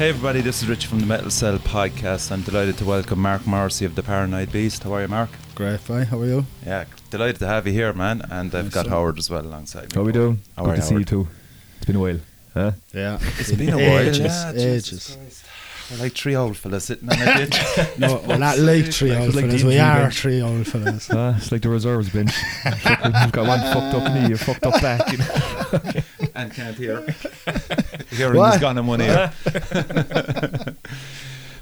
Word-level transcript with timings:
Hey 0.00 0.08
everybody, 0.08 0.40
this 0.40 0.62
is 0.62 0.68
Rich 0.68 0.86
from 0.86 1.00
the 1.00 1.04
Metal 1.04 1.30
Cell 1.30 1.58
podcast. 1.58 2.32
I'm 2.32 2.40
delighted 2.40 2.78
to 2.78 2.86
welcome 2.86 3.18
Mark 3.18 3.46
Morrissey 3.46 3.84
of 3.84 3.94
the 3.96 4.02
Paranoid 4.02 4.50
Beast. 4.50 4.82
How 4.82 4.94
are 4.94 5.02
you, 5.02 5.08
Mark? 5.08 5.28
Great, 5.54 5.86
bye. 5.86 6.04
How 6.04 6.18
are 6.20 6.24
you? 6.24 6.46
Yeah, 6.64 6.86
delighted 7.10 7.38
to 7.40 7.46
have 7.46 7.66
you 7.66 7.74
here, 7.74 7.92
man. 7.92 8.22
And 8.30 8.54
I've 8.54 8.64
Nice 8.64 8.72
got 8.74 8.84
to- 8.84 8.88
Howard 8.90 9.18
as 9.18 9.28
well 9.28 9.42
alongside. 9.44 9.92
How 9.92 10.00
me. 10.00 10.06
we 10.06 10.12
doing? 10.12 10.40
How 10.56 10.64
Good 10.64 10.70
are 10.70 10.76
to 10.76 10.80
you, 10.80 10.88
see 10.88 10.94
you 10.94 11.04
too. 11.04 11.28
It's 11.76 11.84
been 11.84 11.96
a 11.96 12.00
while. 12.00 12.20
Huh? 12.54 12.72
Yeah. 12.94 13.18
It's 13.38 13.52
been 13.52 13.68
a 13.68 13.76
while. 13.76 13.98
Ages, 13.98 14.18
yeah, 14.20 14.52
Jesus 14.52 15.10
ages. 15.10 15.16
Christ. 15.16 15.44
We're 15.90 15.98
like 16.04 16.12
three 16.14 16.34
old 16.36 16.56
fellas 16.56 16.84
sitting 16.86 17.10
on 17.10 17.20
a 17.20 17.36
ditch. 17.36 17.60
No, 17.98 18.24
we're 18.26 18.38
not 18.38 18.58
like 18.58 18.86
three 18.86 19.14
old 19.14 19.34
like 19.34 19.44
fellas. 19.44 19.60
the 19.62 19.68
We 19.68 19.78
are 19.78 20.00
bench. 20.04 20.18
three 20.18 20.40
old 20.40 20.66
fellas. 20.66 21.10
Ah, 21.12 21.36
it's 21.36 21.52
like 21.52 21.60
the 21.60 21.68
reserves 21.68 22.08
bench. 22.08 22.32
You've 22.64 23.32
got 23.32 23.46
one 23.46 23.60
fucked 23.60 23.94
up 23.96 24.14
knee, 24.14 24.32
a 24.32 24.38
fucked 24.38 24.64
up 24.64 24.80
back. 24.80 25.12
You 25.12 25.18
know? 25.18 26.02
and 26.40 26.52
can't 26.52 26.76
hear. 26.76 27.00
Hearing 28.10 28.36
What? 28.38 28.54
is 28.54 28.60
gone 28.60 28.78
in 28.78 28.86
one 28.86 29.00
ear. 29.00 29.32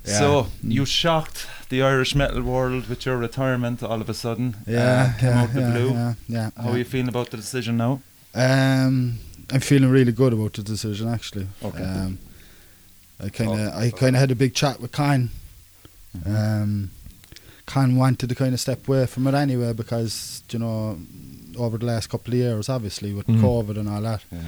So, 0.05 0.47
you 0.63 0.87
shocked 0.87 1.47
the 1.69 1.83
Irish 1.83 2.15
metal 2.15 2.43
world 2.43 2.89
with 2.89 3.05
your 3.05 3.19
retirement 3.19 3.83
all 3.83 4.01
of 4.01 4.09
a 4.09 4.15
sudden. 4.15 4.57
Yeah, 4.67 5.13
uh, 5.15 5.21
came 5.21 5.29
yeah, 5.31 5.43
out 5.43 5.53
the 5.53 5.61
yeah, 5.61 5.71
blue. 5.71 5.91
yeah, 5.91 6.15
yeah, 6.29 6.51
How 6.57 6.65
yeah. 6.65 6.71
are 6.75 6.79
you 6.79 6.85
feeling 6.85 7.09
about 7.09 7.31
the 7.31 7.37
decision 7.37 7.77
now? 7.77 8.01
Um, 8.35 9.19
I'm 9.53 9.61
feeling 9.61 9.91
really 9.91 10.13
good 10.13 10.33
about 10.33 10.55
the 10.55 10.63
decision 10.63 11.09
actually. 11.09 11.47
Okay. 11.63 11.83
Um, 11.83 12.19
I 13.23 13.29
kind 13.29 13.51
of, 13.53 13.59
Oh. 13.75 13.79
I 13.79 13.91
kind 13.91 14.17
of 14.17 14.21
had 14.21 14.31
a 14.31 14.35
big 14.35 14.55
chat 14.55 14.81
with 14.81 14.93
Con. 14.93 15.29
Mm-hmm. 16.17 16.35
Um, 16.37 16.91
Con 17.67 17.97
wanted 17.97 18.31
to 18.31 18.35
kind 18.35 18.55
of 18.55 18.61
step 18.61 18.89
away 18.89 19.05
from 19.07 19.27
it 19.27 19.35
anyway 19.35 19.75
because 19.75 20.43
you 20.51 20.59
know, 20.59 20.99
over 21.59 21.77
the 21.77 21.85
last 21.85 22.09
couple 22.09 22.33
of 22.33 22.39
years, 22.39 22.69
obviously 22.71 23.13
with 23.13 23.27
Mm. 23.27 23.41
COVID 23.43 23.77
and 23.79 23.89
all 23.91 24.01
that, 24.01 24.25
Yeah. 24.33 24.41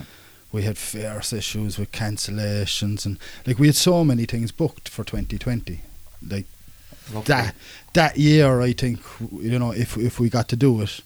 We 0.53 0.63
had 0.63 0.77
fierce 0.79 1.33
issues 1.33 1.79
with 1.79 1.93
cancellations 1.93 3.07
and 3.07 3.19
like 3.47 3.59
we 3.59 3.67
had 3.69 3.77
so 3.77 4.05
many 4.05 4.25
things 4.27 4.53
booked 4.53 4.89
for 4.89 5.05
2020. 5.05 5.81
Like 6.29 6.47
that 7.25 7.55
that 7.95 8.17
year, 8.19 8.61
I 8.61 8.73
think 8.73 9.01
you 9.33 9.59
know 9.59 9.73
if 9.73 9.97
if 9.97 10.19
we 10.21 10.29
got 10.29 10.49
to 10.49 10.57
do 10.57 10.81
it, 10.83 11.01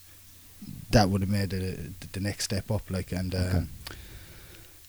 that 0.90 1.08
would 1.08 1.20
have 1.22 1.30
made 1.30 1.50
the, 1.50 1.76
the 2.12 2.20
next 2.20 2.44
step 2.44 2.70
up. 2.70 2.90
Like 2.90 3.12
and. 3.12 3.34
Okay. 3.34 3.58
Um, 3.58 3.68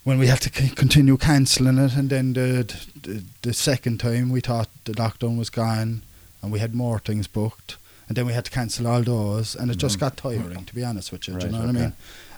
when 0.04 0.20
we 0.20 0.28
had 0.28 0.40
to 0.42 0.54
c- 0.54 0.70
continue 0.76 1.18
cancelling 1.18 1.80
it, 1.80 1.96
and 1.96 2.12
then 2.12 2.34
the, 2.34 2.64
the 3.02 3.24
the 3.42 3.54
second 3.54 4.00
time 4.00 4.30
we 4.30 4.40
thought 4.40 4.70
the 4.84 4.92
lockdown 4.94 5.36
was 5.36 5.50
gone, 5.50 6.04
and 6.44 6.52
we 6.52 6.60
had 6.60 6.76
more 6.76 7.00
things 7.00 7.26
booked, 7.26 7.78
and 8.08 8.16
then 8.16 8.28
we 8.28 8.34
had 8.34 8.46
to 8.46 8.52
cancel 8.52 8.86
all 8.86 9.02
those, 9.02 9.56
and 9.56 9.72
it 9.72 9.78
just 9.80 9.98
Mhm. 9.98 10.02
got 10.02 10.18
tiring, 10.18 10.64
to 10.66 10.76
be 10.76 10.84
honest 10.84 11.12
with 11.12 11.28
you. 11.28 11.34
do 11.40 11.48
you 11.48 11.52
know 11.52 11.60
what 11.62 11.70
I 11.70 11.72
mean? 11.72 11.94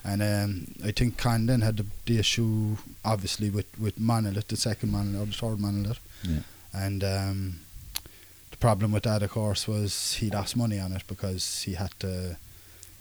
And 0.08 0.22
um, 0.22 0.68
I 0.88 0.92
think 0.92 1.18
Con 1.18 1.48
then 1.48 1.62
had 1.62 1.78
the, 1.78 1.86
the 2.06 2.18
issue, 2.20 2.78
obviously, 3.04 3.50
with 3.50 3.66
with 3.78 4.00
Monolith, 4.00 4.48
the 4.48 4.56
second 4.56 4.92
Monolith 4.92 5.22
or 5.22 5.26
the 5.26 5.34
third 5.34 5.60
Monolith, 5.60 6.00
Yeah. 6.24 6.40
and 6.74 7.04
um, 7.04 7.60
the 8.52 8.58
problem 8.58 8.92
with 8.94 9.04
that, 9.04 9.22
of 9.22 9.30
course, 9.32 9.68
was 9.68 10.14
he 10.22 10.30
lost 10.30 10.56
money 10.56 10.80
on 10.80 10.94
it 10.94 11.04
because 11.08 11.64
he 11.64 11.74
had 11.74 11.92
to. 12.00 12.38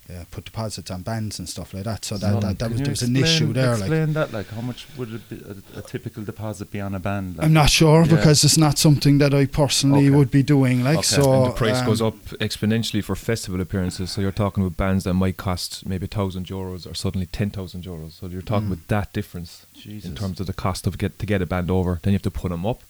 Yeah, 0.09 0.23
put 0.31 0.45
deposits 0.45 0.89
on 0.93 1.03
bands 1.03 1.41
and 1.41 1.49
stuff 1.49 1.75
like 1.75 1.83
that. 1.83 2.05
So 2.05 2.17
that, 2.17 2.41
that, 2.41 2.61
that 2.61 2.71
was 2.71 2.81
there 2.81 2.91
was 2.91 3.03
an 3.03 3.17
issue 3.17 3.53
there. 3.53 3.77
Like 3.77 4.12
that, 4.12 4.33
like 4.33 4.49
how 4.50 4.61
much 4.61 4.87
would 4.97 5.12
it 5.12 5.28
be, 5.28 5.37
a, 5.75 5.78
a 5.81 5.83
typical 5.83 6.22
deposit 6.22 6.71
be 6.71 6.81
on 6.81 6.94
a 6.94 7.00
band? 7.00 7.37
Like? 7.39 7.44
I'm 7.47 7.53
not 7.53 7.71
sure 7.71 8.05
Yeah. 8.05 8.15
because 8.15 8.44
it's 8.44 8.56
not 8.56 8.78
something 8.78 9.19
that 9.19 9.34
I 9.34 9.47
personally 9.47 10.06
Okay. 10.06 10.17
would 10.17 10.31
be 10.31 10.44
doing. 10.44 10.84
Like 10.84 10.99
Okay. 10.99 11.06
so, 11.17 11.33
and 11.33 11.47
the 11.47 11.56
price 11.56 11.78
um, 11.81 11.87
goes 11.87 12.00
up 12.00 12.15
exponentially 12.39 13.03
for 13.03 13.17
festival 13.17 13.61
appearances. 13.61 14.12
So 14.12 14.21
you're 14.21 14.31
talking 14.44 14.62
with 14.62 14.77
bands 14.77 15.03
that 15.05 15.15
might 15.15 15.39
cost 15.39 15.84
maybe 15.84 16.06
thousand 16.06 16.47
euros 16.47 16.88
or 16.88 16.94
suddenly 16.94 17.27
ten 17.27 17.50
thousand 17.50 17.83
euros. 17.83 18.12
So 18.12 18.28
you're 18.28 18.43
talking 18.43 18.69
Mm. 18.69 18.73
about 18.75 18.88
that 18.88 19.12
difference 19.12 19.67
Jesus. 19.75 20.09
in 20.09 20.15
terms 20.15 20.38
of 20.38 20.47
the 20.47 20.53
cost 20.53 20.87
of 20.87 20.99
get 20.99 21.19
to 21.19 21.27
get 21.27 21.43
a 21.43 21.47
band 21.47 21.69
over. 21.69 21.99
Then 22.03 22.12
you 22.12 22.17
have 22.17 22.23
to 22.23 22.31
put 22.31 22.50
them 22.50 22.65
up. 22.65 22.83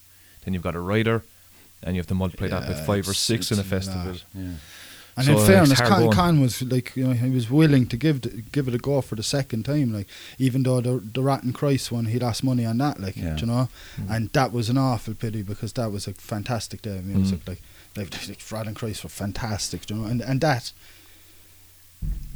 Then 0.44 0.52
you've 0.52 0.62
got 0.62 0.74
a 0.76 0.80
rider, 0.80 1.22
and 1.82 1.96
you 1.96 2.00
have 2.00 2.06
to 2.08 2.14
multiply 2.14 2.48
that 2.48 2.66
by 2.68 2.74
five 2.74 3.08
or 3.08 3.14
six 3.14 3.50
in 3.50 3.58
a 3.58 3.62
it's 3.62 3.70
a 3.70 3.74
lot. 3.74 3.82
festival. 3.84 4.16
Yeah. 4.34 4.50
And 5.18 5.24
So, 5.26 5.38
in 5.38 5.46
fairness, 5.46 5.80
Con. 5.80 6.10
Con 6.12 6.40
was 6.42 6.60
like 6.62 6.94
you 6.94 7.06
know 7.06 7.12
he 7.14 7.30
was 7.30 7.50
willing 7.50 7.86
to 7.86 7.96
give 7.96 8.20
the, 8.20 8.28
give 8.52 8.68
it 8.68 8.74
a 8.74 8.78
go 8.78 9.00
for 9.00 9.14
the 9.16 9.22
second 9.22 9.64
time. 9.64 9.92
Like 9.92 10.08
even 10.38 10.62
though 10.62 10.80
the 10.82 10.98
the 11.00 11.22
Rotting 11.22 11.54
Christ 11.54 11.90
one, 11.90 12.04
he 12.06 12.18
lost 12.18 12.44
money 12.44 12.66
on 12.66 12.76
that. 12.78 13.00
Like 13.00 13.16
Yeah. 13.16 13.36
you 13.38 13.46
know, 13.46 13.68
Mm. 13.98 14.10
and 14.14 14.32
that 14.32 14.52
was 14.52 14.68
an 14.68 14.76
awful 14.78 15.14
pity 15.14 15.42
because 15.42 15.72
that 15.74 15.90
was 15.90 16.06
a 16.06 16.12
fantastic 16.12 16.82
day 16.82 16.98
of 16.98 17.04
music. 17.06 17.44
Mm. 17.44 17.48
Like 17.48 17.62
like, 17.96 18.28
like 18.28 18.42
Rotting 18.52 18.74
Christ 18.74 19.04
were 19.04 19.08
fantastic. 19.10 19.88
You 19.88 19.96
know, 19.96 20.04
and 20.04 20.20
and 20.20 20.40
that. 20.42 20.72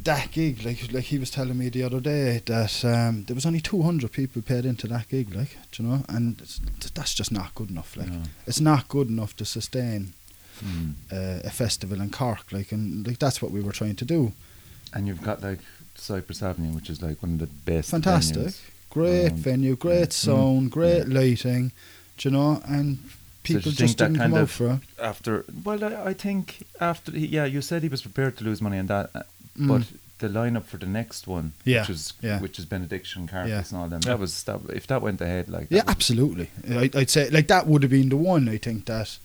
That 0.03 0.31
gig, 0.31 0.65
like 0.65 0.91
like 0.91 1.03
he 1.03 1.19
was 1.19 1.29
telling 1.29 1.55
me 1.59 1.69
the 1.69 1.83
other 1.83 1.99
day, 1.99 2.41
that 2.47 2.83
um, 2.83 3.25
there 3.25 3.35
was 3.35 3.45
only 3.45 3.61
two 3.61 3.83
hundred 3.83 4.11
people 4.11 4.41
paid 4.41 4.65
into 4.65 4.87
that 4.87 5.07
gig, 5.09 5.35
like 5.35 5.55
you 5.77 5.85
know, 5.85 6.03
and 6.09 6.41
it's, 6.41 6.59
that's 6.95 7.13
just 7.13 7.31
not 7.31 7.53
good 7.53 7.69
enough. 7.69 7.95
Like 7.95 8.09
No. 8.09 8.23
it's 8.47 8.59
not 8.59 8.87
good 8.87 9.09
enough 9.09 9.35
to 9.35 9.45
sustain 9.45 10.13
Mm. 10.63 10.93
uh, 11.11 11.41
a 11.47 11.49
festival 11.49 11.99
in 12.01 12.09
Cork, 12.11 12.51
like, 12.51 12.71
and 12.71 13.05
like 13.07 13.19
that's 13.19 13.41
what 13.41 13.51
we 13.51 13.61
were 13.61 13.71
trying 13.71 13.95
to 13.95 14.05
do. 14.05 14.31
And 14.93 15.07
you've 15.07 15.21
got 15.23 15.41
like 15.41 15.59
Cyprus 15.95 16.41
Avenue, 16.43 16.73
which 16.75 16.89
is 16.89 17.01
like 17.01 17.21
one 17.23 17.33
of 17.33 17.39
the 17.39 17.47
best. 17.47 17.89
Fantastic, 17.91 18.37
venues. 18.47 18.59
great 18.89 19.29
Um, 19.31 19.37
venue, 19.37 19.75
great 19.75 19.99
yeah. 19.99 20.09
sound, 20.09 20.71
great 20.71 21.07
Yeah. 21.07 21.13
lighting, 21.19 21.71
do 22.17 22.29
you 22.29 22.33
know, 22.33 22.61
and 22.67 22.99
people 23.43 23.71
think 23.71 23.77
just 23.77 23.97
didn't 23.97 24.17
come 24.17 24.33
out 24.35 24.49
for 24.49 24.73
it. 24.73 24.79
After, 25.01 25.45
well, 25.63 25.83
I, 25.83 26.09
I 26.09 26.13
think 26.13 26.63
after, 26.79 27.11
he- 27.11 27.27
yeah, 27.27 27.45
you 27.45 27.61
said 27.61 27.81
he 27.83 27.89
was 27.89 28.01
prepared 28.03 28.37
to 28.37 28.43
lose 28.43 28.61
money 28.61 28.77
on 28.77 28.87
that, 28.87 29.09
uh, 29.15 29.23
Mm. 29.59 29.67
but 29.67 29.87
the 30.19 30.27
lineup 30.29 30.65
for 30.65 30.77
the 30.77 30.85
next 30.85 31.25
one, 31.27 31.53
Yeah, 31.65 31.81
which 31.81 31.89
is 31.89 32.13
yeah. 32.21 32.39
which 32.39 32.59
is 32.59 32.65
Benediction, 32.65 33.27
Carcass, 33.27 33.49
Yeah. 33.49 33.63
and 33.69 33.77
all 33.83 33.89
them. 33.89 34.01
That 34.01 34.19
was 34.19 34.43
that, 34.43 34.59
if 34.73 34.85
that 34.87 35.01
went 35.01 35.19
ahead, 35.19 35.49
like 35.49 35.67
Yeah, 35.71 35.83
absolutely. 35.87 36.49
I, 36.69 36.89
I'd 36.93 37.09
say 37.09 37.29
like 37.31 37.47
that 37.47 37.65
would 37.67 37.81
have 37.83 37.89
been 37.91 38.09
the 38.09 38.17
one. 38.17 38.47
I 38.47 38.57
think 38.57 38.85
that 38.85 39.17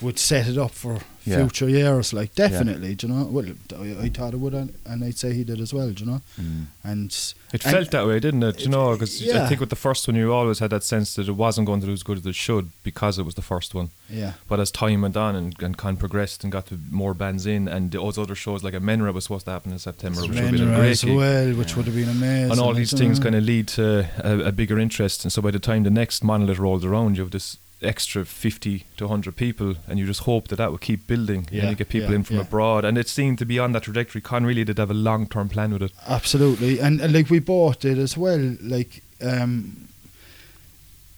would 0.00 0.18
set 0.18 0.46
it 0.48 0.58
up 0.58 0.72
for 0.72 0.98
Yeah. 1.24 1.38
future 1.38 1.68
years. 1.68 2.12
Like 2.12 2.34
definitely, 2.36 2.94
do 2.94 3.06
you 3.08 3.12
know. 3.14 3.24
Well, 3.24 3.46
I, 3.80 4.04
I 4.04 4.08
thought 4.10 4.32
it 4.34 4.38
would, 4.38 4.54
and 4.54 4.72
and 4.84 5.02
I'd 5.04 5.18
say 5.18 5.32
he 5.34 5.42
did 5.44 5.60
as 5.60 5.72
well. 5.74 5.90
do 5.90 6.04
you 6.04 6.10
know, 6.10 6.20
Mm. 6.40 6.66
and 6.84 7.10
It 7.52 7.64
and- 7.64 7.72
felt 7.74 7.90
that 7.90 8.06
way, 8.06 8.20
didn't 8.20 8.42
it? 8.44 8.60
You 8.62 8.68
know, 8.68 8.92
because 8.92 9.20
I 9.28 9.46
think 9.48 9.60
with 9.60 9.70
the 9.70 9.76
first 9.86 10.06
one, 10.06 10.16
you 10.16 10.32
always 10.32 10.60
had 10.60 10.70
that 10.70 10.84
sense 10.84 11.14
that 11.14 11.28
it 11.28 11.32
wasn't 11.32 11.66
going 11.66 11.80
to 11.80 11.86
do 11.86 11.92
as 11.92 12.02
good 12.04 12.18
as 12.18 12.26
it 12.26 12.34
should 12.36 12.70
because 12.84 13.18
it 13.18 13.24
was 13.24 13.34
the 13.34 13.42
first 13.42 13.74
one. 13.74 13.88
yeah, 14.08 14.32
But 14.48 14.60
as 14.60 14.70
time 14.70 15.02
went 15.02 15.16
on 15.16 15.34
and, 15.34 15.60
and 15.62 15.76
Con 15.76 15.96
progressed 15.96 16.44
and 16.44 16.52
got 16.52 16.66
to 16.66 16.78
more 16.90 17.12
bands 17.14 17.44
in, 17.46 17.66
and 17.66 17.90
those 17.90 18.18
other 18.18 18.36
shows 18.36 18.62
like 18.62 18.74
Amenra 18.74 19.12
was 19.12 19.24
supposed 19.24 19.46
to 19.46 19.50
happen 19.52 19.72
in 19.72 19.80
September, 19.80 20.20
which 20.20 20.30
would 20.30 20.38
have 20.38 20.52
been 20.52 20.68
a 20.72 20.76
great 20.76 20.90
as 20.92 21.04
well, 21.04 21.52
which 21.54 21.70
Yeah. 21.70 21.76
would 21.76 21.86
have 21.86 21.94
been 21.96 22.08
amazing. 22.08 22.50
and 22.52 22.60
all 22.60 22.74
these 22.74 22.92
things 22.96 23.18
kind 23.18 23.34
of 23.34 23.42
lead 23.42 23.66
to 23.78 24.06
a, 24.22 24.48
a 24.50 24.52
bigger 24.52 24.78
interest. 24.78 25.24
And 25.24 25.32
so 25.32 25.42
by 25.42 25.50
the 25.50 25.58
time 25.58 25.82
the 25.82 25.90
next 25.90 26.22
monolith 26.22 26.58
rolls 26.60 26.84
around, 26.84 27.16
you 27.16 27.22
have 27.24 27.32
this 27.32 27.56
extra 27.86 28.24
50 28.24 28.84
to 28.96 29.04
100 29.04 29.36
people, 29.36 29.76
and 29.88 29.98
you 29.98 30.06
just 30.06 30.20
hope 30.20 30.48
that 30.48 30.56
that 30.56 30.70
will 30.70 30.78
keep 30.78 31.06
building. 31.06 31.46
Yeah, 31.50 31.62
and 31.62 31.70
you 31.70 31.76
get 31.76 31.88
people 31.88 32.10
yeah, 32.10 32.16
in 32.16 32.22
from 32.24 32.36
yeah. 32.36 32.42
abroad. 32.42 32.84
And 32.84 32.98
it 32.98 33.08
seemed 33.08 33.38
to 33.38 33.46
be 33.46 33.58
on 33.58 33.72
that 33.72 33.84
trajectory. 33.84 34.20
Con 34.20 34.44
really 34.44 34.64
did 34.64 34.78
have 34.78 34.90
a 34.90 34.94
long 34.94 35.26
term 35.26 35.48
plan 35.48 35.72
with 35.72 35.82
it. 35.82 35.92
Absolutely, 36.06 36.80
and, 36.80 37.00
and 37.00 37.12
like 37.12 37.30
we 37.30 37.38
bought 37.38 37.84
it 37.84 37.98
as 37.98 38.16
well. 38.16 38.56
Like, 38.60 39.02
um, 39.22 39.88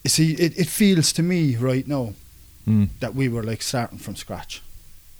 you 0.04 0.10
see, 0.10 0.34
it, 0.34 0.58
it 0.58 0.68
feels 0.68 1.12
to 1.14 1.22
me 1.22 1.56
right 1.56 1.86
now 1.86 2.14
Mm. 2.68 2.88
that 3.00 3.14
we 3.14 3.28
were 3.28 3.42
like 3.42 3.62
starting 3.62 3.98
from 3.98 4.14
scratch. 4.14 4.62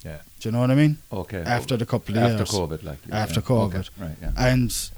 Yeah. 0.05 0.19
Do 0.41 0.49
you 0.49 0.53
know 0.53 0.61
what 0.61 0.71
I 0.71 0.75
mean? 0.75 0.99
Okay. 1.11 1.39
After 1.39 1.79
the 1.79 1.87
couple 1.87 2.17
of 2.17 2.23
after 2.23 2.37
years, 2.37 2.51
COVID, 2.51 2.83
like 2.85 2.99
After 3.11 3.41
yeah. 3.41 3.47
COVID. 3.47 3.75
Okay, 3.75 3.89
right? 3.99 4.17
Yeah. 4.21 4.33
and 4.37 4.91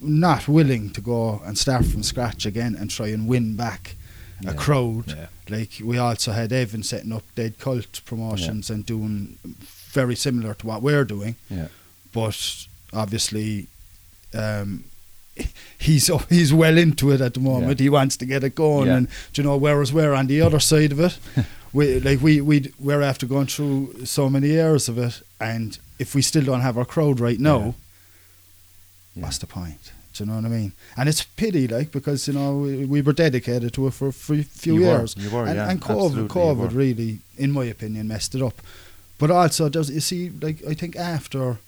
not 0.00 0.46
willing 0.46 0.90
to 0.90 1.00
go 1.00 1.40
and 1.46 1.56
start 1.56 1.86
from 1.86 2.02
scratch 2.02 2.44
again 2.46 2.76
and 2.78 2.90
try 2.90 3.08
and 3.08 3.26
win 3.26 3.56
back 3.56 3.96
Yeah. 4.40 4.50
a 4.50 4.54
crowd. 4.54 5.08
Yeah. 5.08 5.26
Like 5.48 5.70
we 5.82 5.98
also 5.98 6.32
had 6.32 6.52
Evan 6.52 6.82
setting 6.82 7.12
up 7.12 7.24
Dead 7.34 7.58
Cult 7.58 8.00
promotions 8.04 8.70
and 8.70 8.86
doing 8.86 9.38
very 9.90 10.14
similar 10.16 10.54
to 10.54 10.66
what 10.66 10.82
we're 10.82 11.04
doing. 11.04 11.34
yeah. 11.50 11.68
but 12.12 12.66
obviously 12.92 13.66
um, 14.34 14.84
he's 15.78 16.10
he's 16.28 16.52
well 16.52 16.78
into 16.78 17.10
it 17.12 17.20
at 17.20 17.34
the 17.34 17.40
moment. 17.40 17.78
Yeah. 17.80 17.84
He 17.84 17.88
wants 17.90 18.16
to 18.18 18.26
get 18.26 18.44
it 18.44 18.54
going, 18.54 18.86
Yeah. 18.88 18.96
and 18.96 19.08
do 19.32 19.42
you 19.42 19.48
know 19.48 19.56
whereas 19.56 19.92
we're 19.92 20.14
on 20.14 20.26
the 20.26 20.40
other 20.40 20.60
side 20.60 20.92
of 20.92 21.00
it. 21.00 21.18
we 21.72 22.00
like 22.00 22.20
we 22.20 22.40
we 22.40 22.72
we're 22.78 23.02
after 23.02 23.26
going 23.26 23.46
through 23.46 24.04
so 24.06 24.28
many 24.30 24.48
years 24.48 24.88
of 24.88 24.98
it, 24.98 25.20
and 25.40 25.78
if 25.98 26.14
we 26.14 26.22
still 26.22 26.44
don't 26.44 26.60
have 26.62 26.78
our 26.78 26.84
crowd 26.84 27.18
right 27.20 27.40
now, 27.40 27.74
Yeah. 29.16 29.22
what's 29.24 29.38
the 29.38 29.46
point? 29.46 29.92
Do 30.18 30.24
you 30.24 30.30
know 30.30 30.36
what 30.36 30.44
I 30.44 30.48
mean? 30.48 30.72
And 30.96 31.08
it's 31.08 31.22
a 31.22 31.26
pity, 31.36 31.66
like 31.68 31.90
because 31.90 32.28
you 32.28 32.34
know 32.34 32.58
we, 32.58 32.84
we 32.84 33.00
were 33.02 33.12
dedicated 33.12 33.72
to 33.74 33.86
it 33.86 33.94
for 33.94 34.08
a 34.08 34.12
few, 34.12 34.44
You 34.64 34.74
were, 34.74 34.80
years, 34.98 35.14
you 35.16 35.30
were, 35.30 35.44
and, 35.46 35.56
yeah, 35.56 35.70
and 35.70 35.80
COVID, 35.80 36.28
COVID 36.28 36.74
really, 36.74 37.20
in 37.36 37.50
my 37.52 37.64
opinion, 37.64 38.08
messed 38.08 38.34
it 38.34 38.42
up. 38.42 38.60
But 39.18 39.30
also, 39.30 39.68
does 39.68 39.90
you 39.90 40.00
see, 40.00 40.30
like 40.30 40.58
I 40.66 40.74
think 40.74 40.96
after 40.96 41.58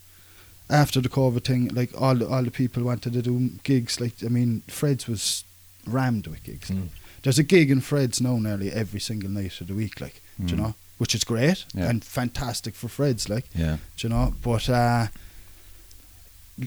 after 0.68 1.00
the 1.00 1.08
COVID 1.08 1.44
thing, 1.44 1.68
like 1.68 1.90
all 2.00 2.14
the, 2.14 2.28
all 2.28 2.42
the 2.44 2.50
people 2.50 2.82
wanted 2.84 3.12
to 3.14 3.22
do 3.22 3.50
gigs. 3.64 4.00
Like 4.00 4.14
I 4.24 4.28
mean, 4.28 4.62
Fred's 4.68 5.06
was 5.08 5.44
rammed 5.86 6.26
with 6.26 6.42
gigs. 6.44 6.70
Mm. 6.70 6.88
There's 7.22 7.38
a 7.38 7.42
gig 7.42 7.70
in 7.70 7.80
Fred's 7.80 8.20
now 8.20 8.36
nearly 8.38 8.70
every 8.72 9.00
single 9.00 9.30
night 9.30 9.60
of 9.60 9.66
the 9.68 9.74
week, 9.74 10.00
like 10.00 10.20
Mm. 10.40 10.50
you 10.50 10.56
know, 10.56 10.74
which 10.98 11.14
is 11.14 11.22
great 11.24 11.64
Yeah. 11.74 11.88
and 11.90 12.02
fantastic 12.04 12.74
for 12.74 12.88
Fred's, 12.88 13.28
like 13.28 13.44
Yeah. 13.54 13.76
you 13.98 14.08
know. 14.08 14.32
But 14.42 14.68
uh, 14.70 15.08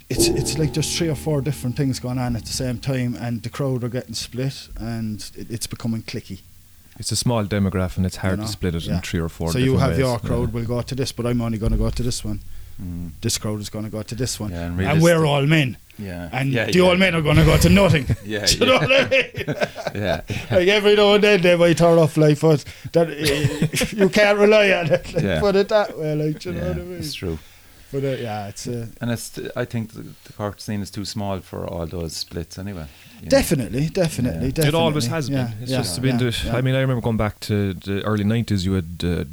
it's 0.10 0.28
it's 0.28 0.58
like 0.58 0.74
there's 0.74 0.98
three 0.98 1.10
or 1.10 1.16
four 1.16 1.42
different 1.42 1.76
things 1.78 2.00
going 2.00 2.18
on 2.18 2.36
at 2.36 2.46
the 2.46 2.54
same 2.54 2.78
time, 2.80 3.16
and 3.16 3.42
the 3.44 3.50
crowd 3.50 3.84
are 3.84 3.90
getting 3.90 4.14
split, 4.16 4.68
and 4.78 5.30
it, 5.38 5.50
it's 5.52 5.68
becoming 5.68 6.02
clicky. 6.04 6.40
It's 7.00 7.12
a 7.12 7.16
small 7.16 7.44
demographic 7.46 7.98
and 7.98 8.06
it's 8.06 8.18
hard 8.18 8.34
You 8.34 8.38
know, 8.38 8.46
to 8.46 8.52
split 8.52 8.76
it 8.76 8.84
yeah. 8.86 8.96
in 8.96 9.02
three 9.02 9.20
or 9.20 9.28
four. 9.30 9.52
so 9.52 9.58
you 9.58 9.78
have 9.78 9.92
ways. 9.92 10.00
your 10.00 10.20
crowd 10.20 10.50
Yeah. 10.50 10.54
will 10.60 10.66
go 10.66 10.82
to 10.84 10.94
this, 10.96 11.12
but 11.12 11.26
I'm 11.26 11.42
only 11.42 11.58
going 11.58 11.72
to 11.72 11.78
go 11.78 11.90
to 11.90 12.04
this 12.04 12.24
one. 12.24 12.40
Mm. 12.82 13.12
This 13.22 13.38
crowd 13.40 13.60
is 13.62 13.70
going 13.70 13.86
to 13.86 13.90
go 13.92 14.04
to 14.04 14.16
this 14.16 14.40
one, 14.40 14.52
Yeah, 14.52 14.66
and 14.68 14.80
and 14.82 15.02
we're 15.02 15.26
all 15.26 15.44
men, 15.48 15.78
Yeah. 15.98 16.30
and 16.32 16.52
yeah, 16.52 16.66
the 16.66 16.74
yeah. 16.78 16.84
old 16.86 17.00
men 17.00 17.16
are 17.16 17.22
going 17.24 17.38
to 17.38 17.46
go 17.46 17.58
to 17.58 17.70
nothing. 17.70 18.06
Yeah, 18.26 18.46
Do 18.48 18.58
you 18.58 18.66
know 18.68 18.74
yeah. 18.74 18.80
what 18.80 18.92
I 18.92 19.10
mean? 19.10 19.56
Yeah. 20.04 20.22
like 20.52 20.68
every 20.68 20.96
now 20.96 21.14
and 21.16 21.24
then 21.24 21.42
they 21.42 21.56
might 21.56 21.78
turn 21.78 21.98
off 22.00 22.16
like, 22.18 22.40
but 22.40 22.64
that 22.94 23.10
you 23.94 24.10
can't 24.10 24.38
rely 24.40 24.72
on 24.72 24.92
it. 24.92 25.14
Like, 25.14 25.24
Yeah. 25.24 25.40
Put 25.40 25.56
it 25.56 25.70
that 25.70 25.98
way, 25.98 26.16
like 26.16 26.40
do 26.40 26.52
you 26.52 26.60
know 26.60 26.68
what 26.68 26.78
I 26.78 26.82
mean. 26.82 26.98
it's 27.00 27.14
true. 27.16 27.38
But 27.94 28.04
uh, 28.04 28.08
yeah, 28.28 28.50
it's 28.52 28.68
uh, 28.68 28.88
And 29.02 29.12
it's. 29.12 29.40
I 29.56 29.66
think 29.66 29.92
the, 29.94 30.02
the 30.28 30.34
Cork 30.38 30.60
scene 30.60 30.82
is 30.82 30.92
too 30.92 31.06
small 31.06 31.40
for 31.42 31.66
all 31.72 31.86
those 31.88 32.14
splits 32.26 32.58
anyway. 32.58 32.86
definitely, 33.28 33.88
definitely, 33.90 34.48
Yeah. 34.48 34.54
definitely. 34.54 34.68
It 34.80 34.84
always 34.84 35.08
has 35.08 35.30
Yeah, 35.30 35.36
been. 35.46 35.62
It's 35.62 35.72
yeah, 35.72 35.78
just 35.82 36.02
been 36.02 36.20
yeah, 36.20 36.30
the. 36.32 36.42
yeah. 36.46 36.58
I 36.58 36.62
mean, 36.62 36.76
I 36.76 36.82
remember 36.82 37.02
going 37.02 37.18
back 37.18 37.40
to 37.42 37.74
the 37.74 38.02
early 38.04 38.24
'90s. 38.26 38.66
You 38.66 38.74
had 38.74 39.04
uh, 39.04 39.24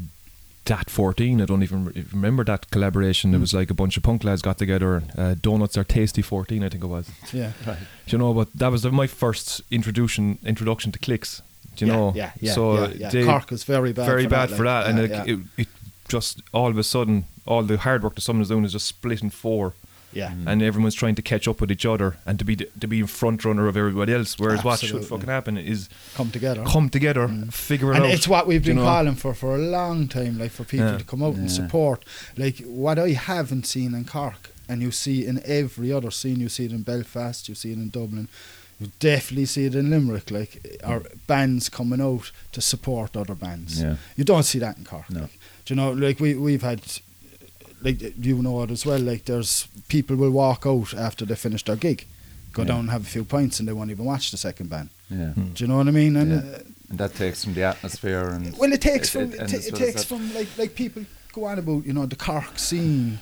Dat 0.64 0.90
14. 0.90 1.40
I 1.40 1.46
don't 1.46 1.62
even 1.62 1.86
re- 1.86 2.04
remember 2.12 2.44
that 2.44 2.70
collaboration. 2.70 3.34
It 3.34 3.38
Mm. 3.38 3.40
was 3.40 3.52
like 3.54 3.70
a 3.72 3.74
bunch 3.74 3.96
of 3.96 4.02
punk 4.02 4.22
lads 4.24 4.42
got 4.42 4.58
together. 4.58 5.02
Uh, 5.18 5.34
Donuts 5.42 5.76
are 5.78 5.84
tasty 5.84 6.22
14, 6.22 6.62
I 6.62 6.68
think 6.68 6.84
it 6.84 6.86
was. 6.86 7.06
yeah. 7.32 7.52
Right. 7.66 7.78
Do 8.06 8.10
you 8.16 8.18
know? 8.18 8.34
But 8.34 8.48
that 8.54 8.70
was 8.70 8.82
the, 8.82 8.90
my 8.92 9.06
first 9.08 9.62
introduction 9.70 10.38
introduction 10.44 10.92
to 10.92 10.98
clicks. 10.98 11.42
Do 11.76 11.86
you 11.86 11.92
yeah, 11.92 11.96
know? 11.98 12.12
Yeah, 12.14 12.30
yeah, 12.40 12.54
So 12.54 12.74
yeah, 12.74 12.88
yeah. 12.96 13.10
they- 13.10 13.24
Cork 13.24 13.52
is 13.52 13.64
very 13.64 13.92
bad. 13.92 14.06
very 14.06 14.24
for 14.24 14.30
bad 14.30 14.48
that, 14.50 14.56
for 14.56 14.64
like, 14.64 14.84
that, 14.84 14.90
and 14.90 14.98
it, 14.98 15.10
yeah. 15.10 15.24
it, 15.34 15.38
it 15.62 15.68
just 16.10 16.40
all 16.52 16.68
of 16.68 16.78
a 16.78 16.82
sudden, 16.82 17.24
all 17.46 17.62
the 17.62 17.76
hard 17.78 18.02
work 18.02 18.14
that 18.16 18.20
someone's 18.22 18.48
doing 18.48 18.64
is 18.64 18.72
just 18.72 18.86
split 18.86 19.22
in 19.22 19.30
four, 19.30 19.72
yeah. 20.12 20.30
Mm. 20.32 20.46
and 20.50 20.62
everyone's 20.62 20.94
trying 20.94 21.14
to 21.14 21.22
catch 21.22 21.46
up 21.48 21.60
with 21.60 21.70
each 21.70 21.86
other 21.86 22.16
and 22.26 22.38
to 22.40 22.44
be 22.44 22.54
the, 22.56 22.68
to 22.80 22.86
be 22.88 22.98
in 23.00 23.06
front 23.06 23.44
runner 23.44 23.66
of 23.68 23.76
everybody 23.76 24.12
else. 24.12 24.38
Whereas 24.38 24.62
what 24.64 24.80
should 24.80 25.04
fucking 25.04 25.28
happen 25.28 25.56
is 25.56 25.88
come 26.14 26.30
together. 26.30 26.64
come 26.64 26.88
together, 26.90 27.28
Mm. 27.28 27.52
figure 27.52 27.92
it 27.92 27.96
and 27.96 28.04
out. 28.06 28.10
it's 28.14 28.26
what 28.28 28.46
we've 28.48 28.62
do 28.62 28.70
you 28.70 28.74
been 28.74 28.84
know? 28.84 28.90
calling 28.90 29.14
for 29.14 29.34
for 29.34 29.54
a 29.54 29.58
long 29.58 30.08
time, 30.08 30.38
like 30.38 30.50
for 30.50 30.64
people 30.64 30.86
Yeah. 30.92 30.98
to 30.98 31.04
come 31.04 31.22
out 31.22 31.36
and 31.36 31.50
support. 31.50 32.04
Like 32.36 32.58
what 32.66 32.98
I 32.98 33.10
haven't 33.10 33.66
seen 33.66 33.94
in 33.94 34.04
Cork, 34.04 34.50
and 34.68 34.82
you 34.82 34.90
see 34.90 35.24
in 35.26 35.40
every 35.44 35.92
other 35.92 36.10
scene. 36.10 36.40
You 36.40 36.48
see 36.48 36.64
it 36.66 36.72
in 36.72 36.82
Belfast, 36.82 37.48
you 37.48 37.54
see 37.54 37.70
it 37.72 37.78
in 37.78 37.90
Dublin, 37.90 38.28
you 38.80 38.90
definitely 38.98 39.46
see 39.46 39.64
it 39.66 39.74
in 39.74 39.90
Limerick. 39.90 40.30
Like 40.30 40.52
our 40.84 41.02
bands 41.26 41.68
coming 41.68 42.00
out 42.00 42.30
to 42.52 42.60
support 42.60 43.16
other 43.16 43.34
bands. 43.34 43.80
Yeah. 43.82 43.96
You 44.16 44.24
don't 44.24 44.44
see 44.44 44.58
that 44.60 44.76
in 44.78 44.84
Cork. 44.84 45.08
No. 45.10 45.20
Like, 45.22 45.30
do 45.32 45.38
you 45.70 45.76
know? 45.76 45.92
Like 45.92 46.20
we 46.20 46.34
we've 46.34 46.62
had. 46.62 46.80
Like 47.82 48.02
you 48.26 48.42
know 48.42 48.62
it 48.62 48.70
as 48.70 48.84
well. 48.84 48.98
Like 49.00 49.24
there's 49.24 49.66
people 49.88 50.14
will 50.16 50.30
walk 50.32 50.66
out 50.66 50.92
after 50.92 51.24
they 51.24 51.34
finish 51.34 51.64
their 51.64 51.76
gig, 51.76 52.04
go 52.52 52.60
Yeah. 52.62 52.68
down 52.68 52.80
and 52.80 52.90
have 52.90 53.02
a 53.06 53.08
few 53.08 53.24
pints, 53.24 53.58
and 53.58 53.66
they 53.66 53.72
won't 53.72 53.90
even 53.90 54.04
watch 54.04 54.30
the 54.30 54.36
second 54.36 54.68
band. 54.68 54.90
Yeah. 55.08 55.32
Mm. 55.34 55.54
Do 55.54 55.64
you 55.64 55.68
know 55.68 55.78
what 55.78 55.88
I 55.88 55.90
mean? 55.90 56.16
And 56.16 56.30
Yeah. 56.30 56.38
uh, 56.56 56.62
And 56.90 56.98
that 56.98 57.14
takes 57.14 57.42
from 57.44 57.54
the 57.54 57.62
atmosphere 57.62 58.28
and. 58.28 58.54
well, 58.58 58.72
it 58.74 58.82
takes 58.82 59.08
it- 59.08 59.12
from 59.12 59.22
it- 59.22 59.34
it, 59.34 59.40
and 59.40 59.54
it 59.54 59.72
well 59.72 59.80
takes 59.80 60.04
from 60.04 60.34
like 60.34 60.48
like 60.58 60.74
people 60.74 61.04
go 61.32 61.44
on 61.46 61.58
about 61.58 61.86
you 61.86 61.94
know 61.94 62.04
the 62.06 62.16
Cork 62.16 62.58
scene. 62.58 63.18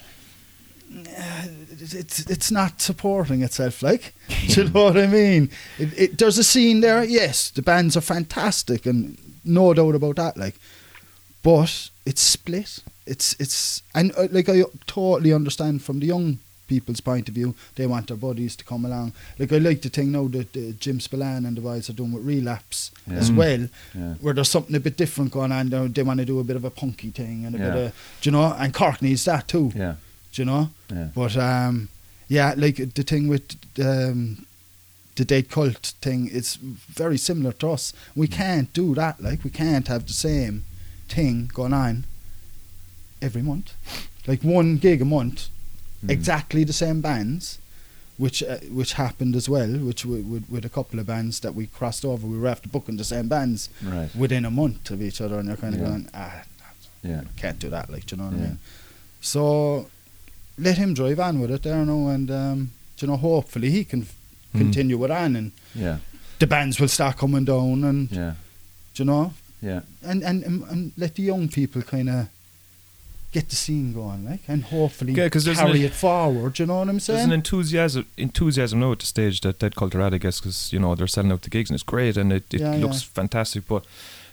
Uh, 0.91 1.47
It's 1.81 2.19
it's 2.31 2.51
not 2.51 2.81
supporting 2.81 3.43
itself, 3.45 3.83
like 3.83 4.13
do 4.49 4.63
you 4.63 4.69
know 4.71 4.85
what 4.85 4.97
I 4.97 5.07
mean. 5.07 5.51
It, 5.79 5.89
it, 5.99 6.19
there's 6.19 6.39
a 6.39 6.45
scene 6.45 6.81
there, 6.81 7.05
yes. 7.05 7.51
The 7.51 7.63
bands 7.63 7.97
are 7.97 8.01
fantastic, 8.03 8.87
and 8.87 9.17
no 9.45 9.73
doubt 9.75 9.95
about 9.95 10.17
that. 10.17 10.37
Like, 10.37 10.57
but 11.43 11.91
it's 12.11 12.23
split. 12.23 12.71
It's 13.07 13.35
it's 13.39 13.83
and 13.95 14.13
uh, 14.17 14.29
like 14.37 14.49
I 14.49 14.63
totally 14.87 15.33
understand 15.33 15.83
from 15.83 16.01
the 16.01 16.07
young 16.07 16.39
people's 16.67 17.01
point 17.01 17.29
of 17.29 17.35
view. 17.35 17.55
They 17.77 17.87
want 17.87 18.07
their 18.09 18.17
buddies 18.19 18.57
to 18.57 18.65
come 18.65 18.85
along. 18.89 19.13
Like 19.39 19.53
I 19.57 19.59
like 19.59 19.81
the 19.83 19.89
thing 19.89 20.13
now 20.13 20.29
that 20.29 20.57
uh, 20.57 20.61
Jim 20.85 21.01
Spillane 21.01 21.47
and 21.47 21.57
the 21.57 21.63
boys 21.63 21.89
are 21.91 21.95
doing 21.97 22.13
with 22.13 22.27
relapse 22.27 22.91
as 23.11 23.29
Yeah. 23.31 23.35
Mm. 23.35 23.39
well 23.39 23.63
Yeah. 23.95 24.15
where 24.23 24.35
there's 24.35 24.51
something 24.51 24.77
a 24.77 24.81
bit 24.81 24.97
different 24.99 25.33
going 25.33 25.53
on. 25.53 25.71
They, 25.71 25.89
they 25.89 26.03
want 26.03 26.21
to 26.21 26.27
do 26.27 26.41
a 26.41 26.45
bit 26.45 26.57
of 26.57 26.65
a 26.65 26.71
punky 26.71 27.11
thing 27.11 27.47
and 27.47 27.55
a 27.55 27.59
Yeah. 27.59 27.71
bit 27.75 27.85
of, 27.87 27.93
you 28.25 28.33
know, 28.33 28.53
and 28.61 28.75
Cork 28.75 29.01
needs 29.03 29.25
that 29.25 29.49
too, 29.49 29.73
Yeah. 29.75 29.95
do 30.33 30.43
you 30.43 30.47
know? 30.47 30.65
Yeah. 30.93 31.09
But 31.15 31.37
um, 31.37 31.89
yeah, 32.29 32.55
like 32.57 32.77
the 32.95 33.03
thing 33.03 33.29
with 33.29 33.47
um, 33.91 34.45
the 35.17 35.25
dead 35.25 35.49
cult 35.49 35.95
thing, 36.03 36.29
it's 36.39 36.57
very 37.03 37.19
similar 37.19 37.53
to 37.61 37.67
us. 37.71 37.93
We 38.15 38.27
Mm. 38.29 38.33
can't 38.43 38.73
do 38.75 38.95
that. 38.95 39.15
Like 39.23 39.43
we 39.45 39.51
can't 39.51 39.89
have 39.89 40.05
the 40.07 40.13
same 40.29 40.65
thing 41.09 41.51
going 41.53 41.73
on 41.73 42.05
every 43.21 43.43
month, 43.43 43.73
like 44.27 44.43
one 44.43 44.77
gig 44.79 45.03
a 45.03 45.05
month, 45.05 45.49
Mm. 46.05 46.11
exactly 46.11 46.63
the 46.63 46.73
same 46.73 47.01
bands. 47.01 47.59
Which 48.19 48.43
uh, 48.43 48.59
which 48.73 48.95
happened 48.95 49.37
as 49.37 49.49
well, 49.49 49.69
which 49.79 50.03
w- 50.03 50.25
with, 50.25 50.45
with 50.51 50.65
a 50.65 50.69
couple 50.69 50.99
of 50.99 51.07
bands 51.07 51.39
that 51.41 51.55
we 51.55 51.67
crossed 51.67 52.05
over, 52.05 52.27
we 52.27 52.37
were 52.37 52.49
after 52.49 52.69
booking 52.69 52.97
the 52.97 53.05
same 53.05 53.29
bands 53.29 53.69
Right. 53.81 54.11
within 54.17 54.45
a 54.45 54.51
month 54.51 54.91
of 54.91 55.01
each 55.01 55.21
other, 55.21 55.39
and 55.39 55.47
you're 55.47 55.57
kind 55.57 55.75
of 55.75 55.81
Yeah. 55.81 55.87
going, 55.87 56.09
ah, 56.15 56.43
Yeah. 57.05 57.23
can't 57.37 57.61
do 57.61 57.71
that, 57.71 57.89
like, 57.91 58.07
do 58.07 58.17
you 58.17 58.23
know 58.23 58.29
what 58.29 58.35
I 58.39 58.43
mean? 58.43 58.59
So 59.21 59.89
let 60.59 60.79
him 60.79 60.95
drive 60.95 61.21
on 61.21 61.39
with 61.41 61.53
it 61.53 61.63
there, 61.63 61.85
now, 61.87 62.09
and 62.09 62.29
um, 62.31 62.71
you 62.99 63.07
know, 63.07 63.17
hopefully 63.17 63.71
he 63.71 63.85
can 63.85 64.03
f- 64.03 64.15
Mm. 64.55 64.59
continue 64.63 65.05
it 65.05 65.11
on, 65.13 65.37
and 65.37 65.53
Yeah. 65.75 65.99
the 66.41 66.47
bands 66.49 66.81
will 66.81 66.89
start 66.89 67.19
coming 67.19 67.45
down, 67.45 67.85
and 67.85 68.11
Yeah. 68.11 68.35
do 68.95 69.03
you 69.03 69.05
know, 69.05 69.33
Yeah. 69.61 69.81
and 70.03 70.23
and 70.23 70.45
and, 70.45 70.63
and 70.71 70.93
let 70.97 71.15
the 71.17 71.23
young 71.23 71.49
people 71.49 71.83
kind 71.83 72.09
of 72.09 72.29
get 73.33 73.51
the 73.51 73.57
scene 73.57 73.93
going, 73.93 74.25
like, 74.25 74.41
and 74.49 74.65
hopefully 74.65 75.13
Yeah, 75.13 75.29
'cause 75.29 75.45
there's 75.45 75.59
carry 75.59 75.81
an- 75.81 75.87
it 75.87 75.93
forward. 75.93 76.59
You 76.59 76.65
know 76.67 76.79
what 76.79 76.89
I'm 76.89 76.99
saying? 76.99 77.17
There's 77.19 77.27
an 77.27 77.33
enthusiasm, 77.33 78.07
enthusiasm 78.17 78.81
now 78.81 78.93
at 78.93 79.01
the 79.01 79.07
stage 79.07 79.43
that 79.43 79.59
Dead 79.59 79.77
Cult 79.77 79.95
are 79.95 80.01
at, 80.01 80.15
I 80.15 80.19
guess, 80.19 80.41
because 80.41 80.73
you 80.73 80.79
know 80.79 80.95
they're 80.95 81.07
selling 81.07 81.31
out 81.33 81.43
the 81.43 81.51
gigs 81.51 81.69
and 81.71 81.75
it's 81.75 81.83
great 81.83 82.17
and 82.17 82.33
it, 82.33 82.45
it 82.55 82.61
Yeah, 82.61 82.77
looks 82.77 83.03
yeah. 83.03 83.09
fantastic. 83.13 83.69
But 83.69 83.85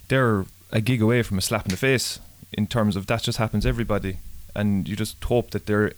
they're 0.08 0.46
a 0.72 0.80
gig 0.80 1.02
away 1.02 1.22
from 1.22 1.36
a 1.38 1.42
slap 1.42 1.66
in 1.66 1.70
the 1.72 1.76
face 1.76 2.20
in 2.52 2.66
terms 2.66 2.96
of 2.96 3.06
that 3.08 3.22
just 3.22 3.38
happens 3.38 3.66
everybody, 3.66 4.18
and 4.54 4.88
you 4.88 4.96
just 4.96 5.22
hope 5.24 5.50
that 5.50 5.66
they're 5.66 5.92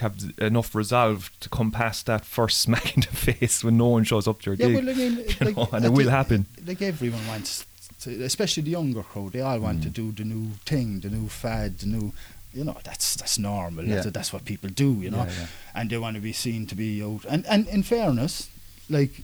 have 0.00 0.14
enough 0.38 0.76
resolve 0.76 1.32
to 1.40 1.48
come 1.48 1.72
past 1.72 2.06
that 2.06 2.24
first 2.24 2.60
smack 2.66 2.94
in 2.94 3.00
the 3.00 3.08
face 3.08 3.64
when 3.64 3.76
no 3.76 3.88
one 3.88 4.04
shows 4.04 4.28
up 4.28 4.40
to 4.42 4.50
your 4.50 4.54
yeah, 4.54 4.66
gig. 4.68 4.84
well, 4.86 4.94
I 4.94 4.96
mean, 4.96 5.16
you 5.40 5.46
like, 5.46 5.56
know, 5.56 5.68
and 5.72 5.84
it 5.84 5.92
will 5.92 6.08
happen. 6.08 6.46
Like 6.64 6.80
everyone 6.82 7.26
wants, 7.26 7.60
to, 7.62 7.66
especially 8.08 8.62
the 8.64 8.70
younger 8.72 9.02
crowd, 9.02 9.32
they 9.32 9.40
all 9.40 9.60
want 9.60 9.82
to 9.82 9.88
Mm. 9.88 9.92
do 9.92 10.12
the 10.12 10.24
new 10.24 10.50
thing, 10.66 11.00
the 11.00 11.10
new 11.10 11.28
fad, 11.28 11.78
the 11.78 11.86
new. 11.86 12.12
You 12.54 12.64
know, 12.64 12.76
that's 12.82 13.14
that's 13.16 13.38
normal. 13.38 13.84
That's, 13.86 14.06
Yeah. 14.06 14.10
that's 14.10 14.32
what 14.32 14.44
people 14.44 14.70
do. 14.70 14.92
You 15.02 15.10
know, 15.10 15.24
Yeah, 15.24 15.32
yeah. 15.40 15.46
and 15.74 15.90
they 15.90 15.98
want 15.98 16.16
to 16.16 16.22
be 16.22 16.32
seen 16.32 16.66
to 16.66 16.74
be 16.74 17.02
out. 17.02 17.24
And 17.28 17.46
and 17.46 17.68
in 17.68 17.82
fairness, 17.82 18.48
like 18.88 19.22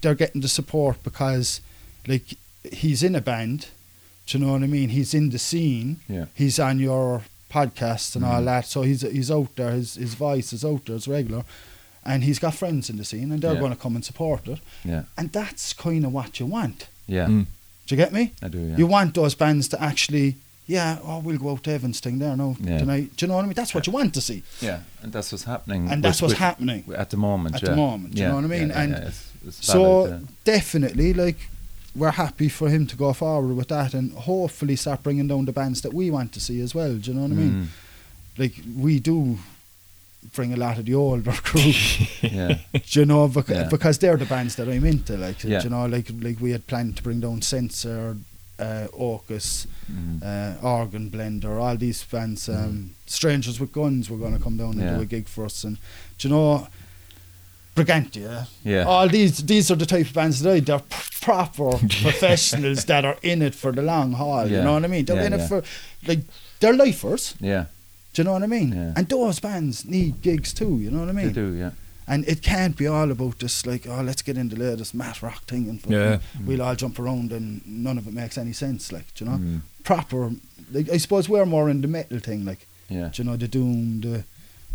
they're 0.00 0.14
getting 0.14 0.40
the 0.42 0.48
support 0.48 1.02
because, 1.02 1.60
like, 2.06 2.36
he's 2.72 3.02
in 3.02 3.14
a 3.14 3.20
band. 3.20 3.66
Do 4.26 4.38
you 4.38 4.44
know 4.44 4.52
what 4.52 4.62
I 4.62 4.66
mean? 4.66 4.90
He's 4.90 5.14
in 5.14 5.30
the 5.30 5.38
scene. 5.38 6.00
Yeah. 6.08 6.26
He's 6.34 6.58
on 6.58 6.78
your 6.78 7.22
podcast 7.50 8.14
and 8.16 8.24
all 8.24 8.42
Mhm. 8.42 8.44
that. 8.44 8.66
So 8.66 8.82
he's 8.82 9.00
he's 9.02 9.30
out 9.30 9.56
there. 9.56 9.72
His 9.72 9.94
his 9.96 10.14
voice 10.14 10.52
is 10.52 10.64
out 10.64 10.84
there. 10.86 10.96
It's 10.96 11.08
regular, 11.08 11.44
and 12.04 12.22
he's 12.24 12.38
got 12.38 12.54
friends 12.54 12.90
in 12.90 12.96
the 12.96 13.04
scene, 13.04 13.32
and 13.32 13.42
they're 13.42 13.54
Yeah. 13.54 13.60
going 13.60 13.72
to 13.76 13.82
come 13.82 13.96
and 13.96 14.04
support 14.04 14.46
it. 14.48 14.60
Yeah. 14.84 15.04
And 15.16 15.32
that's 15.32 15.72
kind 15.72 16.04
of 16.04 16.12
what 16.12 16.38
you 16.38 16.46
want. 16.46 16.86
Yeah. 17.08 17.26
Mm. 17.26 17.46
Do 17.90 17.96
you 17.96 18.02
get 18.04 18.12
me? 18.12 18.32
I 18.40 18.46
do. 18.46 18.58
Yeah. 18.60 18.76
You 18.76 18.86
want 18.86 19.14
those 19.14 19.34
bands 19.34 19.66
to 19.70 19.82
actually, 19.82 20.36
yeah, 20.68 20.98
oh, 21.02 21.18
we'll 21.18 21.38
go 21.38 21.50
out 21.50 21.64
to 21.64 21.72
Evans 21.72 21.98
thing 21.98 22.20
there 22.20 22.36
now 22.36 22.56
Yeah. 22.60 22.78
tonight. 22.78 23.16
Do 23.16 23.24
you 23.24 23.28
know 23.28 23.34
what 23.34 23.42
I 23.42 23.48
mean? 23.48 23.54
That's 23.54 23.74
what 23.74 23.84
you 23.88 23.92
want 23.92 24.14
to 24.14 24.20
see, 24.20 24.44
yeah. 24.60 24.82
And 25.02 25.12
that's 25.12 25.32
what's 25.32 25.42
happening. 25.42 25.90
and 25.90 26.00
that's 26.04 26.22
with- 26.22 26.30
what's 26.30 26.38
happening. 26.40 26.84
at 26.96 27.10
the 27.10 27.16
moment. 27.16 27.56
At 27.56 27.62
yeah. 27.64 27.70
the 27.70 27.76
moment, 27.76 28.14
do 28.14 28.22
you 28.22 28.28
know 28.28 28.36
what 28.36 28.44
I 28.44 28.46
mean? 28.46 28.70
And 28.70 28.92
it's- 28.92 29.24
it's 29.44 29.66
So 29.66 30.04
valid, 30.04 30.28
definitely, 30.44 31.12
like, 31.14 31.48
we're 31.96 32.12
happy 32.12 32.48
for 32.48 32.68
him 32.68 32.86
to 32.86 32.94
go 32.94 33.12
forward 33.12 33.56
with 33.56 33.66
that, 33.68 33.92
and 33.92 34.12
hopefully 34.12 34.76
start 34.76 35.02
bringing 35.02 35.26
down 35.26 35.46
the 35.46 35.52
bands 35.52 35.80
that 35.80 35.92
we 35.92 36.12
want 36.12 36.30
to 36.34 36.40
see 36.40 36.60
as 36.60 36.72
well. 36.76 36.94
Do 36.94 37.10
you 37.10 37.16
know 37.16 37.22
what 37.22 37.32
I 37.32 37.34
mean? 37.34 37.52
Mm. 37.52 37.66
Like 38.38 38.54
we 38.76 39.00
do 39.00 39.38
bring 40.34 40.52
a 40.52 40.56
lot 40.56 40.78
of 40.78 40.84
the 40.84 40.94
older 40.94 41.32
crew. 41.32 41.72
yeah. 42.22 42.58
Do 42.72 43.00
you 43.00 43.06
know, 43.06 43.26
bec- 43.28 43.48
Yeah. 43.48 43.68
because 43.68 43.98
they're 43.98 44.16
the 44.18 44.26
bands 44.26 44.54
that 44.56 44.68
I'm 44.68 44.84
into. 44.84 45.16
Like, 45.16 45.38
do 45.38 45.48
Yeah. 45.48 45.62
you 45.62 45.70
know, 45.70 45.86
like 45.86 46.10
like 46.20 46.40
we 46.40 46.50
had 46.52 46.66
planned 46.66 46.96
to 46.98 47.02
bring 47.02 47.20
down 47.20 47.42
Sensor, 47.42 48.16
uh, 48.58 48.86
Orcus, 48.92 49.66
Mm. 49.90 50.22
uh, 50.22 50.66
Organ 50.66 51.10
Blender, 51.10 51.58
all 51.60 51.76
these 51.76 52.04
bands. 52.04 52.48
Um, 52.48 52.90
Strangers 53.06 53.58
with 53.58 53.72
Guns 53.72 54.08
were 54.10 54.18
going 54.18 54.36
to 54.36 54.42
come 54.42 54.56
down 54.56 54.72
and 54.72 54.80
Yeah. 54.82 54.94
do 54.96 55.00
a 55.02 55.06
gig 55.06 55.26
for 55.28 55.44
us, 55.46 55.64
and 55.64 55.78
do 56.18 56.28
you 56.28 56.34
know, 56.34 56.68
Brigantia. 57.74 58.46
Yeah. 58.64 58.84
All 58.84 59.08
these 59.08 59.38
these 59.46 59.70
are 59.70 59.76
the 59.76 59.86
type 59.86 60.06
of 60.06 60.12
bands 60.12 60.40
that 60.42 60.52
I. 60.54 60.60
They're 60.60 60.80
p- 60.80 60.96
proper 61.20 61.70
professionals 62.02 62.84
that 62.86 63.04
are 63.04 63.16
in 63.22 63.42
it 63.42 63.54
for 63.54 63.72
the 63.72 63.82
long 63.82 64.12
haul. 64.12 64.46
You 64.48 64.60
know 64.62 64.74
what 64.74 64.84
I 64.84 64.88
mean? 64.88 65.04
They're 65.04 65.16
Yeah, 65.16 65.26
in 65.26 65.32
it 65.34 65.48
for 65.48 65.62
like 66.06 66.20
they're 66.60 66.74
lifers. 66.74 67.34
yeah. 67.40 67.66
Do 68.12 68.22
you 68.22 68.24
know 68.24 68.32
what 68.32 68.42
I 68.42 68.46
mean? 68.46 68.72
Yeah. 68.72 68.92
And 68.96 69.08
those 69.08 69.38
bands 69.40 69.84
need 69.84 70.20
gigs 70.22 70.52
too. 70.52 70.78
You 70.78 70.90
know 70.90 71.00
what 71.00 71.08
I 71.08 71.12
mean? 71.12 71.28
They 71.28 71.32
do. 71.32 71.54
Yeah. 71.54 71.70
And 72.08 72.26
it 72.26 72.42
can't 72.42 72.76
be 72.76 72.88
all 72.88 73.08
about 73.10 73.38
this, 73.38 73.64
like, 73.66 73.86
oh, 73.86 74.02
let's 74.02 74.20
get 74.22 74.36
into 74.36 74.56
the 74.56 74.64
latest 74.70 74.94
mat 74.94 75.22
rock 75.22 75.44
thing 75.44 75.68
and 75.68 75.80
Yeah. 75.86 76.18
we'll 76.44 76.60
all 76.62 76.74
jump 76.74 76.98
around 76.98 77.30
and 77.32 77.64
none 77.64 77.98
of 77.98 78.08
it 78.08 78.12
makes 78.14 78.36
any 78.36 78.52
sense, 78.52 78.90
like, 78.90 79.14
do 79.14 79.24
you 79.24 79.30
know? 79.30 79.36
Mm. 79.38 79.60
Proper, 79.84 80.32
like, 80.72 80.90
I 80.90 80.96
suppose 80.96 81.28
we're 81.28 81.46
more 81.46 81.70
in 81.70 81.82
the 81.82 81.88
metal 81.88 82.18
thing, 82.18 82.44
like, 82.44 82.66
Yeah. 82.88 83.10
do 83.14 83.22
you 83.22 83.28
know, 83.30 83.36
the 83.36 83.46
doom, 83.46 84.00
the, 84.00 84.24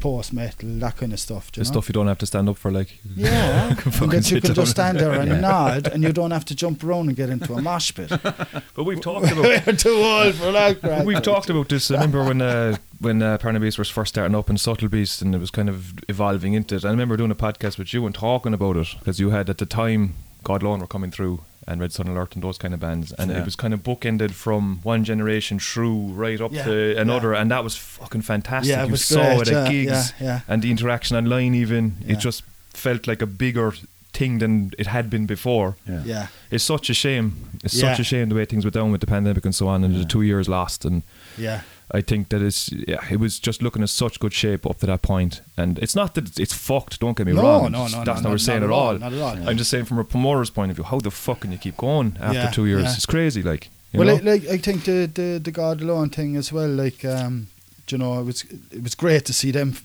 post 0.02 0.34
metal, 0.34 0.68
that 0.80 0.98
kind 0.98 1.14
of 1.14 1.20
stuff. 1.22 1.50
do 1.54 1.62
The 1.62 1.64
know? 1.66 1.72
stuff 1.72 1.88
you 1.88 1.94
don't 1.94 2.08
have 2.08 2.18
to 2.18 2.26
stand 2.26 2.50
up 2.50 2.58
for, 2.58 2.70
like. 2.70 3.00
Yeah, 3.16 3.74
can 3.78 3.94
and 4.04 4.12
that 4.12 4.30
you 4.30 4.42
can 4.42 4.54
just 4.54 4.72
stand 4.72 5.00
there 5.00 5.14
and 5.14 5.30
Yeah. 5.30 5.40
nod, 5.40 5.88
and 5.88 6.04
you 6.04 6.12
don't 6.12 6.32
have 6.32 6.44
to 6.46 6.56
jump 6.56 6.84
around 6.84 7.08
and 7.08 7.16
get 7.16 7.30
into 7.30 7.54
a 7.54 7.62
mosh 7.62 7.94
pit. 7.96 8.12
But 8.76 8.84
we've 8.84 9.00
talked 9.00 9.26
about 9.32 9.44
We're 9.66 9.74
too 9.74 9.96
old 9.96 10.36
for 10.36 10.52
that. 10.52 10.82
crap. 10.82 11.06
We've 11.06 11.22
talked 11.22 11.50
about 11.50 11.70
this. 11.70 11.90
I 11.92 11.94
remember 11.96 12.26
when 12.26 12.42
uh, 12.42 12.76
when 13.06 13.22
uh, 13.22 13.38
Paranoid 13.38 13.62
Beast 13.62 13.80
was 13.80 13.90
first 13.90 14.14
starting 14.16 14.36
up 14.36 14.50
in 14.50 14.58
Subtle 14.58 14.90
Beast 14.90 15.22
and 15.22 15.34
it 15.34 15.38
was 15.38 15.52
kind 15.52 15.70
of 15.70 15.94
evolving 16.10 16.54
into 16.54 16.76
it. 16.76 16.84
I 16.84 16.90
remember 16.90 17.16
doing 17.16 17.32
a 17.32 17.36
podcast 17.36 17.78
with 17.78 17.94
you 17.94 18.06
and 18.06 18.14
talking 18.14 18.54
about 18.54 18.76
it 18.76 18.88
because 19.00 19.20
you 19.20 19.30
had 19.30 19.50
at 19.50 19.60
the 19.60 19.66
time 19.66 20.16
God 20.44 20.62
Alone 20.64 20.80
were 20.82 20.88
coming 20.88 21.12
through 21.12 21.42
and 21.68 21.80
Red 21.82 21.92
Sun 21.94 22.08
Alert 22.08 22.36
and 22.36 22.44
those 22.44 22.58
kind 22.60 22.74
of 22.76 22.80
bands, 22.80 23.12
and 23.14 23.32
Yeah. 23.32 23.40
it 23.40 23.46
was 23.46 23.56
kind 23.56 23.74
of 23.74 23.82
bookended 23.82 24.32
from 24.32 24.80
one 24.84 25.04
generation 25.04 25.58
through 25.60 26.08
right 26.14 26.40
up 26.40 26.52
Yeah, 26.52 26.66
to 26.66 26.96
another, 26.98 27.34
yeah. 27.34 27.42
and 27.42 27.50
that 27.50 27.64
was 27.64 27.76
fucking 27.76 28.22
fantastic. 28.22 28.70
Yeah, 28.72 28.84
it 28.84 28.88
you 28.88 28.92
was 28.92 29.04
saw 29.06 29.24
great, 29.36 29.48
it 29.48 29.48
at 29.48 29.66
yeah, 29.66 29.72
gigs 29.72 30.14
yeah, 30.20 30.26
yeah. 30.28 30.40
and 30.48 30.62
the 30.62 30.70
interaction 30.70 31.18
online. 31.18 31.56
Even 31.56 31.96
Yeah. 32.06 32.14
it 32.14 32.20
just 32.20 32.44
felt 32.74 33.08
like 33.08 33.22
a 33.24 33.26
bigger 33.26 33.74
thing 34.14 34.38
than 34.38 34.72
it 34.78 34.88
had 34.88 35.10
been 35.10 35.26
before. 35.26 35.76
Yeah. 35.90 36.04
Yeah, 36.06 36.28
It's 36.52 36.64
such 36.64 36.90
a 36.92 36.94
shame. 36.94 37.34
It's 37.64 37.74
Yeah. 37.74 37.90
such 37.92 38.00
a 38.00 38.04
shame 38.04 38.30
the 38.30 38.36
way 38.36 38.46
things 38.46 38.64
went 38.64 38.76
down 38.76 38.92
with 38.92 39.02
the 39.02 39.08
pandemic 39.08 39.44
and 39.46 39.56
so 39.56 39.68
on, 39.68 39.84
and 39.84 39.94
Yeah. 39.94 40.02
the 40.04 40.06
two 40.08 40.22
years 40.22 40.48
lost. 40.48 40.86
And 40.86 41.02
yeah, 41.38 41.62
I 41.92 42.02
think 42.02 42.30
that 42.30 42.42
it's 42.42 42.72
yeah, 42.72 43.00
it 43.12 43.20
was 43.20 43.40
just 43.40 43.62
looking 43.62 43.82
in 43.84 43.88
such 43.88 44.20
good 44.20 44.34
shape 44.34 44.66
up 44.66 44.80
to 44.80 44.86
that 44.88 45.02
point, 45.02 45.42
and 45.56 45.78
it's 45.80 45.96
not 45.96 46.16
that 46.16 46.40
it's 46.40 46.54
fucked. 46.54 47.00
Don't 47.00 47.16
get 47.18 47.28
me 47.28 47.34
No, 47.34 47.44
wrong. 47.44 47.72
no, 47.72 47.78
no, 47.78 47.80
That's 47.84 47.94
no, 47.94 47.98
not 48.00 48.06
not- 48.08 48.24
what 48.24 48.30
we're 48.32 48.38
saying 48.40 48.64
at 48.64 48.70
at 48.70 48.70
all, 48.72 48.88
all. 48.88 48.98
not 48.98 49.14
at 49.14 49.20
all. 49.22 49.50
I'm 49.50 49.58
just 49.58 49.70
saying 49.70 49.86
from 49.86 50.00
a 50.00 50.04
promoter's 50.04 50.50
point 50.50 50.72
of 50.72 50.78
view, 50.78 50.84
how 50.86 51.00
the 51.00 51.12
fuck 51.12 51.42
can 51.42 51.52
you 51.52 51.58
keep 51.60 51.78
going 51.78 52.18
after 52.20 52.40
Yeah, 52.40 52.52
two 52.52 52.66
years? 52.66 52.84
yeah. 52.84 52.94
It's 52.94 53.06
crazy, 53.06 53.42
like. 53.44 53.70
You 53.94 54.00
well, 54.00 54.08
know? 54.08 54.14
like, 54.32 54.44
like 54.44 54.50
I 54.50 54.58
think 54.58 54.84
the 54.86 55.06
the 55.14 55.40
the 55.42 55.52
God 55.52 55.82
alone 55.82 56.10
thing 56.10 56.36
as 56.36 56.52
well. 56.52 56.68
Like, 56.70 57.06
um, 57.06 57.48
you 57.88 57.98
know, 57.98 58.20
it 58.20 58.24
was 58.26 58.44
it 58.72 58.84
was 58.84 58.96
great 58.96 59.24
to 59.26 59.34
see 59.34 59.52
them 59.52 59.76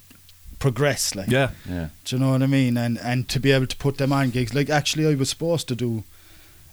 progress. 0.59 1.15
Like, 1.15 1.29
yeah, 1.31 1.51
Yeah. 1.69 1.89
do 2.05 2.17
you 2.17 2.21
know 2.23 2.31
what 2.33 2.43
I 2.43 2.47
mean? 2.47 2.77
And 2.77 2.99
and 2.99 3.29
to 3.29 3.39
be 3.41 3.53
able 3.53 3.67
to 3.67 3.77
put 3.77 3.99
them 3.99 4.13
on 4.13 4.31
gigs. 4.31 4.55
Like, 4.55 4.71
actually, 4.71 5.07
I 5.07 5.15
was 5.15 5.29
supposed 5.31 5.69
to 5.69 5.75
do 5.77 6.03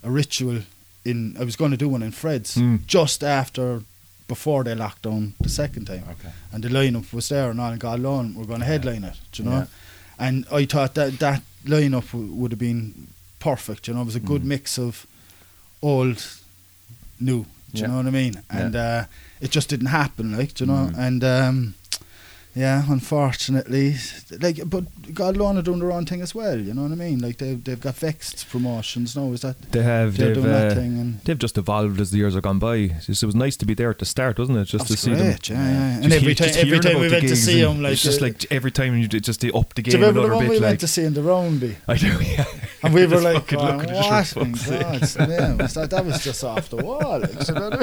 a 0.04 0.10
ritual 0.10 0.62
in. 1.06 1.36
I 1.40 1.44
was 1.44 1.56
going 1.56 1.72
to 1.72 1.78
do 1.78 1.90
one 1.90 2.02
in 2.02 2.12
Fred's 2.12 2.56
Mm. 2.56 2.86
just 2.88 3.24
after. 3.24 3.84
Before 4.28 4.64
they 4.66 4.76
locked 4.76 5.04
down 5.04 5.34
the 5.40 5.50
second 5.50 5.86
time, 5.86 6.04
Okay. 6.12 6.34
and 6.52 6.64
the 6.64 6.70
lineup 6.70 7.14
was 7.14 7.30
there, 7.30 7.50
and 7.50 7.62
all, 7.62 7.72
and 7.72 7.80
God 7.80 8.00
alone, 8.00 8.34
we're 8.36 8.46
going 8.46 8.60
to 8.60 8.66
Yeah. 8.66 8.72
headline 8.74 9.04
it, 9.06 9.16
you 9.36 9.46
know. 9.46 9.52
Yeah. 9.60 9.66
And 10.20 10.46
I 10.52 10.66
thought 10.66 10.96
that 10.96 11.20
that 11.20 11.42
lineup 11.66 12.08
w- 12.12 12.34
would 12.34 12.52
have 12.52 12.60
been 12.60 13.08
perfect. 13.40 13.88
You 13.88 13.94
know, 13.94 14.02
it 14.02 14.06
was 14.06 14.16
a 14.16 14.20
good 14.20 14.42
Mm. 14.42 14.46
mix 14.48 14.78
of 14.78 15.06
old, 15.82 16.22
new. 17.20 17.44
Do 17.44 17.48
you 17.74 17.82
Yeah. 17.82 17.88
know 17.88 17.98
what 17.98 18.08
I 18.08 18.12
mean? 18.12 18.34
Yeah. 18.34 18.42
And 18.60 18.76
uh, 18.76 19.06
it 19.42 19.52
just 19.52 19.70
didn't 19.70 19.88
happen, 19.88 20.36
like 20.38 20.54
do 20.56 20.64
you 20.66 20.72
know. 20.72 20.90
Mm. 20.94 20.98
And 20.98 21.24
um, 21.24 21.74
yeah, 22.58 22.84
unfortunately, 22.90 23.96
like, 24.42 24.60
but 24.68 24.86
God 25.14 25.40
are 25.40 25.62
doing 25.62 25.78
the 25.80 25.86
wrong 25.86 26.06
thing 26.06 26.22
as 26.22 26.34
well. 26.34 26.58
You 26.60 26.74
know 26.74 26.82
what 26.84 26.92
I 26.92 26.96
mean? 26.96 27.20
Like 27.20 27.38
they've 27.38 27.64
they've 27.64 27.80
got 27.80 27.96
vexed 27.96 28.50
promotions 28.50 29.16
now. 29.16 29.32
Is 29.32 29.42
that 29.42 29.62
they 29.72 29.84
have. 29.84 30.18
They've, 30.18 30.34
doing 30.34 30.48
that 30.48 30.72
uh, 30.72 30.76
thing? 30.76 31.00
And 31.00 31.22
they've 31.22 31.38
just 31.38 31.58
evolved 31.58 32.02
as 32.02 32.10
the 32.10 32.18
years 32.18 32.34
have 32.34 32.42
gone 32.44 32.58
by. 32.58 32.76
It's 32.78 33.06
just- 33.06 33.22
it 33.22 33.28
was 33.28 33.36
nice 33.36 33.58
to 33.58 33.66
be 33.66 33.76
there 33.76 33.92
at 33.92 34.00
the 34.00 34.06
start, 34.06 34.40
wasn't 34.40 34.58
it? 34.58 34.66
Just 34.66 34.88
to 34.88 34.98
see 34.98 35.14
them. 35.14 35.28
great, 35.28 35.50
yeah, 35.50 35.56
yeah. 35.56 36.04
And 36.04 36.12
every 36.12 36.30
he- 36.30 36.36
time, 36.36 36.50
every 36.56 36.80
time 36.80 37.00
we 37.00 37.10
went 37.10 37.28
to 37.28 37.36
see 37.36 37.62
and 37.62 37.76
him, 37.78 37.84
like 37.84 37.94
it's 37.94 38.02
just 38.04 38.22
uh, 38.22 38.26
like 38.26 38.52
every 38.52 38.72
time 38.72 38.98
you 38.98 39.08
did- 39.08 39.24
just 39.24 39.42
they 39.42 39.52
up 39.52 39.76
the 39.76 39.84
do 39.84 39.92
game 39.92 40.00
you 40.02 40.08
remember 40.08 40.22
another 40.22 40.30
the 40.30 40.36
one 40.38 40.46
bit. 40.46 40.50
we 40.50 40.56
like 40.60 40.70
went 40.70 40.80
to 40.80 40.88
see 40.88 41.04
in 41.04 41.14
the 41.14 41.22
Roundy? 41.22 41.76
I 41.88 41.96
do, 41.98 42.08
yeah. 42.22 42.46
And 42.84 42.94
we 42.94 43.06
were 43.08 43.20
like, 43.22 43.36
fucking 43.50 43.58
going, 43.60 43.78
looking 43.80 43.96
at 43.96 44.30
what 44.36 44.46
in. 44.48 44.52
God's 44.54 45.18
name? 45.18 45.58
That, 45.58 45.88
that 45.90 46.06
was 46.06 46.24
just 46.24 46.44
off 46.44 46.70
the 46.70 46.78
wall. 46.78 47.20
Like, 47.20 47.48
you 47.48 47.54
know 47.56 47.70
what 47.70 47.74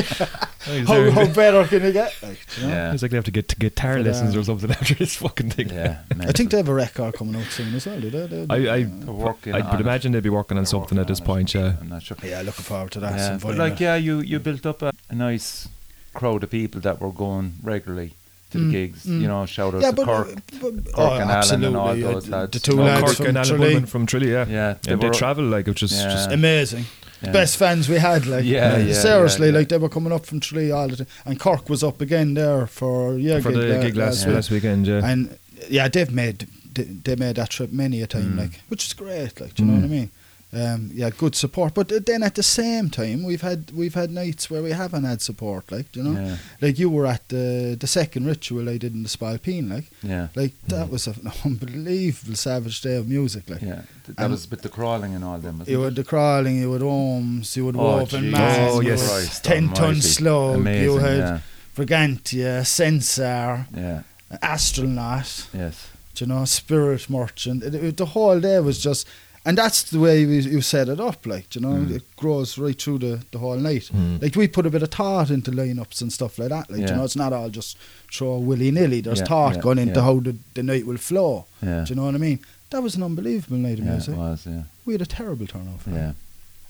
I 0.69 0.73
mean? 0.73 0.87
How, 0.87 1.11
how 1.11 1.33
better 1.33 1.67
can 1.67 1.83
you 1.85 1.93
get? 1.93 2.15
Like, 2.23 2.39
you 2.57 2.63
know? 2.65 2.69
Yeah. 2.69 2.93
It's 2.93 3.03
like 3.03 3.11
they 3.11 3.17
have 3.17 3.25
to 3.25 3.31
get 3.31 3.59
guitar 3.59 3.97
But, 3.97 4.07
lessons 4.07 4.37
uh, 4.37 4.41
or 4.41 4.45
something 4.45 4.71
after 4.81 4.95
this 4.95 5.17
fucking 5.17 5.51
thing. 5.51 5.69
Yeah. 5.71 6.03
I 6.21 6.33
think 6.33 6.51
they 6.51 6.59
have 6.59 6.69
a 6.69 6.75
record 6.75 7.15
coming 7.15 7.37
out 7.37 7.47
soon 7.51 7.75
as 7.75 7.87
well, 7.87 8.01
do 8.01 8.11
they? 8.11 8.27
They- 8.27 8.47
I, 8.71 8.75
I, 8.75 8.83
They're 8.85 9.13
working 9.13 9.55
I 9.55 9.61
on 9.61 9.71
would 9.71 9.81
it. 9.81 9.83
imagine 9.83 10.13
they'd 10.13 10.23
be 10.23 10.29
working 10.31 10.59
on 10.59 10.67
something 10.67 10.97
working 10.97 10.99
at 10.99 11.09
this 11.09 11.21
on 11.21 11.25
it. 11.25 11.27
point, 11.27 11.55
yeah. 11.55 11.77
I'm 11.81 11.89
not 11.89 12.03
sure. 12.03 12.17
yeah, 12.23 12.39
looking 12.43 12.65
forward 12.65 12.93
to 12.93 13.01
that. 13.01 13.17
Yeah, 13.19 13.39
but 13.43 13.57
like, 13.57 13.81
yeah, 13.81 13.97
you, 13.97 14.21
you 14.21 14.39
built 14.39 14.65
up 14.67 14.83
a, 14.83 14.93
a 15.11 15.15
nice 15.15 15.69
crowd 16.13 16.45
of 16.45 16.51
people 16.51 16.81
that 16.83 17.01
were 17.01 17.11
going 17.11 17.55
regularly 17.63 18.15
to 18.55 18.59
the 18.59 18.65
Mm, 18.65 18.73
gigs. 18.73 19.05
mm. 19.05 19.21
You 19.23 19.29
know, 19.29 19.47
shout 19.47 19.75
out 19.75 19.83
yeah, 19.83 19.91
to 19.91 19.97
but, 19.97 20.07
Kirk. 20.07 20.29
but 20.63 20.73
Kirk 20.87 20.95
oh, 20.97 21.13
and 21.15 21.23
Alan 21.23 21.31
absolutely. 21.31 21.67
and 21.67 21.77
all 21.77 21.97
those 22.13 22.25
the- 22.25 22.31
lads. 22.31 22.51
The 22.53 22.61
two 22.61 22.77
No, 22.77 22.83
lads 22.85 23.03
Kirk 23.05 23.17
from 23.17 23.27
and 23.27 23.39
Alan 23.39 23.57
Tralee. 23.59 23.81
From 23.93 24.07
Tralee, 24.07 24.31
yeah. 24.31 24.47
Yeah, 24.49 24.75
And 24.89 25.01
they 25.03 25.09
were- 25.09 25.15
travel 25.15 25.45
like 25.45 25.67
which 25.67 25.83
is 25.83 25.93
Yeah. 25.93 26.11
just 26.17 26.31
Amazing. 26.31 26.85
yeah. 27.23 27.33
Best 27.33 27.57
fans 27.57 27.89
we 27.89 27.99
had, 27.99 28.27
like 28.27 28.45
Yeah, 28.45 28.79
yeah, 28.79 28.93
seriously, 28.95 29.47
yeah, 29.49 29.53
yeah. 29.53 29.59
like 29.59 29.69
they 29.69 29.79
were 29.79 29.89
coming 29.89 30.13
up 30.13 30.25
from 30.27 30.41
Tralee 30.41 30.71
all 30.71 30.89
the 30.89 30.97
time, 30.97 31.07
and 31.27 31.39
Kirk 31.41 31.69
was 31.69 31.83
up 31.83 32.01
again 32.01 32.35
there 32.35 32.67
for 32.67 33.19
yeah 33.19 33.41
for 33.41 33.53
the 33.53 33.59
la- 33.75 33.83
gig 33.83 33.97
last, 33.97 34.27
yeah. 34.27 34.35
last 34.35 34.51
weekend, 34.51 34.87
yeah. 34.87 35.05
and 35.11 35.37
yeah, 35.69 35.89
they've 35.89 36.13
made 36.13 36.47
they, 36.75 36.83
they 37.07 37.15
made 37.17 37.37
that 37.37 37.51
trip 37.51 37.71
many 37.73 38.03
a 38.03 38.07
time, 38.07 38.33
Mm. 38.35 38.39
like 38.39 38.55
which 38.69 38.85
is 38.87 38.93
great, 38.95 39.41
like 39.41 39.55
do 39.55 39.63
you 39.63 39.69
know 39.71 39.77
what 39.77 39.85
I 39.85 39.89
Mm. 39.89 39.91
mean? 39.99 40.11
Um, 40.55 40.91
yeah, 40.95 41.11
good 41.11 41.35
support, 41.35 41.75
but 41.75 41.89
then 42.07 42.23
at 42.23 42.35
the 42.37 42.43
same 42.45 42.89
time, 42.89 43.25
we've 43.25 43.43
had 43.43 43.73
we've 43.73 43.95
had 43.95 44.11
nights 44.11 44.49
where 44.51 44.63
we 44.63 44.71
haven't 44.71 45.03
had 45.03 45.21
support, 45.21 45.73
like 45.73 45.97
you 45.97 46.03
know, 46.05 46.13
Yeah, 46.21 46.37
like 46.61 46.79
you 46.79 46.89
were 46.91 47.07
at 47.07 47.29
the 47.29 47.77
the 47.81 47.87
second 47.89 48.27
ritual 48.27 48.69
I 48.69 48.79
did 48.79 48.95
in 48.95 49.03
the 49.03 49.09
Spailpín, 49.09 49.69
like 49.69 49.87
yeah, 50.03 50.29
like 50.37 50.53
that 50.69 50.87
Mm. 50.87 50.91
was 50.91 51.07
an 51.09 51.33
unbelievable 51.45 52.37
savage 52.37 52.81
day 52.83 52.97
of 52.97 53.09
music, 53.09 53.51
like. 53.51 53.63
yeah. 53.63 53.83
That 54.07 54.19
And- 54.19 54.31
was 54.33 54.49
with 54.51 54.63
the 54.63 54.69
crawling 54.69 55.13
and 55.17 55.25
all 55.25 55.39
them. 55.41 55.63
You 55.67 55.81
it? 55.83 55.85
had 55.87 55.95
the 55.97 56.05
crawling, 56.05 56.57
you 56.61 56.73
had 56.73 56.83
Ohms, 56.83 57.57
you 57.57 57.67
had 57.67 57.77
Oh, 57.77 57.97
Woven 57.99 58.25
Jesus 58.25 58.39
Oh, 58.75 58.81
yes. 58.81 59.09
Christ 59.11 59.45
Ten 59.45 59.69
Ton 59.73 59.85
almighty. 59.85 60.01
Slug, 60.03 60.57
Amazing, 60.57 60.83
you 60.85 60.99
had 60.99 61.19
yeah, 61.19 61.39
Brigantia, 61.75 62.65
Sensor, 62.65 63.67
yeah, 63.75 64.03
Astronaut, 64.43 65.47
yes, 65.53 65.89
you 66.19 66.27
know, 66.27 66.45
Spirit 66.45 67.11
Merchant. 67.11 67.63
It, 67.65 67.75
it- 67.75 67.97
the 67.97 68.07
whole 68.07 68.39
day 68.41 68.61
was 68.61 68.79
just, 68.79 69.07
and 69.47 69.59
that's 69.59 69.83
the 69.91 69.99
way 70.01 70.25
we, 70.27 70.39
you 70.41 70.61
set 70.63 70.89
it 70.89 70.99
up, 71.01 71.27
like, 71.27 71.55
you 71.55 71.61
know, 71.61 71.69
Mm. 71.75 71.91
it 71.97 72.17
grows 72.17 72.57
right 72.59 72.81
through 72.81 72.99
the, 72.99 73.23
the 73.31 73.39
whole 73.39 73.57
night. 73.57 73.91
Mm. 73.95 74.23
Like, 74.23 74.37
we 74.37 74.49
put 74.49 74.65
a 74.67 74.71
bit 74.71 74.83
of 74.83 74.91
thought 74.91 75.31
into 75.31 75.51
lineups 75.51 76.01
and 76.01 76.13
stuff 76.13 76.39
like 76.39 76.49
that, 76.49 76.71
like, 76.71 76.81
Yeah. 76.81 76.91
you 76.91 76.97
know, 76.97 77.05
it's 77.05 77.17
not 77.17 77.33
all 77.33 77.51
just 77.51 77.77
throw 78.13 78.39
willy 78.39 78.71
nilly. 78.71 79.01
There's 79.03 79.19
Yeah, 79.21 79.27
thought 79.27 79.57
yeah, 79.57 79.61
going 79.61 79.79
into 79.79 80.03
how 80.03 80.21
the, 80.21 80.37
the 80.55 80.63
night 80.63 80.87
will 80.87 80.97
flow. 80.97 81.47
yeah. 81.63 81.85
Do 81.85 81.91
you 81.91 81.97
know 81.97 82.07
what 82.07 82.15
I 82.15 82.19
mean? 82.19 82.39
That 82.71 82.83
was 82.83 82.95
an 82.97 83.03
unbelievable 83.03 83.59
night 83.59 83.79
of 83.79 83.85
music. 83.85 84.17
was, 84.17 84.47
yeah, 84.47 84.63
We 84.87 84.95
had 84.95 85.03
a 85.03 85.07
terrible 85.07 85.47
turnout. 85.47 85.81
yeah. 85.87 86.13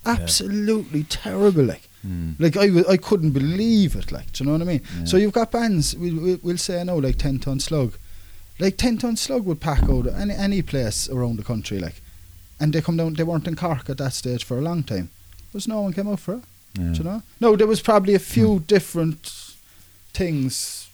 Absolutely 0.06 1.04
terrible, 1.04 1.64
like. 1.64 1.88
Mm. 2.06 2.34
Like 2.38 2.56
I, 2.58 2.92
I 2.92 2.96
couldn't 2.98 3.30
believe 3.30 3.96
it. 3.96 4.12
Like, 4.12 4.30
do 4.32 4.44
you 4.44 4.46
know 4.50 4.58
what 4.58 4.62
I 4.62 4.70
mean? 4.72 4.82
So 5.06 5.16
you've 5.16 5.32
got 5.32 5.50
bands. 5.50 5.96
We, 5.96 6.10
we, 6.12 6.34
we'll 6.42 6.58
say 6.58 6.84
now, 6.84 6.98
like 6.98 7.16
Ten 7.16 7.38
Ton 7.38 7.58
Slug, 7.60 7.94
like 8.58 8.76
Ten 8.76 8.98
Ton 8.98 9.16
Slug 9.16 9.46
would 9.46 9.60
pack 9.60 9.84
out 9.84 10.06
any 10.08 10.34
any 10.34 10.60
place 10.60 11.08
around 11.08 11.36
the 11.38 11.42
country, 11.42 11.78
like, 11.78 12.02
and 12.64 12.72
they 12.72 12.80
come 12.80 12.96
down. 12.96 13.12
They 13.14 13.22
weren't 13.24 13.46
in 13.46 13.56
Cork 13.56 13.90
at 13.90 13.98
that 13.98 14.12
stage 14.14 14.42
for 14.44 14.58
a 14.58 14.62
long 14.62 14.82
time. 14.82 15.10
There's 15.52 15.68
no 15.68 15.82
one 15.82 15.92
came 15.92 16.08
out 16.08 16.20
for 16.20 16.34
it. 16.34 16.42
yeah. 16.78 16.92
Do 16.92 16.98
you 16.98 17.04
know? 17.04 17.22
No, 17.40 17.56
there 17.56 17.66
was 17.66 17.80
probably 17.82 18.14
a 18.14 18.18
few 18.18 18.56
Hmm. 18.58 18.64
different 18.64 19.22
things 20.12 20.88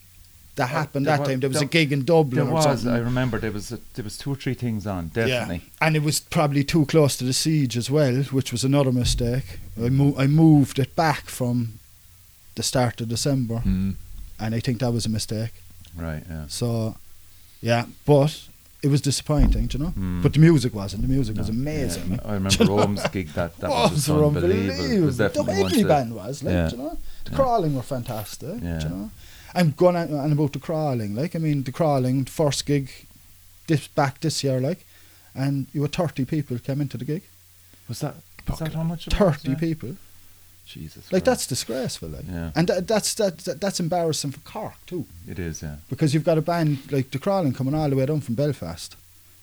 that 0.57 0.65
Uh, 0.65 0.67
happened 0.67 1.07
there 1.07 1.17
that 1.17 1.21
wa- 1.21 1.27
time. 1.29 1.41
There 1.41 1.49
was 1.49 1.63
a 1.63 1.65
gig 1.67 1.93
in 1.93 2.05
Dublin 2.05 2.45
There 2.45 2.51
or 2.53 2.55
was. 2.55 2.65
something. 2.65 2.89
I 2.91 2.99
remember 2.99 3.39
there 3.39 3.53
was 3.53 3.73
a, 3.73 3.79
there 3.95 4.05
was 4.05 4.19
two 4.19 4.31
or 4.33 4.37
three 4.37 4.55
things 4.55 4.87
on. 4.87 5.09
Definitely. 5.09 5.57
Yeah. 5.65 5.87
And 5.87 5.97
it 5.97 6.03
was 6.03 6.21
probably 6.21 6.65
too 6.65 6.85
close 6.87 7.17
to 7.19 7.25
the 7.25 7.33
siege 7.33 7.77
as 7.77 7.91
well, 7.91 8.17
which 8.25 8.53
was 8.53 8.65
another 8.65 8.93
mistake. 8.93 9.61
I, 9.83 9.89
mo- 9.89 10.15
I 10.19 10.27
moved 10.27 10.79
it 10.79 10.95
back 10.97 11.27
from 11.27 11.79
the 12.57 12.63
start 12.63 13.01
of 13.01 13.09
December, 13.09 13.63
Mm. 13.65 13.95
and 14.39 14.55
I 14.55 14.61
think 14.61 14.81
that 14.81 14.93
was 14.93 15.07
a 15.07 15.09
mistake. 15.09 15.53
Right. 15.97 16.25
Yeah. 16.29 16.45
So, 16.49 16.97
yeah, 17.63 17.87
but 18.05 18.33
it 18.83 18.89
was 18.89 19.01
disappointing, 19.01 19.69
you 19.73 19.79
know. 19.79 19.93
Mm. 19.99 20.23
But 20.23 20.33
the 20.33 20.39
music 20.41 20.75
wasn't. 20.75 21.03
The 21.03 21.09
music 21.09 21.37
was 21.37 21.49
amazing. 21.49 22.13
yeah. 22.13 22.19
I 22.25 22.35
remember 22.39 22.65
Rome's 22.65 23.07
gig. 23.09 23.29
That 23.35 23.57
that 23.59 23.71
was 23.71 24.07
they 24.07 24.13
were 24.17 24.25
unbelievable. 24.27 24.91
It 24.91 25.01
was 25.01 25.17
The- 25.19 25.29
definitely 25.29 25.63
every 25.65 25.85
band 25.85 26.15
was, 26.15 26.43
like, 26.43 26.53
Yeah. 26.53 26.71
you 26.71 26.77
know. 26.79 26.99
The 27.25 27.31
Yeah. 27.31 27.37
crawling 27.37 27.75
were 27.75 27.83
fantastic, 27.83 28.63
Yeah. 28.63 28.83
you 28.83 28.89
know. 28.89 29.11
I'm 29.55 29.73
going 29.73 29.97
on, 29.97 30.13
on 30.15 30.33
about 30.33 30.53
the 30.53 30.61
crawling, 30.61 31.15
like, 31.15 31.35
I 31.37 31.39
mean, 31.41 31.63
the 31.65 31.73
crawling, 31.73 32.25
the 32.25 32.31
first 32.31 32.65
gig 32.67 32.91
this 33.67 33.87
back 33.89 34.21
this 34.21 34.43
year, 34.45 34.61
like, 34.61 34.87
and 35.35 35.67
you 35.73 35.81
were 35.83 35.89
30 35.89 36.25
people 36.25 36.59
came 36.59 36.81
into 36.81 36.97
the 36.97 37.05
gig. 37.05 37.23
Was 37.89 37.99
that? 38.01 38.15
Was 38.49 38.59
that 38.61 38.73
how 38.75 38.83
much? 38.85 39.07
it 39.07 39.19
was, 39.21 39.37
30 39.37 39.51
yeah? 39.51 39.57
people. 39.59 39.97
Jesus. 40.71 41.05
Like, 41.13 41.25
Christ. 41.25 41.25
that's 41.25 41.47
disgraceful, 41.47 42.09
like. 42.09 42.25
Yeah. 42.31 42.51
And 42.57 42.69
that, 42.69 42.87
that's, 42.89 43.15
that, 43.15 43.39
that, 43.39 43.61
that's 43.61 43.81
embarrassing 43.81 44.31
for 44.33 44.41
Cork, 44.41 44.75
too. 44.87 45.07
It 45.29 45.39
is. 45.39 45.63
Yeah. 45.63 45.77
Because 45.89 46.15
you've 46.15 46.25
got 46.25 46.39
a 46.39 46.43
band 46.43 46.91
like 46.93 47.11
the 47.11 47.19
Crawling 47.19 47.53
coming 47.53 47.75
all 47.75 47.89
the 47.91 47.97
way 47.97 48.07
down 48.07 48.21
from 48.21 48.35
Belfast, 48.37 48.97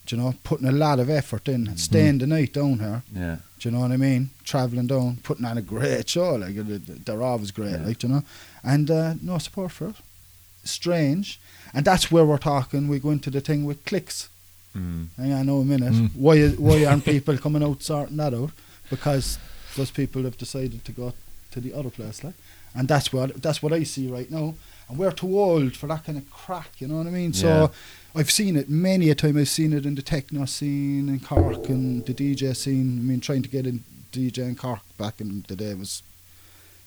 do 0.06 0.16
you 0.16 0.22
know, 0.22 0.34
putting 0.44 0.68
a 0.68 0.72
lot 0.72 1.00
of 1.00 1.10
effort 1.10 1.48
in, 1.50 1.76
staying 1.78 2.20
the 2.20 2.28
night 2.28 2.54
down 2.54 2.80
here, 2.80 3.04
Yeah. 3.14 3.38
do 3.60 3.70
you 3.70 3.76
know 3.76 3.82
what 3.82 3.92
I 3.92 3.98
mean? 3.98 4.30
Travelling 4.46 4.88
down, 4.88 5.18
putting 5.24 5.46
on 5.46 5.58
a 5.58 5.62
great 5.62 6.08
show, 6.10 6.36
like 6.36 6.56
they're 6.56 7.22
always 7.22 7.52
great, 7.52 7.72
Yeah. 7.72 7.86
like, 7.86 8.00
do 8.00 8.08
you 8.08 8.14
know, 8.14 8.24
and 8.64 8.90
uh, 8.90 9.14
no 9.22 9.38
support 9.38 9.72
for 9.74 9.90
it. 9.90 9.96
Strange, 10.64 11.40
and 11.74 11.86
that's 11.86 12.12
where 12.12 12.26
we're 12.26 12.38
talking. 12.38 12.88
We 12.88 13.00
go 13.00 13.12
into 13.12 13.30
the 13.30 13.42
thing 13.42 13.66
with 13.66 13.84
clicks. 13.86 14.30
Mm. 14.76 15.08
Hang 15.18 15.34
on, 15.34 15.46
no 15.46 15.58
a 15.60 15.66
minute. 15.66 15.94
Mm. 15.94 16.10
Why 16.16 16.48
why 16.50 16.86
aren't 16.86 17.06
people 17.14 17.38
coming 17.38 17.64
out 17.64 17.82
sorting 17.84 18.18
that 18.18 18.34
out? 18.34 18.52
Because 18.90 19.40
those 19.78 19.92
people 19.92 20.24
have 20.24 20.38
decided 20.38 20.84
to 20.86 20.92
go 20.92 21.14
to 21.52 21.60
the 21.62 21.74
other 21.74 21.90
place, 21.90 22.24
like, 22.24 22.34
and 22.76 22.88
that's 22.88 23.14
what 23.14 23.42
that's 23.42 23.64
what 23.64 23.72
I 23.74 23.84
see 23.84 24.08
right 24.08 24.30
now. 24.30 24.56
And 24.90 24.98
we're 24.98 25.12
too 25.12 25.38
old 25.40 25.76
for 25.76 25.88
that 25.88 26.04
kind 26.06 26.18
of 26.18 26.30
crack, 26.32 26.70
you 26.80 26.88
know 26.88 26.98
what 26.98 27.08
I 27.08 27.12
mean? 27.12 27.32
Yeah. 27.34 27.42
So 27.42 27.72
I've 28.16 28.32
seen 28.32 28.56
it 28.56 28.70
many 28.70 29.10
a 29.10 29.16
time. 29.16 29.38
I've 29.38 29.50
seen 29.50 29.74
it 29.74 29.86
in 29.86 29.96
the 29.96 30.02
techno 30.02 30.46
scene 30.46 31.08
in 31.10 31.20
Cork 31.20 31.70
and 31.70 32.06
the 32.06 32.14
DJ 32.14 32.56
scene. 32.56 33.00
I 33.00 33.02
mean, 33.02 33.20
trying 33.20 33.44
to 33.44 33.50
get 33.50 33.66
in 33.68 33.84
DJ 34.12 34.40
in 34.40 34.56
Cork 34.56 34.80
back 34.98 35.20
in 35.22 35.44
the 35.48 35.56
day 35.56 35.74
was 35.74 36.04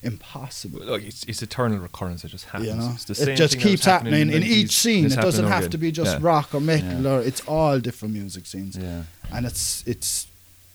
impossible. 0.02 0.80
Look, 0.80 1.02
it's, 1.02 1.24
it's 1.24 1.42
eternal 1.42 1.78
recurrence. 1.78 2.24
It 2.24 2.28
just 2.28 2.46
happens. 2.46 2.68
You 2.68 2.74
know, 2.74 3.32
it 3.32 3.36
just 3.36 3.60
keeps 3.60 3.84
happening 3.84 4.30
in, 4.30 4.42
90s, 4.42 4.44
each 4.44 4.72
scene. 4.72 5.04
It 5.06 5.16
doesn't 5.16 5.46
have 5.46 5.58
again. 5.60 5.70
to 5.72 5.78
be 5.78 5.92
just 5.92 6.12
Yeah. 6.12 6.18
rock 6.22 6.54
or 6.54 6.60
metal, 6.60 7.02
Yeah. 7.02 7.10
or 7.10 7.20
it's 7.20 7.42
all 7.42 7.78
different 7.80 8.14
music 8.14 8.46
scenes, 8.46 8.76
Yeah. 8.76 9.02
and 9.32 9.44
it's 9.46 9.84
it's 9.86 10.26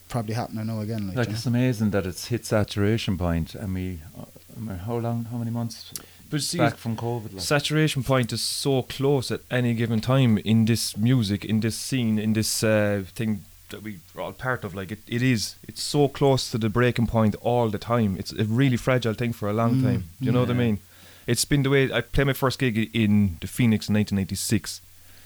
probably 0.09 0.33
happening 0.35 0.67
now 0.67 0.79
again. 0.81 1.07
Like, 1.07 1.17
Like 1.17 1.29
it's 1.29 1.45
know. 1.45 1.51
amazing 1.59 1.91
that 1.91 2.05
it's 2.05 2.27
hit 2.27 2.45
saturation 2.45 3.17
point, 3.17 3.55
and 3.55 3.73
we, 3.73 3.99
uh, 4.17 4.25
I 4.55 4.59
mean, 4.59 4.77
how 4.77 4.97
long, 4.97 5.25
how 5.31 5.37
many 5.37 5.51
months 5.51 5.91
But 6.29 6.41
see, 6.41 6.57
back 6.57 6.75
from 6.77 6.95
COVID? 6.95 7.33
Like? 7.33 7.41
saturation 7.41 8.03
point 8.03 8.31
is 8.33 8.41
so 8.41 8.81
close 8.83 9.31
at 9.31 9.41
any 9.51 9.73
given 9.73 10.01
time 10.01 10.37
in 10.39 10.65
this 10.65 10.95
music, 10.97 11.45
in 11.45 11.59
this 11.61 11.75
scene, 11.75 12.19
in 12.19 12.33
this 12.33 12.63
uh, 12.63 13.03
thing 13.15 13.41
that 13.69 13.81
we 13.83 13.97
are 14.15 14.21
all 14.21 14.33
part 14.33 14.63
of. 14.63 14.73
Like 14.75 14.91
it, 14.91 14.99
it 15.07 15.21
is. 15.21 15.55
It's 15.67 15.81
so 15.83 16.07
close 16.07 16.51
to 16.51 16.57
the 16.57 16.69
breaking 16.69 17.07
point 17.07 17.35
all 17.41 17.69
the 17.69 17.79
time. 17.79 18.15
It's 18.19 18.31
a 18.31 18.43
really 18.45 18.77
fragile 18.77 19.13
thing 19.15 19.33
for 19.33 19.49
a 19.49 19.53
long 19.53 19.75
Mm, 19.75 19.83
time. 19.83 20.03
Do 20.19 20.25
you 20.25 20.31
know 20.31 20.41
what 20.41 20.49
I 20.51 20.53
mean? 20.53 20.79
It's 21.27 21.45
been 21.45 21.63
the 21.63 21.69
way 21.71 21.91
I 21.91 22.01
played 22.01 22.27
my 22.27 22.33
first 22.33 22.59
gig 22.59 22.77
in 22.93 23.37
the 23.41 23.47
Phoenix 23.47 23.89
in 23.89 23.95
1996. 23.95 24.81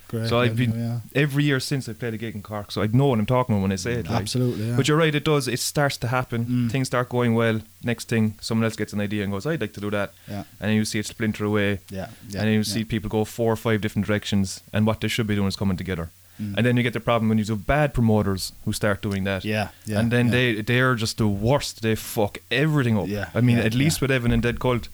Great 0.10 0.28
so 0.28 0.40
I've 0.40 0.56
been 0.56 0.74
yeah. 0.74 1.00
every 1.14 1.44
year 1.44 1.60
since 1.60 1.88
I 1.88 1.94
played 1.94 2.16
a 2.16 2.18
gig 2.18 2.34
in 2.34 2.42
Cork, 2.42 2.72
so 2.72 2.82
I 2.82 2.88
know 2.88 3.08
what 3.08 3.20
I'm 3.20 3.28
talking 3.28 3.54
about 3.54 3.62
when 3.62 3.72
I 3.72 3.76
say 3.76 3.94
it. 3.94 4.10
Like. 4.10 4.22
absolutely. 4.22 4.68
Yeah. 4.68 4.76
But 4.76 4.88
you're 4.88 4.98
right, 4.98 5.14
it 5.14 5.24
does. 5.24 5.48
It 5.48 5.60
starts 5.60 5.98
to 5.98 6.08
happen. 6.08 6.46
Mm. 6.46 6.72
Things 6.72 6.88
start 6.88 7.10
going 7.10 7.36
well. 7.36 7.62
Next 7.84 8.10
thing, 8.10 8.34
someone 8.42 8.66
else 8.66 8.76
gets 8.76 8.92
an 8.92 9.02
idea 9.02 9.22
and 9.24 9.32
goes, 9.32 9.46
"I'd 9.46 9.62
like 9.62 9.74
to 9.74 9.82
do 9.82 9.92
that," 9.92 10.14
yeah, 10.28 10.46
and 10.60 10.70
then 10.70 10.76
you 10.76 10.84
see 10.84 10.98
it 10.98 11.06
splinter 11.06 11.46
away. 11.46 11.80
yeah, 11.92 12.10
yeah. 12.28 12.40
and 12.40 12.48
then 12.48 12.54
you 12.54 12.64
see 12.64 12.84
people 12.84 13.08
go 13.08 13.24
four 13.24 13.54
or 13.54 13.56
five 13.56 13.82
different 13.82 14.08
directions, 14.08 14.62
and 14.74 14.88
what 14.88 15.00
they 15.00 15.08
should 15.08 15.28
be 15.28 15.36
doing 15.36 15.48
is 15.48 15.56
coming 15.56 15.78
together. 15.78 16.10
Mm. 16.42 16.56
And 16.58 16.66
then 16.66 16.78
you 16.78 16.84
get 16.84 16.94
the 16.94 17.00
problem 17.00 17.30
when 17.30 17.38
you 17.38 17.46
have 17.46 17.68
bad 17.68 17.94
promoters 17.94 18.54
who 18.66 18.74
start 18.74 19.04
doing 19.04 19.26
that. 19.26 19.46
yeah, 19.46 19.70
yeah, 19.86 20.00
and 20.00 20.10
then 20.10 20.32
they 20.32 20.62
they 20.62 20.80
are 20.80 20.96
just 20.96 21.20
the 21.20 21.28
worst. 21.28 21.84
They 21.84 21.94
fuck 21.96 22.40
everything 22.50 22.98
up. 22.98 23.08
Yeah, 23.08 23.30
I 23.36 23.42
mean, 23.42 23.60
at 23.60 23.76
least 23.76 24.02
with 24.02 24.10
Evan 24.10 24.32
and 24.32 24.42
Dead 24.42 24.60
Cult, 24.60 24.88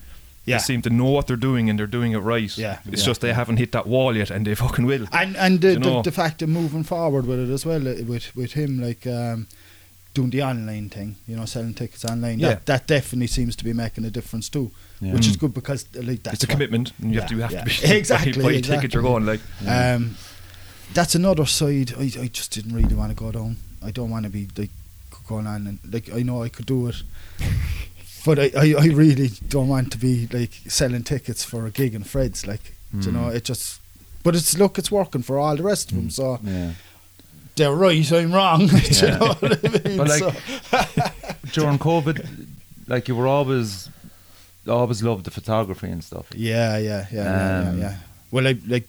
Yeah. 0.45 0.57
they 0.57 0.63
seem 0.63 0.81
to 0.83 0.89
know 0.89 1.09
what 1.09 1.25
they're 1.27 1.35
doing 1.49 1.69
and 1.69 1.77
they're 1.79 1.87
doing 1.99 2.11
it 2.13 2.19
right. 2.19 2.57
Yeah, 2.57 2.79
it's 2.85 3.01
yeah, 3.01 3.05
just 3.05 3.21
they 3.21 3.33
haven't 3.33 3.57
hit 3.57 3.71
that 3.71 3.85
wall 3.87 4.15
yet, 4.15 4.29
and 4.31 4.45
they 4.45 4.55
fucking 4.65 4.85
will. 4.85 5.07
and 5.11 5.35
and 5.37 5.59
the, 5.61 5.79
the, 5.79 6.01
the 6.03 6.11
fact 6.11 6.41
of 6.41 6.49
moving 6.49 6.83
forward 6.83 7.25
with 7.25 7.39
it 7.39 7.51
as 7.53 7.65
well, 7.65 7.87
uh, 7.87 7.95
with 8.07 8.35
with 8.35 8.53
him 8.53 8.79
like 8.81 9.05
um, 9.07 9.47
doing 10.13 10.29
the 10.29 10.43
online 10.43 10.89
thing, 10.89 11.15
you 11.27 11.35
know, 11.35 11.45
selling 11.45 11.73
tickets 11.73 12.05
online. 12.05 12.39
Yeah. 12.39 12.49
That 12.49 12.65
that 12.65 12.87
definitely 12.87 13.27
seems 13.27 13.55
to 13.55 13.63
be 13.63 13.73
making 13.73 14.05
a 14.05 14.09
difference 14.11 14.47
too, 14.49 14.71
Yeah. 15.01 15.13
which 15.13 15.27
is 15.27 15.35
Mm. 15.35 15.39
good 15.39 15.53
because 15.53 15.85
uh, 15.97 16.01
like 16.03 16.21
that's 16.23 16.35
it's 16.35 16.43
a 16.43 16.47
commitment, 16.47 16.93
and 17.01 17.11
you 17.13 17.19
have 17.19 17.29
to 17.29 17.35
you 17.35 17.41
have 17.41 17.51
yeah. 17.51 17.63
to 17.63 17.87
be 17.87 17.93
Exactly, 17.97 18.31
buy, 18.33 18.41
buy 18.41 18.51
a 18.51 18.57
exactly. 18.57 18.77
ticket. 18.87 18.93
You're 18.93 19.03
going 19.03 19.25
like 19.25 19.41
Um, 19.67 20.15
that's 20.93 21.15
another 21.15 21.45
side. 21.47 21.93
I, 21.97 22.03
I 22.21 22.27
just 22.27 22.51
didn't 22.53 22.73
really 22.75 22.95
want 22.95 23.09
to 23.17 23.23
go 23.23 23.31
down. 23.31 23.57
I 23.83 23.91
don't 23.91 24.09
want 24.11 24.23
to 24.25 24.29
be 24.31 24.47
like 24.57 24.69
going 25.27 25.47
on 25.47 25.67
and 25.67 25.79
like 25.91 26.13
I 26.13 26.21
know 26.21 26.43
I 26.43 26.49
could 26.49 26.67
do 26.67 26.87
it, 26.87 27.01
but 28.25 28.39
I, 28.39 28.51
I, 28.57 28.73
I 28.79 28.85
really 28.87 29.29
don't 29.49 29.67
want 29.67 29.91
to 29.93 29.97
be 29.97 30.27
like 30.31 30.51
selling 30.67 31.03
tickets 31.03 31.43
for 31.43 31.65
a 31.65 31.71
gig 31.71 31.93
in 31.95 32.03
Fred's. 32.03 32.45
Like 32.47 32.73
do 32.99 33.07
you 33.07 33.11
know, 33.11 33.29
Mm. 33.29 33.35
it 33.35 33.43
just. 33.43 33.79
But 34.23 34.35
it's 34.35 34.57
look, 34.57 34.77
it's 34.79 34.91
working 34.91 35.21
for 35.21 35.37
all 35.37 35.55
the 35.55 35.63
rest 35.63 35.91
of 35.91 35.97
them. 35.97 36.07
Mm. 36.07 36.11
So 36.11 36.39
yeah. 36.43 36.71
they're 37.55 37.71
right. 37.73 38.11
I'm 38.11 38.33
wrong. 38.33 38.67
do 38.67 38.77
you 38.77 39.11
know 39.11 39.19
what 39.39 39.43
I 39.43 39.79
mean? 39.89 39.97
But 39.97 40.07
like 40.07 40.23
So- 40.23 41.11
during 41.53 41.77
COVID, 41.79 42.47
like 42.87 43.07
you 43.07 43.15
were 43.15 43.27
always, 43.27 43.89
always 44.67 45.01
loved 45.03 45.25
the 45.25 45.31
photography 45.31 45.87
and 45.91 46.03
stuff. 46.03 46.25
yeah, 46.35 46.77
yeah, 46.77 47.05
yeah, 47.11 47.23
yeah, 47.23 47.61
yeah, 47.63 47.69
Um, 47.69 47.79
yeah. 47.79 47.95
Well, 48.31 48.47
I 48.47 48.57
like 48.67 48.87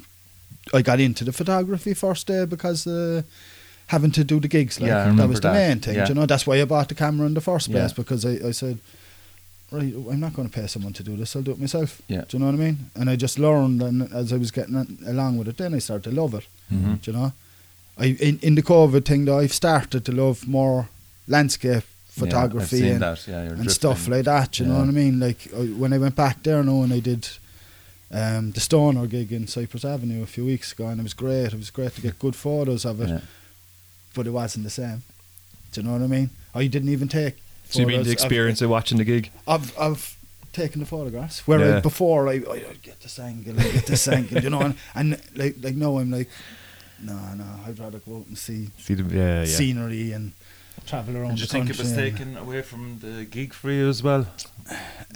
I 0.74 0.82
got 0.82 1.00
into 1.00 1.24
the 1.24 1.32
photography 1.32 1.94
first 1.94 2.26
day 2.26 2.44
because. 2.46 2.86
Uh, 2.86 3.22
Having 3.90 4.10
to 4.14 4.24
do 4.24 4.40
the 4.40 4.48
gigs, 4.48 4.80
like 4.80 4.88
Yeah, 4.88 5.12
that 5.12 5.28
was 5.28 5.38
the 5.40 5.48
that. 5.48 5.54
main 5.68 5.78
thing. 5.78 6.08
You 6.08 6.14
know, 6.14 6.26
that's 6.26 6.44
why 6.44 6.60
I 6.60 6.64
bought 6.64 6.88
the 6.88 6.96
camera 6.96 7.24
in 7.28 7.34
the 7.34 7.40
first 7.40 7.70
place 7.70 7.92
because 7.92 8.24
I, 8.26 8.48
I 8.48 8.50
said, 8.50 8.80
right, 9.72 9.92
I'm 10.10 10.20
not 10.20 10.34
going 10.34 10.48
to 10.48 10.54
pay 10.60 10.66
someone 10.66 10.92
to 10.94 11.02
do 11.02 11.16
this. 11.16 11.34
I'll 11.36 11.42
do 11.42 11.50
it 11.52 11.58
myself. 11.60 12.00
Yeah. 12.08 12.22
Do 12.28 12.36
you 12.36 12.38
know 12.44 12.46
what 12.50 12.54
I 12.60 12.64
mean? 12.64 12.90
And 12.94 13.10
I 13.10 13.16
just 13.16 13.38
learned, 13.38 13.82
and 13.82 14.12
as 14.12 14.32
I 14.32 14.36
was 14.36 14.50
getting 14.50 14.98
along 15.06 15.38
with 15.38 15.48
it, 15.48 15.56
then 15.56 15.74
I 15.74 15.78
started 15.80 16.10
to 16.10 16.16
love 16.20 16.34
it. 16.34 16.46
Mm-hmm. 16.72 16.92
Mhm. 16.94 17.02
Do 17.02 17.10
you 17.10 17.16
know? 17.16 17.32
I 17.98 18.04
in, 18.20 18.38
in 18.42 18.54
the 18.54 18.62
COVID 18.62 19.04
thing, 19.04 19.24
though, 19.24 19.38
I've 19.38 19.52
started 19.54 20.04
to 20.04 20.12
love 20.12 20.46
more 20.46 20.88
landscape 21.28 21.84
photography 22.08 22.78
yeah, 22.78 22.92
and. 22.94 23.18
Yeah, 23.26 23.38
and 23.60 23.70
stuff 23.70 24.08
like 24.08 24.24
that. 24.24 24.58
You 24.58 24.66
know 24.66 24.78
what 24.78 24.88
I 24.88 24.92
mean? 24.92 25.18
Like 25.20 25.48
I, 25.54 25.64
when 25.82 25.92
I 25.92 25.98
went 25.98 26.14
back 26.16 26.42
there 26.42 26.62
now 26.62 26.82
and 26.82 26.92
I 26.92 27.00
did 27.00 27.28
um, 28.10 28.52
the 28.52 28.60
Stoner 28.60 29.06
gig 29.06 29.32
in 29.32 29.46
Cyprus 29.46 29.84
Avenue 29.84 30.22
a 30.22 30.26
few 30.26 30.44
weeks 30.46 30.72
ago, 30.72 30.86
and 30.86 31.00
it 31.00 31.02
was 31.02 31.14
great. 31.14 31.52
It 31.52 31.56
was 31.56 31.70
great 31.70 31.94
to 31.94 32.00
get 32.00 32.18
good 32.24 32.36
photos 32.36 32.84
of 32.84 33.00
it, 33.00 33.08
Yeah. 33.08 33.20
but 34.14 34.26
it 34.26 34.30
wasn't 34.30 34.64
the 34.64 34.70
same. 34.70 35.02
Do 35.72 35.80
you 35.80 35.86
know 35.86 35.94
what 35.94 36.02
I 36.02 36.06
mean? 36.06 36.30
I 36.54 36.66
didn't 36.68 36.88
even 36.90 37.08
take. 37.08 37.36
So 37.68 37.80
you 37.80 37.86
mean 37.86 37.96
photos 37.96 38.06
the 38.06 38.12
of- 38.12 38.24
experience 38.24 38.62
of 38.62 38.70
watching 38.70 38.98
the 38.98 39.04
gig? 39.04 39.30
I've 39.46 39.76
I've 39.78 40.16
taken 40.52 40.80
the 40.80 40.86
photographs. 40.86 41.46
Where 41.46 41.76
I, 41.76 41.80
before 41.80 42.28
I 42.28 42.34
I 42.50 42.54
I'd 42.70 42.82
get 42.82 43.00
this 43.00 43.18
angle, 43.18 43.58
I 43.60 43.62
get 43.70 43.86
this 43.86 44.08
angle, 44.18 44.42
you 44.42 44.50
know, 44.50 44.60
and, 44.62 44.74
and 44.94 45.20
like 45.34 45.56
like 45.62 45.74
now 45.76 45.98
I'm 45.98 46.10
like, 46.10 46.28
no, 47.02 47.14
no, 47.34 47.44
I'd 47.66 47.78
rather 47.78 47.98
go 47.98 48.18
out 48.18 48.26
and 48.26 48.38
see 48.38 48.68
See 48.78 48.94
the 48.94 49.04
yeah 49.14 49.40
yeah. 49.40 49.44
scenery 49.44 50.12
and 50.12 50.32
travel 50.86 51.16
around 51.16 51.30
Did 51.30 51.40
you 51.40 51.46
think 51.46 51.70
it 51.70 51.78
was 51.78 51.92
taken 51.94 52.36
away 52.36 52.62
from 52.62 52.98
the 53.00 53.24
gig 53.24 53.52
for 53.52 53.70
you 53.72 53.88
as 53.88 54.02
well? 54.02 54.26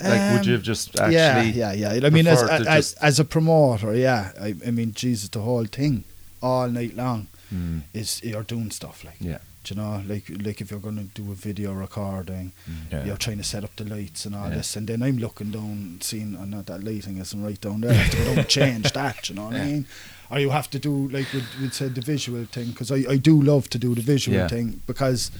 Like, 0.02 0.32
would 0.34 0.46
you 0.46 0.52
Um, 0.54 0.58
have 0.58 0.62
just 0.62 0.98
actually? 0.98 1.14
yeah, 1.14 1.72
yeah, 1.72 1.72
yeah. 1.98 2.06
I 2.06 2.10
mean, 2.10 2.26
as 2.26 2.40
preferred 2.42 2.66
as, 2.66 2.94
as 2.94 3.20
a 3.20 3.24
promoter, 3.24 3.94
yeah. 3.94 4.32
I, 4.40 4.54
I 4.66 4.70
mean, 4.70 4.92
Jesus, 4.92 5.28
the 5.28 5.40
whole 5.40 5.66
thing, 5.66 6.04
all 6.42 6.68
night 6.68 6.96
long, 6.96 7.28
Mm, 7.52 7.82
is 7.92 8.22
you're 8.22 8.44
doing 8.44 8.70
stuff 8.70 9.04
like, 9.04 9.16
yeah. 9.20 9.38
Do 9.64 9.75
you 9.75 9.81
know, 9.81 10.03
like 10.09 10.25
like 10.44 10.61
if 10.61 10.70
you're 10.70 10.81
going 10.81 10.96
to 10.96 11.23
do 11.23 11.31
a 11.33 11.35
video 11.35 11.73
recording, 11.75 12.53
Yeah. 12.90 13.05
you're 13.05 13.16
trying 13.18 13.38
to 13.38 13.44
set 13.44 13.62
up 13.64 13.75
the 13.77 13.85
lights 13.85 14.25
and 14.27 14.35
all 14.35 14.49
Yeah. 14.49 14.57
this, 14.57 14.77
and 14.77 14.87
then 14.88 15.03
I'm 15.03 15.18
looking 15.18 15.51
down, 15.51 15.99
seeing, 16.01 16.37
oh, 16.40 16.44
not 16.44 16.66
that 16.66 16.83
lighting 16.83 17.18
isn't 17.18 17.42
right 17.42 17.61
down 17.61 17.81
there. 17.83 17.90
I 17.90 17.94
have 17.94 18.11
to 18.11 18.16
go 18.16 18.25
down 18.25 18.38
and 18.38 18.49
change 18.61 18.92
that. 18.92 19.29
You 19.29 19.35
know 19.37 19.44
what 19.46 19.57
I 19.57 19.64
mean? 19.66 19.87
Or 20.31 20.38
you 20.38 20.51
have 20.51 20.70
to 20.70 20.79
do 20.79 21.09
like 21.09 21.27
we 21.35 21.42
would 21.61 21.75
say 21.75 21.88
the 21.88 22.01
visual 22.01 22.44
thing 22.46 22.70
because 22.70 22.90
I, 22.90 23.05
I 23.11 23.16
do 23.16 23.40
love 23.42 23.68
to 23.70 23.79
do 23.79 23.94
the 23.94 24.01
visual 24.03 24.37
Yeah. 24.38 24.49
thing 24.49 24.81
because 24.87 25.31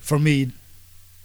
for 0.00 0.18
me, 0.18 0.50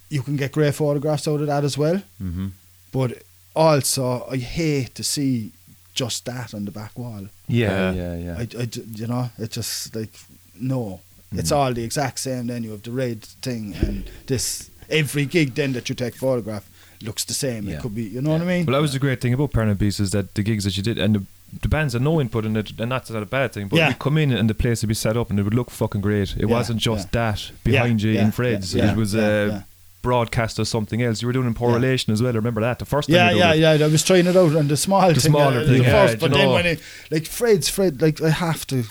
you 0.09 0.21
can 0.21 0.35
get 0.37 0.51
great 0.51 0.75
photographs 0.75 1.27
out 1.27 1.41
of 1.41 1.47
that 1.47 1.63
as 1.63 1.77
well. 1.77 2.01
Mm-hmm. 2.21 2.47
But 2.91 3.23
also, 3.55 4.27
I 4.31 4.37
hate 4.37 4.95
to 4.95 5.03
see 5.03 5.51
just 5.93 6.25
that 6.25 6.53
on 6.53 6.65
the 6.65 6.71
back 6.71 6.97
wall. 6.97 7.27
Yeah, 7.47 7.91
Yeah. 7.91 7.91
yeah, 7.91 8.15
yeah. 8.25 8.37
I, 8.37 8.61
I 8.61 8.65
d- 8.65 8.83
you 8.95 9.07
know, 9.07 9.29
it 9.39 9.51
just 9.51 9.95
like 9.95 10.13
no, 10.59 11.01
it's 11.33 11.51
Mm. 11.51 11.55
all 11.57 11.73
the 11.73 11.83
exact 11.83 12.19
same. 12.19 12.47
Then 12.47 12.63
you 12.63 12.71
have 12.71 12.83
the 12.83 12.91
red 12.91 13.23
thing 13.23 13.75
and 13.81 14.03
this 14.27 14.69
every 14.89 15.25
gig 15.25 15.55
then 15.55 15.73
that 15.73 15.89
you 15.89 15.95
take 15.95 16.15
photograph 16.15 16.69
looks 17.01 17.23
the 17.25 17.33
same. 17.33 17.67
Yeah. 17.67 17.75
It 17.75 17.81
could 17.81 17.95
be, 17.95 18.03
you 18.03 18.21
know 18.21 18.31
what 18.31 18.41
I 18.41 18.45
mean? 18.45 18.65
Well, 18.65 18.75
that 18.75 18.81
was 18.81 18.93
the 18.93 18.99
great 18.99 19.19
thing 19.21 19.33
about 19.33 19.51
Paranoid 19.51 19.79
Beast 19.79 19.99
is 19.99 20.11
that 20.11 20.33
the 20.35 20.43
gigs 20.43 20.63
that 20.63 20.77
you 20.77 20.83
did 20.83 20.97
and 20.97 21.15
the, 21.15 21.23
the 21.61 21.67
bands 21.67 21.93
had 21.93 22.01
no 22.01 22.19
input 22.21 22.45
in 22.45 22.55
it, 22.55 22.71
and 22.79 22.91
that's 22.91 23.09
not 23.09 23.21
a 23.23 23.25
bad 23.25 23.53
thing. 23.53 23.67
But 23.67 23.77
Yeah. 23.77 23.89
we 23.89 23.93
come 23.95 24.17
in 24.17 24.31
and 24.31 24.49
the 24.49 24.53
place 24.53 24.81
would 24.81 24.87
be 24.89 24.93
set 24.95 25.17
up 25.17 25.29
and 25.29 25.39
it 25.39 25.43
would 25.43 25.53
look 25.53 25.69
fucking 25.71 26.01
great. 26.01 26.31
It 26.31 26.41
Yeah, 26.41 26.45
wasn't 26.45 26.79
just 26.79 27.07
yeah. 27.13 27.31
that 27.31 27.51
behind 27.63 28.01
Yeah, 28.01 28.07
you 28.09 28.15
yeah, 28.15 28.25
in 28.25 28.31
Fred's. 28.31 28.73
yeah, 28.75 28.91
it 28.91 28.97
was 28.97 29.13
yeah, 29.13 29.21
uh, 29.21 29.45
yeah. 29.47 29.61
broadcast 30.01 30.59
or 30.59 30.65
something 30.65 31.01
else. 31.01 31.21
You 31.21 31.27
were 31.27 31.33
doing 31.33 31.45
it 31.45 31.49
in 31.49 31.53
poor 31.55 31.69
Yeah. 31.69 31.75
relation 31.75 32.13
as 32.13 32.21
well. 32.21 32.31
I 32.33 32.35
remember 32.35 32.61
that 32.61 32.79
the 32.79 32.85
first 32.85 33.09
time. 33.09 33.15
Yeah, 33.15 33.31
you 33.31 33.37
yeah, 33.39 33.53
did 33.73 33.79
yeah. 33.81 33.85
I 33.87 33.89
was 33.89 34.03
trying 34.03 34.27
it 34.27 34.35
out 34.35 34.55
on 34.55 34.67
the 34.67 34.77
small 34.77 35.07
The 35.07 35.15
thing, 35.19 35.31
smaller 35.31 35.59
uh, 35.61 35.65
thing, 35.65 35.77
the 35.79 35.83
yeah, 35.83 35.91
first, 36.07 36.19
do 36.19 36.25
you 36.25 36.29
but 36.29 36.37
then 36.37 36.45
know- 36.47 36.53
when 36.53 36.65
it, 36.65 36.79
like 37.11 37.25
Fred's 37.25 37.69
Fred, 37.69 38.01
like 38.01 38.21
I 38.21 38.29
have 38.29 38.65
to 38.67 38.83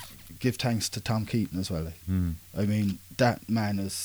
give 0.45 0.57
thanks 0.67 0.89
to 0.95 1.01
Tom 1.01 1.23
Keaton 1.33 1.59
as 1.63 1.71
well. 1.73 1.85
Like, 1.89 2.01
Mm. 2.11 2.35
I 2.63 2.65
mean, 2.73 2.89
that 3.23 3.39
man 3.49 3.79
is 3.79 3.97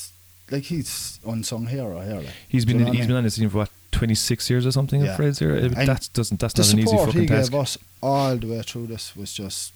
like 0.50 0.64
he's 0.72 1.18
unsung 1.32 1.66
hero 1.74 2.00
here. 2.08 2.20
Like, 2.26 2.34
He's 2.48 2.64
been 2.64 2.78
know 2.78 2.84
what 2.84 2.96
I 2.96 2.98
mean? 2.98 3.06
been 3.08 3.16
on 3.16 3.24
the 3.24 3.30
scene 3.30 3.50
for 3.50 3.58
what 3.62 3.70
twenty 3.98 4.14
six 4.16 4.48
years 4.50 4.64
or 4.68 4.72
something. 4.72 5.00
Yeah. 5.00 5.10
in 5.12 5.16
Fred's 5.16 5.38
here. 5.38 5.54
And 5.56 5.74
That's 5.90 6.08
doesn't 6.18 6.38
that's 6.40 6.56
not 6.58 6.72
an 6.72 6.78
easy 6.80 6.96
fucking 6.96 7.20
he 7.22 7.26
task. 7.26 7.52
gave 7.52 7.60
us 7.60 7.78
all 8.02 8.36
the 8.42 8.46
way 8.52 8.62
through 8.62 8.86
this 8.88 9.14
was 9.16 9.30
just 9.42 9.72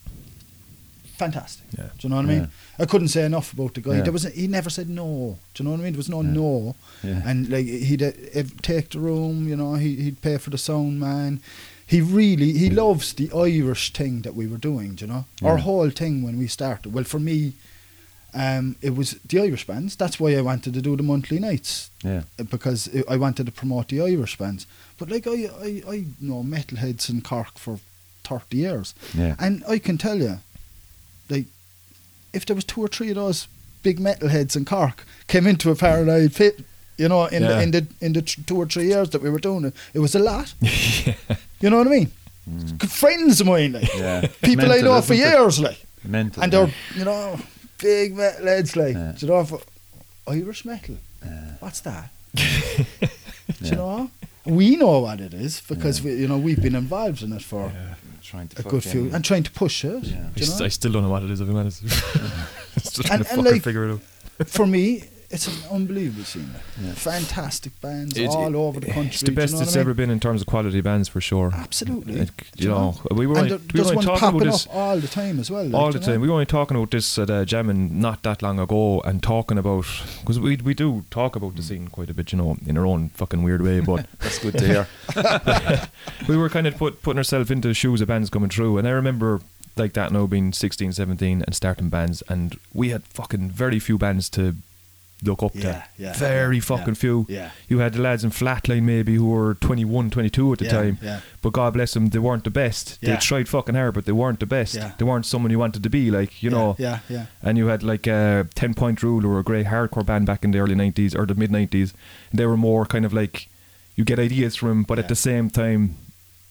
fantastic. 1.16 1.64
Yeah. 1.78 1.84
Do 1.98 2.02
you 2.02 2.08
know 2.10 2.16
what 2.16 2.24
I 2.24 2.28
mean? 2.28 2.40
Yeah. 2.40 2.82
I 2.82 2.86
couldn't 2.86 3.08
say 3.08 3.24
enough 3.24 3.52
about 3.52 3.74
the 3.74 3.80
guy. 3.80 3.96
Yeah. 3.96 4.02
There 4.02 4.12
was 4.12 4.24
he 4.24 4.46
never 4.48 4.70
said 4.70 4.88
no. 4.88 5.38
Do 5.54 5.62
you 5.62 5.64
know 5.64 5.72
what 5.74 5.80
I 5.80 5.84
mean? 5.84 5.92
There 5.92 5.98
was 5.98 6.08
no 6.08 6.22
Yeah. 6.22 6.30
no. 6.30 6.74
And 7.28 7.48
like 7.48 7.66
he'd 7.66 8.02
uh, 8.02 8.12
ev- 8.32 8.60
take 8.62 8.90
the 8.90 8.98
room, 8.98 9.48
you 9.48 9.56
know, 9.56 9.74
he 9.74 9.94
he'd 10.04 10.20
pay 10.22 10.38
for 10.38 10.50
the 10.50 10.58
sound 10.58 10.98
man. 10.98 11.40
He 11.94 12.00
really 12.00 12.52
he 12.58 12.70
loves 12.70 13.12
the 13.14 13.28
Irish 13.32 13.92
thing 13.92 14.22
that 14.22 14.34
we 14.34 14.46
were 14.48 14.58
doing, 14.70 14.96
do 14.96 15.04
you 15.04 15.12
know. 15.12 15.24
Our 15.42 15.58
whole 15.58 15.90
thing 15.90 16.24
when 16.24 16.38
we 16.38 16.48
started. 16.48 16.92
Well, 16.94 17.04
for 17.04 17.20
me, 17.20 17.52
um, 18.34 18.74
it 18.82 18.96
was 18.96 19.10
the 19.28 19.38
Irish 19.40 19.64
bands. 19.66 19.96
That's 19.96 20.18
why 20.18 20.36
I 20.38 20.40
wanted 20.42 20.74
to 20.74 20.82
do 20.82 20.96
the 20.96 21.02
monthly 21.04 21.38
nights 21.38 21.90
yeah. 22.02 22.22
uh, 22.40 22.44
because 22.50 22.88
I- 22.94 23.14
I 23.14 23.16
wanted 23.16 23.46
to 23.46 23.52
promote 23.52 23.86
the 23.88 24.00
Irish 24.12 24.36
bands. 24.38 24.66
But 24.98 25.08
like 25.10 25.26
I 25.28 25.48
I, 25.68 25.82
I 25.94 26.04
know 26.20 26.42
metalheads 26.42 27.08
in 27.10 27.20
Cork 27.20 27.58
for 27.58 27.78
thirty 28.28 28.56
years. 28.56 28.94
Yeah. 29.14 29.36
And 29.38 29.62
I 29.74 29.78
can 29.78 29.96
tell 29.98 30.18
you, 30.18 30.38
like, 31.30 31.46
if 32.32 32.44
there 32.44 32.56
was 32.56 32.64
two 32.64 32.80
or 32.84 32.88
three 32.88 33.10
of 33.10 33.16
those 33.16 33.46
big 33.82 34.00
metalheads 34.00 34.56
in 34.56 34.64
Cork 34.64 35.04
came 35.26 35.46
into 35.50 35.70
a 35.70 35.74
paranoid 35.76 36.32
pit 36.34 36.54
You 36.96 37.08
know, 37.08 37.26
in 37.30 37.42
Yeah. 37.42 37.48
the 37.56 37.62
in 37.62 37.70
the 37.70 37.86
in 38.00 38.12
the 38.12 38.22
t- 38.22 38.42
two 38.46 38.56
or 38.62 38.66
three 38.66 38.86
years 38.86 39.08
that 39.10 39.22
we 39.22 39.28
were 39.30 39.40
doing 39.42 39.64
it, 39.66 39.74
it 39.94 40.00
was 40.00 40.14
a 40.14 40.18
lot. 40.18 40.54
yeah. 40.60 41.14
You 41.64 41.70
know 41.70 41.78
what 41.78 41.86
I 41.86 41.90
mean? 41.98 42.10
Mm. 42.50 42.76
Good 42.78 42.90
friends 42.90 43.40
of 43.40 43.46
mine, 43.46 43.72
like 43.72 43.88
Yeah. 43.94 44.26
people 44.42 44.70
I 44.70 44.80
know 44.82 45.00
for 45.00 45.14
isn't 45.14 45.26
it? 45.26 45.30
years, 45.30 45.60
like, 45.60 45.80
Mental. 46.04 46.42
and 46.42 46.52
they're 46.52 46.70
you 46.94 47.04
know 47.06 47.38
big 47.78 48.14
metal 48.14 48.46
heads, 48.46 48.76
like, 48.76 48.94
Yeah. 48.94 49.12
do 49.16 49.26
you 49.26 49.32
know, 49.32 49.44
for 49.46 49.60
Irish 50.28 50.64
metal. 50.66 50.96
Yeah. 51.24 51.54
What's 51.60 51.80
that? 51.80 52.10
Yeah. 52.34 52.84
Do 53.62 53.68
you 53.70 53.76
know? 53.76 54.10
We 54.44 54.76
know 54.76 54.98
what 55.00 55.20
it 55.20 55.32
is 55.32 55.62
because 55.72 56.02
we, 56.02 56.10
you 56.22 56.28
know, 56.28 56.36
we've 56.38 56.60
been 56.60 56.74
involved 56.74 57.22
in 57.22 57.32
it 57.32 57.42
for 57.42 57.72
Trying 58.22 58.48
to 58.48 58.60
a 58.60 58.62
good 58.70 58.82
few 58.84 59.10
and 59.14 59.22
trying 59.24 59.42
to 59.44 59.50
push 59.50 59.84
it. 59.84 60.04
Yeah. 60.04 60.16
I, 60.28 60.30
Do 60.34 60.40
you 60.40 60.46
st- 60.46 60.60
know? 60.60 60.64
I 60.66 60.68
still 60.68 60.92
don't 60.92 61.02
know 61.02 61.10
what 61.10 61.22
it 61.22 61.30
is. 61.30 61.40
If 61.40 61.48
I'm 61.48 61.56
honest, 61.56 61.78
still 62.90 63.04
trying 63.04 63.20
And- 63.20 63.26
to 63.26 63.32
and 63.34 63.42
fucking 63.42 63.44
like- 63.52 63.62
figure 63.62 63.84
it 63.88 63.92
out. 63.94 64.48
for 64.48 64.66
me, 64.66 65.04
it's 65.34 65.46
an 65.48 65.54
unbelievable 65.70 66.24
scene. 66.24 66.50
Yeah. 66.80 66.92
Fantastic 66.92 67.80
bands 67.80 68.16
It- 68.16 68.28
all 68.28 68.48
it- 68.48 68.54
over 68.54 68.80
the 68.80 68.86
country. 68.86 69.06
It's 69.12 69.20
the 69.22 69.32
best 69.32 69.52
you 69.52 69.58
know 69.58 69.62
it's 69.64 69.74
I 69.76 69.78
mean? 69.78 69.80
ever 69.82 69.94
been 69.94 70.10
in 70.10 70.20
terms 70.20 70.40
of 70.40 70.46
quality 70.46 70.80
bands 70.80 71.08
for 71.08 71.20
sure. 71.20 71.50
Absolutely. 71.54 72.20
It- 72.20 72.30
you 72.56 72.68
know, 72.68 72.96
we 73.10 73.26
were 73.26 73.36
and 73.38 73.50
only, 73.52 73.56
we 73.56 73.56
were 73.56 73.72
there's 73.74 73.90
only 73.90 74.04
talking 74.04 74.20
popping 74.20 74.40
about 74.42 74.52
this 74.52 74.66
up 74.66 74.74
all 74.74 74.98
the 74.98 75.08
time 75.08 75.38
as 75.40 75.50
well. 75.50 75.64
like, 75.64 75.74
all 75.74 75.92
the 75.92 75.98
you 75.98 76.06
know? 76.06 76.12
time. 76.12 76.20
We 76.20 76.28
were 76.28 76.34
only 76.34 76.46
talking 76.46 76.76
about 76.76 76.90
this 76.92 77.18
at 77.18 77.28
uh, 77.30 77.44
jamming 77.44 78.00
not 78.00 78.22
that 78.22 78.42
long 78.42 78.58
ago, 78.58 79.00
and 79.04 79.22
talking 79.22 79.58
about 79.58 79.86
because 80.20 80.38
we 80.40 80.56
we 80.56 80.74
do 80.74 81.04
talk 81.10 81.36
about 81.36 81.56
the 81.56 81.62
scene 81.62 81.88
quite 81.88 82.10
a 82.10 82.14
bit, 82.14 82.32
you 82.32 82.38
know, 82.38 82.56
in 82.66 82.78
our 82.78 82.86
own 82.86 83.08
fucking 83.10 83.42
weird 83.42 83.62
way. 83.62 83.80
But 83.80 84.06
That's 84.20 84.38
good 84.38 84.56
to 84.58 84.66
hear. 84.66 84.86
we 86.28 86.36
were 86.36 86.48
kind 86.48 86.66
of 86.66 86.76
put, 86.76 87.02
putting 87.02 87.18
ourselves 87.18 87.50
into 87.50 87.68
the 87.68 87.74
shoes 87.74 88.00
of 88.00 88.08
bands 88.08 88.30
coming 88.30 88.50
through, 88.50 88.78
and 88.78 88.86
I 88.86 88.92
remember 88.92 89.40
like 89.76 89.92
that 89.94 90.12
now 90.12 90.26
being 90.26 90.52
16, 90.52 90.92
17 90.92 91.42
and 91.42 91.54
starting 91.54 91.88
bands, 91.88 92.22
and 92.28 92.56
we 92.72 92.90
had 92.90 93.02
fucking 93.04 93.50
very 93.50 93.78
few 93.80 93.98
bands 93.98 94.28
to 94.30 94.54
look 95.22 95.42
up 95.42 95.54
Yeah, 95.54 95.62
to. 95.62 95.84
yeah, 95.96 96.12
very 96.14 96.56
yeah, 96.56 96.62
fucking 96.62 96.94
few. 96.96 97.24
yeah. 97.28 97.50
You 97.68 97.78
had 97.78 97.94
the 97.94 98.00
lads 98.02 98.24
in 98.24 98.30
Flatline 98.30 98.82
maybe 98.82 99.14
who 99.14 99.26
were 99.30 99.54
21, 99.54 100.10
22 100.10 100.52
at 100.52 100.58
the 100.58 100.68
time. 100.68 100.98
yeah. 101.00 101.20
But 101.40 101.52
God 101.54 101.72
bless 101.72 101.94
them, 101.94 102.08
they 102.08 102.18
weren't 102.18 102.44
the 102.44 102.50
best. 102.50 103.00
They 103.00 103.16
tried 103.16 103.48
fucking 103.48 103.74
hard, 103.74 103.94
but 103.94 104.04
they 104.04 104.12
weren't 104.12 104.40
the 104.40 104.46
best. 104.46 104.78
They 104.98 105.04
weren't 105.04 105.24
someone 105.26 105.50
you 105.50 105.58
wanted 105.58 105.82
to 105.82 105.90
be, 105.90 106.10
like, 106.10 106.42
you 106.42 106.50
know. 106.50 106.76
yeah, 106.78 106.98
yeah. 107.08 107.26
And 107.42 107.56
you 107.56 107.68
had 107.68 107.82
like 107.82 108.06
a 108.06 108.46
10 108.54 108.74
Point 108.74 109.02
Rule, 109.02 109.24
or 109.26 109.38
a 109.38 109.42
great 109.42 109.66
hardcore 109.66 110.04
band 110.04 110.26
back 110.26 110.44
in 110.44 110.50
the 110.50 110.58
early 110.58 110.74
90s 110.74 111.14
or 111.18 111.24
the 111.26 111.34
mid 111.34 111.50
90s. 111.50 111.92
They 112.32 112.44
were 112.46 112.56
more 112.56 112.84
kind 112.84 113.04
of 113.04 113.12
like, 113.14 113.48
you 113.96 114.04
get 114.04 114.18
ideas 114.18 114.56
from, 114.56 114.82
but 114.82 114.98
Yeah. 114.98 115.04
at 115.04 115.08
the 115.08 115.16
same 115.16 115.48
time, 115.48 115.96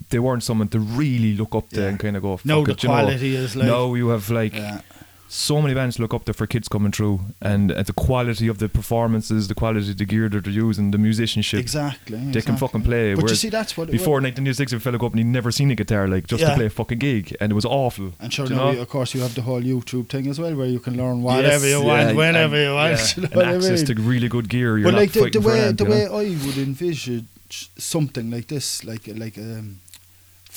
they 0.09 0.19
weren't 0.19 0.43
someone 0.43 0.67
to 0.69 0.79
really 0.79 1.33
look 1.35 1.53
up 1.55 1.69
to 1.69 1.87
and 1.87 1.99
kind 1.99 2.15
of 2.15 2.21
go, 2.23 2.39
No, 2.43 2.63
the 2.65 2.71
it, 2.71 2.83
you 2.83 2.89
know. 2.89 2.95
quality 2.95 3.35
is 3.35 3.55
like- 3.55 3.67
No, 3.67 3.93
you 3.95 4.07
have 4.09 4.29
like. 4.31 4.53
So 5.35 5.59
many 5.63 5.73
bands 5.73 5.97
look 5.97 6.13
up 6.13 6.25
to 6.25 6.33
for 6.33 6.45
kids 6.45 6.67
coming 6.69 6.91
through, 6.91 7.19
and 7.41 7.71
uh, 7.71 7.81
the 7.81 7.91
quality 7.93 8.47
of 8.47 8.59
the 8.59 8.69
performances, 8.69 9.47
the 9.47 9.55
quality 9.55 9.89
of 9.89 9.97
the 9.97 10.05
gear 10.05 10.29
that 10.29 10.43
they're 10.43 10.53
using, 10.53 10.91
the 10.91 10.99
musicianship. 10.99 11.59
Exactly. 11.59 12.19
They 12.31 12.41
can 12.41 12.55
fucking 12.55 12.83
play. 12.83 13.15
But 13.15 13.29
you 13.29 13.35
see, 13.35 13.49
that's 13.49 13.75
what 13.75 13.89
before 13.89 14.17
was. 14.21 14.25
1996, 14.37 14.73
if 14.73 14.77
a 14.77 14.83
fella 14.83 14.99
go 14.99 15.07
up 15.07 15.13
and 15.13 15.19
he'd 15.21 15.25
never 15.39 15.51
seen 15.51 15.71
a 15.71 15.75
guitar, 15.75 16.07
like 16.07 16.27
just 16.27 16.41
Yeah. 16.41 16.49
to 16.51 16.55
play 16.55 16.65
a 16.67 16.69
fucking 16.69 16.99
gig, 16.99 17.35
and 17.41 17.51
it 17.51 17.55
was 17.55 17.65
awful. 17.65 18.13
And 18.19 18.31
sure, 18.31 18.45
Do 18.45 18.53
you 18.53 18.59
now, 18.59 18.69
of 18.85 18.89
course, 18.89 19.15
you 19.15 19.21
have 19.21 19.33
the 19.33 19.41
whole 19.41 19.61
YouTube 19.61 20.07
thing 20.09 20.27
as 20.27 20.39
well, 20.39 20.53
where 20.55 20.67
you 20.67 20.79
can 20.79 20.95
learn 20.97 21.23
whatever 21.23 21.67
you 21.67 21.81
want, 21.81 22.09
yeah, 22.09 22.13
whenever 22.13 22.55
and- 22.55 22.65
you 22.65 22.73
want. 22.75 22.91
yeah, 22.99 23.07
you 23.15 23.21
know 23.23 23.27
and 23.31 23.35
what 23.35 23.47
I 23.47 23.55
access 23.55 23.79
mean? 23.89 23.95
to 23.97 24.01
really 24.03 24.27
good 24.29 24.47
gear. 24.49 24.77
You're 24.77 24.91
but 24.91 24.99
like 25.01 25.13
the, 25.13 25.29
the 25.31 25.41
way 25.41 25.71
the 25.71 25.83
you 25.83 25.89
know? 25.89 25.95
way 25.95 26.05
I 26.05 26.45
would 26.45 26.57
envisage 26.57 27.25
something 27.77 28.29
like 28.29 28.47
this, 28.49 28.83
like 28.83 29.07
like 29.23 29.37
um, 29.39 29.79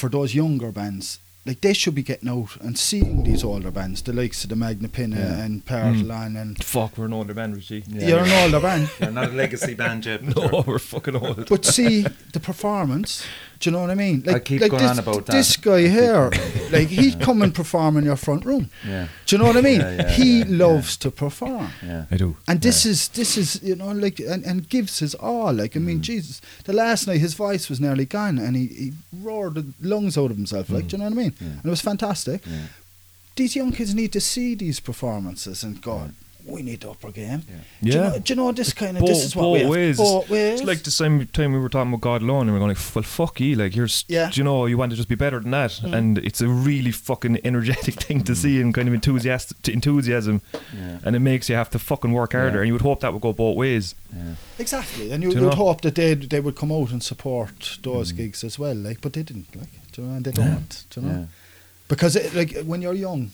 for 0.00 0.08
those 0.10 0.34
younger 0.34 0.70
bands, 0.70 1.18
like 1.46 1.60
they 1.60 1.72
should 1.72 1.94
be 1.94 2.02
getting 2.02 2.28
out 2.28 2.56
and 2.60 2.76
seeing 2.76 3.22
these 3.22 3.44
older 3.44 3.70
bands, 3.70 4.02
the 4.02 4.12
likes 4.12 4.42
of 4.44 4.50
the 4.50 4.56
Magna 4.56 4.88
Pinna 4.88 5.16
Yeah. 5.16 5.44
and 5.44 5.62
hmm. 5.62 5.74
Partholón 5.74 6.40
and 6.40 6.62
Fuck, 6.64 6.98
we're 6.98 7.06
an 7.06 7.12
older 7.12 7.34
band, 7.34 7.54
Richie. 7.54 7.84
Yeah, 7.88 8.08
you're 8.08 8.24
an 8.24 8.44
older 8.44 8.60
band. 8.60 8.90
You're 9.00 9.10
not 9.12 9.30
a 9.30 9.32
legacy 9.32 9.74
band 9.74 10.04
yet. 10.06 10.22
No, 10.36 10.64
we're 10.66 10.78
fucking 10.78 11.16
old. 11.16 11.48
But 11.48 11.64
see 11.64 12.04
the 12.32 12.40
performance. 12.40 13.24
Do 13.58 13.70
you 13.70 13.72
know 13.76 13.80
what 13.80 13.90
I 13.90 13.94
mean? 13.94 14.22
I 14.28 14.38
keep 14.38 14.60
like 14.60 14.70
going 14.70 14.82
this, 14.82 14.90
on 14.92 14.98
about 14.98 15.26
that. 15.26 15.32
This 15.32 15.56
guy 15.56 15.88
here, 15.88 16.30
like 16.70 16.88
he'd 16.88 17.20
come 17.20 17.40
and 17.42 17.54
perform 17.54 17.96
in 17.96 18.04
your 18.04 18.16
front 18.16 18.44
room. 18.44 18.68
Yeah. 18.86 19.08
Do 19.26 19.36
you 19.36 19.38
know 19.42 19.48
what 19.48 19.56
I 19.56 19.60
mean? 19.62 19.80
Yeah, 19.80 19.96
yeah, 19.96 20.10
he 20.10 20.38
yeah, 20.40 20.44
loves 20.48 20.96
to 20.98 21.10
perform. 21.10 21.70
Yeah. 21.82 22.04
I 22.10 22.16
do. 22.16 22.36
And 22.46 22.60
this 22.60 22.84
is 22.84 23.08
this 23.08 23.36
is 23.36 23.62
you 23.62 23.74
know 23.76 23.92
like 23.92 24.20
and, 24.20 24.44
and 24.44 24.68
gives 24.68 24.98
his 24.98 25.14
all 25.14 25.52
like 25.54 25.74
I 25.76 25.80
Mm. 25.80 25.84
mean 25.84 26.02
Jesus 26.02 26.40
the 26.64 26.72
last 26.72 27.06
night 27.06 27.20
his 27.20 27.34
voice 27.34 27.68
was 27.70 27.80
nearly 27.80 28.04
gone 28.04 28.38
and 28.38 28.56
he, 28.56 28.66
he 28.66 28.92
roared 29.22 29.54
the 29.54 29.64
lungs 29.80 30.16
out 30.18 30.30
of 30.30 30.36
himself 30.36 30.68
like 30.70 30.88
do 30.88 30.96
you 30.96 30.98
know 31.02 31.08
what 31.10 31.18
I 31.18 31.22
mean 31.22 31.30
Mm. 31.32 31.40
Yeah. 31.40 31.46
and 31.48 31.64
it 31.64 31.70
was 31.70 31.80
fantastic 31.80 32.40
Yeah. 32.46 32.66
these 33.36 33.56
young 33.56 33.72
kids 33.72 33.94
need 33.94 34.12
to 34.12 34.20
see 34.20 34.54
these 34.54 34.80
performances 34.80 35.62
and 35.64 35.80
go 35.80 36.10
we 36.46 36.62
need 36.62 36.80
the 36.80 36.90
upper 36.90 37.10
game 37.10 37.42
Yeah. 37.48 37.56
do, 37.82 37.90
you 37.90 37.94
know, 38.04 38.18
do 38.20 38.32
you 38.32 38.36
know 38.36 38.52
this 38.52 38.72
kind 38.72 38.96
of 38.96 39.00
Both, 39.00 39.08
this 39.10 39.24
is 39.24 39.34
what 39.36 39.42
both 39.42 39.52
we 39.54 39.60
have 39.60 39.70
ways. 39.70 39.96
both 39.96 40.30
ways 40.30 40.60
It's 40.60 40.68
like 40.68 40.82
the 40.84 40.90
same 40.90 41.26
time 41.26 41.52
we 41.52 41.58
were 41.58 41.68
talking 41.68 41.92
about 41.92 42.00
God 42.02 42.22
alone, 42.22 42.42
and 42.42 42.52
we're 42.52 42.60
going 42.60 42.68
like, 42.74 42.94
well, 42.94 43.02
fuck 43.02 43.40
you, 43.40 43.56
like 43.56 43.74
you're, 43.74 43.86
s- 43.86 44.04
Yeah. 44.08 44.30
do 44.30 44.38
you 44.40 44.44
know, 44.44 44.66
you 44.66 44.78
want 44.78 44.90
to 44.92 44.96
just 44.96 45.08
be 45.08 45.16
better 45.16 45.40
than 45.40 45.50
that, 45.50 45.70
Mm. 45.82 45.92
and 45.96 46.18
it's 46.18 46.40
a 46.40 46.48
really 46.48 46.92
fucking 46.92 47.40
energetic 47.44 47.94
thing 48.06 48.22
to 48.24 48.34
see 48.34 48.60
and 48.60 48.72
kind 48.72 48.86
of 48.88 48.94
enthusiastic 48.94 49.60
to 49.62 49.72
enthusiasm, 49.72 50.40
Yeah. 50.72 50.98
and 51.04 51.16
it 51.16 51.20
makes 51.20 51.48
you 51.48 51.56
have 51.56 51.70
to 51.70 51.78
fucking 51.78 52.12
work 52.12 52.32
harder, 52.32 52.56
Yeah. 52.58 52.60
and 52.62 52.66
you 52.68 52.72
would 52.74 52.82
hope 52.82 53.00
that 53.00 53.12
would 53.12 53.22
go 53.22 53.32
both 53.32 53.56
ways. 53.56 53.94
Yeah. 54.16 54.34
exactly 54.58 55.10
and 55.12 55.22
you, 55.22 55.30
Do 55.32 55.38
you 55.38 55.44
would 55.44 55.54
hope 55.54 55.80
that 55.82 55.94
they 55.96 56.14
they 56.14 56.40
would 56.40 56.54
come 56.56 56.70
out 56.72 56.90
and 56.92 57.02
support 57.02 57.78
those 57.82 58.12
Mm. 58.12 58.16
gigs 58.18 58.44
as 58.44 58.58
well 58.58 58.74
like 58.74 59.00
but 59.00 59.12
they 59.12 59.22
didn't 59.24 59.48
like 59.54 59.72
do 59.92 60.00
you 60.02 60.08
know 60.08 60.14
and 60.14 60.24
they 60.24 60.30
don't 60.32 60.84
do 60.90 61.00
you 61.00 61.06
know 61.06 61.18
Yeah. 61.18 61.24
because 61.88 62.16
it, 62.16 62.32
like 62.34 62.56
when 62.64 62.80
you're 62.82 62.94
young 63.08 63.32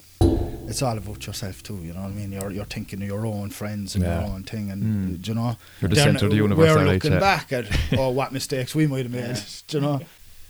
it's 0.68 0.82
all 0.82 0.96
about 0.96 1.26
yourself 1.26 1.62
too 1.62 1.76
you 1.82 1.92
know 1.92 2.00
what 2.02 2.10
I 2.10 2.14
mean 2.14 2.32
you're 2.32 2.50
you're 2.50 2.64
thinking 2.64 3.02
of 3.02 3.08
your 3.08 3.26
own 3.26 3.50
friends 3.50 3.94
and 3.94 4.04
Yeah. 4.04 4.20
your 4.22 4.30
own 4.32 4.42
thing 4.44 4.70
and 4.70 4.82
Mm. 4.82 5.26
you 5.28 5.34
know 5.34 5.56
You're 5.80 5.88
the 5.90 5.96
centre 5.96 6.26
of 6.26 6.30
the 6.30 6.36
universe, 6.36 6.74
we're 6.76 6.84
looking 6.84 7.12
yeah. 7.12 7.18
back 7.20 7.52
at 7.52 7.64
oh 7.98 8.10
what 8.10 8.32
mistakes 8.32 8.74
we 8.74 8.86
might 8.86 9.04
have 9.04 9.12
made 9.12 9.38
do 9.68 9.76
you 9.78 9.82
know 9.82 10.00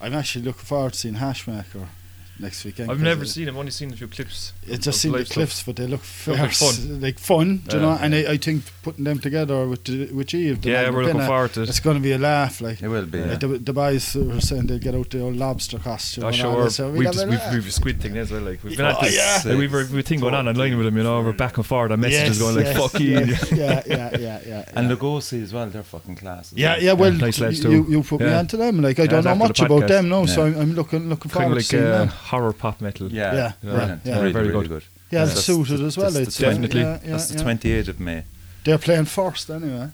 I'm 0.01 0.15
actually 0.15 0.45
looking 0.45 0.63
forward 0.65 0.93
to 0.95 0.99
seeing 0.99 1.15
Hashmaker 1.15 1.89
next 2.39 2.65
weekend 2.65 2.91
I've 2.91 3.01
never 3.01 3.23
it- 3.25 3.29
seen 3.29 3.49
him, 3.49 3.57
only 3.57 3.71
seen 3.71 3.93
a 3.93 3.97
few 3.97 4.09
clips. 4.09 4.53
it's 4.65 4.79
of 4.79 4.81
just 4.85 5.01
seen 5.01 5.13
the 5.13 5.19
live 5.19 5.27
stuff. 5.27 5.35
clips, 5.37 5.63
but 5.63 5.77
they 5.77 5.85
look 5.85 5.93
Look 5.93 6.03
fair, 6.03 6.37
like 6.37 6.53
fun. 6.53 7.01
like 7.01 7.19
fun, 7.19 7.63
do 7.69 7.77
you 7.77 7.83
Yeah. 7.83 7.89
know. 7.91 7.99
And 8.01 8.15
I, 8.15 8.19
I 8.33 8.37
think 8.37 8.65
putting 8.83 9.05
them 9.05 9.19
together 9.19 9.67
with 9.69 9.85
the- 9.85 10.07
with 10.13 10.35
Eve, 10.35 10.63
the 10.63 10.71
Yeah, 10.71 10.91
we're 10.91 11.03
looking 11.03 11.17
Pinna, 11.17 11.27
forward 11.27 11.53
to 11.55 11.63
it. 11.63 11.69
It's 11.69 11.81
going 11.81 11.97
to 11.97 12.03
be 12.03 12.13
a 12.13 12.19
laugh, 12.19 12.61
like. 12.61 12.83
It 12.83 12.89
will 12.89 13.07
be. 13.07 13.19
Yeah. 13.19 13.25
Yeah. 13.25 13.31
Like 13.33 13.41
the, 13.41 13.47
the 13.59 13.73
boys 13.73 14.15
were 14.15 14.41
saying 14.41 14.67
they'll 14.67 14.79
get 14.79 14.95
out 14.95 15.11
the 15.11 15.21
old 15.21 15.37
lobster 15.37 15.79
costume. 15.79 16.25
Oh, 16.25 16.33
sure. 16.33 16.71
so 16.71 16.91
we 16.91 16.99
we've, 16.99 17.07
have 17.07 17.15
just, 17.15 17.27
a 17.27 17.29
we've, 17.29 17.39
laugh. 17.39 17.53
we've 17.55 17.67
a 17.69 17.71
squid 17.71 18.01
thing 18.01 18.17
as 18.19 18.31
well. 18.33 18.41
Like 18.43 18.65
we've 18.65 18.77
been 18.77 18.87
Oh, 18.87 18.91
at 18.91 19.01
this. 19.03 19.15
yeah. 19.17 19.51
like, 19.51 19.59
we've, 19.59 19.73
we've 19.73 19.95
a 19.99 20.03
thing 20.03 20.21
going 20.21 20.35
on 20.35 20.49
online 20.49 20.77
with 20.77 20.87
them. 20.87 20.97
You 20.97 21.03
know, 21.05 21.21
we're 21.21 21.33
back 21.33 21.57
and 21.59 21.67
forward. 21.67 21.91
Our 21.93 21.97
messages 21.97 22.39
Yes, 22.39 22.39
going 22.39 22.57
like, 22.57 22.65
yes, 22.67 22.77
"Fuck 22.93 23.01
you." 23.01 23.11
yeah, 23.57 23.83
yeah, 23.87 24.17
yeah, 24.19 24.41
yeah. 24.47 24.65
And 24.75 24.89
yeah. 24.89 24.97
Lugosi 24.97 25.43
as 25.43 25.53
well, 25.53 25.69
they're 25.69 25.83
fucking 25.83 26.17
class. 26.17 26.53
Yeah, 26.55 26.77
yeah. 26.79 26.93
Well, 26.95 27.13
you, 27.15 27.71
you 27.71 27.87
you 27.91 28.03
put 28.03 28.21
me 28.21 28.27
Yeah. 28.27 28.39
onto 28.39 28.57
them. 28.57 28.81
Like 28.83 28.99
I 28.99 29.07
don't 29.07 29.25
know 29.25 29.35
much 29.35 29.61
about 29.61 29.87
them, 29.87 30.09
no. 30.09 30.27
So 30.27 30.47
I'm, 30.47 30.59
I'm 30.59 30.73
looking 30.75 31.09
looking 31.09 31.31
forward 31.31 31.55
to 31.57 31.63
seeing 31.63 31.85
uh, 31.85 32.07
them. 32.07 32.13
Horror 32.31 32.53
pop 32.53 32.81
metal. 32.81 33.11
Yeah, 33.13 33.35
Yeah, 33.35 33.53
brilliant. 33.63 34.01
yeah. 34.05 34.19
Really, 34.21 34.33
Very 34.33 34.49
really 34.49 34.69
good. 34.69 34.83
good. 34.83 34.85
Yeah, 35.11 35.25
That's 35.27 35.45
suited 35.45 35.79
the- 35.81 35.87
as 35.87 35.97
well. 35.99 36.11
that's 36.11 36.29
It's 36.29 36.39
Definitely. 36.39 36.81
Yeah, 36.81 36.99
yeah, 37.05 37.11
That's 37.13 37.29
the 37.29 37.39
yeah. 37.39 37.45
28th 37.45 37.89
of 37.89 38.01
May. 38.01 38.25
They're 38.65 38.79
playing 38.79 39.07
first 39.07 39.51
anyway. 39.51 39.89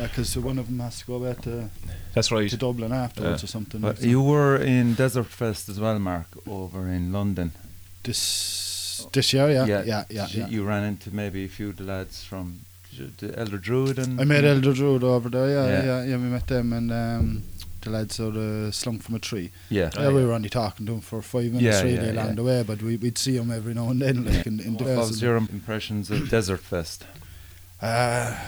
Because 0.00 0.36
one 0.38 0.58
of 0.60 0.66
them 0.68 0.78
has 0.78 1.00
to 1.00 1.06
go 1.06 1.18
back 1.18 1.42
to, 1.42 1.68
That's 2.14 2.30
right. 2.30 2.48
to 2.48 2.56
Dublin 2.56 2.92
afterwards 2.92 3.42
Yeah. 3.42 3.44
or 3.46 3.48
something. 3.48 3.80
But 3.80 3.96
like 3.96 4.04
you 4.06 4.20
were 4.22 4.56
in 4.56 4.94
Desert 4.94 5.26
Fest 5.26 5.68
as 5.68 5.80
well, 5.80 5.98
Mark, 5.98 6.26
over 6.46 6.86
in 6.88 7.12
London. 7.12 7.50
this 8.04 9.06
this 9.12 9.32
year, 9.32 9.48
yeah, 9.50 9.64
yeah, 9.66 9.82
yeah. 9.86 10.04
yeah, 10.10 10.26
You- 10.30 10.46
You 10.48 10.64
ran 10.64 10.84
into 10.84 11.14
maybe 11.14 11.44
a 11.44 11.48
few 11.48 11.68
of 11.70 11.76
the 11.76 11.84
lads 11.84 12.22
from 12.24 12.60
the 13.20 13.38
Elder 13.38 13.58
Druid 13.58 13.98
and 13.98 14.20
I 14.20 14.24
met 14.24 14.44
Elder 14.44 14.72
Druid 14.72 15.02
over 15.04 15.28
there. 15.28 15.48
Yeah, 15.48 15.66
Yeah. 15.66 15.84
yeah, 15.84 16.04
yeah. 16.10 16.16
We 16.16 16.28
met 16.36 16.46
them 16.48 16.72
and 16.72 16.90
um, 16.92 17.42
the 17.82 17.90
lads 17.90 18.18
out 18.20 18.36
of 18.36 18.74
Slunk 18.74 19.02
from 19.02 19.14
a 19.14 19.18
Tree. 19.18 19.50
Yeah, 19.70 19.90
yeah, 19.94 20.08
we 20.08 20.24
were 20.24 20.32
only 20.32 20.48
talking 20.48 20.86
to 20.86 20.92
him 20.94 21.00
for 21.00 21.22
five 21.22 21.52
minutes 21.52 21.64
Yeah, 21.64 21.82
really 21.82 22.06
yeah, 22.06 22.12
along 22.12 22.34
the 22.36 22.42
way, 22.44 22.62
but 22.66 22.82
we, 22.82 22.96
we'd 22.96 23.18
see 23.18 23.36
him 23.36 23.50
every 23.50 23.74
now 23.74 23.88
and 23.90 24.00
then, 24.02 24.24
like 24.24 24.46
in, 24.46 24.60
in 24.60 24.76
the 24.76 24.84
What 24.84 24.96
was 25.08 25.22
your 25.22 25.36
impressions 25.36 26.10
of 26.10 26.28
Desert 26.28 26.60
Fest? 26.60 27.04
Uh, 27.80 28.38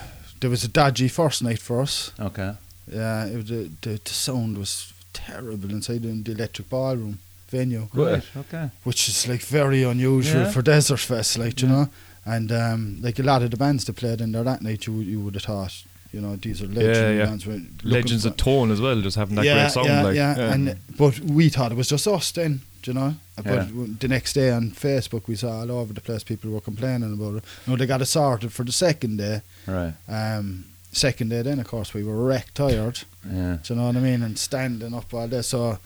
there 0.41 0.51
was 0.51 0.65
a 0.65 0.69
dodgy 0.69 1.09
first 1.09 1.43
night 1.43 1.59
for 1.61 1.81
us. 1.81 2.13
Okay. 2.19 2.55
Yeah, 2.91 3.27
it 3.27 3.37
was, 3.37 3.49
the, 3.49 3.71
the 3.83 4.01
the 4.03 4.11
sound 4.11 4.59
was 4.59 4.93
terrible 5.13 5.71
inside 5.71 6.05
in 6.05 6.23
the 6.25 6.33
Electric 6.33 6.69
Ballroom 6.69 7.19
venue, 7.49 7.89
Right. 7.93 8.25
Okay. 8.37 8.71
which 8.85 9.09
is 9.09 9.29
like 9.29 9.43
very 9.43 9.83
unusual 9.83 10.43
Yeah. 10.43 10.51
for 10.51 10.63
Desert 10.63 11.01
Fest, 11.01 11.39
like 11.39 11.61
you 11.63 11.69
Yeah. 11.69 11.75
know. 11.75 11.89
And 12.25 12.53
um, 12.53 12.99
like 13.01 13.19
a 13.19 13.23
lot 13.23 13.43
of 13.43 13.51
the 13.51 13.57
bands 13.57 13.85
that 13.87 13.97
played 13.97 14.21
in 14.21 14.33
there 14.33 14.45
that 14.45 14.63
night, 14.63 14.87
you 14.87 14.95
you 15.01 15.21
would 15.21 15.35
have 15.35 15.45
thought, 15.45 15.85
you 16.13 16.21
know, 16.21 16.37
these 16.37 16.61
are 16.63 16.67
legendary 16.67 17.19
yeah. 17.19 17.31
looking 17.31 17.71
Legends 17.85 18.25
of 18.25 18.37
Tone 18.37 18.71
as 18.71 18.81
well, 18.81 19.01
just 19.01 19.17
having 19.17 19.37
that 19.37 19.45
yeah, 19.45 19.63
great 19.65 19.73
sound. 19.73 19.87
yeah, 19.89 20.03
like, 20.03 20.17
yeah, 20.17 20.53
And 20.53 20.77
but 20.99 21.19
we 21.21 21.49
thought 21.49 21.73
it 21.73 21.77
was 21.77 21.89
just 21.89 22.07
us 22.09 22.33
then, 22.33 22.61
do 22.83 22.91
you 22.91 22.95
know. 22.99 23.15
But 23.37 23.47
Yeah. 23.47 23.87
the 23.99 24.09
next 24.09 24.33
day 24.35 24.51
on 24.51 24.71
Facebook, 24.73 25.27
we 25.29 25.37
saw 25.37 25.61
all 25.61 25.71
over 25.71 25.93
the 25.93 26.01
place 26.01 26.23
people 26.25 26.51
were 26.51 26.61
complaining 26.61 27.13
about 27.13 27.37
it. 27.37 27.45
No, 27.67 27.77
they 27.77 27.87
got 27.87 28.03
it 28.03 28.07
sorted 28.07 28.53
for 28.53 28.65
the 28.65 28.73
second 28.73 29.19
day. 29.19 29.43
Right. 29.67 29.95
Um, 30.09 30.65
second 30.93 31.29
day, 31.31 31.43
then 31.43 31.61
of 31.61 31.67
course 31.69 31.95
we 31.95 32.03
were 32.03 32.17
wrecked 32.25 32.57
tired. 32.57 33.01
Yeah. 33.25 33.59
Do 33.63 33.75
you 33.75 33.81
know 33.81 33.87
what 33.87 33.97
I 33.97 34.01
mean? 34.01 34.23
And 34.23 34.39
standing 34.39 34.93
up 34.95 35.15
all 35.15 35.29
day. 35.29 35.43
So 35.43 35.79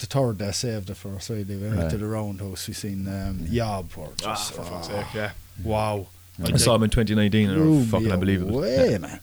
the 0.00 0.06
third 0.06 0.38
day 0.38 0.50
saved 0.50 0.90
it 0.90 0.96
for 0.96 1.14
us. 1.14 1.30
Really, 1.30 1.44
we 1.44 1.68
went 1.68 1.78
Right. 1.78 1.90
to 1.90 1.98
the 1.98 2.06
roundhouse. 2.06 2.66
We 2.66 2.74
seen 2.74 3.06
um, 3.06 3.46
Yob. 3.48 3.90
Or 3.96 4.08
Ah, 4.24 4.34
just, 4.34 4.52
for 4.54 4.64
fuck's 4.64 4.88
oh, 4.90 4.92
sake, 4.96 5.14
yeah. 5.14 5.30
Wow. 5.62 6.08
I 6.42 6.56
saw 6.56 6.74
him 6.74 6.82
in 6.84 6.90
2019 6.90 7.50
and 7.50 7.56
Blew 7.56 7.72
they 7.72 7.78
were 7.80 7.84
fucking 7.86 8.12
unbelievable. 8.12 8.58
away, 8.58 8.90
Yeah. 8.92 8.98
man. 8.98 9.20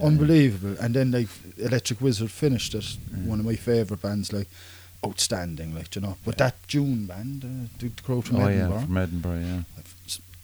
unbelievable. 0.00 0.76
And 0.80 0.94
then 0.94 1.10
like 1.10 1.28
Electric 1.58 2.00
Wizard 2.00 2.30
finished 2.30 2.74
it, 2.74 2.84
Mm. 2.84 3.24
one 3.26 3.40
of 3.40 3.46
my 3.46 3.56
favourite 3.56 4.02
bands, 4.02 4.32
like 4.32 4.48
outstanding, 5.04 5.74
like 5.74 5.94
you 5.94 6.02
know. 6.02 6.16
But 6.24 6.38
that 6.38 6.54
June 6.66 7.06
band, 7.06 7.44
uh, 7.44 7.68
the 7.78 7.88
the 7.88 8.02
crowd 8.02 8.24
from 8.26 8.36
oh 8.36 8.48
yeah, 8.48 8.54
Edinburgh, 8.56 8.80
from 8.80 8.96
Edinburgh, 8.96 9.40
yeah. 9.40 9.62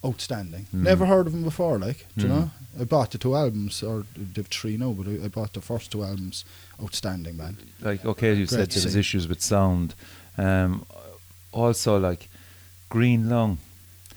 outstanding. 0.05 0.65
Mm. 0.75 0.81
Never 0.83 1.05
heard 1.05 1.27
of 1.27 1.33
them 1.33 1.43
before, 1.43 1.77
like 1.79 2.05
do 2.17 2.27
you 2.27 2.33
Mm. 2.33 2.35
know. 2.35 2.51
I 2.81 2.83
bought 2.85 3.11
the 3.11 3.17
two 3.19 3.35
albums, 3.35 3.83
or 3.83 4.05
they've 4.17 4.47
three 4.47 4.75
now, 4.77 4.91
but 4.91 5.07
I, 5.07 5.25
I 5.25 5.27
bought 5.27 5.53
the 5.53 5.61
first 5.61 5.91
two 5.91 6.03
albums. 6.03 6.43
Outstanding 6.81 7.37
band. 7.37 7.57
Like 7.81 8.03
okay, 8.05 8.29
you 8.31 8.47
Great 8.47 8.49
said 8.49 8.71
to 8.71 8.79
there 8.79 8.87
was 8.87 8.95
issues 8.95 9.27
with 9.27 9.41
sound. 9.41 9.93
Um, 10.37 10.85
also 11.51 11.97
like 11.99 12.27
Green 12.89 13.29
Lung. 13.29 13.59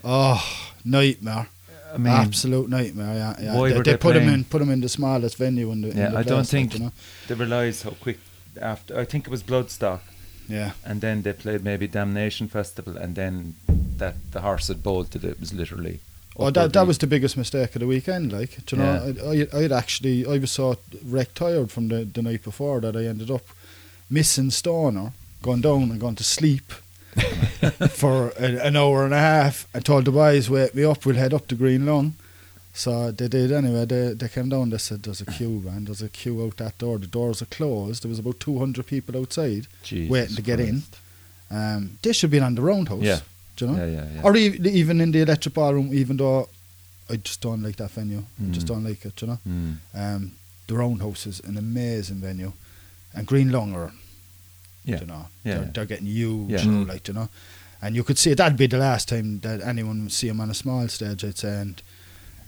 Oh, 0.02 0.42
nightmare! 0.84 1.48
I 1.94 1.98
mean, 1.98 2.12
Absolute 2.12 2.68
nightmare. 2.68 3.14
Yeah, 3.14 3.36
yeah. 3.40 3.56
why 3.56 3.68
they 3.70 3.76
were 3.78 3.82
they 3.84 3.92
they 3.92 3.96
put 3.96 4.16
him 4.16 4.22
playing? 4.24 4.38
in, 4.40 4.44
put 4.44 4.62
him 4.62 4.70
in 4.70 4.80
the 4.80 4.88
smallest 4.88 5.36
venue 5.36 5.70
in 5.72 5.80
the. 5.82 5.90
in 5.90 5.96
Yeah, 5.96 6.10
the 6.10 6.18
I 6.18 6.22
don't 6.22 6.38
like, 6.38 6.46
think 6.48 6.74
you 6.74 6.80
know? 6.80 6.92
they 7.28 7.34
realised 7.34 7.84
how 7.84 7.90
quick 7.90 8.18
after. 8.60 8.98
I 8.98 9.04
think 9.04 9.26
it 9.26 9.30
was 9.30 9.42
Bloodstock, 9.42 10.00
Yeah. 10.48 10.72
and 10.84 11.00
then 11.00 11.22
they 11.22 11.32
played 11.32 11.62
maybe 11.64 11.86
Damnation 11.86 12.48
Festival, 12.48 12.96
and 12.96 13.14
then 13.14 13.54
that 13.98 14.14
the 14.32 14.40
horse 14.42 14.68
had 14.68 14.82
bolted. 14.82 15.24
It 15.24 15.40
was 15.40 15.52
literally. 15.54 16.00
Oh, 16.38 16.50
that, 16.50 16.74
that 16.74 16.86
was 16.86 16.98
the 16.98 17.06
biggest 17.06 17.36
mistake 17.38 17.74
of 17.76 17.80
the 17.80 17.86
weekend. 17.86 18.30
Like, 18.30 18.58
do 18.66 18.76
you 18.76 18.82
know, 18.82 19.14
I, 19.24 19.56
I, 19.58 19.64
I'd 19.64 19.72
actually, 19.72 20.26
I 20.26 20.36
was 20.36 20.50
so 20.52 20.76
wrecked 21.02 21.36
tired 21.36 21.70
from 21.70 21.88
the, 21.88 22.04
the 22.04 22.20
night 22.20 22.42
before 22.44 22.78
that 22.82 22.94
I 22.94 23.04
ended 23.06 23.30
up 23.30 23.40
missing 24.10 24.50
Stoner, 24.50 25.12
going 25.40 25.62
down 25.62 25.84
and 25.90 25.98
going 25.98 26.16
to 26.16 26.24
sleep 26.24 26.74
for 27.90 28.30
a, 28.38 28.66
an 28.66 28.76
hour 28.76 29.04
and 29.04 29.14
a 29.14 29.18
half. 29.18 29.66
I 29.74 29.80
told 29.80 30.04
the 30.04 30.12
boys, 30.12 30.48
wake 30.50 30.74
me 30.74 30.84
up, 30.84 31.04
we'll 31.06 31.16
head 31.16 31.34
up 31.34 31.46
to 31.48 31.54
Green 31.54 31.86
Lung. 31.86 32.14
So 32.74 33.10
they 33.10 33.28
did 33.28 33.52
anyway. 33.52 33.86
They, 33.86 34.12
they 34.12 34.28
came 34.28 34.50
down. 34.50 34.68
They 34.68 34.76
said, 34.78 35.02
"There's 35.02 35.22
a 35.22 35.26
queue, 35.26 35.62
man. 35.64 35.86
There's 35.86 36.02
a 36.02 36.10
queue 36.10 36.44
out 36.44 36.58
that 36.58 36.76
door. 36.76 36.98
The 36.98 37.06
doors 37.06 37.40
are 37.40 37.46
closed. 37.46 38.02
There 38.02 38.10
was 38.10 38.18
about 38.18 38.38
200 38.38 38.86
people 38.86 39.16
outside 39.18 39.66
Jesus 39.82 40.10
waiting 40.10 40.36
to 40.36 40.42
get 40.42 40.60
in. 40.60 40.82
Um, 41.50 41.98
they 42.02 42.12
should 42.12 42.30
be 42.30 42.40
on 42.40 42.54
the 42.54 42.60
roundhouse. 42.60 43.00
Yeah. 43.02 43.20
do 43.56 43.64
you 43.66 43.72
know? 43.72 43.78
Yeah, 43.78 43.90
yeah, 44.02 44.08
yeah. 44.16 44.20
Or 44.22 44.36
even, 44.36 44.66
even 44.66 45.00
in 45.00 45.10
the 45.10 45.22
electric 45.22 45.54
ballroom, 45.54 45.90
even 45.94 46.18
though 46.18 46.50
I 47.08 47.16
just 47.16 47.40
don't 47.40 47.62
like 47.62 47.76
that 47.76 47.92
venue. 47.92 48.18
I 48.42 48.50
just 48.52 48.66
Mm. 48.66 48.68
don't 48.68 48.84
like 48.84 49.02
it, 49.06 49.22
you 49.22 49.28
know. 49.28 49.38
Mm. 49.48 49.76
Um, 49.94 50.32
the 50.66 50.74
Roundhouse 50.74 51.26
is 51.26 51.40
an 51.40 51.56
amazing 51.56 52.16
venue, 52.16 52.52
and 53.14 53.26
Green 53.26 53.50
Lung 53.52 53.74
are, 53.74 53.92
Yeah. 54.86 55.00
you 55.00 55.06
know, 55.06 55.26
Yeah, 55.44 55.54
they're, 55.54 55.62
yeah. 55.64 55.70
they're 55.74 55.84
getting 55.86 56.06
huge, 56.06 56.50
Yeah. 56.52 56.64
now, 56.64 56.84
Mm. 56.84 56.88
like 56.88 57.06
you 57.08 57.14
know, 57.14 57.28
and 57.82 57.94
you 57.94 58.02
could 58.04 58.16
see 58.18 58.30
it. 58.30 58.38
That'd 58.38 58.56
be 58.56 58.66
the 58.68 58.78
last 58.78 59.08
time 59.08 59.40
that 59.40 59.60
anyone 59.60 60.04
would 60.04 60.12
see 60.12 60.28
him 60.28 60.40
on 60.40 60.48
a 60.50 60.54
small 60.54 60.88
stage, 60.88 61.24
I'd 61.24 61.36
say, 61.38 61.60
and. 61.60 61.82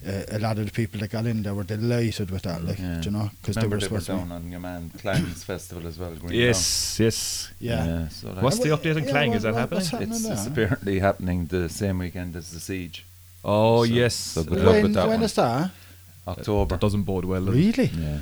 Uh, 0.07 0.23
a 0.31 0.39
lot 0.39 0.57
of 0.61 0.65
the 0.65 0.71
people 0.71 1.01
that 1.01 1.11
got 1.11 1.27
in 1.27 1.43
there 1.43 1.53
were 1.57 1.65
delighted 1.65 2.31
with 2.31 2.43
that, 2.43 2.63
like, 2.65 2.79
Yeah. 2.79 3.03
you 3.03 3.11
know, 3.11 3.33
because 3.43 3.57
they 3.57 3.63
were 3.63 3.81
they 3.81 3.89
were 3.89 4.01
supposed 4.01 4.07
to 4.07 4.13
be- 4.13 4.19
down 4.21 4.31
on 4.31 4.49
your 4.53 4.61
man 4.61 4.93
Clang's 4.97 5.43
festival 5.43 5.89
as 5.89 5.99
well. 5.99 6.15
Green 6.15 6.39
Yes, 6.39 7.01
yes. 7.01 7.49
Yeah. 7.59 7.85
Lung. 7.85 8.09
so 8.11 8.29
like 8.31 8.43
What's 8.45 8.61
the 8.61 8.69
update 8.69 8.95
on 8.95 9.03
yeah, 9.03 9.11
Clang? 9.11 9.31
what- 9.31 9.37
Is 9.39 9.43
that 9.43 9.55
what- 9.55 9.59
happening? 9.59 9.85
happening 9.87 10.13
it's, 10.13 10.25
it's 10.25 10.47
apparently 10.47 11.01
happening 11.01 11.47
the 11.47 11.69
same 11.69 11.99
weekend 11.99 12.37
as 12.37 12.53
the 12.53 12.61
siege, 12.61 13.05
Oh, 13.45 13.85
So- 13.85 13.93
yes. 13.93 14.15
so 14.15 14.45
good 14.45 14.63
luck 14.63 14.83
with 14.85 14.95
that 14.95 15.09
when 15.09 15.17
one. 15.17 15.25
is 15.25 15.33
that? 15.35 15.73
October. 16.29 16.77
That 16.77 16.81
doesn't 16.81 17.03
bode 17.03 17.25
well. 17.25 17.43
Really? 17.43 17.87
Yeah. 17.93 18.19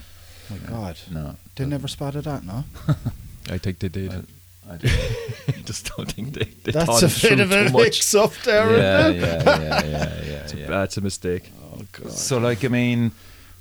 My 0.49 0.57
God. 0.57 0.97
No. 1.11 1.37
They 1.57 1.67
never 1.67 1.89
spotted 1.89 2.25
that, 2.25 2.43
no? 2.43 2.65
I 3.51 3.59
think 3.59 3.79
they 3.79 3.89
did. 3.89 4.09
Well, 4.11 4.23
I 4.71 4.77
don't- 4.77 5.65
just 5.67 5.93
don't 5.97 6.11
think 6.11 6.35
they, 6.35 6.45
they 6.65 6.73
That's 6.73 7.03
a 7.03 7.29
bit 7.29 7.41
of 7.41 7.51
a 7.53 7.67
too 7.69 7.73
much. 7.73 7.83
mix 7.83 8.15
up 8.15 8.33
there. 8.45 8.77
yeah, 8.77 9.09
yeah, 9.09 9.43
yeah, 9.45 9.45
yeah, 9.45 9.85
yeah, 9.85 10.33
It's 10.43 10.53
a- 10.53 10.59
yeah. 10.59 10.67
That's 10.67 10.97
a 10.97 11.01
mistake. 11.01 11.51
Oh, 11.73 11.83
God. 11.93 12.11
So, 12.13 12.39
like, 12.39 12.65
I 12.65 12.69
mean, 12.69 13.13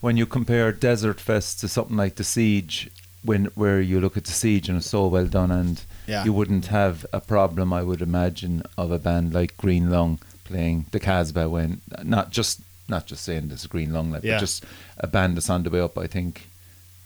when 0.02 0.18
you 0.18 0.26
compare 0.26 0.72
Desert 0.72 1.20
Fest 1.20 1.60
to 1.62 1.68
something 1.68 1.98
like 1.98 2.16
the 2.16 2.24
Siege, 2.24 2.90
when 3.24 3.46
where 3.56 3.82
you 3.82 4.00
look 4.00 4.18
at 4.18 4.26
the 4.26 4.32
Siege 4.32 4.70
and 4.70 4.78
it's 4.78 4.88
so 4.90 5.08
well 5.08 5.26
done, 5.28 5.52
and 5.52 5.82
Yeah. 6.08 6.24
you 6.24 6.34
wouldn't 6.34 6.68
have 6.68 7.06
a 7.14 7.20
problem, 7.20 7.74
I 7.74 7.82
would 7.84 8.02
imagine, 8.02 8.64
of 8.78 8.92
a 8.92 9.00
band 9.00 9.34
like 9.34 9.58
Green 9.58 9.90
Lung 9.90 10.20
playing 10.44 10.86
the 10.92 11.00
Casbah 11.00 11.50
when 11.50 11.82
not 12.04 12.30
just 12.32 12.62
not 12.88 13.08
just 13.08 13.24
saying 13.24 13.48
this 13.48 13.66
Green 13.66 13.92
Lung, 13.92 14.12
like, 14.12 14.24
Yeah. 14.24 14.36
but 14.36 14.42
just 14.42 14.64
a 15.00 15.08
band 15.08 15.38
that's 15.38 15.50
on 15.50 15.64
the 15.64 15.72
way 15.72 15.80
up. 15.80 15.98
I 15.98 16.06
think 16.06 16.48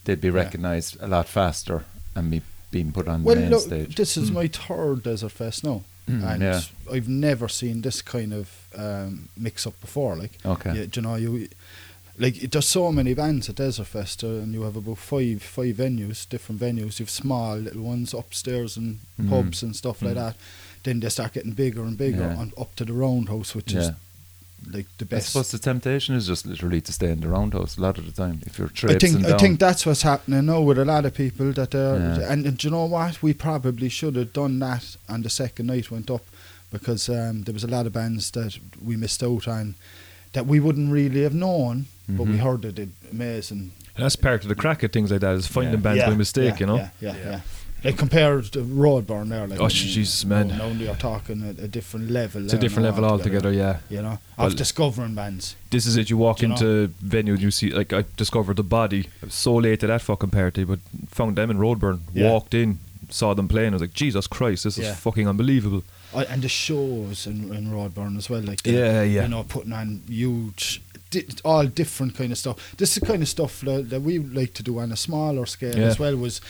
they'd 0.04 0.20
be 0.20 0.28
Yeah. 0.28 0.34
recognised 0.34 0.98
a 1.02 1.08
lot 1.08 1.30
faster 1.30 1.86
and 2.16 2.30
be 2.30 2.42
being 2.72 2.92
put 2.92 3.08
on 3.08 3.24
Well, 3.24 3.36
the 3.36 3.42
main 3.42 3.50
look, 3.50 3.62
stage. 3.62 3.96
this 3.96 4.18
is 4.18 4.32
my 4.32 4.48
third 4.48 5.04
Desert 5.04 5.32
Fest 5.32 5.64
now, 5.64 5.84
Mm, 6.08 6.24
and 6.34 6.42
yeah. 6.42 6.62
I've 6.92 7.08
never 7.08 7.48
seen 7.48 7.82
this 7.82 8.02
kind 8.02 8.34
of 8.34 8.50
um, 8.76 9.30
mix 9.38 9.68
up 9.68 9.80
before. 9.80 10.16
Like, 10.16 10.38
Okay. 10.46 10.74
you, 10.76 10.90
you 10.94 11.02
know, 11.02 11.16
you 11.16 11.48
like 12.18 12.36
there's 12.52 12.68
so 12.68 12.92
many 12.92 13.14
bands 13.14 13.48
at 13.50 13.56
Desert 13.56 13.86
Fest, 13.88 14.24
uh, 14.24 14.28
and 14.28 14.54
you 14.54 14.64
have 14.64 14.76
about 14.76 14.98
five 14.98 15.42
five 15.42 15.76
venues, 15.78 16.28
different 16.28 16.60
venues. 16.62 17.00
You've 17.00 17.10
small 17.10 17.56
little 17.58 17.84
ones 17.84 18.14
upstairs 18.14 18.76
and 18.78 19.00
Mhm. 19.22 19.30
pubs 19.30 19.64
and 19.64 19.76
stuff 19.76 20.02
like 20.02 20.14
Mm. 20.14 20.16
that. 20.16 20.36
Then 20.84 21.00
they 21.00 21.10
start 21.10 21.34
getting 21.34 21.52
bigger 21.54 21.84
and 21.84 21.98
bigger, 21.98 22.22
Yeah. 22.34 22.42
and 22.42 22.54
up 22.58 22.76
to 22.78 22.86
the 22.86 22.94
Roundhouse, 22.94 23.54
which 23.56 23.74
is 23.74 23.86
Yeah. 23.88 23.94
Like 24.72 24.86
the 24.98 25.06
best. 25.06 25.14
I 25.14 25.16
best. 25.18 25.28
suppose 25.32 25.52
the 25.52 25.60
temptation 25.60 26.16
is 26.16 26.28
just 26.28 26.46
literally 26.46 26.82
to 26.82 26.92
stay 26.94 27.12
in 27.12 27.22
the 27.22 27.28
roundhouse 27.28 27.78
a 27.78 27.82
lot 27.82 27.98
of 27.98 28.06
the 28.06 28.12
time 28.12 28.42
if 28.46 28.58
you're 28.60 28.72
I 28.90 28.98
think 28.98 29.22
down. 29.24 29.34
I 29.34 29.38
think 29.38 29.60
that's 29.60 29.86
what's 29.86 30.02
happening 30.04 30.46
now 30.46 30.62
with 30.62 30.78
a 30.80 30.86
lot 30.86 31.06
of 31.06 31.14
people 31.14 31.52
that 31.54 31.74
are 31.76 31.98
Yeah. 31.98 32.32
and, 32.32 32.46
and 32.46 32.58
do 32.58 32.68
you 32.68 32.72
know 32.72 32.86
what 32.86 33.22
we 33.24 33.34
probably 33.34 33.90
should 33.90 34.16
have 34.16 34.34
done 34.34 34.60
that 34.60 34.96
on 35.08 35.22
the 35.24 35.30
second 35.30 35.68
night 35.68 35.90
went 35.92 36.10
up 36.12 36.26
because 36.72 37.10
um, 37.10 37.44
there 37.44 37.54
was 37.54 37.64
a 37.64 37.68
lot 37.68 37.86
of 37.88 37.94
bands 37.94 38.32
that 38.32 38.60
we 38.84 38.96
missed 38.96 39.24
out 39.24 39.48
on 39.48 39.76
that 40.34 40.46
we 40.46 40.60
wouldn't 40.60 40.92
really 40.92 41.24
have 41.24 41.34
known 41.34 41.86
but 42.08 42.24
we 42.28 42.34
Mhm. 42.36 42.40
heard 42.40 42.62
they 42.62 42.72
did 42.72 42.92
amazing 43.12 43.72
And 43.96 44.04
that's 44.06 44.16
part 44.16 44.44
of 44.44 44.50
the 44.50 44.56
crack 44.56 44.84
of 44.84 44.92
things 44.92 45.12
like 45.12 45.22
that 45.22 45.36
is 45.36 45.48
finding 45.48 45.74
Yeah. 45.74 45.80
bands 45.80 45.98
yeah, 46.00 46.10
by 46.10 46.16
mistake, 46.16 46.54
yeah, 46.54 46.60
you 46.60 46.66
know? 46.68 46.76
yeah 46.78 46.90
yeah, 47.02 47.16
Yeah. 47.18 47.42
Like 47.84 47.98
compared 47.98 48.46
to 48.54 48.60
Roadburn 48.60 49.30
there 49.30 49.48
like 49.48 49.60
Oh, 49.60 49.66
I 49.66 49.68
mean, 49.68 49.70
Jesus, 49.70 50.26
man. 50.26 50.48
now, 50.50 50.58
now 50.58 50.68
you're 50.68 50.96
talking 50.96 51.42
a, 51.44 51.50
a 51.64 51.68
different 51.68 52.12
level 52.12 52.44
It's 52.44 52.54
a 52.54 52.58
different 52.58 52.86
level 52.86 53.06
altogether, 53.06 53.52
yeah. 53.54 53.78
you 53.90 54.02
know 54.02 54.20
Well- 54.38 54.48
of 54.48 54.56
discovering 54.58 55.16
bands 55.16 55.56
This 55.70 55.86
is 55.86 55.96
it. 55.96 56.10
You 56.10 56.18
walk 56.18 56.42
you 56.42 56.50
into 56.52 56.88
venue 57.02 57.34
and 57.34 57.42
you 57.42 57.52
see, 57.52 57.70
like, 57.72 57.94
I 57.94 58.04
discovered 58.18 58.58
the 58.58 58.64
body. 58.64 59.08
I 59.22 59.26
was 59.28 59.34
so 59.36 59.56
late 59.56 59.80
to 59.82 59.88
that 59.88 60.02
fucking 60.02 60.32
party, 60.32 60.64
but 60.66 60.80
found 61.08 61.36
them 61.38 61.50
in 61.52 61.58
Roadburn. 61.58 62.00
Yeah. 62.14 62.32
Walked 62.32 62.54
in, 62.54 62.80
saw 63.10 63.34
them 63.34 63.48
playing. 63.48 63.70
I 63.70 63.76
was 63.76 63.82
like, 63.82 63.94
Jesus 63.94 64.28
Christ, 64.28 64.64
this 64.66 64.78
Yeah. 64.78 64.92
is 64.92 64.98
fucking 65.00 65.28
unbelievable. 65.28 65.84
I, 66.14 66.24
and 66.26 66.42
the 66.42 66.50
shows 66.50 67.28
in, 67.28 67.54
in 67.54 67.68
Roadburn 67.72 68.18
as 68.18 68.30
well, 68.30 68.42
like 68.42 68.64
the, 68.64 68.72
Yeah, 68.72 69.04
yeah. 69.04 69.22
you 69.24 69.28
know, 69.30 69.44
putting 69.44 69.72
on 69.74 70.02
huge, 70.08 70.82
di- 71.12 71.28
all 71.46 71.66
different 71.68 72.16
kind 72.16 72.32
of 72.32 72.38
stuff. 72.38 72.74
This 72.78 72.90
is 72.90 73.00
the 73.02 73.06
kind 73.06 73.22
of 73.22 73.30
stuff 73.30 73.62
that, 73.62 73.90
that 73.92 74.02
we 74.02 74.18
like 74.20 74.54
to 74.56 74.64
do 74.64 74.80
on 74.80 74.92
a 74.92 74.98
smaller 74.98 75.46
scale 75.46 75.78
Yeah. 75.78 75.86
as 75.86 76.00
well. 76.00 76.18
Was 76.18 76.42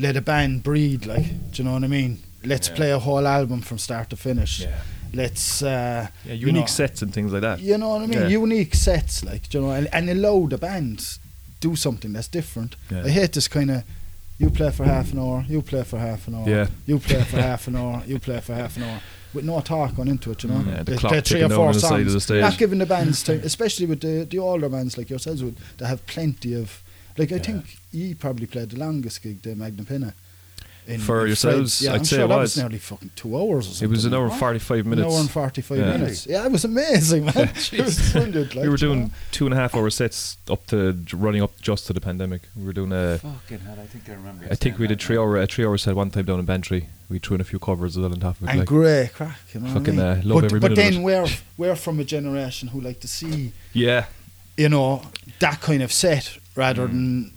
let 0.00 0.16
a 0.16 0.20
band 0.20 0.62
breed. 0.62 1.06
like, 1.06 1.26
do 1.52 1.62
you 1.62 1.64
know 1.64 1.74
what 1.74 1.84
I 1.84 1.88
mean? 1.88 2.18
Let's 2.44 2.68
Yeah. 2.68 2.74
play 2.76 2.90
a 2.92 2.98
whole 2.98 3.26
album 3.26 3.60
from 3.62 3.78
start 3.78 4.10
to 4.10 4.16
finish. 4.16 4.64
Let's, 5.12 5.62
uh, 5.62 6.06
Yeah, 6.24 6.34
you 6.34 6.46
unique 6.46 6.62
know, 6.62 6.66
sets 6.66 7.02
and 7.02 7.12
things 7.12 7.32
like 7.32 7.42
that. 7.42 7.60
You 7.60 7.76
know 7.78 7.90
what 7.90 8.02
I 8.02 8.06
mean? 8.06 8.20
Yeah. 8.20 8.28
Unique 8.28 8.74
sets, 8.74 9.24
like, 9.24 9.52
you 9.52 9.60
know, 9.60 9.70
and, 9.72 9.88
and 9.92 10.08
allow 10.08 10.46
the 10.46 10.56
band 10.58 11.18
do 11.60 11.74
something 11.76 12.12
that's 12.12 12.28
different. 12.28 12.76
Yeah. 12.90 13.02
I 13.04 13.10
hate 13.10 13.32
this 13.32 13.48
kind 13.48 13.70
of. 13.70 13.82
You 14.38 14.48
play 14.48 14.70
for 14.70 14.84
half 14.84 15.12
an 15.12 15.18
hour. 15.18 15.44
You 15.48 15.60
play 15.62 15.82
for 15.82 15.98
half 15.98 16.26
an 16.28 16.34
hour. 16.36 16.48
Yeah. 16.48 16.68
You 16.86 16.98
play 16.98 17.22
for 17.24 17.40
half 17.50 17.66
an 17.68 17.76
hour. 17.76 18.02
You 18.06 18.18
play 18.18 18.40
for 18.40 18.54
half 18.54 18.76
an 18.78 18.84
hour. 18.84 19.00
With 19.34 19.44
no 19.44 19.60
talk 19.60 19.98
on 19.98 20.08
into 20.08 20.30
it, 20.30 20.42
you 20.42 20.48
know. 20.48 20.64
Yeah, 20.66 20.78
the 20.82 20.92
They 20.92 20.96
clock 20.96 21.12
play 21.12 21.20
three 21.20 21.38
ticking 21.40 21.44
or 21.44 21.48
down 21.50 21.56
four 21.58 21.66
on 21.68 21.72
the 21.74 21.80
side 21.80 21.88
songs. 21.88 22.06
of 22.06 22.12
the 22.14 22.20
stage. 22.20 22.40
Not 22.40 22.56
giving 22.58 22.78
the 22.78 22.86
bands 22.86 23.22
time, 23.22 23.40
especially 23.44 23.86
with 23.86 24.00
the 24.00 24.26
the 24.30 24.38
older 24.38 24.68
bands 24.68 24.96
like 24.96 25.10
yourselves, 25.10 25.42
would 25.44 25.56
that 25.78 25.86
have 25.88 26.04
plenty 26.06 26.54
of. 26.54 26.82
Like 27.18 27.30
I 27.32 27.36
Yeah. 27.36 27.42
think 27.42 27.76
you 27.92 28.14
probably 28.14 28.46
played 28.46 28.70
the 28.70 28.78
longest 28.78 29.22
gig, 29.22 29.42
the 29.42 29.54
Magnum 29.54 29.86
Pinna. 29.86 30.14
in- 30.86 30.98
For 30.98 31.20
in 31.22 31.28
yourselves, 31.28 31.78
Fred's. 31.78 31.82
yeah, 31.82 31.90
I'd 31.92 31.98
I'm 31.98 32.04
say 32.04 32.16
sure 32.16 32.24
it 32.24 32.28
that 32.28 32.38
was. 32.38 32.56
was 32.56 32.56
nearly 32.56 32.78
fucking 32.78 33.10
two 33.14 33.36
hours 33.38 33.80
or 33.80 33.84
It 33.84 33.88
was 33.90 34.04
an 34.06 34.14
hour 34.14 34.24
and 34.26 34.34
45 34.34 34.86
minutes. 34.86 35.06
An 35.06 35.12
hour 35.14 35.20
and 35.20 35.30
45 35.30 35.78
Yeah. 35.78 35.96
minutes. 35.96 36.26
Yeah, 36.26 36.46
it 36.46 36.52
was 36.52 36.64
amazing, 36.64 37.26
man. 37.26 37.34
it 37.72 37.80
was 37.84 38.12
brilliant. 38.12 38.54
Like, 38.56 38.64
we 38.64 38.68
were 38.68 38.76
doing 38.76 39.00
know. 39.02 39.10
two 39.30 39.44
and 39.46 39.54
a 39.54 39.56
half 39.56 39.74
hour 39.76 39.88
sets 39.90 40.38
up 40.48 40.66
to 40.68 40.96
running 41.12 41.42
up 41.42 41.52
just 41.60 41.86
to 41.88 41.92
the 41.92 42.00
pandemic. 42.00 42.42
We 42.56 42.64
were 42.64 42.72
doing 42.72 42.92
a. 42.92 43.18
Fucking 43.18 43.60
hell, 43.60 43.78
I 43.80 43.86
think 43.86 44.08
I 44.08 44.14
remember. 44.14 44.46
I 44.50 44.54
think 44.56 44.78
we 44.78 44.86
did 44.88 45.00
three 45.00 45.16
now. 45.16 45.22
hour 45.22 45.36
a 45.36 45.46
three 45.46 45.64
hour 45.66 45.76
set 45.78 45.94
one 45.94 46.10
time 46.10 46.24
down 46.24 46.40
in 46.40 46.46
Bantry. 46.46 46.88
We 47.08 47.18
threw 47.20 47.36
in 47.36 47.40
a 47.40 47.44
few 47.44 47.58
covers 47.58 47.96
as 47.96 48.00
well 48.02 48.12
on 48.12 48.18
top 48.18 48.36
of 48.40 48.44
it. 48.44 48.50
and 48.50 48.58
like, 48.60 48.68
great 48.68 49.12
crack, 49.12 49.38
you 49.52 49.60
know. 49.60 49.72
Fucking, 49.74 49.96
what 49.96 50.04
I 50.06 50.14
mean? 50.14 50.22
uh, 50.22 50.28
love 50.28 50.36
but, 50.40 50.44
every 50.46 50.60
but 50.60 50.70
minute 50.70 50.86
of 50.86 50.92
then 50.94 51.02
it. 51.02 51.04
we're 51.04 51.26
we're 51.58 51.76
from 51.76 52.00
a 52.00 52.04
generation 52.04 52.68
who 52.68 52.80
like 52.80 52.98
to 53.00 53.08
see, 53.08 53.52
yeah, 53.74 54.06
you 54.56 54.68
know, 54.70 55.02
that 55.40 55.60
kind 55.60 55.82
of 55.82 55.92
set 55.92 56.38
rather 56.56 56.88
Mm. 56.88 56.90
than 56.90 57.32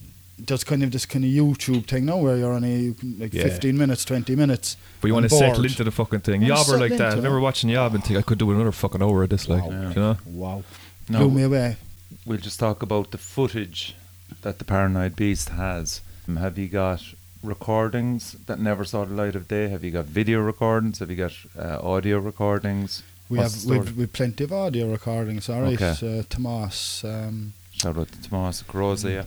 just 0.46 0.66
kind 0.66 0.84
of 0.84 0.92
this 0.92 1.06
kind 1.06 1.24
of 1.24 1.32
YouTube 1.32 1.86
thing 1.88 2.06
now 2.06 2.18
where 2.18 2.36
you're 2.38 2.54
on 2.54 2.64
a 2.64 2.68
you 2.68 2.94
can, 2.96 3.18
like 3.20 3.34
Yeah. 3.34 3.44
15 3.44 3.78
minutes, 3.78 4.04
20 4.06 4.36
minutes. 4.36 4.78
but 5.02 5.08
you 5.08 5.14
want 5.14 5.30
to 5.30 5.36
settle 5.36 5.64
into 5.64 5.84
the 5.84 5.92
fucking 5.92 6.22
thing. 6.22 6.42
Wanna 6.42 6.56
Yob 6.56 6.70
are 6.70 6.78
like 6.80 6.98
that. 6.98 7.14
I 7.14 7.16
remember 7.16 7.40
watching 7.40 7.70
Yob 7.70 7.94
and 7.96 8.04
think 8.04 8.18
I 8.18 8.22
could 8.24 8.40
do 8.40 8.52
another 8.52 8.72
fucking 8.72 9.02
hour 9.02 9.24
of 9.24 9.30
this. 9.30 9.48
Like, 9.48 9.64
Wow. 9.64 9.72
Yeah. 9.72 9.90
you 9.90 9.96
know, 9.96 10.18
Wow, 10.26 10.64
No, 11.10 11.20
blew 11.20 11.32
me 11.38 11.44
away. 11.44 11.78
we'll 12.26 12.40
just 12.40 12.60
talk 12.60 12.82
about 12.82 13.12
the 13.12 13.18
footage 13.18 13.96
that 14.42 14.58
the 14.60 14.66
Paranoid 14.66 15.16
Beast 15.16 15.50
has. 15.50 16.02
Um, 16.28 16.38
Have 16.38 16.58
you 16.58 16.68
got 16.68 17.02
recordings 17.44 18.36
that 18.48 18.60
never 18.60 18.84
saw 18.86 19.06
the 19.06 19.14
light 19.14 19.36
of 19.36 19.48
day? 19.48 19.70
Have 19.70 19.84
you 19.84 19.92
got 19.92 20.06
video 20.06 20.40
recordings? 20.40 21.00
Have 21.00 21.12
you 21.12 21.18
got 21.18 21.34
uh, 21.58 21.80
audio 21.82 22.18
recordings? 22.20 23.04
We 23.30 23.38
What's 23.38 23.64
have 23.64 23.70
we've, 23.86 23.98
we've 23.98 24.14
plenty 24.14 24.44
of 24.46 24.52
audio 24.54 24.92
recordings. 24.92 25.48
All 25.50 25.62
right, 25.62 25.80
Okay. 25.82 26.20
uh, 26.20 26.24
Tomas. 26.30 27.04
Um, 27.04 27.54
Shout 27.72 27.98
out 27.98 28.12
to 28.12 28.30
Tomas 28.30 28.64
Groza, 28.64 29.10
yeah. 29.12 29.24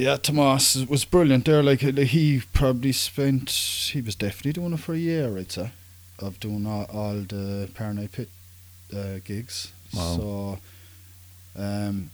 Yeah, 0.00 0.16
Tomas 0.16 0.76
was 0.88 1.04
brilliant 1.04 1.44
there. 1.44 1.62
Like, 1.62 1.82
like 1.82 1.98
he 2.08 2.42
probably 2.52 2.92
spent, 2.92 3.50
he 3.92 4.00
was 4.00 4.14
definitely 4.14 4.52
doing 4.52 4.72
it 4.72 4.80
for 4.80 4.94
a 4.94 4.98
year, 4.98 5.36
I'd 5.38 5.52
say, 5.52 5.70
of 6.18 6.40
doing 6.40 6.66
all, 6.66 6.84
all 6.92 7.14
the 7.16 7.68
Paranoid 7.74 8.12
Pit 8.12 8.28
uh, 8.96 9.18
gigs. 9.24 9.72
Wow. 9.94 10.16
So, 10.16 10.58
um, 11.62 12.10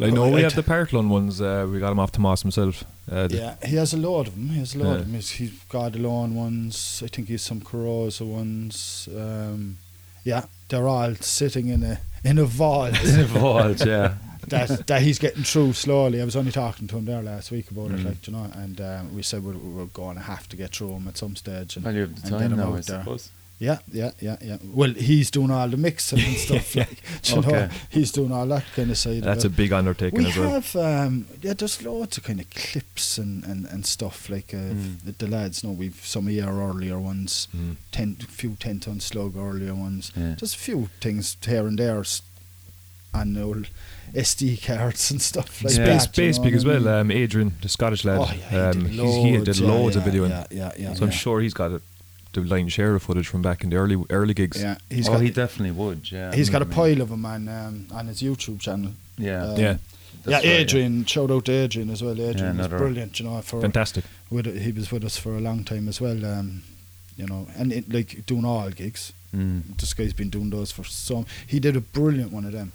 I 0.00 0.10
know 0.10 0.28
we 0.28 0.34
I'd- 0.36 0.42
have 0.44 0.54
the 0.54 0.62
Partholón 0.62 1.08
ones. 1.08 1.40
Uh, 1.40 1.66
we 1.68 1.80
got 1.80 1.88
them 1.88 1.98
off 1.98 2.12
Tomas 2.12 2.42
himself. 2.42 2.84
Uh, 3.10 3.26
yeah, 3.30 3.56
he 3.64 3.74
has 3.76 3.92
a 3.94 3.96
lot 3.96 4.28
of 4.28 4.34
them. 4.36 4.48
He 4.50 4.58
has 4.60 4.74
a 4.76 4.78
lot 4.78 4.84
Yeah. 4.90 4.94
of 4.96 5.06
them. 5.06 5.14
He's, 5.14 5.30
he's 5.30 5.52
got 5.68 5.92
the 5.94 5.98
lawn 5.98 6.36
ones. 6.36 7.02
I 7.04 7.08
think 7.08 7.26
he's 7.28 7.42
some 7.42 7.60
Coroza 7.60 8.24
ones. 8.24 9.08
Um, 9.12 9.78
yeah, 10.24 10.44
they're 10.68 10.86
all 10.86 11.14
sitting 11.16 11.66
in 11.68 11.82
a 11.82 11.98
in 12.22 12.38
a 12.38 12.44
vault. 12.44 13.02
in 13.02 13.18
a 13.20 13.24
vault, 13.24 13.84
yeah. 13.84 14.14
that 14.50 14.86
that 14.86 15.02
he's 15.02 15.18
getting 15.18 15.42
through 15.44 15.72
slowly. 15.74 16.20
I 16.20 16.24
was 16.24 16.36
only 16.36 16.52
talking 16.52 16.88
to 16.88 16.96
him 16.98 17.04
there 17.04 17.22
last 17.22 17.50
week 17.50 17.70
about 17.70 17.90
it, 17.92 17.98
Mm. 17.98 18.04
like 18.04 18.26
you 18.26 18.32
know, 18.32 18.50
and 18.54 18.80
um, 18.80 19.14
we 19.14 19.22
said 19.22 19.44
we 19.44 19.52
we're 19.52 19.86
going 19.86 20.16
to 20.16 20.22
have 20.22 20.48
to 20.50 20.56
get 20.56 20.74
through 20.74 20.92
him 20.92 21.08
at 21.08 21.16
some 21.16 21.36
stage. 21.36 21.76
And, 21.76 21.84
Well, 21.84 21.94
you 21.94 22.00
have 22.02 22.22
the 22.22 22.30
time 22.30 22.52
him 22.52 22.56
now, 22.58 22.64
out 22.68 22.78
I 22.78 22.80
there. 22.80 23.00
suppose. 23.00 23.30
Yeah, 23.60 23.78
yeah, 23.92 24.12
yeah, 24.20 24.36
yeah. 24.40 24.58
Well, 24.64 24.92
he's 24.92 25.32
doing 25.32 25.50
all 25.50 25.66
the 25.68 25.76
mixing 25.76 26.20
and 26.20 26.36
stuff. 26.46 26.76
like, 26.76 27.02
do 27.22 27.34
you 27.34 27.40
know, 27.42 27.48
Okay. 27.48 27.68
he's 27.90 28.12
doing 28.12 28.30
all 28.30 28.46
that 28.46 28.62
kind 28.76 28.88
of 28.88 28.96
side. 28.96 29.24
that's 29.24 29.42
a 29.42 29.48
of 29.48 29.54
it. 29.54 29.56
big 29.56 29.72
undertaking 29.72 30.20
We 30.22 30.26
as 30.30 30.36
well. 30.36 30.50
have 30.60 30.76
um, 30.76 31.26
yeah, 31.42 31.54
there's 31.54 31.82
loads 31.82 32.16
of 32.18 32.22
kind 32.22 32.38
of 32.38 32.48
clips 32.50 33.18
and, 33.18 33.42
and, 33.44 33.66
and 33.66 33.84
stuff 33.84 34.30
like 34.30 34.54
uh, 34.54 34.58
Mm. 34.58 35.00
the, 35.04 35.10
the 35.10 35.26
lads 35.26 35.64
know 35.64 35.72
we've 35.72 36.00
some 36.06 36.28
a 36.28 36.30
year 36.30 36.48
earlier 36.48 37.00
ones, 37.00 37.48
Mm. 37.56 37.74
ten 37.90 38.14
few 38.14 38.54
ten 38.60 38.78
ton 38.78 39.00
slug 39.00 39.36
earlier 39.36 39.74
ones. 39.74 40.12
Yeah. 40.16 40.36
Just 40.36 40.54
a 40.54 40.58
few 40.60 40.88
things 41.00 41.36
here 41.44 41.66
and 41.66 41.76
there, 41.80 41.98
s- 41.98 42.22
and 43.12 43.36
old 43.36 43.70
SD 44.14 44.64
cards 44.64 45.10
and 45.10 45.20
stuff 45.22 45.62
like 45.62 45.72
Space, 45.72 45.76
that. 45.76 45.92
you 45.94 46.00
Space 46.00 46.36
know 46.38 46.44
Peak 46.44 46.52
what 46.52 46.56
as 46.58 46.64
well. 46.64 46.88
Um, 46.88 47.10
Adrian, 47.10 47.54
the 47.62 47.68
Scottish 47.68 48.04
lad. 48.04 48.18
Oh, 48.20 48.32
yeah, 48.36 48.48
he 48.50 48.56
um, 48.56 48.72
did 48.72 48.92
he's- 48.92 49.14
he 49.16 49.32
loads, 49.38 49.44
did 49.44 49.62
yeah, 49.62 49.72
of 49.84 49.94
yeah, 49.96 50.12
videoing. 50.12 50.30
Yeah, 50.30 50.46
yeah, 50.50 50.72
yeah. 50.78 50.94
so 50.94 51.04
I'm 51.04 51.10
sure 51.10 51.40
he's 51.40 51.54
got 51.54 51.72
a, 51.72 51.80
the 52.32 52.40
lion's 52.42 52.72
share 52.72 52.94
of 52.94 53.02
footage 53.02 53.26
from 53.28 53.42
back 53.42 53.64
in 53.64 53.70
the 53.70 53.76
early 53.76 54.02
early 54.10 54.34
gigs. 54.34 54.60
Yeah, 54.62 54.76
he's 54.90 55.08
oh, 55.08 55.12
got 55.12 55.22
he 55.22 55.30
definitely 55.30 55.72
would, 55.72 56.10
yeah. 56.12 56.34
he's 56.34 56.50
got 56.50 56.62
a 56.62 56.64
mean, 56.66 56.74
pile 56.74 57.00
of 57.00 57.08
them 57.10 57.24
on 57.24 57.48
um, 57.48 57.86
on 57.92 58.06
his 58.06 58.22
YouTube 58.22 58.60
channel. 58.60 58.92
Yeah. 59.16 59.44
Um, 59.44 59.56
Yeah. 59.58 59.62
yeah, 59.66 59.76
That's 60.24 60.44
right, 60.44 60.52
Adrian. 60.60 61.04
Shout 61.06 61.30
out 61.30 61.44
to 61.46 61.52
Adrian 61.52 61.90
as 61.90 62.02
well. 62.02 62.12
Adrian 62.20 62.56
was 62.58 62.66
another- 62.66 62.78
brilliant. 62.78 63.18
You 63.18 63.26
know, 63.26 63.40
for 63.42 63.60
Fantastic. 63.60 64.04
with 64.30 64.46
he 64.60 64.72
was 64.72 64.90
with 64.92 65.04
us 65.04 65.16
for 65.16 65.36
a 65.36 65.40
long 65.40 65.64
time 65.64 65.88
as 65.88 66.00
well. 66.00 66.24
Um, 66.24 66.62
you 67.16 67.26
know, 67.26 67.48
and 67.56 67.72
it, 67.72 67.92
like 67.92 68.24
doing 68.26 68.44
all 68.44 68.70
gigs. 68.70 69.12
Mm. 69.34 69.76
This 69.78 69.92
guy's 69.92 70.12
been 70.14 70.30
doing 70.30 70.50
those 70.50 70.70
for 70.72 70.84
some. 70.84 71.26
He 71.46 71.60
did 71.60 71.76
a 71.76 71.80
brilliant 71.80 72.32
one 72.32 72.44
of 72.44 72.52
them. 72.52 72.72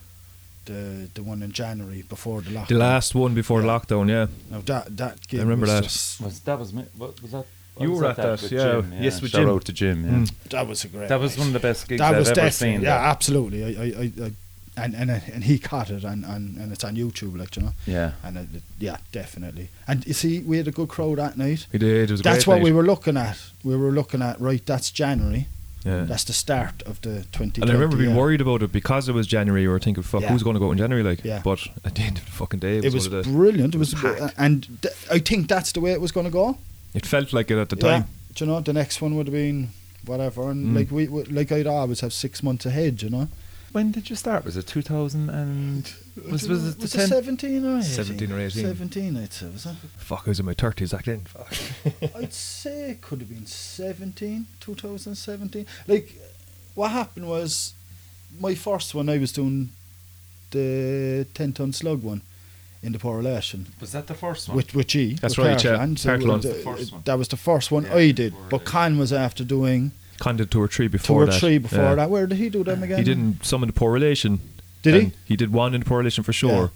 The 0.66 1.10
the 1.14 1.24
one 1.24 1.44
in 1.44 1.52
January 1.52 2.04
before 2.04 2.42
the 2.42 2.52
lockdown. 2.52 2.68
The 2.68 2.76
last 2.76 3.16
one 3.16 3.34
before 3.34 3.62
Yeah. 3.62 3.68
lockdown, 3.68 4.10
yeah. 4.10 4.28
Now 4.50 4.62
that 4.66 4.96
that 4.98 5.28
gig 5.28 5.40
remember 5.42 5.66
was 5.66 5.74
that. 5.74 5.84
just- 5.84 6.22
Was 6.22 6.40
that 6.42 6.60
was 6.60 6.74
me? 6.74 6.84
What 6.98 7.22
was 7.22 7.32
that? 7.32 7.46
You 7.80 7.90
was 7.92 8.00
were 8.00 8.06
at 8.08 8.16
that, 8.18 8.42
with 8.42 8.52
yeah. 8.52 8.72
Jim, 8.82 8.94
Yes, 9.02 9.22
with 9.22 9.32
Shout 9.32 9.42
Jim. 9.42 9.50
out 9.50 9.66
to 9.66 9.74
Jim. 9.74 10.06
Yeah. 10.06 10.12
Mm. 10.12 10.32
that 10.50 10.68
was 10.68 10.84
a 10.86 10.88
great. 10.88 11.10
That 11.10 11.20
was 11.20 11.38
one 11.38 11.48
of 11.48 11.54
the 11.54 11.60
best 11.60 11.88
gigs 11.88 12.00
that 12.00 12.12
I've 12.12 12.20
was 12.20 12.28
ever 12.30 12.36
definitely 12.36 12.76
seen. 12.78 12.82
yeah, 12.82 12.98
though. 13.00 13.06
absolutely. 13.14 13.64
I, 13.66 13.70
I, 13.84 13.86
I, 14.04 14.26
I 14.28 14.32
and 14.76 14.96
and 14.96 15.10
and 15.12 15.44
he 15.44 15.60
caught 15.60 15.90
it 15.90 16.04
and, 16.04 16.24
and, 16.24 16.58
and 16.58 16.72
it's 16.72 16.84
on 16.84 16.96
YouTube, 16.96 17.38
like 17.38 17.56
you 17.58 17.64
know. 17.64 17.74
Yeah. 17.86 18.12
And 18.24 18.38
it, 18.38 18.48
it- 18.56 18.64
yeah, 18.80 18.98
definitely. 19.12 19.70
And 19.88 20.06
you 20.08 20.14
see, 20.14 20.40
we 20.40 20.58
had 20.58 20.68
a 20.68 20.72
good 20.72 20.88
crowd 20.90 21.18
that 21.18 21.38
night. 21.38 21.66
He 21.72 21.78
did. 21.80 22.10
It 22.10 22.12
was 22.12 22.20
a 22.22 22.24
That's 22.24 22.46
great 22.46 22.56
what 22.58 22.64
we 22.64 22.72
were 22.72 22.84
looking 22.84 23.18
at. 23.18 23.38
We 23.64 23.76
were 23.76 23.92
looking 23.92 24.22
at 24.22 24.40
right. 24.40 24.66
That's 24.66 24.90
January. 24.92 25.48
Yeah. 25.86 26.04
That's 26.06 26.24
the 26.24 26.34
start 26.34 26.82
of 26.84 27.02
the 27.02 27.24
2020. 27.34 27.62
And 27.62 27.70
I 27.70 27.74
remember 27.74 27.98
being 27.98 28.12
yeah. 28.12 28.16
worried 28.16 28.40
about 28.42 28.64
it 28.64 28.72
because 28.72 29.10
it 29.10 29.14
was 29.14 29.28
January. 29.28 29.64
You 29.64 29.70
were 29.70 29.80
thinking, 29.80 30.04
"Fuck, 30.04 30.22
Yeah. 30.22 30.30
who's 30.30 30.42
going 30.44 30.54
to 30.54 30.60
go 30.60 30.68
out 30.70 30.72
in 30.74 30.78
January?" 30.78 31.04
Like, 31.04 31.24
Yeah. 31.26 31.42
but 31.44 31.60
at 31.84 31.96
the 31.96 32.02
end 32.04 32.18
of 32.20 32.26
the 32.26 32.32
fucking 32.32 32.60
day, 32.62 32.78
it 32.78 32.86
It 32.86 32.94
was, 32.94 33.10
was 33.10 33.10
one 33.10 33.20
of 33.20 33.26
the, 33.26 33.32
brilliant. 33.32 33.76
It 33.76 33.78
was, 33.80 33.94
packed. 33.94 34.34
and 34.38 34.66
th- 34.82 34.94
I 35.12 35.20
think 35.20 35.48
that's 35.50 35.72
the 35.74 35.82
way 35.82 35.92
it 35.92 36.00
was 36.02 36.12
going 36.14 36.26
to 36.26 36.32
go. 36.32 36.58
It 36.94 37.06
felt 37.06 37.34
like 37.34 37.52
it 37.52 37.58
at 37.58 37.70
the 37.70 37.76
Yeah. 37.76 37.92
time. 37.92 38.06
Do 38.36 38.46
you 38.46 38.52
know, 38.52 38.62
the 38.62 38.72
next 38.74 39.02
one 39.02 39.16
would 39.16 39.28
have 39.28 39.34
been 39.34 39.70
whatever, 40.06 40.50
and 40.52 40.68
Mm. 40.68 40.76
like 40.78 40.92
we, 40.92 41.08
we, 41.08 41.24
like 41.26 41.52
I'd 41.52 41.68
always 41.68 42.00
have 42.02 42.14
six 42.14 42.42
months 42.42 42.66
ahead. 42.66 43.02
You 43.02 43.10
know, 43.10 43.28
When 43.74 43.92
did 43.92 44.10
you 44.10 44.16
start? 44.16 44.46
Was 44.46 44.56
it 44.56 44.68
2000 44.68 45.30
and 45.32 45.92
was 46.30 46.48
was 46.48 46.68
it 46.68 46.76
the 46.78 46.82
was 46.84 46.92
10? 46.94 47.02
it 47.02 47.08
seventeen 47.08 47.66
or 47.66 47.78
18? 47.80 47.84
17 47.84 48.32
or 48.32 48.40
18. 48.40 48.64
Seventeen, 48.64 49.18
I'd 49.18 49.34
say. 49.34 49.48
Was 49.50 49.66
it? 49.66 49.76
Fuck, 49.98 50.24
I 50.26 50.30
was 50.32 50.40
in 50.40 50.46
my 50.46 50.54
thirties 50.54 50.92
back 50.92 51.06
then. 51.06 51.22
Fuck. 51.22 51.54
I'd 52.16 52.34
say 52.34 52.92
it 52.92 53.02
could 53.02 53.20
have 53.20 53.30
been 53.30 53.46
17, 53.46 54.46
2017. 54.60 55.66
Like, 55.88 56.14
what 56.76 56.92
happened 56.92 57.28
was, 57.28 57.74
my 58.40 58.54
first 58.56 58.94
one, 58.96 59.10
I 59.10 59.18
was 59.18 59.32
doing 59.32 59.70
the 60.52 61.26
10 61.34 61.54
ton 61.54 61.74
slug 61.74 62.04
one 62.04 62.22
in 62.84 62.92
the 62.92 63.00
correlation 63.00 63.68
Was 63.80 63.92
that 63.94 64.08
the 64.08 64.14
first 64.14 64.50
one? 64.50 64.58
with, 64.58 64.76
with 64.76 64.88
G. 64.88 65.16
That's 65.16 65.38
with 65.38 65.48
right, 65.48 65.64
yeah. 65.64 65.72
Partholón. 65.78 65.98
So 66.00 66.10
Partholón. 66.10 66.42
the- 66.42 66.48
The 66.50 66.54
first 66.56 66.92
one. 66.92 67.02
That 67.06 67.18
was 67.18 67.28
the 67.30 67.38
first 67.38 67.72
one 67.72 67.84
Yeah, 67.86 67.96
I 67.96 68.12
did. 68.12 68.34
But 68.50 68.60
they- 68.60 68.66
Con 68.66 68.98
was 68.98 69.12
after 69.14 69.44
doing 69.44 69.92
Con 70.20 70.38
did 70.38 70.52
two 70.52 70.62
or 70.62 70.68
three 70.68 70.88
before 70.88 70.88
two 70.88 70.90
before 70.90 71.24
or 71.24 71.26
that. 71.28 71.40
three 71.40 71.58
before 71.58 71.80
Yeah. 71.80 71.96
that. 71.96 72.10
Where 72.10 72.28
did 72.28 72.38
he 72.38 72.50
do 72.50 72.64
them 72.64 72.84
again? 72.84 72.98
He 73.00 73.04
didn't 73.04 73.44
some 73.46 73.64
in 73.64 73.68
the 73.68 73.74
poor 73.74 73.92
relation. 73.92 74.40
Did 74.84 74.94
he? 74.94 75.00
and 75.02 75.12
He 75.26 75.36
did 75.36 75.52
one 75.52 75.74
in 75.74 75.82
the 75.82 75.86
poor 75.86 75.98
relation 75.98 76.24
for 76.24 76.34
sure. 76.34 76.52
Yeah. 76.52 76.68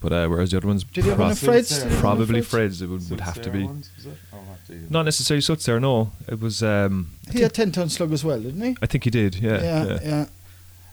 But 0.00 0.12
uh, 0.12 0.26
whereas 0.26 0.50
the 0.50 0.56
other 0.56 0.66
ones, 0.66 0.82
Did 0.82 1.04
he 1.04 1.10
have 1.10 1.18
one 1.20 1.30
in 1.30 1.36
prob- 1.36 1.44
Fred's? 1.46 1.68
Did 1.68 1.76
he 1.76 1.80
have 1.82 1.90
one 1.90 1.94
in 1.96 2.00
probably 2.00 2.40
Fred's? 2.42 2.78
Fred's, 2.78 2.82
it 2.82 2.86
would, 2.88 3.08
would 3.10 3.20
have 3.20 3.40
to 3.42 3.50
be. 3.50 3.62
ones, 3.64 3.88
was 3.96 4.06
it? 4.06 4.18
Or 4.32 4.38
what 4.40 4.58
do 4.66 4.74
you- 4.74 4.86
Not 4.90 5.04
necessarily 5.04 5.40
Suts 5.42 5.64
there, 5.66 5.78
no. 5.78 6.10
It 6.26 6.40
was. 6.40 6.60
Um, 6.62 7.10
I, 7.28 7.32
He 7.34 7.40
had 7.42 7.54
10 7.54 7.70
ton 7.70 7.88
slug 7.88 8.12
as 8.12 8.24
well, 8.24 8.40
didn't 8.40 8.60
he? 8.62 8.76
I 8.82 8.86
think 8.86 9.04
he 9.04 9.10
did, 9.10 9.36
yeah. 9.36 9.62
yeah. 9.62 9.84
yeah. 9.86 9.98
yeah. 10.02 10.26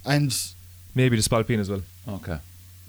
And 0.06 0.36
Maybe 0.94 1.16
the 1.18 1.24
Spailpín 1.24 1.60
as 1.60 1.70
well. 1.72 1.82
Okay. 2.08 2.38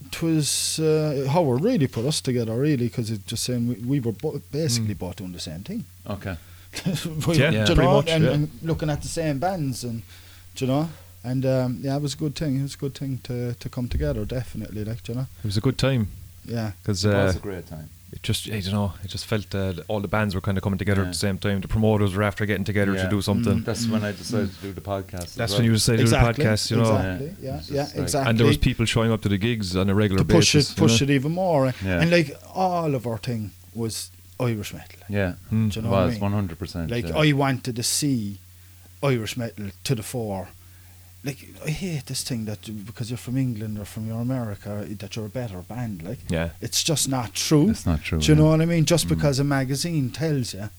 it 0.07 0.23
was 0.23 0.79
uh, 0.79 1.27
Howard 1.31 1.63
really 1.63 1.87
put 1.87 2.05
us 2.05 2.21
together, 2.21 2.55
really, 2.55 2.89
because 2.89 3.11
it 3.11 3.27
just 3.27 3.45
saying 3.45 3.69
we, 3.69 3.75
we 3.77 4.01
were 4.01 4.13
bo- 4.13 4.43
basically 4.53 4.95
Mm. 4.95 4.99
both 4.99 5.17
doing 5.17 5.33
the 5.33 5.41
same 5.41 5.61
thing. 5.61 5.85
Okay. 6.07 6.37
We- 7.27 7.37
Yeah, 7.39 7.51
do 7.51 7.57
you 7.59 7.65
pretty 7.67 7.81
know, 7.83 7.93
much, 7.97 8.09
and, 8.11 8.25
yeah. 8.25 8.31
and 8.33 8.51
looking 8.63 8.91
at 8.91 9.01
the 9.03 9.09
same 9.09 9.39
bands, 9.39 9.85
and 9.85 10.03
do 10.55 10.65
you 10.67 10.71
know, 10.71 10.89
and 11.25 11.45
um, 11.47 11.79
yeah, 11.83 11.97
it 11.97 12.03
was 12.03 12.15
a 12.15 12.17
good 12.17 12.35
thing. 12.35 12.59
It 12.59 12.63
was 12.63 12.75
a 12.75 12.79
good 12.79 12.95
thing 12.95 13.19
to, 13.25 13.55
to 13.55 13.69
come 13.69 13.89
together, 13.89 14.25
definitely. 14.25 14.85
Like 14.85 15.07
you 15.09 15.15
know, 15.15 15.27
It 15.43 15.47
was 15.47 15.57
a 15.57 15.61
good 15.61 15.79
time 15.79 16.09
yeah, 16.45 16.73
because 16.83 17.05
it 17.05 17.15
uh, 17.15 17.25
was 17.27 17.37
a 17.37 17.41
great 17.41 17.67
time. 17.67 17.89
it 18.13 18.23
just, 18.23 18.49
I 18.49 18.59
don't 18.61 18.73
know, 18.73 18.93
it 19.05 19.09
just 19.09 19.27
felt 19.27 19.55
uh, 19.55 19.75
all 19.89 20.01
the 20.01 20.09
bands 20.09 20.35
were 20.35 20.41
kind 20.41 20.57
of 20.59 20.65
coming 20.65 20.79
together 20.79 21.03
Yeah. 21.03 21.09
at 21.09 21.13
the 21.13 21.19
same 21.19 21.39
time. 21.39 21.61
The 21.61 21.69
promoters 21.69 22.15
were 22.17 22.23
after 22.25 22.47
getting 22.47 22.65
together 22.65 22.95
Yeah. 22.95 23.05
to 23.05 23.11
do 23.11 23.21
something. 23.23 23.59
Mm. 23.61 23.65
That's 23.65 23.87
when 23.87 24.03
I 24.05 24.13
decided 24.13 24.51
to 24.57 24.61
do 24.63 24.73
the 24.73 24.81
podcast. 24.81 25.35
That's 25.35 25.53
well. 25.53 25.59
when 25.61 25.67
you 25.67 25.73
decided 25.73 26.01
exactly, 26.01 26.33
to 26.33 26.37
do 26.39 26.43
the 26.43 26.49
podcast, 26.51 26.71
you 26.71 26.77
know. 26.79 26.97
exactly, 26.97 27.35
Yeah. 27.43 27.51
yeah, 27.51 27.61
yeah, 27.77 27.83
like- 27.83 27.97
exactly. 28.05 28.31
And 28.31 28.39
there 28.39 28.47
was 28.47 28.57
people 28.59 28.85
showing 28.87 29.13
up 29.13 29.21
to 29.23 29.29
the 29.29 29.39
gigs 29.39 29.77
on 29.77 29.91
a 29.91 29.95
regular 29.95 30.23
to 30.25 30.33
push 30.39 30.55
basis. 30.55 30.73
it, 30.73 30.77
push 30.79 31.03
it 31.03 31.11
even 31.11 31.33
more, 31.33 31.73
Yeah. 31.85 32.01
and 32.01 32.11
like 32.11 32.35
all 32.55 32.95
of 32.95 33.07
our 33.07 33.19
thing 33.19 33.51
was 33.75 34.11
Irish 34.41 34.73
metal. 34.73 35.01
Yeah. 35.09 35.35
Mm. 35.53 35.71
Do 35.71 35.81
you 35.81 35.81
It 35.81 35.85
know 35.85 35.91
what 35.91 36.01
I 36.01 36.05
was 36.07 36.15
mean? 36.15 36.21
one 36.23 36.33
hundred 36.33 36.59
percent. 36.59 36.91
Like 36.91 37.07
I 37.13 37.33
wanted 37.33 37.77
to 37.77 37.83
see 37.83 38.39
Irish 39.03 39.37
metal 39.37 39.67
to 39.85 39.95
the 39.95 40.03
fore. 40.03 40.49
Like 41.23 41.49
I 41.67 41.71
hate 41.71 42.07
this 42.07 42.23
thing 42.23 42.47
that 42.47 42.61
because 42.87 43.11
you're 43.11 43.19
from 43.19 43.37
England 43.37 43.79
or 43.79 43.85
from 43.85 44.07
your 44.07 44.21
America 44.23 44.87
that 44.89 45.17
you're 45.17 45.27
a 45.27 45.29
better 45.29 45.59
band. 45.59 46.03
Like 46.03 46.19
Yeah. 46.31 46.51
it's 46.63 46.83
just 46.83 47.09
not 47.09 47.35
true. 47.35 47.69
It's 47.71 47.85
not 47.85 48.03
true. 48.03 48.19
Do 48.21 48.27
you 48.27 48.35
yeah. 48.35 48.41
know 48.43 48.49
what 48.51 48.61
I 48.63 48.65
mean? 48.67 48.85
Just 48.87 49.07
Mm. 49.07 49.11
because 49.11 49.39
a 49.39 49.45
magazine 49.45 50.11
tells 50.11 50.55
you 50.55 50.71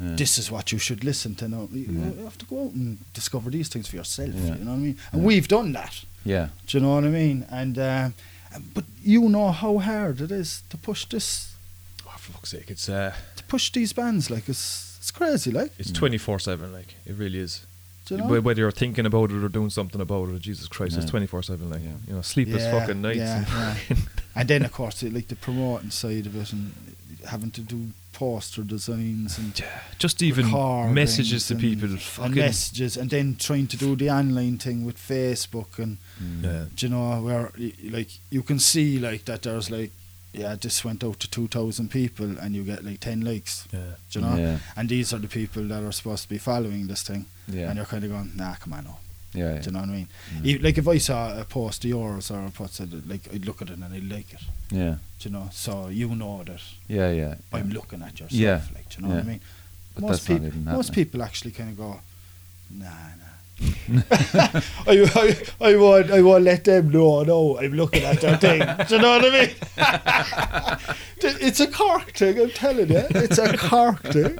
Yeah. 0.00 0.16
this 0.16 0.38
is 0.38 0.50
what 0.50 0.70
you 0.72 0.78
should 0.78 1.02
listen 1.04 1.34
to, 1.36 1.48
now 1.48 1.68
you 1.72 1.86
Yeah. 1.90 2.22
have 2.24 2.38
to 2.38 2.46
go 2.46 2.64
out 2.66 2.72
and 2.72 2.98
discover 3.14 3.50
these 3.50 3.68
things 3.68 3.88
for 3.88 3.96
yourself. 3.96 4.30
Yeah. 4.34 4.56
You 4.58 4.64
know 4.64 4.70
what 4.70 4.76
I 4.76 4.86
mean? 4.88 4.98
And 5.12 5.22
Yeah. 5.22 5.26
we've 5.28 5.48
done 5.48 5.72
that. 5.72 5.94
Yeah. 6.24 6.48
Do 6.66 6.78
you 6.78 6.82
know 6.84 6.94
what 6.94 7.04
I 7.04 7.08
mean? 7.08 7.44
And 7.50 7.76
uh, 7.78 8.10
but 8.74 8.84
you 9.02 9.28
know 9.28 9.50
how 9.52 9.78
hard 9.78 10.20
it 10.20 10.30
is 10.30 10.62
to 10.70 10.76
push 10.76 11.04
this, 11.06 11.48
Oh, 12.06 12.14
for 12.16 12.32
fuck's 12.32 12.50
sake, 12.50 12.70
it's 12.70 12.88
uh, 12.88 13.12
to 13.36 13.42
push 13.44 13.72
these 13.72 13.92
bands. 13.92 14.30
Like 14.30 14.48
it's 14.48 14.96
it's 15.00 15.10
crazy. 15.10 15.50
Like 15.50 15.72
it's 15.78 15.90
twenty 15.90 16.18
four 16.18 16.38
seven. 16.38 16.72
Like 16.72 16.94
it 17.06 17.14
really 17.16 17.38
is. 17.40 17.66
Do 18.16 18.22
you 18.22 18.28
know? 18.28 18.40
Whether 18.40 18.60
you're 18.62 18.70
thinking 18.70 19.06
about 19.06 19.30
it 19.30 19.42
or 19.42 19.48
doing 19.48 19.70
something 19.70 20.00
about 20.00 20.28
it, 20.30 20.40
Jesus 20.42 20.68
Christ, 20.68 20.96
it's 20.96 21.10
twenty 21.10 21.26
four 21.26 21.42
seven. 21.42 21.70
Like 21.70 21.82
Yeah. 21.82 21.92
you 22.08 22.14
know, 22.14 22.22
sleepless 22.22 22.62
Yeah, 22.62 22.78
fucking 22.80 23.00
nights. 23.02 23.18
yeah, 23.18 23.36
and 23.38 23.78
yeah. 23.90 23.96
and 24.36 24.48
then 24.48 24.64
of 24.64 24.72
course 24.72 25.02
like 25.02 25.28
the 25.28 25.36
promoting 25.36 25.90
side 25.90 26.26
of 26.26 26.36
it 26.36 26.52
and 26.52 26.72
having 27.26 27.50
to 27.52 27.60
do 27.60 27.88
poster 28.12 28.62
designs 28.62 29.38
and 29.38 29.62
just 29.98 30.22
even 30.22 30.50
messages 30.94 31.46
to 31.46 31.54
and- 31.54 31.60
people. 31.62 31.88
and 31.90 32.00
Fucking 32.00 32.34
messages 32.34 32.96
and 32.96 33.08
then 33.10 33.36
trying 33.36 33.66
to 33.68 33.76
do 33.76 33.94
the 33.96 34.10
online 34.10 34.58
thing 34.58 34.84
with 34.84 34.96
Facebook 34.98 35.78
and 35.78 35.98
Mm. 36.22 36.42
yeah. 36.44 36.64
do 36.74 36.86
you 36.86 36.90
know 36.90 37.22
where 37.22 37.50
like 37.90 38.10
you 38.30 38.42
can 38.42 38.58
see 38.58 38.98
like 38.98 39.24
that 39.26 39.42
there's 39.42 39.70
like 39.70 39.90
yeah 40.34 40.54
this 40.60 40.84
went 40.84 41.02
out 41.02 41.18
to 41.20 41.28
2000 41.30 41.90
people 41.90 42.38
and 42.38 42.54
you 42.54 42.62
get 42.62 42.84
like 42.84 43.00
10 43.00 43.22
likes 43.22 43.66
Yeah. 43.72 43.94
do 44.10 44.18
you 44.20 44.24
know 44.26 44.36
Yeah. 44.36 44.58
and 44.76 44.88
these 44.88 45.12
are 45.14 45.18
the 45.18 45.28
people 45.28 45.62
that 45.68 45.82
are 45.82 45.92
supposed 45.92 46.22
to 46.24 46.28
be 46.28 46.38
following 46.38 46.88
this 46.88 47.02
thing 47.02 47.24
Yeah. 47.52 47.68
and 47.68 47.76
you're 47.76 47.86
kind 47.86 48.04
of 48.04 48.10
going 48.10 48.30
nah 48.36 48.54
come 48.54 48.72
on 48.74 48.84
no 48.84 48.96
Yeah. 49.34 49.58
do 49.58 49.66
you 49.66 49.72
know 49.72 49.80
what 49.80 49.88
I 49.88 49.92
mean 49.92 50.08
Mm. 50.42 50.62
Like 50.64 50.78
if 50.78 50.86
I 50.88 50.98
saw 50.98 51.38
a 51.40 51.44
post 51.44 51.84
of 51.84 51.90
yours 51.90 52.30
or 52.30 52.44
a 52.46 52.50
post 52.50 52.80
of, 52.80 52.92
like 53.08 53.32
I'd 53.34 53.44
look 53.46 53.62
at 53.62 53.70
it 53.70 53.74
and 53.78 53.84
I'd 53.84 54.10
like 54.10 54.32
it 54.32 54.40
Yeah. 54.70 54.96
do 55.18 55.28
you 55.28 55.32
know 55.34 55.48
so 55.52 55.88
you 55.88 56.08
know 56.14 56.42
that 56.44 56.60
Yeah. 56.88 57.10
Yeah. 57.10 57.34
I'm 57.52 57.68
yeah. 57.70 57.74
looking 57.78 58.02
at 58.02 58.12
yourself. 58.20 58.32
Yeah. 58.32 58.60
like 58.74 58.88
do 58.90 58.96
you 58.96 59.02
know 59.08 59.14
what 59.14 59.24
I 59.24 59.28
mean 59.32 59.40
But 59.94 60.02
most 60.02 60.26
that's 60.26 60.28
not 60.28 60.42
people 60.52 60.72
most 60.78 60.92
people 60.92 61.22
actually 61.22 61.50
kind 61.52 61.70
of 61.70 61.76
go 61.76 62.00
nah 62.70 62.86
nah 63.20 63.26
I, 64.86 64.94
I, 65.22 65.36
I 65.60 65.76
won't 65.76 66.10
I 66.10 66.22
won't 66.22 66.44
let 66.44 66.64
them 66.64 66.88
know. 66.90 67.22
No, 67.24 67.58
I'm 67.58 67.74
looking 67.74 68.04
at 68.04 68.18
their 68.22 68.38
thing. 68.38 68.60
Do 68.88 68.94
you 68.96 69.02
know 69.02 69.18
what 69.18 69.24
I 69.26 69.30
mean? 69.38 69.50
it's 71.46 71.60
a 71.60 71.66
Cork 71.66 72.12
thing. 72.12 72.40
I'm 72.40 72.50
telling 72.50 72.88
you, 72.88 73.02
it's 73.10 73.36
a 73.36 73.54
Cork 73.58 74.02
thing. 74.04 74.38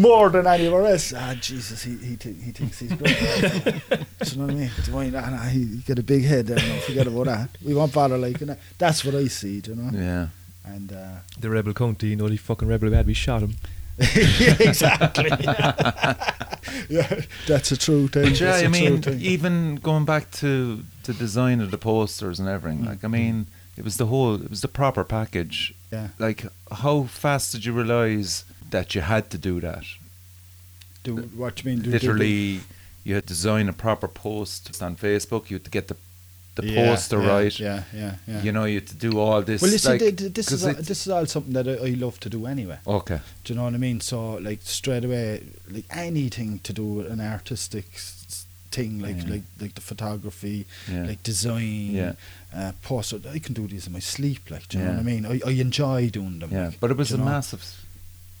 More 0.00 0.30
than 0.30 0.46
anywhere 0.46 0.86
else. 0.86 1.12
Ah, 1.16 1.34
Jesus, 1.40 1.82
he 1.82 1.96
he, 1.96 2.16
th- 2.16 2.36
he 2.44 2.50
thinks 2.52 2.78
he's 2.80 2.92
great. 3.00 3.18
Do 3.64 4.30
you 4.30 4.36
know 4.38 4.46
what 4.46 4.50
I 4.50 4.54
mean? 4.54 4.70
Do 4.84 4.98
I, 4.98 5.10
nah, 5.10 5.28
nah, 5.30 5.42
he, 5.54 5.60
he 5.64 5.76
got 5.86 5.98
a 5.98 6.02
big 6.02 6.24
head 6.24 6.46
there. 6.46 6.56
No, 6.68 6.74
forget 6.80 7.06
about 7.06 7.26
that. 7.26 7.48
We 7.64 7.74
won't 7.74 7.92
bother 7.92 8.16
liking 8.18 8.46
that. 8.48 8.58
That's 8.78 9.04
what 9.04 9.14
I 9.14 9.26
see. 9.28 9.60
Do 9.60 9.72
you 9.72 9.76
know? 9.76 9.90
Yeah. 10.08 10.28
And 10.64 10.92
uh, 10.92 11.16
The 11.38 11.50
rebel 11.50 11.72
county, 11.74 12.08
you 12.08 12.16
know, 12.16 12.28
the 12.28 12.36
fucking 12.38 12.68
rebel 12.68 12.88
we 12.90 12.96
had, 12.96 13.06
we 13.06 13.14
shot 13.14 13.42
him. 13.42 13.56
yeah, 13.98 14.56
exactly. 14.60 15.28
yeah, 16.88 17.20
that's 17.46 17.70
a 17.72 17.76
true 17.76 18.08
thing. 18.08 18.24
But 18.30 18.40
yeah, 18.40 18.46
That's 18.52 18.62
I 18.62 18.66
a 18.66 18.70
mean, 18.70 19.02
thing. 19.02 19.20
even 19.20 19.76
going 19.76 20.04
back 20.04 20.30
to 20.42 20.84
the 21.04 21.12
design 21.12 21.60
of 21.60 21.70
the 21.70 21.78
posters 21.78 22.40
and 22.40 22.48
everything, 22.48 22.84
like 22.84 23.04
I 23.04 23.08
Mm. 23.08 23.12
mean, 23.12 23.46
it 23.76 23.84
was 23.84 23.96
the 23.96 24.06
whole, 24.06 24.34
it 24.36 24.48
was 24.50 24.60
the 24.62 24.68
proper 24.68 25.04
package. 25.04 25.74
yeah. 25.92 26.08
Like, 26.18 26.46
how 26.72 27.04
fast 27.04 27.52
did 27.52 27.64
you 27.64 27.72
realize 27.72 28.44
that 28.70 28.94
you 28.94 29.00
had 29.02 29.30
to 29.30 29.38
do 29.38 29.60
that? 29.60 29.84
Do 31.02 31.16
what 31.36 31.62
you 31.64 31.70
mean? 31.70 31.78
Do, 31.82 31.84
do- 31.84 31.98
do- 31.98 32.06
Literally, 32.08 32.60
you 33.04 33.14
had 33.14 33.24
to 33.24 33.28
design 33.28 33.68
a 33.68 33.72
proper 33.72 34.08
post 34.08 34.82
on 34.82 34.96
Facebook. 34.96 35.50
You 35.50 35.56
had 35.56 35.64
to 35.64 35.70
get 35.70 35.88
the 35.88 35.96
the 36.56 36.66
Yeah, 36.66 36.86
poster 36.88 37.22
yeah, 37.22 37.28
right. 37.28 37.58
Yeah, 37.60 37.82
yeah, 37.94 38.14
yeah. 38.26 38.42
You 38.42 38.50
know, 38.52 38.64
you 38.64 38.80
had 38.80 38.88
to 38.88 38.96
do 38.96 39.18
all 39.20 39.40
this. 39.40 39.62
well, 39.62 39.70
see, 39.70 39.88
like, 39.88 40.00
th- 40.00 40.16
th- 40.16 40.32
this 40.34 40.50
is 40.50 40.66
all, 40.66 40.74
this 40.74 41.06
is 41.06 41.08
all 41.08 41.24
something 41.26 41.52
that 41.52 41.68
I, 41.68 41.74
I 41.86 41.90
love 41.94 42.18
to 42.20 42.28
do 42.28 42.44
anyway. 42.46 42.78
okay. 42.86 43.20
Do 43.44 43.52
you 43.52 43.56
know 43.56 43.64
what 43.64 43.74
I 43.74 43.78
mean? 43.78 44.00
So, 44.00 44.32
like 44.34 44.58
straight 44.62 45.04
away, 45.04 45.44
like 45.70 45.84
anything 45.90 46.58
to 46.64 46.72
do 46.72 46.84
with 46.84 47.06
an 47.06 47.20
artistic 47.20 47.84
thing, 48.72 48.98
like 48.98 49.16
Yeah. 49.24 49.30
like 49.34 49.42
like 49.60 49.74
the 49.76 49.80
photography, 49.80 50.66
Yeah. 50.90 51.06
like 51.06 51.22
design, 51.22 51.92
Yeah. 51.92 52.12
uh, 52.54 52.72
poster. 52.82 53.20
I 53.32 53.38
can 53.38 53.54
do 53.54 53.68
these 53.68 53.86
in 53.86 53.92
my 53.92 54.00
sleep. 54.00 54.50
Like, 54.50 54.68
do 54.68 54.78
you 54.78 54.84
know 54.84 54.90
what 54.90 55.00
I 55.00 55.02
mean? 55.04 55.24
I, 55.26 55.40
I 55.46 55.52
enjoy 55.52 56.10
doing 56.10 56.40
them. 56.40 56.50
Yeah, 56.52 56.66
like, 56.66 56.80
but 56.80 56.90
it 56.90 56.96
was 56.96 57.08
do 57.10 57.14
a 57.14 57.18
know? 57.18 57.24
massive. 57.26 57.64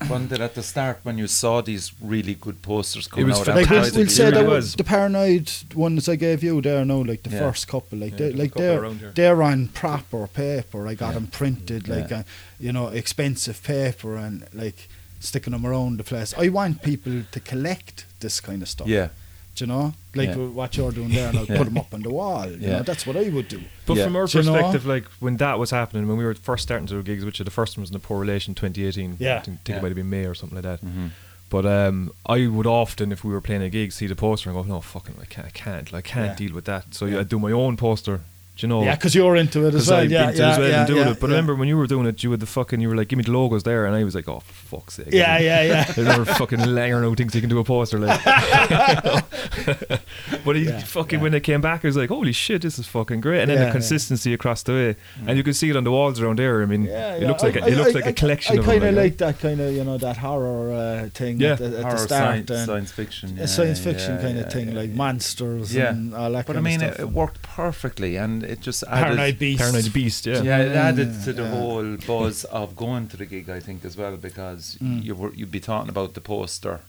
One 0.08 0.28
that 0.28 0.40
at 0.40 0.54
the 0.54 0.62
start 0.62 1.00
when 1.02 1.18
you 1.18 1.26
saw 1.26 1.60
these 1.60 1.92
really 2.00 2.34
good 2.34 2.62
posters 2.62 3.06
coming 3.06 3.26
was 3.28 3.38
out, 3.40 3.46
fantastic. 3.46 3.74
Like 3.74 3.92
we'll, 3.92 4.00
we'll 4.04 4.08
say 4.10 4.24
really 4.24 4.36
that 4.36 4.46
was. 4.48 4.64
was 4.64 4.74
the 4.76 4.84
paranoid 4.84 5.52
ones 5.74 6.08
I 6.08 6.16
gave 6.16 6.42
you 6.42 6.60
there. 6.62 6.84
No, 6.86 7.00
like 7.00 7.22
the 7.22 7.30
Yeah. 7.30 7.38
first 7.40 7.68
couple, 7.68 7.98
like 7.98 8.12
Yeah, 8.12 8.18
they, 8.28 8.32
like 8.32 8.54
they're 8.54 8.88
they're 9.14 9.42
on 9.42 9.68
proper 9.68 10.26
paper. 10.26 10.88
I 10.88 10.94
got 10.94 11.08
Yeah. 11.08 11.14
them 11.14 11.26
printed, 11.26 11.86
like 11.88 12.10
Yeah. 12.10 12.20
uh, 12.20 12.22
you 12.58 12.72
know, 12.72 12.88
expensive 12.88 13.62
paper, 13.62 14.16
and 14.16 14.46
like 14.54 14.88
sticking 15.20 15.52
them 15.52 15.66
around 15.66 15.98
the 15.98 16.04
place. 16.04 16.32
I 16.38 16.48
want 16.48 16.82
people 16.82 17.22
to 17.30 17.40
collect 17.40 18.06
this 18.20 18.40
kind 18.40 18.62
of 18.62 18.68
stuff. 18.70 18.88
yeah, 18.88 19.06
do 19.06 19.12
you 19.60 19.66
know, 19.66 19.92
like 20.14 20.28
Yeah. 20.30 20.36
what 20.36 20.76
you're 20.76 20.92
doing 20.92 21.10
there, 21.10 21.28
and 21.28 21.38
I'll 21.38 21.44
Yeah. 21.50 21.58
put 21.58 21.64
them 21.66 21.78
up 21.78 21.92
on 21.94 22.02
the 22.02 22.10
wall. 22.10 22.46
You 22.50 22.56
Yeah. 22.60 22.76
know, 22.78 22.82
that's 22.82 23.06
what 23.06 23.16
I 23.16 23.28
would 23.28 23.48
do. 23.48 23.60
But 23.86 23.96
Yeah. 23.96 24.04
from 24.04 24.16
our 24.16 24.26
Do 24.26 24.38
you 24.38 24.44
know? 24.44 24.52
perspective, 24.52 24.86
like 24.86 25.04
when 25.20 25.36
that 25.38 25.58
was 25.58 25.70
happening, 25.70 26.08
when 26.08 26.16
we 26.16 26.24
were 26.24 26.34
first 26.34 26.62
starting 26.62 26.86
to 26.88 26.94
do 26.94 27.02
gigs, 27.02 27.24
which 27.24 27.40
are 27.40 27.44
the 27.44 27.50
first 27.50 27.76
one 27.76 27.82
was 27.82 27.90
in 27.90 27.94
the 27.94 27.98
Poor 28.08 28.18
Relation 28.20 28.54
2018. 28.54 29.16
Yeah. 29.18 29.36
I 29.36 29.40
think, 29.40 29.44
think 29.44 29.68
Yeah. 29.68 29.76
it 29.76 29.82
might 29.82 29.88
have 29.88 29.96
been 29.96 30.10
May 30.10 30.24
or 30.26 30.34
something 30.34 30.56
like 30.56 30.64
that. 30.64 30.80
hmm 30.80 31.08
But 31.50 31.66
um, 31.66 32.12
I 32.26 32.46
would 32.46 32.66
often, 32.66 33.10
if 33.10 33.24
we 33.24 33.32
were 33.32 33.40
playing 33.40 33.62
a 33.62 33.70
gig, 33.70 33.90
see 33.92 34.06
the 34.06 34.14
poster 34.14 34.50
and 34.50 34.56
go, 34.56 34.62
"No, 34.62 34.80
fucking, 34.80 35.16
I 35.20 35.24
can't, 35.24 35.46
I 35.48 35.50
can't, 35.50 35.92
like, 35.92 36.04
can't 36.04 36.30
Yeah. 36.40 36.46
deal 36.46 36.54
with 36.54 36.64
that." 36.66 36.94
So 36.94 37.06
Yeah. 37.06 37.18
I'd 37.20 37.28
do 37.28 37.40
my 37.40 37.50
own 37.50 37.76
poster. 37.76 38.20
Do 38.56 38.66
you 38.66 38.68
know? 38.68 38.82
Yeah, 38.82 38.94
because 38.94 39.14
you're 39.14 39.36
into 39.36 39.66
it 39.66 39.74
as 39.74 39.88
well. 39.88 40.00
I'd 40.00 40.10
Yeah, 40.10 40.26
been 40.26 40.34
to 40.34 40.40
yeah, 40.42 40.50
as 40.50 40.58
well 40.58 40.68
yeah, 40.68 40.78
and 40.80 40.86
doing 40.86 41.06
yeah, 41.06 41.12
it. 41.12 41.20
But 41.20 41.30
yeah. 41.30 41.36
remember 41.36 41.54
when 41.54 41.68
you 41.68 41.78
were 41.78 41.86
doing 41.86 42.06
it, 42.06 42.22
you 42.22 42.30
had 42.30 42.40
the 42.40 42.46
fucking, 42.46 42.80
you 42.80 42.88
were 42.90 42.96
like, 42.96 43.08
"Give 43.08 43.16
me 43.16 43.22
the 43.24 43.32
logos 43.32 43.62
there," 43.62 43.86
and 43.86 43.94
I 43.96 44.04
was 44.04 44.14
like, 44.14 44.28
"Oh, 44.28 44.40
for 44.40 44.80
fuck's 44.80 44.94
sake!" 44.94 45.08
Yeah, 45.12 45.38
yeah, 45.38 45.62
yeah. 45.62 45.84
There's 45.92 46.06
never 46.08 46.26
fucking 46.26 46.58
Langer 46.58 47.00
no 47.00 47.14
thinks 47.14 47.32
he 47.32 47.40
can 47.40 47.48
do 47.48 47.58
a 47.58 47.64
poster 47.64 47.98
like. 47.98 48.22
but 50.44 50.56
he 50.56 50.64
Yeah, 50.64 50.78
fucking 50.80 51.20
when 51.20 51.32
they 51.32 51.40
came 51.40 51.60
back, 51.60 51.84
I 51.84 51.88
was 51.88 51.96
like, 51.96 52.08
"Holy 52.10 52.32
shit, 52.32 52.62
this 52.62 52.78
is 52.78 52.86
fucking 52.86 53.20
great!" 53.20 53.42
And 53.42 53.50
then 53.50 53.64
the 53.66 53.72
consistency 53.72 54.34
across 54.34 54.62
the 54.62 54.72
way, 54.72 54.96
and 55.26 55.36
you 55.36 55.42
can 55.44 55.54
see 55.54 55.70
it 55.70 55.76
on 55.76 55.84
the 55.84 55.90
walls 55.90 56.20
around 56.20 56.38
there. 56.38 56.62
I 56.62 56.66
mean, 56.66 56.86
it 56.86 57.26
looks 57.26 57.42
like 57.42 57.56
a, 57.56 57.64
I- 57.64 57.68
it 57.68 57.76
looks 57.76 57.90
I- 57.90 57.98
like 57.98 58.06
I- 58.06 58.10
a 58.10 58.12
collection 58.12 58.56
I 58.56 58.58
of 58.60 58.64
kind 58.66 58.84
of 58.84 58.94
like, 58.94 59.16
that 59.18 59.38
kind 59.40 59.60
of 59.60 59.72
you 59.72 59.84
know 59.84 59.98
that 59.98 60.16
horror 60.18 60.72
uh, 60.72 61.08
thing 61.10 61.40
Yeah. 61.40 61.52
at 61.52 61.58
the, 61.58 61.64
at 61.64 61.70
the 61.72 61.82
Horror, 61.82 61.96
start 61.98 62.48
science, 62.48 62.66
science 62.66 62.92
fiction, 62.92 63.38
a 63.38 63.48
science 63.48 63.80
fiction 63.80 64.18
kind 64.20 64.38
of 64.38 64.52
thing, 64.52 64.74
like 64.74 64.90
monsters 64.90 65.74
and 65.76 66.14
all 66.14 66.30
that 66.32 66.46
But 66.46 66.56
I 66.56 66.60
mean, 66.60 66.82
of 66.82 66.90
it, 66.90 66.94
stuff. 66.94 67.08
it 67.08 67.12
worked 67.12 67.42
perfectly, 67.42 68.16
and 68.16 68.39
it 68.44 68.60
just 68.60 68.82
added. 68.84 69.16
Paranoid 69.16 69.38
Beast. 69.38 69.60
Paranoid 69.60 69.92
Beast, 69.92 70.26
yeah. 70.26 70.42
Yeah, 70.42 70.58
it 70.58 70.76
added 70.76 71.12
yeah, 71.12 71.24
to 71.24 71.32
the 71.32 71.42
yeah. 71.42 71.50
whole 71.50 71.96
buzz 72.06 72.44
of 72.44 72.76
going 72.76 73.08
to 73.08 73.16
the 73.16 73.26
gig, 73.26 73.48
I 73.50 73.60
think, 73.60 73.84
as 73.84 73.96
well, 73.96 74.16
because 74.16 74.76
Mm. 74.82 75.02
you 75.04 75.14
were 75.14 75.32
you'd 75.34 75.50
be 75.50 75.60
talking 75.60 75.88
about 75.88 76.14
the 76.14 76.20
poster, 76.20 76.80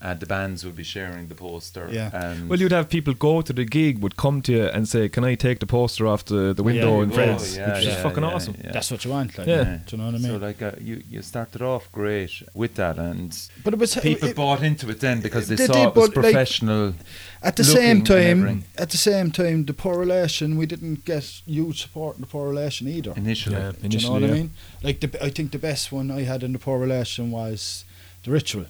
and 0.00 0.20
the 0.20 0.26
bands 0.26 0.64
would 0.64 0.76
be 0.76 0.84
sharing 0.84 1.28
the 1.28 1.34
poster. 1.34 1.88
Yeah. 1.90 2.10
and 2.12 2.48
Well, 2.48 2.60
you'd 2.60 2.72
have 2.72 2.88
people 2.88 3.14
go 3.14 3.42
to 3.42 3.52
the 3.52 3.64
gig, 3.64 3.98
would 3.98 4.16
come 4.16 4.42
to 4.42 4.52
you 4.52 4.64
and 4.66 4.86
say, 4.88 5.08
"Can 5.08 5.24
I 5.24 5.34
take 5.34 5.58
the 5.60 5.66
poster 5.66 6.06
off 6.06 6.24
the, 6.24 6.52
the 6.54 6.62
window 6.62 6.96
you 6.96 7.02
in 7.02 7.08
go, 7.10 7.14
France?" 7.16 7.56
yeah, 7.56 7.74
which 7.74 7.84
yeah, 7.86 7.96
is 7.96 8.02
fucking 8.02 8.22
yeah, 8.22 8.30
awesome. 8.34 8.54
yeah. 8.64 8.72
That's 8.72 8.90
what 8.90 9.04
you 9.04 9.10
want, 9.10 9.36
like, 9.38 9.46
Yeah. 9.48 9.78
do 9.86 9.96
you 9.96 9.98
know 9.98 10.06
what 10.06 10.14
I 10.14 10.18
mean? 10.18 10.32
So 10.40 10.46
like 10.46 10.62
uh, 10.62 10.72
you 10.80 11.02
you 11.10 11.22
started 11.22 11.62
off 11.62 11.90
great 11.92 12.42
with 12.54 12.74
that, 12.76 12.96
and 12.98 13.36
but 13.64 13.74
it 13.74 13.78
was 13.80 13.94
people 13.96 14.28
it- 14.28 14.36
bought 14.36 14.62
into 14.62 14.88
it 14.90 15.00
then 15.00 15.20
because 15.20 15.48
they, 15.48 15.56
They 15.56 15.66
saw 15.66 15.72
did, 15.74 15.88
it 15.88 15.94
was 15.96 16.08
but, 16.10 16.16
like, 16.16 16.32
professional. 16.32 16.94
At 17.42 17.54
the 17.56 17.64
same 17.64 18.02
time, 18.02 18.64
at 18.76 18.90
the 18.90 18.96
same 18.96 19.30
time, 19.30 19.64
the 19.66 19.72
poor 19.72 19.96
relation, 19.98 20.56
we 20.58 20.66
didn't 20.66 21.04
get 21.04 21.22
huge 21.46 21.82
support 21.82 22.16
in 22.16 22.20
the 22.22 22.26
poor 22.26 22.48
relation 22.48 22.88
either. 22.88 23.12
initially. 23.16 23.56
Yeah. 23.56 23.72
Do 23.72 23.96
you 23.96 24.00
know 24.06 24.12
what 24.12 24.22
Initially, 24.22 24.30
I 24.30 24.32
mean? 24.34 24.50
Like 24.82 24.98
the, 25.00 25.24
I 25.24 25.30
think 25.30 25.52
the 25.52 25.58
best 25.58 25.92
one 25.92 26.10
I 26.10 26.22
had 26.22 26.42
in 26.42 26.52
the 26.52 26.58
poor 26.58 26.78
relation 26.80 27.30
was 27.30 27.84
the 28.24 28.30
ritual, 28.32 28.66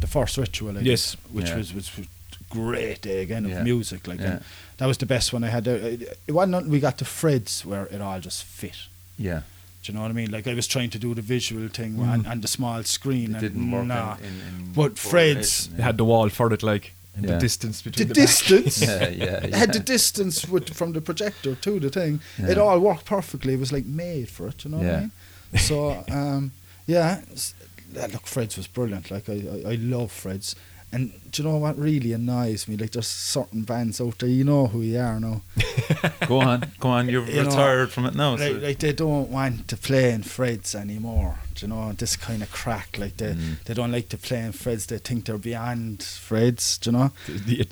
the 0.00 0.06
first 0.06 0.36
ritual. 0.36 0.70
I 0.70 0.82
did, 0.82 0.86
Yes. 0.86 1.16
which 1.32 1.48
Yeah. 1.48 1.56
was 1.58 1.74
was 1.74 1.96
was 1.96 2.06
great 2.50 3.00
day 3.02 3.22
again 3.22 3.44
of 3.46 3.62
music. 3.64 4.06
Like 4.06 4.20
Yeah. 4.20 4.30
and 4.32 4.40
that 4.78 4.86
was 4.86 4.98
the 4.98 5.06
best 5.06 5.32
one 5.32 5.44
I 5.44 5.48
had. 5.48 5.64
there. 5.64 5.76
It, 5.76 6.18
it 6.28 6.32
wasn't 6.32 6.68
we 6.68 6.78
got 6.80 6.96
to 6.98 7.04
Fred's 7.04 7.64
where 7.64 7.86
it 7.86 8.00
all 8.00 8.20
just 8.20 8.44
fit. 8.44 8.76
Yeah, 9.18 9.40
Do 9.82 9.92
you 9.92 9.94
know 9.94 10.02
what 10.02 10.10
I 10.10 10.14
mean? 10.14 10.30
Like 10.30 10.46
I 10.46 10.54
was 10.54 10.66
trying 10.66 10.90
to 10.90 10.98
do 10.98 11.14
the 11.14 11.22
visual 11.22 11.68
thing 11.68 11.96
Mm. 11.96 12.12
and, 12.14 12.26
and 12.26 12.42
the 12.42 12.48
small 12.48 12.82
screen. 12.84 13.30
it 13.30 13.32
and 13.32 13.40
didn't 13.40 13.70
work. 13.70 13.86
Nah. 13.86 14.16
in, 14.18 14.24
in, 14.24 14.66
in 14.66 14.72
But 14.74 14.98
Fred's- 14.98 15.68
They 15.68 15.82
had 15.82 15.96
the 15.96 16.04
wall 16.04 16.28
for 16.28 16.52
it, 16.52 16.62
like, 16.62 16.92
and 17.16 17.24
Yeah. 17.24 17.34
the 17.34 17.40
distance 17.40 17.80
between 17.82 18.08
the, 18.08 18.14
back. 18.14 18.26
distance. 18.26 18.80
Yeah, 18.86 19.08
yeah, 19.08 19.44
It 19.46 19.54
had 19.54 19.72
the 19.72 19.80
distance 19.80 20.46
with, 20.52 20.68
from 20.74 20.92
the 20.92 21.00
projector 21.00 21.54
to 21.54 21.80
the 21.80 21.88
thing. 21.90 22.20
It 22.38 22.58
all 22.58 22.78
worked 22.78 23.04
perfectly. 23.06 23.54
It 23.54 23.60
was 23.60 23.72
like 23.72 23.86
made 23.86 24.28
for 24.28 24.48
it. 24.48 24.64
You 24.64 24.70
know 24.72 24.78
what 24.78 24.86
I 24.96 25.00
mean? 25.00 25.10
So 25.58 26.04
um, 26.10 26.52
yeah, 26.86 27.20
s- 27.32 27.54
uh, 27.62 27.65
look, 28.12 28.26
Fred's 28.26 28.56
was 28.56 28.66
brilliant. 28.66 29.10
Like 29.10 29.28
I, 29.28 29.32
I, 29.66 29.72
I 29.72 29.74
love 29.76 30.12
Fred's. 30.12 30.54
And 30.92 31.12
do 31.32 31.42
you 31.42 31.48
know 31.48 31.56
what 31.56 31.76
really 31.76 32.12
annoys 32.12 32.68
me? 32.68 32.76
Like 32.76 32.92
there's 32.92 33.08
certain 33.08 33.62
bands 33.62 34.00
out 34.00 34.20
there, 34.20 34.28
you 34.28 34.44
know 34.44 34.68
who 34.68 34.82
you 34.82 34.98
are 35.00 35.18
now. 35.18 35.42
go 36.28 36.38
on, 36.40 36.70
go 36.78 36.90
on. 36.90 37.08
You're 37.08 37.24
You 37.28 37.42
know, 37.42 37.48
retired 37.48 37.90
from 37.90 38.06
it 38.06 38.14
now. 38.14 38.36
so- 38.36 38.52
Like, 38.52 38.62
like 38.62 38.78
they 38.78 38.92
don't 38.92 39.28
want 39.28 39.66
to 39.68 39.76
play 39.76 40.12
in 40.12 40.22
Fred's 40.22 40.76
anymore. 40.76 41.40
Do 41.56 41.66
you 41.66 41.72
know 41.72 41.92
this 41.92 42.14
kind 42.16 42.40
of 42.40 42.52
crack? 42.52 42.98
Like 42.98 43.16
they 43.16 43.32
Mm. 43.34 43.64
they 43.64 43.74
don't 43.74 43.90
like 43.90 44.08
to 44.10 44.16
play 44.16 44.40
in 44.44 44.52
Fred's. 44.52 44.86
They 44.86 44.98
think 44.98 45.24
they're 45.24 45.38
beyond 45.38 46.04
Fred's. 46.04 46.78
Do 46.78 46.90
you 46.90 46.96
know? 46.98 47.10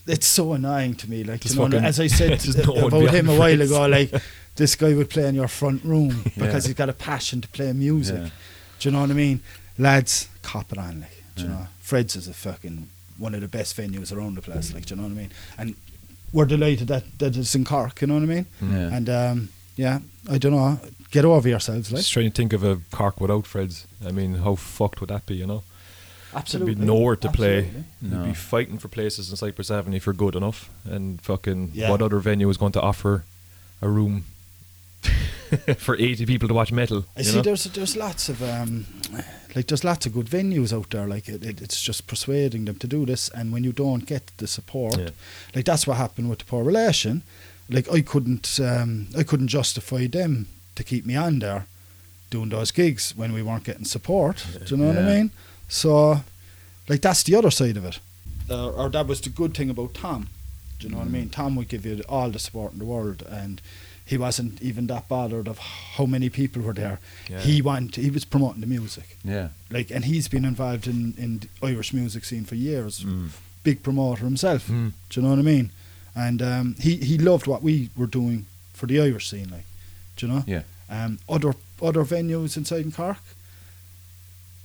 It's 0.09 0.27
so 0.27 0.53
annoying 0.55 0.95
to 0.97 1.09
me. 1.09 1.23
Like 1.23 1.45
you 1.45 1.55
know, 1.55 1.67
fucking- 1.67 1.85
as 1.85 2.01
I 2.01 2.09
said 2.09 2.31
no 2.67 2.89
about 2.89 3.15
him 3.15 3.29
a 3.29 3.39
while 3.39 3.57
Fred's. 3.57 3.71
ago, 3.71 3.87
like 3.87 4.13
this 4.57 4.75
guy 4.75 4.93
would 4.93 5.09
play 5.11 5.29
in 5.29 5.37
your 5.37 5.49
front 5.49 5.85
room 5.85 6.23
because 6.37 6.65
Yeah. 6.65 6.69
he's 6.69 6.75
got 6.75 6.89
a 6.89 6.93
passion 6.95 7.41
to 7.43 7.49
play 7.49 7.73
music. 7.73 8.17
Yeah. 8.23 8.31
Do 8.81 8.89
you 8.89 8.93
know 8.93 9.03
what 9.03 9.11
I 9.11 9.15
mean, 9.15 9.41
lads? 9.79 10.29
Cop 10.43 10.73
it 10.73 10.79
on, 10.79 11.01
like 11.01 11.23
do 11.37 11.43
you 11.45 11.49
Yeah. 11.49 11.55
know. 11.55 11.67
Fred's 11.81 12.17
is 12.17 12.29
a 12.29 12.35
fucking 12.35 12.89
one 13.19 13.35
of 13.35 13.41
the 13.41 13.49
best 13.49 13.77
venues 13.77 14.13
around 14.13 14.37
the 14.37 14.43
place. 14.43 14.73
Like 14.75 14.87
do 14.87 14.95
you 14.95 15.01
know 15.01 15.07
what 15.09 15.15
I 15.15 15.21
mean? 15.21 15.31
And 15.59 15.75
we're 16.33 16.47
delighted 16.47 16.89
that 16.89 17.05
that 17.19 17.37
it's 17.37 17.55
in 17.55 17.65
Cork. 17.65 18.01
You 18.01 18.09
know 18.09 18.15
what 18.15 18.23
I 18.23 18.27
mean? 18.27 18.47
Yeah. 18.63 18.97
And 18.97 19.09
um, 19.09 19.49
yeah, 19.77 20.01
I 20.31 20.39
don't 20.39 20.53
know. 20.53 20.79
Get 21.11 21.25
over 21.25 21.49
yourselves, 21.49 21.93
like 21.93 22.01
Just 22.01 22.13
trying 22.13 22.31
to 22.31 22.35
think 22.35 22.53
of 22.53 22.65
a 22.65 22.81
Cork 22.91 23.21
without 23.21 23.47
Fred's. 23.47 23.87
I 24.05 24.11
mean, 24.11 24.35
how 24.37 24.57
fucked 24.57 25.01
would 25.01 25.11
that 25.11 25.27
be, 25.27 25.37
you 25.37 25.47
know? 25.47 25.63
absolutely 26.35 26.75
There'd 26.75 26.81
be 26.89 26.93
nowhere 26.93 27.15
to 27.15 27.29
play. 27.31 27.71
No. 28.03 28.17
You'd 28.19 28.25
be 28.31 28.35
fighting 28.35 28.79
for 28.79 28.89
places 28.89 29.31
in 29.31 29.37
Cyprus 29.37 29.71
Avenue 29.71 29.97
if 29.97 30.07
you're 30.07 30.13
good 30.13 30.35
enough. 30.35 30.69
And 30.85 31.21
fucking, 31.23 31.71
Yeah. 31.73 31.91
what 31.91 32.03
other 32.03 32.19
venue 32.19 32.49
is 32.51 32.57
going 32.57 32.73
to 32.73 32.81
offer 32.81 33.25
a 33.81 33.89
room 33.89 34.25
for 35.79 35.97
80 35.97 36.27
people 36.27 36.49
to 36.49 36.55
watch 36.55 36.73
metal? 36.73 37.05
I 37.17 37.23
see. 37.23 37.37
know? 37.37 37.43
There's 37.43 37.65
there's 37.65 37.97
lots 37.97 38.29
of 38.29 38.43
um, 38.43 38.87
like 39.55 39.67
there's 39.67 39.85
lots 39.85 40.07
of 40.07 40.13
good 40.13 40.27
venues 40.27 40.73
out 40.73 40.91
there. 40.91 41.07
Like 41.07 41.29
it, 41.29 41.45
it, 41.45 41.61
it's 41.63 41.81
just 41.81 42.07
persuading 42.07 42.65
them 42.65 42.77
to 42.77 42.87
do 42.87 43.07
this, 43.07 43.29
and 43.31 43.53
when 43.53 43.65
you 43.65 43.73
don't 43.73 44.07
get 44.07 44.23
the 44.39 44.47
support, 44.47 44.99
Yeah. 44.99 45.11
like 45.55 45.65
that's 45.65 45.87
what 45.87 45.97
happened 45.97 46.29
with 46.31 46.39
the 46.41 46.45
poor 46.45 46.65
relation. 46.65 47.23
Like 47.69 47.89
I 47.93 48.03
couldn't 48.03 48.59
um, 48.61 49.07
I 49.17 49.23
couldn't 49.23 49.49
justify 49.49 50.07
them 50.09 50.47
to 50.75 50.83
keep 50.85 51.07
me 51.07 51.17
on 51.17 51.39
there 51.39 51.67
doing 52.31 52.51
those 52.51 52.73
gigs 52.73 53.15
when 53.17 53.33
we 53.33 53.43
weren't 53.43 53.65
getting 53.65 53.85
support. 53.87 54.45
Do 54.67 54.75
you 54.75 54.83
know 54.83 54.89
what 54.89 54.99
I 54.99 55.03
mean? 55.17 55.31
So, 55.69 56.21
like 56.89 57.01
that's 57.01 57.23
the 57.23 57.37
other 57.37 57.51
side 57.51 57.77
of 57.77 57.85
it. 57.85 58.01
Uh, 58.51 58.71
or 58.71 58.91
that 58.91 59.07
was 59.07 59.21
the 59.21 59.31
good 59.31 59.55
thing 59.55 59.71
about 59.71 59.95
Tom. 59.95 60.29
Do 60.79 60.87
you 60.87 60.93
know 60.93 60.99
what 60.99 61.07
I 61.07 61.11
Mm. 61.11 61.13
mean? 61.13 61.29
Tom 61.31 61.57
would 61.57 61.69
give 61.69 61.87
you 61.87 62.03
all 62.09 62.31
the 62.31 62.39
support 62.39 62.73
in 62.73 62.79
the 62.81 62.85
world, 62.85 63.23
and 63.23 63.61
he 64.05 64.19
wasn't 64.19 64.61
even 64.61 64.87
that 64.89 65.09
bothered 65.09 65.49
of 65.49 65.59
how 65.59 66.07
many 66.07 66.29
people 66.29 66.63
were 66.63 66.75
there. 66.75 67.01
Yeah. 67.29 67.41
He 67.41 67.63
want 67.63 67.97
he 67.97 68.11
was 68.11 68.25
promoting 68.25 68.61
the 68.61 68.67
music, 68.67 69.17
yeah. 69.25 69.49
like, 69.71 69.91
and 69.91 70.05
he's 70.05 70.29
been 70.29 70.45
involved 70.45 70.87
in 70.87 71.15
in 71.17 71.39
the 71.39 71.49
Irish 71.63 71.93
music 71.93 72.25
scene 72.25 72.45
for 72.45 72.55
years. 72.55 73.05
Mm. 73.05 73.31
big 73.63 73.83
promoter 73.83 74.25
himself. 74.25 74.69
Mm. 74.69 74.93
Do 75.09 75.21
you 75.21 75.23
know 75.27 75.31
what 75.31 75.39
I 75.39 75.43
mean? 75.43 75.71
And 76.15 76.43
um, 76.43 76.77
he 76.79 76.97
he 76.97 77.19
loved 77.19 77.47
what 77.47 77.63
we 77.63 77.89
were 77.97 78.07
doing 78.07 78.47
for 78.73 78.87
the 78.87 79.01
Irish 79.01 79.31
scene, 79.31 79.49
like, 79.51 79.65
do 80.17 80.27
you 80.27 80.33
know? 80.33 80.45
Yeah. 80.47 80.63
Um, 80.91 81.19
other 81.29 81.55
other 81.83 82.05
venues 82.05 82.57
inside 82.57 82.85
in 82.85 82.93
Cork, 82.93 83.23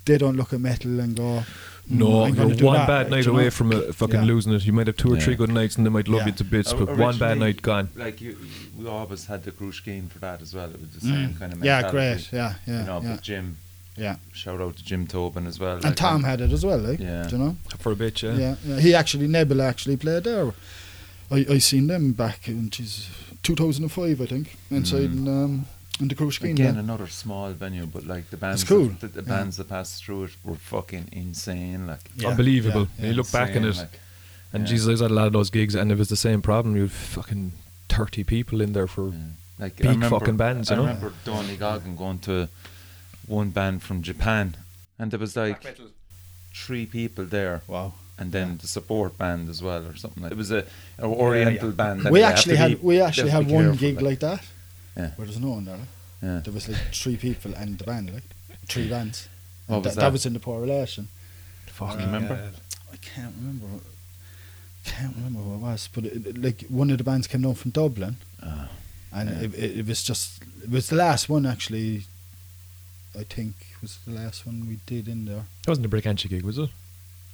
they 0.05 0.17
don't 0.17 0.35
look 0.35 0.53
at 0.53 0.59
metal 0.59 0.99
and 0.99 1.15
go. 1.15 1.43
"Mm, 1.91 1.97
No, 1.97 2.25
you're 2.27 2.47
one 2.65 2.77
that," 2.77 2.87
bad 2.87 3.09
night 3.09 3.23
do 3.23 3.29
you 3.29 3.33
know? 3.33 3.39
away 3.39 3.49
from 3.49 3.71
uh, 3.71 3.81
fucking 3.93 4.15
Yeah. 4.21 4.25
losing 4.25 4.53
it. 4.53 4.65
You 4.65 4.73
might 4.73 4.87
have 4.87 4.97
two 4.97 5.11
or 5.13 5.17
Yeah. 5.17 5.23
three 5.23 5.35
good 5.35 5.49
nights 5.51 5.75
and 5.75 5.85
they 5.85 5.89
might 5.89 6.07
love 6.07 6.21
Yeah. 6.21 6.27
you 6.27 6.31
to 6.33 6.43
bits, 6.43 6.71
but 6.73 6.97
one 6.97 7.17
bad 7.17 7.39
night 7.39 7.61
gone. 7.61 7.89
Like 7.95 8.21
you, 8.21 8.37
we 8.77 8.87
always 8.87 9.25
had 9.25 9.43
the 9.43 9.51
Krushkeen 9.51 10.09
for 10.09 10.19
that 10.19 10.41
as 10.41 10.53
well. 10.53 10.69
It 10.69 10.79
was 10.79 10.89
the 10.91 11.07
Mm. 11.07 11.13
same 11.13 11.33
kind 11.39 11.53
of 11.53 11.63
Yeah, 11.63 11.81
mentality. 11.81 11.97
great. 11.97 12.29
Yeah, 12.33 12.53
yeah, 12.67 12.79
you 12.81 12.85
know, 12.85 13.01
yeah, 13.03 13.09
but 13.15 13.21
Jim, 13.23 13.57
yeah. 13.97 14.15
shout 14.33 14.61
out 14.61 14.75
to 14.77 14.83
Jim 14.83 15.07
Tobin 15.07 15.47
as 15.47 15.59
well. 15.59 15.75
And 15.75 15.83
like, 15.85 15.95
Tom 15.95 16.23
had 16.23 16.41
it 16.41 16.51
as 16.51 16.63
well, 16.65 16.77
like, 16.79 16.99
Yeah. 16.99 17.23
do 17.27 17.37
you 17.37 17.43
know? 17.43 17.57
For 17.79 17.91
a 17.91 17.95
bit, 17.95 18.21
yeah. 18.23 18.35
Yeah, 18.37 18.55
yeah. 18.65 18.79
He 18.79 18.93
actually 18.93 19.27
Nebula 19.27 19.63
actually 19.65 19.97
played 19.97 20.23
there. 20.25 20.53
I 21.31 21.45
I 21.49 21.57
seen 21.59 21.87
them 21.87 22.13
back 22.13 22.47
in 22.47 22.69
geez, 22.69 23.07
2005, 23.43 24.19
I 24.21 24.25
think, 24.25 24.57
inside 24.71 25.09
Mm. 25.11 25.17
in, 25.17 25.27
um, 25.27 25.65
in 25.99 26.07
the 26.07 26.15
Cruise 26.15 26.37
Green. 26.37 26.53
Again, 26.53 26.73
there. 26.75 26.83
another 26.83 27.07
small 27.07 27.51
venue, 27.51 27.85
but 27.85 28.05
like 28.05 28.29
the 28.29 28.37
bands, 28.37 28.63
cool. 28.63 28.87
that, 28.87 29.01
the, 29.01 29.07
the 29.21 29.21
Yeah. 29.29 29.37
bands 29.37 29.57
that 29.57 29.69
passed 29.69 30.03
through 30.03 30.25
it 30.25 30.31
were 30.43 30.55
fucking 30.55 31.09
insane. 31.11 31.87
Like 31.87 31.99
Yeah, 32.15 32.29
Unbelievable. 32.29 32.87
yeah, 32.97 33.07
You 33.07 33.13
look 33.13 33.31
back 33.31 33.49
in 33.55 33.63
insane, 33.65 33.85
it, 33.85 33.91
like, 33.91 33.99
and 34.53 34.63
yeah. 34.63 34.69
Jesus, 34.69 34.87
I 34.87 34.91
was 34.91 35.01
at 35.01 35.11
a 35.11 35.13
lot 35.13 35.27
of 35.27 35.33
those 35.33 35.49
gigs, 35.49 35.75
and 35.75 35.91
it 35.91 35.97
was 35.97 36.09
the 36.09 36.15
same 36.15 36.41
problem. 36.41 36.75
You 36.75 36.83
had 36.83 36.91
fucking 36.91 37.51
30 37.89 38.23
people 38.23 38.61
in 38.61 38.73
there 38.73 38.87
for. 38.87 39.09
yeah. 39.09 39.15
like 39.59 39.75
big 39.75 39.85
remember, 39.87 40.09
fucking 40.19 40.37
bands, 40.37 40.71
I 40.71 40.75
you 40.75 40.77
know? 40.81 40.85
I 40.87 40.93
remember 40.93 41.13
Donny 41.25 41.55
Goggin 41.57 41.95
going 41.97 42.19
to 42.19 42.47
one 43.27 43.49
band 43.49 43.83
from 43.83 44.01
Japan, 44.01 44.55
and 44.97 45.11
there 45.11 45.19
was 45.19 45.35
like 45.35 45.61
three 46.53 46.85
people 46.85 47.25
there. 47.25 47.61
Wow. 47.67 47.93
and 48.17 48.31
then 48.33 48.57
the 48.57 48.67
support 48.67 49.17
band 49.17 49.47
as 49.49 49.61
well, 49.61 49.85
or 49.85 49.95
something. 49.95 50.23
Like 50.23 50.31
It 50.33 50.37
was 50.37 50.51
a 50.51 50.65
an 50.97 51.05
Oriental 51.05 51.71
band. 51.71 52.01
that 52.03 52.11
We 52.11 52.21
actually 52.23 52.57
had 52.57 52.71
be- 52.71 52.87
we 52.87 53.01
actually 53.01 53.29
have 53.31 53.43
had 53.43 53.49
to 53.49 53.57
be 53.59 53.65
one 53.67 53.75
gig 53.77 53.95
like. 53.95 54.03
like 54.09 54.19
that 54.19 54.41
Yeah. 54.99 55.11
where 55.15 55.25
there's 55.27 55.39
no 55.39 55.51
one 55.51 55.65
there. 55.65 55.77
like. 55.77 55.87
Yeah. 56.21 56.39
There 56.43 56.53
was 56.53 56.67
like 56.67 56.93
three 56.93 57.17
people 57.17 57.53
and 57.55 57.77
the 57.77 57.83
band, 57.85 58.13
like 58.13 58.23
three 58.67 58.89
bands. 58.95 59.27
What 59.67 59.75
And 59.77 59.85
was 59.85 59.95
that, 59.95 60.01
that? 60.01 60.11
was 60.11 60.25
in 60.25 60.33
the 60.33 60.39
poor 60.39 60.59
relation. 60.61 61.07
Fuck, 61.67 61.91
Uh, 61.95 61.99
you 61.99 62.05
remember? 62.05 62.51
I 62.91 62.97
can't 62.97 63.33
remember. 63.39 63.65
What, 63.67 63.83
can't 64.85 65.15
remember 65.15 65.39
what 65.41 65.55
it 65.55 65.61
was, 65.71 65.89
but 65.93 66.05
it, 66.05 66.27
it- 66.27 66.37
like 66.41 66.65
one 66.69 66.89
of 66.91 66.97
the 66.97 67.03
bands 67.03 67.27
came 67.27 67.41
down 67.43 67.55
from 67.55 67.71
Dublin, 67.71 68.17
Ah, 68.43 68.69
and 69.13 69.29
Yeah. 69.29 69.41
it, 69.45 69.53
it, 69.55 69.77
it 69.79 69.85
was 69.87 70.03
just 70.03 70.43
it 70.63 70.69
was 70.69 70.89
the 70.89 70.95
last 70.95 71.29
one 71.29 71.45
actually. 71.45 72.03
I 73.19 73.23
think 73.23 73.53
was 73.81 73.97
the 74.05 74.13
last 74.13 74.45
one 74.45 74.67
we 74.67 74.79
did 74.85 75.07
in 75.07 75.25
there. 75.25 75.45
That 75.63 75.71
wasn't 75.71 75.85
a 75.85 75.89
Brigantia 75.89 76.29
gig, 76.29 76.43
was 76.43 76.57
it? 76.57 76.69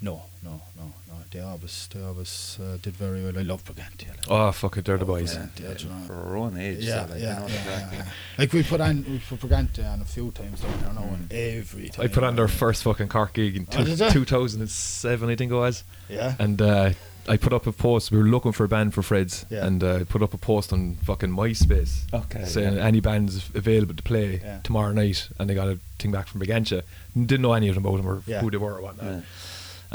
No, 0.02 0.24
no, 0.44 0.62
no, 0.78 0.84
no. 1.08 1.14
They 1.32 1.40
always, 1.40 1.88
they 1.94 2.02
always 2.04 2.60
uh, 2.62 2.78
did 2.82 2.96
very 2.96 3.24
well. 3.24 3.38
I 3.38 3.42
love 3.42 3.64
Brigantia. 3.66 4.10
Like. 4.10 4.30
Oh, 4.30 4.52
fuck 4.52 4.78
it, 4.78 4.86
they're 4.86 4.98
the 4.98 5.06
boys. 5.06 5.34
Yeah, 5.36 5.48
yeah, 5.62 5.74
do 5.74 5.84
you 5.86 5.90
know. 5.90 6.00
for 6.06 6.14
our 6.16 6.38
own 6.38 6.58
age. 6.58 6.80
Yeah, 6.84 7.06
so, 7.08 7.14
like, 7.14 7.22
yeah, 7.22 7.34
you 7.36 7.40
know, 7.42 7.48
yeah, 7.48 7.66
yeah, 7.66 7.90
yeah. 7.94 8.06
Like 8.38 8.54
we 8.54 8.64
put 8.64 8.82
on, 8.82 9.06
we 9.10 9.20
put 9.20 9.40
Brigantia 9.40 9.92
on 9.92 10.02
a 10.02 10.06
few 10.06 10.32
times 10.32 10.62
down 10.62 10.72
there 10.82 10.94
now, 10.94 11.02
and 11.14 11.30
Mm. 11.30 11.58
every 11.60 11.90
time. 11.90 12.06
I 12.06 12.08
put 12.10 12.24
on 12.24 12.36
their 12.36 12.48
first 12.48 12.84
fucking 12.84 13.08
Cork 13.08 13.34
gig 13.34 13.56
in 13.56 13.68
Oh, 13.76 13.84
two, 13.86 13.96
2007, 13.96 15.30
I 15.30 15.36
think 15.36 15.52
it 15.52 15.56
was. 15.56 15.84
Yeah. 16.10 16.36
And 16.40 16.62
uh, 16.62 16.92
I 17.28 17.38
put 17.38 17.54
up 17.54 17.66
a 17.66 17.72
post. 17.72 18.12
We 18.12 18.18
were 18.20 18.26
looking 18.26 18.52
for 18.52 18.66
a 18.66 18.68
band 18.68 18.94
for 18.94 19.02
Fred's, 19.02 19.46
Yeah. 19.50 19.66
and 19.66 19.84
uh, 19.84 19.96
I 19.96 20.04
put 20.04 20.22
up 20.22 20.34
a 20.34 20.38
post 20.38 20.72
on 20.72 20.96
fucking 21.04 21.30
MySpace 21.32 22.02
Okay. 22.14 22.46
saying 22.46 22.76
yeah. 22.76 22.86
any 22.86 23.00
bands 23.00 23.50
available 23.56 23.96
to 23.96 24.04
play 24.04 24.42
Yeah. 24.44 24.60
tomorrow 24.64 24.92
night, 24.94 25.30
and 25.40 25.50
they 25.50 25.56
got 25.56 25.68
a 25.68 25.80
thing 25.98 26.12
back 26.12 26.28
from 26.28 26.40
Brigantia. 26.42 26.84
Didn't 27.16 27.42
know 27.42 27.54
any 27.54 27.68
of 27.70 27.76
them 27.76 27.86
about 27.86 27.98
them 27.98 28.08
or 28.08 28.22
Yeah. 28.28 28.42
who 28.42 28.52
they 28.52 28.58
were 28.58 28.76
or 28.76 28.82
whatnot. 28.82 29.24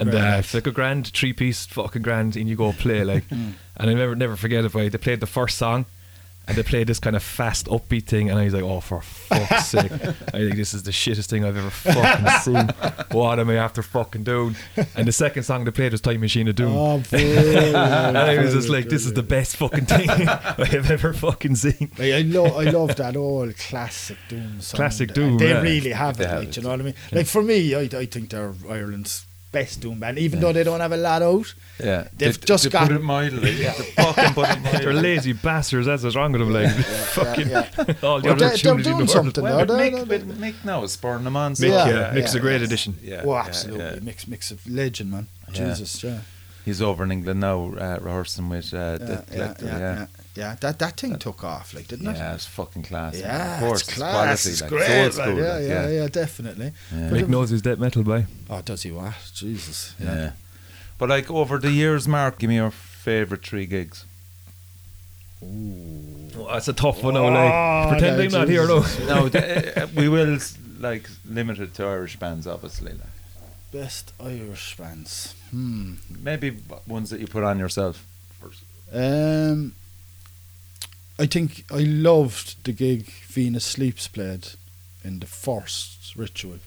Yeah. 0.01 0.03
And 0.03 0.11
Very 0.13 0.23
uh, 0.27 0.31
nice. 0.31 0.45
it's 0.47 0.55
like 0.55 0.67
a 0.67 0.71
grand 0.73 1.09
three 1.09 1.33
piece 1.33 1.67
fucking 1.67 2.03
grand, 2.03 2.37
and 2.37 2.49
you 2.49 2.57
go 2.57 2.73
play 2.73 3.05
like. 3.05 3.25
Mm. 3.31 3.53
and 3.77 3.91
I 3.91 3.95
never 3.95 4.15
never 4.15 4.37
forget 4.37 4.65
it. 4.65 4.73
But 4.73 4.91
they 4.93 4.99
played 4.99 5.21
the 5.21 5.27
first 5.27 5.57
song, 5.57 5.87
and 6.49 6.57
they 6.57 6.63
played 6.63 6.87
this 6.89 6.99
kind 6.99 7.15
of 7.17 7.23
fast 7.23 7.67
upbeat 7.67 8.05
thing, 8.07 8.29
and 8.29 8.39
I 8.39 8.45
was 8.45 8.53
like, 8.55 8.63
oh 8.65 8.81
for 8.81 9.01
fuck's 9.01 9.67
sake! 9.75 9.91
I 9.93 10.39
think 10.39 10.57
this 10.57 10.75
is 10.75 10.83
the 10.83 10.91
shittest 10.91 11.27
thing 11.31 11.45
I've 11.45 11.57
ever 11.57 11.71
fucking 11.71 12.27
seen. 12.41 12.69
What 13.13 13.39
am 13.39 13.49
I 13.51 13.55
after 13.55 13.83
fucking 13.83 14.25
doing? 14.25 14.57
And 14.97 15.07
the 15.09 15.13
second 15.13 15.45
song 15.45 15.65
they 15.65 15.71
played 15.71 15.93
was 15.93 16.01
Time 16.01 16.21
Machine 16.21 16.49
of 16.49 16.57
Doom. 16.57 16.73
Oh, 16.77 16.99
brilliant, 17.11 17.77
and 17.77 18.19
I 18.19 18.37
was 18.43 18.53
just 18.53 18.67
brilliant, 18.67 18.87
like, 18.87 18.89
this 18.91 19.07
is 19.07 19.13
the 19.15 19.23
best 19.23 19.57
fucking 19.57 19.87
thing 19.87 20.11
I 20.11 20.65
have 20.67 20.91
ever 20.91 21.13
fucking 21.15 21.57
seen. 21.57 21.91
Like, 21.99 22.13
I 22.13 22.21
love, 22.23 22.57
I 22.57 22.65
love 22.71 22.97
that 22.97 23.17
old 23.17 23.57
classic 23.57 24.19
Doom 24.29 24.61
song. 24.61 24.77
Classic 24.77 25.09
And 25.11 25.15
Doom, 25.15 25.39
They 25.39 25.51
yeah. 25.51 25.61
really 25.63 25.93
have 25.93 26.17
They 26.19 26.25
it. 26.25 26.29
have 26.31 26.39
Like, 26.41 26.49
it. 26.49 26.57
you 26.57 26.63
know 26.65 26.71
what 26.71 26.81
I 26.81 26.83
mean? 26.83 26.95
Like 27.13 27.27
for 27.27 27.43
me, 27.43 27.75
I, 27.75 27.81
I 27.81 28.07
think 28.07 28.31
they're 28.31 28.53
Ireland's 28.69 29.25
best 29.53 29.81
Doom 29.81 29.99
band, 29.99 30.19
even 30.19 30.39
though 30.41 30.53
they 30.53 30.63
don't 30.65 30.81
have 30.81 30.93
a 30.93 30.97
lot 30.97 31.23
out. 31.23 31.55
Yeah, 31.83 32.07
They've 32.17 32.39
to, 32.39 32.47
just 32.47 32.65
to 32.65 32.71
got- 32.71 32.89
put 32.89 32.97
it 32.97 33.03
mildly. 33.03 33.53
yeah. 33.63 33.73
to 33.73 33.83
fucking 33.83 34.35
put 34.35 34.49
it 34.51 34.61
mildly. 34.63 34.85
They're 34.85 34.93
lazy 34.95 35.33
bastards. 35.33 35.87
That's 35.87 36.03
what's 36.03 36.15
wrong 36.17 36.33
with 36.33 36.41
them. 36.41 36.53
Like 36.53 36.71
fucking 37.15 37.49
yeah. 37.49 37.69
all 38.03 38.21
the 38.21 38.29
But 38.29 38.39
they- 38.39 38.39
they're 38.39 38.49
opportunity 38.49 38.71
in 38.71 38.77
the 38.77 38.83
doing 38.83 38.97
world. 38.99 39.11
something. 39.11 39.45
Well, 39.45 39.59
but 39.59 39.69
They're- 39.69 39.91
Mick, 39.91 40.09
they're- 40.09 40.19
but 40.21 40.29
Mick 40.39 40.65
now 40.65 40.83
is 40.85 40.93
spurring 40.93 41.25
them 41.25 41.37
on. 41.37 41.55
so- 41.57 41.65
Mick, 41.65 41.71
Yeah, 41.71 41.89
yeah, 41.89 41.95
yeah, 41.95 42.13
Mick's 42.21 42.33
a 42.35 42.37
yeah. 42.37 42.43
great 42.43 42.63
addition. 42.63 42.99
Yeah, 43.03 43.23
oh, 43.25 43.35
absolutely. 43.35 43.85
yeah. 43.85 43.99
Mix, 44.03 44.27
mix 44.29 44.51
of 44.51 44.67
legend, 44.69 45.11
man. 45.11 45.27
Yeah. 45.53 45.69
Jesus, 45.69 46.03
yeah. 46.05 46.21
He's 46.65 46.81
over 46.83 47.03
in 47.05 47.11
England 47.13 47.41
now, 47.41 47.73
uh, 47.77 47.99
rehearsing 48.01 48.49
with 48.51 48.73
uh, 48.75 48.77
Yeah, 48.77 48.97
the 48.99 49.13
yeah, 49.13 49.23
collective. 49.35 49.67
yeah, 49.69 50.07
Yeah, 50.41 50.47
yeah, 50.47 50.51
yeah. 50.51 50.57
That 50.61 50.79
that 50.79 51.01
thing 51.01 51.19
took 51.19 51.45
off, 51.45 51.75
like, 51.75 51.89
didn't 51.89 52.07
it? 52.09 52.17
Yeah, 52.17 52.35
it's 52.35 52.47
fucking 52.47 52.83
class. 52.85 53.15
man. 53.15 53.23
Yeah, 53.23 53.55
of 53.55 53.61
course, 53.61 53.81
it's 53.83 53.95
class. 53.95 54.13
quality, 54.15 54.49
It's 54.51 54.61
like, 54.61 54.71
great. 54.71 54.91
It's 55.07 55.19
old 55.19 55.27
man. 55.29 55.37
school, 55.37 55.45
yeah, 55.45 55.53
like, 55.55 55.69
yeah, 55.69 55.89
yeah, 56.03 56.09
definitely. 56.09 56.73
Yeah. 56.93 57.09
But 57.11 57.17
Mick 57.19 57.23
it- 57.23 57.29
knows 57.29 57.51
his 57.51 57.63
death 57.63 57.79
metal 57.79 58.03
by. 58.03 58.27
Oh, 58.49 58.63
does 58.63 58.83
he 58.83 58.91
what? 58.91 59.15
Jesus. 59.35 59.95
Yeah. 60.01 60.15
Yeah. 60.15 60.33
But 60.99 61.09
like 61.09 61.31
over 61.31 61.59
the 61.59 61.71
years, 61.71 62.07
Mark, 62.09 62.39
give 62.39 62.49
me 62.49 62.57
your 62.57 62.71
favourite 62.71 63.45
three 63.45 63.67
gigs. 63.67 64.05
Oh, 65.43 66.47
that's 66.53 66.69
a 66.69 66.73
tough 66.73 67.03
one. 67.03 67.15
now, 67.15 67.25
Oh, 67.27 67.31
like 67.33 67.99
pretend 67.99 68.19
no, 68.19 68.25
I'm 68.25 68.31
not 68.33 68.49
here 68.49 68.67
though. 68.67 68.83
Jesus. 68.83 69.09
no, 69.09 69.29
th- 69.35 69.77
uh, 69.77 69.87
we 69.97 70.09
will 70.09 70.39
like 70.79 71.09
limit 71.29 71.59
it 71.59 71.75
to 71.75 71.87
Irish 71.87 72.17
bands, 72.17 72.47
obviously. 72.47 72.93
Like. 72.93 73.01
Best 73.73 74.13
Irish 74.21 74.77
bands. 74.77 75.35
Hmm. 75.51 75.95
Maybe 76.23 76.59
ones 76.87 77.11
that 77.11 77.21
you 77.21 77.27
put 77.27 77.45
on 77.45 77.59
yourself. 77.59 78.05
First. 78.41 78.63
Um, 78.93 79.75
I 81.21 81.27
think 81.27 81.65
I 81.71 81.81
loved 81.81 82.65
the 82.65 82.73
gig 82.73 83.05
Venus 83.29 83.65
Sleeps 83.65 84.09
played 84.09 84.49
in 85.05 85.21
the 85.21 85.27
first 85.27 86.17
ritual. 86.17 86.59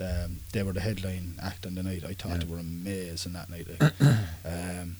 Um, 0.00 0.40
they 0.52 0.62
were 0.62 0.72
the 0.72 0.80
headline 0.80 1.34
act 1.42 1.66
on 1.66 1.74
the 1.74 1.82
night. 1.82 2.04
I 2.04 2.14
thought 2.14 2.32
Yeah. 2.32 2.38
they 2.38 2.46
were 2.46 2.58
amazing 2.60 3.32
that 3.34 3.50
night. 3.50 3.66
um, 4.44 4.96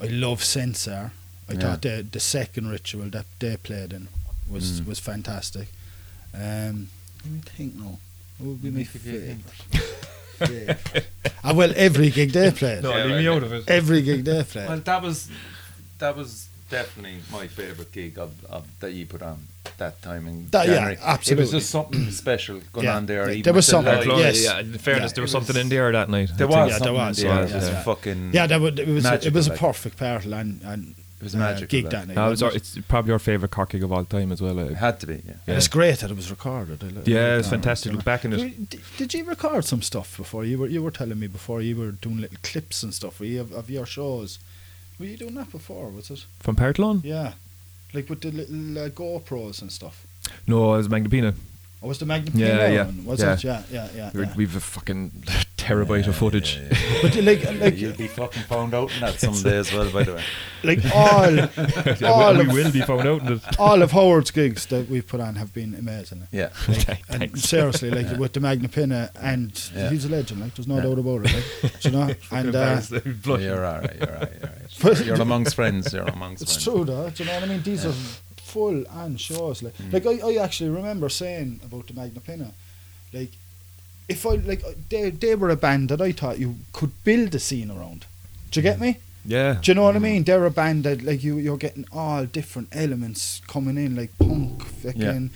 I 0.00 0.06
love 0.06 0.44
Sensor. 0.44 1.12
I 1.48 1.52
Yeah. 1.54 1.60
thought 1.60 1.82
the 1.82 2.06
the 2.10 2.20
second 2.20 2.68
ritual 2.68 3.08
that 3.10 3.26
they 3.38 3.56
played 3.56 3.92
in 3.92 4.08
was 4.48 4.80
Mm. 4.80 4.86
was 4.86 4.98
fantastic. 4.98 5.68
Um, 6.34 6.88
let 7.24 7.32
me 7.32 7.40
think 7.56 7.74
now. 7.76 7.98
What 8.38 8.48
would 8.48 8.62
be 8.62 8.70
my 8.70 8.78
Make 8.80 8.94
a 8.94 8.98
good 8.98 9.38
favourite? 9.70 10.76
Yeah. 10.94 11.02
ah, 11.44 11.54
well, 11.54 11.72
every 11.74 12.10
gig 12.10 12.32
they 12.32 12.50
played. 12.50 12.82
No, 12.82 12.90
Yeah, 12.90 13.04
leave 13.04 13.12
right. 13.12 13.18
me 13.22 13.28
out 13.28 13.42
of 13.42 13.52
it. 13.54 13.64
Every 13.68 14.02
gig 14.02 14.24
they 14.24 14.42
played. 14.44 14.68
Well, 14.68 14.80
that 14.80 15.02
was 15.02 15.28
that 15.98 16.14
was 16.16 16.48
definitely 16.70 17.18
my 17.30 17.46
favourite 17.46 17.92
gig 17.92 18.18
of, 18.18 18.32
of 18.46 18.66
that 18.80 18.92
you 18.92 19.06
put 19.06 19.22
on 19.22 19.46
that 19.78 20.00
time 20.02 20.26
in 20.26 20.46
That- 20.50 20.66
yeah, 20.68 20.74
January. 20.94 20.98
It 21.26 21.38
was 21.38 21.50
just 21.50 21.70
something 21.70 22.10
special 22.10 22.60
going 22.72 22.86
Yeah, 22.86 22.96
on 22.96 23.06
there. 23.06 23.30
yeah, 23.30 23.42
there 23.42 23.52
was 23.52 23.66
something, 23.66 23.92
lights. 23.94 24.06
Like, 24.06 24.18
yes. 24.18 24.44
Yeah, 24.44 24.60
in 24.60 24.78
fairness, 24.78 25.10
Yeah, 25.12 25.14
there 25.16 25.22
was 25.22 25.34
was- 25.34 25.46
something 25.46 25.60
in 25.60 25.68
the 25.68 25.76
air 25.76 25.92
that 25.92 26.08
night. 26.08 26.30
There 26.36 26.46
was 26.48 26.70
Yeah, 26.72 26.78
there 26.78 26.92
was, 26.92 27.18
in 27.18 27.26
yeah, 27.26 27.40
It 27.44 27.54
was 27.54 27.68
yeah. 27.68 27.82
fucking 27.82 28.30
Yeah, 28.32 28.46
that 28.46 28.60
would, 28.60 28.78
it 28.78 28.88
was 28.88 29.04
magical, 29.04 29.28
it 29.28 29.34
was 29.34 29.46
a 29.46 29.50
like. 29.50 29.58
perfect 29.60 29.96
part 29.98 30.24
and 30.24 30.62
and 30.62 30.94
It 31.20 31.24
was 31.24 31.34
uh, 31.34 31.38
magical, 31.38 31.66
gig 31.68 31.84
like. 31.84 31.92
that 31.92 32.08
night. 32.08 32.14
No, 32.16 32.26
it 32.26 32.30
was 32.30 32.42
our, 32.42 32.50
it? 32.50 32.56
it's 32.56 32.78
probably 32.88 33.10
your 33.10 33.18
favourite 33.18 33.50
Cork 33.50 33.70
gig 33.70 33.82
of 33.82 33.90
all 33.92 34.04
time 34.04 34.32
as 34.32 34.40
well. 34.42 34.58
It 34.58 34.74
had 34.76 35.00
to 35.00 35.06
be. 35.06 35.14
Yeah. 35.14 35.20
And 35.32 35.40
yeah. 35.46 35.56
it's 35.56 35.68
great 35.68 35.98
that 36.00 36.10
it 36.10 36.16
was 36.16 36.30
recorded. 36.30 36.82
I 36.82 36.86
Yeah, 37.10 37.28
like 37.30 37.38
it's 37.40 37.48
fantastic. 37.48 37.92
Look 37.92 38.04
back 38.04 38.24
in 38.24 38.32
it. 38.34 38.36
Did, 38.36 38.68
did- 38.70 38.80
did 38.98 39.14
you 39.14 39.24
record 39.24 39.64
some 39.64 39.82
stuff 39.82 40.16
before 40.16 40.44
you 40.44 40.58
were 40.58 40.66
you 40.68 40.82
were 40.82 40.90
telling 40.90 41.18
me 41.18 41.26
before 41.26 41.60
you 41.62 41.74
were 41.76 41.92
doing 41.92 42.20
little 42.20 42.38
clips 42.42 42.82
and 42.82 42.92
stuff? 42.94 43.18
Were 43.20 43.26
you 43.26 43.40
of, 43.40 43.52
of 43.52 43.68
your 43.70 43.86
shows? 43.86 44.38
Were 44.98 45.06
you 45.06 45.16
doing 45.16 45.34
that 45.34 45.50
before? 45.50 45.90
Was 45.90 46.10
it? 46.10 46.24
From 46.40 46.56
Partholón? 46.56 47.04
Yeah, 47.04 47.34
like 47.92 48.08
with 48.08 48.22
the 48.22 48.30
little 48.30 48.78
uh, 48.78 48.88
GoPros 48.88 49.60
and 49.62 49.70
stuff. 49.70 50.06
No, 50.46 50.74
it 50.74 50.78
was 50.78 50.88
Magnapinna. 50.88 51.34
Or 51.86 51.90
was 51.90 51.98
the 52.00 52.06
Magnum 52.06 52.36
Yeah, 52.36 52.66
yeah, 52.66 52.84
one? 52.86 53.04
Was 53.04 53.20
yeah. 53.22 53.34
it? 53.34 53.44
Yeah, 53.44 53.62
yeah, 53.70 53.88
yeah. 53.94 54.10
We're- 54.12 54.26
yeah. 54.26 54.34
We've 54.36 54.56
a 54.56 54.60
fucking 54.60 55.10
terabyte 55.56 56.08
of 56.08 56.16
footage. 56.16 56.58
But 57.00 57.14
like, 57.22 57.44
like, 57.60 57.76
You'll 57.76 57.96
be 57.96 58.08
fucking 58.08 58.42
found 58.42 58.74
out 58.74 58.92
in 58.92 59.00
that 59.02 59.20
someday 59.20 59.56
as 59.58 59.72
well. 59.72 59.88
By 59.92 60.02
the 60.02 60.14
way, 60.14 60.24
like 60.64 60.80
all, 60.92 61.32
Yeah, 61.32 62.10
all 62.10 62.34
we, 62.34 62.40
of, 62.40 62.46
we 62.48 62.54
will 62.64 62.72
be 62.72 62.80
found 62.80 63.06
out 63.06 63.20
in 63.22 63.34
it. 63.34 63.60
all 63.60 63.82
of 63.82 63.92
Howard's 63.92 64.32
gigs 64.32 64.66
that 64.66 64.88
we've 64.88 65.06
put 65.06 65.20
on 65.20 65.36
have 65.36 65.54
been 65.54 65.76
amazing. 65.76 66.26
yeah. 66.32 66.48
And 66.66 67.20
Thanks. 67.20 67.42
seriously, 67.42 67.90
like 67.90 68.18
with 68.18 68.32
the 68.32 68.40
Magnapinna, 68.40 69.10
and 69.20 69.70
Yeah. 69.72 69.88
he's 69.90 70.04
a 70.04 70.08
legend. 70.08 70.40
Like 70.40 70.56
there's 70.56 70.66
no 70.66 70.78
Yeah. 70.78 70.82
doubt 70.82 70.98
about 70.98 71.26
it. 71.26 71.44
Like, 71.62 71.84
you 71.84 71.90
know, 71.92 72.10
and 72.32 72.56
uh, 72.56 72.80
You're 73.38 73.64
all 73.64 73.80
right. 73.80 73.96
You're 74.00 74.12
all 74.12 74.20
right. 74.20 74.32
You're 74.40 74.50
all 74.50 74.58
But- 74.82 74.96
right. 74.98 75.06
You're 75.06 75.20
amongst 75.22 75.54
friends. 75.54 75.92
You're 75.92 76.02
amongst 76.02 76.42
it's 76.42 76.52
friends. 76.54 76.64
true, 76.64 76.84
though. 76.84 77.10
Do 77.10 77.22
you 77.22 77.28
know 77.28 77.34
what 77.36 77.44
I 77.44 77.46
mean? 77.46 77.62
These 77.62 77.84
Yeah. 77.84 77.90
are 77.90 77.94
full 78.56 78.78
on 79.02 79.16
shows. 79.28 79.62
Like, 79.64 79.76
Mm. 79.78 79.92
like 79.94 80.06
I, 80.12 80.14
I 80.30 80.32
actually 80.44 80.70
remember 80.80 81.08
saying 81.22 81.60
about 81.66 81.84
the 81.88 81.94
Magnapinna, 82.00 82.50
like 83.12 83.32
if 84.08 84.20
I 84.30 84.34
like 84.50 84.62
uh, 84.64 84.72
they 84.90 85.10
they 85.24 85.34
were 85.40 85.50
a 85.50 85.60
band 85.66 85.88
that 85.90 86.00
I 86.08 86.12
thought 86.12 86.38
you 86.44 86.50
could 86.72 86.92
build 87.04 87.34
a 87.34 87.38
scene 87.48 87.70
around. 87.76 88.00
Do 88.50 88.60
you 88.60 88.62
get 88.70 88.80
me? 88.80 88.90
Yeah. 89.28 89.52
Do 89.62 89.70
you 89.70 89.74
know 89.76 89.82
what 89.88 89.96
I 89.96 90.02
mean? 90.10 90.22
They're 90.24 90.46
a 90.46 90.50
band 90.62 90.84
that 90.84 91.02
like 91.10 91.22
you 91.26 91.34
you're 91.46 91.62
getting 91.66 91.84
all 91.92 92.24
different 92.38 92.68
elements 92.72 93.40
coming 93.54 93.76
in, 93.84 93.96
like 93.96 94.12
punk, 94.18 94.64
fucking 94.82 95.30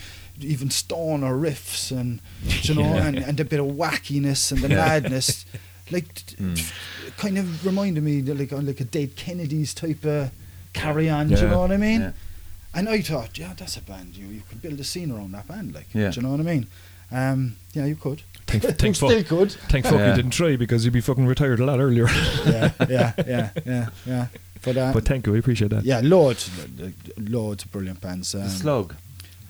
even 0.55 0.71
stoner 0.71 1.35
riffs 1.47 1.91
and 2.01 2.21
you 2.67 2.75
know, 2.75 2.83
Yeah. 2.95 3.07
and, 3.09 3.19
and 3.29 3.41
a 3.41 3.45
bit 3.45 3.61
of 3.61 3.67
wackiness 3.67 4.53
and 4.53 4.61
the 4.65 4.69
madness. 4.69 5.45
Like 5.93 6.07
Mm. 6.39 6.57
kind 7.19 7.37
of 7.37 7.67
reminded 7.67 8.03
me 8.05 8.21
that, 8.27 8.39
like 8.39 8.53
on 8.59 8.65
like 8.71 8.81
a 8.81 8.85
Dead 8.97 9.11
Kennedys 9.17 9.75
type 9.75 10.05
of 10.05 10.31
carry 10.73 11.11
on, 11.11 11.29
do 11.29 11.35
you 11.43 11.49
know 11.49 11.63
what 11.65 11.73
I 11.73 11.77
mean? 11.89 12.15
Yeah. 12.73 12.79
And 12.81 12.89
I 12.89 13.01
thought, 13.01 13.39
yeah, 13.39 13.53
that's 13.57 13.77
a 13.77 13.83
band. 13.83 14.17
You 14.17 14.27
you 14.27 14.43
could 14.49 14.63
build 14.63 14.81
a 14.81 14.85
scene 14.85 15.11
around 15.11 15.33
that 15.33 15.47
band, 15.49 15.75
like, 15.75 15.87
Yeah. 15.93 16.11
do 16.11 16.21
you 16.21 16.27
know 16.27 16.31
what 16.33 16.41
I 16.41 16.45
mean? 16.45 16.67
Um, 17.13 17.57
yeah, 17.73 17.87
you 17.87 17.97
could. 17.97 18.23
Thank, 18.47 18.63
you 18.65 18.71
thank 18.73 18.97
fuck. 18.97 19.11
still 19.11 19.25
could. 19.25 19.53
Thank 19.69 19.85
fuck 19.87 19.95
Yeah. 19.95 20.11
you 20.11 20.17
didn't 20.17 20.31
try 20.33 20.57
because 20.57 20.85
you'd 20.85 20.93
be 20.95 21.01
fucking 21.01 21.27
retired 21.27 21.61
a 21.61 21.65
lot 21.65 21.81
earlier. 21.81 22.07
yeah, 22.47 22.73
yeah, 22.89 23.13
yeah, 23.27 23.51
yeah, 23.67 23.87
yeah. 24.07 24.27
But, 24.63 24.77
uh, 24.77 24.93
but 24.93 25.05
thank 25.05 25.27
you, 25.27 25.33
we 25.33 25.39
appreciate 25.39 25.71
that. 25.71 25.85
yeah, 25.85 26.01
loads, 26.05 26.51
lo- 26.79 26.93
loads 27.19 27.65
of 27.65 27.73
brilliant 27.73 28.01
bands. 28.01 28.35
Um, 28.35 28.43
The 28.43 28.51
slug. 28.51 28.95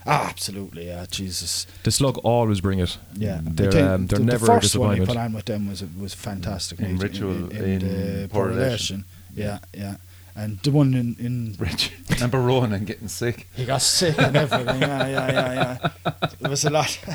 Ah, 0.05 0.29
absolutely, 0.29 0.87
yeah. 0.87 1.05
Jesus, 1.11 1.67
The 1.83 1.91
slug 1.91 2.17
always 2.23 2.59
bring 2.61 2.79
it. 2.79 2.97
yeah. 3.15 3.39
They're 3.43 3.71
think 3.71 3.87
um, 3.87 4.07
they're 4.07 4.17
the, 4.19 4.25
never 4.25 4.45
the 4.47 4.51
a 4.53 4.61
first 4.61 4.75
one 4.75 4.89
I 4.89 4.95
disappointment. 4.95 5.07
put 5.09 5.17
on 5.17 5.33
with 5.33 5.45
them 5.45 5.69
was 5.69 5.83
was 5.99 6.13
fantastic. 6.15 6.79
In 6.79 6.97
Ritual, 6.97 7.51
in 7.51 7.79
the 7.79 8.27
Porrelation. 8.27 8.29
Poor 8.31 8.47
Relation. 8.47 9.05
Yeah, 9.35 9.59
yeah. 9.75 9.97
And 10.35 10.59
the 10.59 10.71
one 10.71 10.93
in, 10.93 11.15
in 11.19 11.55
Rich. 11.59 11.91
Remember 12.11 12.39
Ronan 12.39 12.85
getting 12.85 13.07
sick? 13.09 13.47
he 13.55 13.65
got 13.65 13.81
sick 13.81 14.17
and 14.17 14.35
everything. 14.35 14.81
Yeah, 14.81 15.07
yeah, 15.07 15.31
yeah, 15.31 15.77
yeah. 16.05 16.11
It 16.41 16.47
was 16.49 16.63
a 16.65 16.69
lot. 16.69 16.97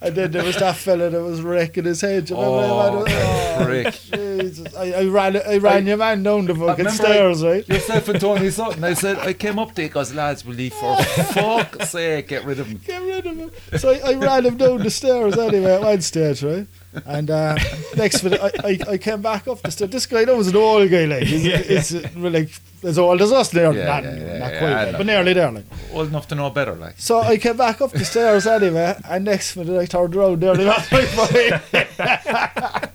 and 0.00 0.14
then 0.16 0.30
there 0.32 0.42
was 0.44 0.56
that 0.56 0.76
fella 0.76 1.10
that 1.10 1.22
was 1.22 1.40
wrecking 1.42 1.84
his 1.84 2.00
head. 2.00 2.24
Do 2.26 2.34
you 2.34 2.40
remember 2.40 2.64
Oh, 2.72 3.04
that? 3.04 3.42
Oh, 3.60 3.64
prick. 3.66 3.92
Jesus. 3.94 4.74
I, 4.74 4.92
I 4.92 5.04
ran, 5.04 5.36
I 5.36 5.58
ran 5.58 5.84
I- 5.84 5.88
your 5.88 5.96
man 5.98 6.22
down 6.22 6.46
the 6.46 6.54
fucking 6.54 6.84
remember 6.86 6.90
stairs, 6.90 7.44
right? 7.44 7.68
Yourself 7.68 8.08
and 8.08 8.20
Tony 8.20 8.50
Sutton. 8.50 8.82
I 8.82 8.94
said, 8.94 9.18
I 9.18 9.34
came 9.34 9.58
up 9.58 9.74
there 9.74 9.86
because 9.88 10.14
lads, 10.14 10.44
will 10.44 10.54
leave 10.54 10.72
for 10.72 10.96
fuck's 11.02 11.90
sake, 11.90 12.28
get 12.28 12.44
rid 12.44 12.58
of 12.58 12.66
him. 12.66 12.78
Get 12.84 13.02
rid 13.02 13.26
of 13.26 13.36
him. 13.36 13.50
So 13.76 13.90
I, 13.90 14.12
I 14.12 14.14
ran 14.14 14.46
him 14.46 14.56
down 14.56 14.78
the 14.78 14.90
stairs 14.90 15.36
anyway 15.38 15.74
at 15.74 15.82
one 15.82 16.00
stage, 16.00 16.42
right? 16.42 16.66
And 17.06 17.30
uh, 17.30 17.56
next 17.96 18.22
minute, 18.22 18.40
I, 18.42 18.68
I, 18.68 18.78
I 18.92 18.98
came 18.98 19.22
back 19.22 19.48
up 19.48 19.62
the 19.62 19.70
stairs. 19.70 19.90
This 19.90 20.06
guy, 20.06 20.24
that 20.24 20.36
was 20.36 20.48
an 20.48 20.56
old 20.56 20.90
guy, 20.90 21.06
like, 21.06 21.22
he's, 21.24 21.66
he's 21.90 21.94
uh, 21.94 22.08
like 22.16 22.50
as 22.82 22.98
old 22.98 23.20
as 23.22 23.32
us 23.32 23.50
there. 23.50 23.72
Yeah, 23.72 23.84
not 23.84 24.04
yeah, 24.04 24.16
yeah, 24.16 24.38
not 24.38 24.52
yeah, 24.52 24.58
quite, 24.58 24.84
like, 24.84 24.96
but 24.98 25.06
nearly 25.06 25.32
there, 25.32 25.50
like. 25.50 25.64
Old 25.92 26.08
enough 26.08 26.28
to 26.28 26.34
know 26.34 26.50
better, 26.50 26.74
like. 26.74 26.94
So 26.98 27.20
I 27.20 27.38
came 27.38 27.56
back 27.56 27.80
up 27.80 27.92
the 27.92 28.04
stairs 28.04 28.46
anyway, 28.46 28.96
and 29.08 29.24
next 29.24 29.56
minute 29.56 29.78
I 29.78 29.86
turned 29.86 30.14
around 30.14 30.40
there, 30.40 30.50
was 30.50 30.92
right 30.92 31.62
by 31.96 32.88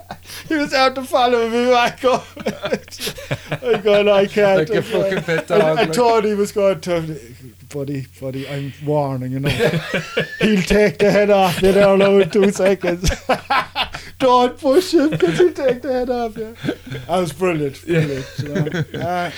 He 0.48 0.56
was 0.56 0.74
out 0.74 0.96
to 0.96 1.04
follow 1.04 1.50
me 1.50 1.70
back 1.70 2.04
up. 2.06 2.26
I'm 3.64 3.82
going, 3.82 4.10
I 4.10 4.26
can't. 4.26 4.70
Like 4.70 4.70
a 4.70 4.78
I 4.78 4.82
can't." 4.82 4.86
fucking 4.86 5.24
pet 5.24 5.48
dog. 5.48 5.62
and 5.62 5.90
like. 5.90 5.94
Tony 5.94 6.34
was 6.36 6.52
going 6.52 6.82
to, 6.82 7.20
buddy, 7.70 8.08
buddy, 8.20 8.48
I'm 8.48 8.74
warning 8.86 9.32
you 9.34 9.40
know. 9.40 9.50
he'll 9.50 10.62
take 10.64 11.00
the 11.00 11.12
head 11.12 11.30
off 11.30 11.62
you 11.62 11.72
there 11.72 11.98
now 11.98 12.18
in 12.18 12.30
two 12.30 12.52
seconds. 12.52 13.10
Don't 14.20 14.58
push 14.58 14.94
him 14.94 15.12
because 15.12 15.38
he'll 15.38 15.54
take 15.54 15.82
the 15.82 15.94
head 15.94 16.10
off 16.10 16.38
you. 16.38 16.56
That 17.08 17.20
was 17.20 17.34
brilliant. 17.34 17.84
brilliant 17.86 18.40
you 18.40 18.48
know. 18.50 19.00
uh, 19.00 19.32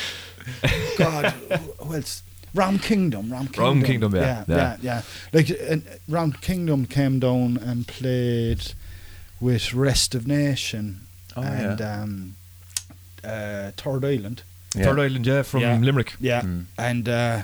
God, 0.97 1.33
well, 1.79 1.93
else? 1.95 2.23
Ram 2.55 2.79
Kingdom, 2.79 3.31
Ram 3.31 3.47
Kingdom. 3.47 3.63
Ram 3.63 3.83
Kingdom, 3.83 4.15
yeah, 4.15 4.21
yeah, 4.21 4.43
yeah. 4.47 4.55
yeah. 4.55 4.77
yeah. 4.81 5.01
Like 5.33 5.99
Ram 6.07 6.31
Kingdom 6.31 6.85
came 6.85 7.19
down 7.19 7.57
and 7.57 7.87
played 7.87 8.73
with 9.39 9.73
Rest 9.73 10.15
of 10.15 10.27
Nation 10.27 11.01
Oh, 11.35 11.41
and 11.43 11.79
yeah. 11.79 12.01
um, 12.01 12.35
uh, 13.23 13.71
Third 13.77 14.03
Island. 14.05 14.43
Yeah. 14.75 14.83
Third 14.85 14.99
Island, 14.99 15.25
yeah, 15.27 15.43
from 15.43 15.61
Yeah. 15.61 15.77
Limerick. 15.77 16.13
Yeah, 16.19 16.41
Mm. 16.41 16.65
and 16.77 17.07
uh, 17.09 17.41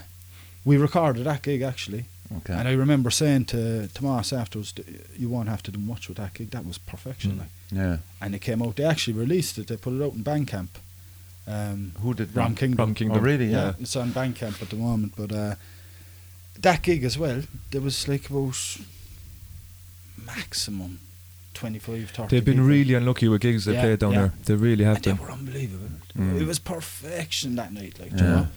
we 0.64 0.78
recorded 0.78 1.24
that 1.26 1.42
gig 1.44 1.62
actually. 1.62 2.06
Okay. 2.38 2.54
And 2.54 2.68
I 2.68 2.74
remember 2.74 3.12
saying 3.12 3.46
to 3.46 3.88
Tomas 3.94 4.34
afterwards, 4.34 4.74
"You 5.18 5.30
won't 5.30 5.48
have 5.50 5.62
to 5.64 5.72
do 5.72 5.80
much 5.80 6.08
with 6.10 6.18
that 6.18 6.34
gig. 6.34 6.50
That 6.52 6.66
was 6.66 6.78
perfection." 6.80 7.32
Mm. 7.34 7.38
Like. 7.40 7.50
yeah. 7.72 7.98
And 8.22 8.34
it 8.36 8.42
came 8.42 8.62
out. 8.64 8.76
They 8.76 8.84
actually 8.84 9.14
released 9.20 9.58
it. 9.60 9.68
They 9.68 9.78
put 9.78 9.94
it 9.94 10.04
out 10.04 10.14
in 10.14 10.24
Bandcamp. 10.24 10.70
Um, 11.48 11.92
Who 12.02 12.14
did 12.16 12.36
Ram 12.36 12.54
that? 12.54 12.60
Kingdom. 12.60 12.86
Ram 12.86 12.96
Kingdom. 12.96 13.18
Oh, 13.18 13.22
really? 13.22 13.46
Yeah, 13.52 13.66
Yeah. 13.66 13.74
it's 13.80 13.96
on 13.96 14.12
Bandcamp 14.12 14.62
at 14.62 14.70
the 14.70 14.76
moment. 14.76 15.14
But 15.16 15.32
uh, 15.32 15.56
that 16.62 16.82
gig 16.82 17.04
as 17.04 17.18
well, 17.18 17.44
there 17.72 17.82
was 17.82 18.08
like 18.08 18.30
about 18.32 18.58
maximum 20.26 21.00
25, 21.56 22.12
30 22.12 22.28
They've 22.30 22.46
been 22.46 22.56
people. 22.56 22.68
really 22.68 22.94
unlucky 22.94 23.28
with 23.28 23.42
gigs 23.42 23.66
they 23.66 23.74
Yeah, 23.74 23.82
played 23.82 24.00
down 24.00 24.12
yeah. 24.14 24.20
there. 24.20 24.34
They 24.46 24.56
really 24.56 24.84
have 24.84 24.98
And 24.98 25.04
they 25.06 25.12
been. 25.14 25.22
were 25.22 25.32
unbelievable. 25.32 25.90
Mm. 26.18 26.42
It 26.42 26.48
was 26.48 26.60
perfection 26.60 27.56
that 27.56 27.74
night. 27.74 28.00
Like, 28.00 28.12
Yeah. 28.12 28.18
you 28.22 28.24
know. 28.28 28.48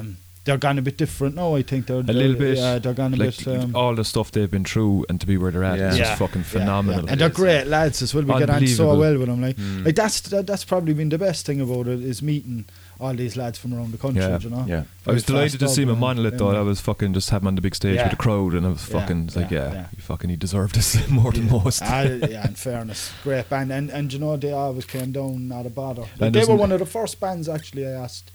Um, 0.00 0.16
they're 0.44 0.58
gone 0.58 0.78
a 0.78 0.82
bit 0.82 0.98
different 0.98 1.36
now. 1.36 1.54
I 1.56 1.62
think 1.62 1.86
they're 1.86 2.00
A 2.00 2.02
little 2.02 2.36
bit. 2.36 2.58
Yeah, 2.58 2.78
they're 2.78 2.92
gone 2.92 3.14
a 3.14 3.16
like 3.16 3.36
bit. 3.44 3.48
Um, 3.48 3.74
all 3.74 3.94
the 3.94 4.04
stuff 4.04 4.30
they've 4.30 4.50
been 4.50 4.64
through 4.64 5.06
and 5.08 5.18
to 5.20 5.26
be 5.26 5.38
where 5.38 5.50
they're 5.50 5.64
at 5.64 5.78
Yeah. 5.78 5.88
is 5.92 5.96
Yeah. 5.98 6.04
just 6.04 6.18
fucking 6.18 6.42
phenomenal. 6.42 7.04
yeah. 7.06 7.12
And 7.12 7.20
they're 7.20 7.30
great 7.30 7.66
lads 7.66 8.02
as 8.02 8.14
well. 8.14 8.24
We 8.24 8.38
get 8.38 8.50
on 8.50 8.66
so 8.66 8.90
Unbelievable. 8.90 8.98
well 8.98 9.18
with 9.18 9.28
them. 9.28 9.40
Like, 9.40 9.56
Mm. 9.56 9.86
like 9.86 9.94
that's 9.96 10.20
that, 10.20 10.46
that's 10.46 10.64
probably 10.64 10.92
been 10.92 11.08
the 11.08 11.16
best 11.18 11.46
thing 11.46 11.60
about 11.62 11.86
it 11.88 12.00
is 12.02 12.20
meeting 12.20 12.66
all 13.00 13.12
these 13.14 13.36
lads 13.36 13.58
from 13.58 13.74
around 13.74 13.92
the 13.92 13.98
country. 13.98 14.22
Yeah. 14.22 14.38
You 14.38 14.50
know. 14.50 14.64
Yeah. 14.66 14.84
I 15.06 15.12
was 15.12 15.24
delighted 15.24 15.60
to 15.60 15.68
see 15.68 15.82
him 15.82 15.90
in 15.90 15.98
Monolith 15.98 16.38
though. 16.38 16.50
I 16.50 16.60
was 16.62 16.80
fucking 16.80 17.12
just 17.14 17.30
have 17.30 17.42
him 17.42 17.48
on 17.48 17.54
the 17.56 17.60
big 17.60 17.74
stage 17.74 17.96
Yeah. 17.96 18.04
with 18.04 18.12
the 18.12 18.16
crowd 18.16 18.54
and 18.54 18.64
I 18.66 18.70
was 18.70 18.84
fucking 18.84 19.24
it's 19.26 19.36
like, 19.36 19.50
yeah, 19.50 19.68
yeah, 19.68 19.72
yeah. 19.74 19.86
you 19.96 20.02
fucking 20.02 20.30
he 20.30 20.36
deserved 20.36 20.74
this 20.74 21.08
more 21.20 21.32
than 21.32 21.50
most. 21.50 21.82
Ah, 21.82 22.02
yeah, 22.28 22.46
in 22.46 22.54
fairness, 22.54 23.12
great 23.22 23.48
band, 23.48 23.72
and 23.72 23.90
and 23.90 24.12
you 24.12 24.18
know 24.18 24.36
they 24.36 24.52
always 24.52 24.84
came 24.84 25.12
down 25.12 25.48
not 25.48 25.66
a 25.66 25.70
bother. 25.70 26.04
Like, 26.18 26.32
they 26.32 26.44
were 26.44 26.54
one 26.56 26.72
of 26.72 26.78
the 26.78 26.86
first 26.86 27.20
bands 27.20 27.48
actually 27.48 27.86
I 27.86 27.90
asked 27.90 28.30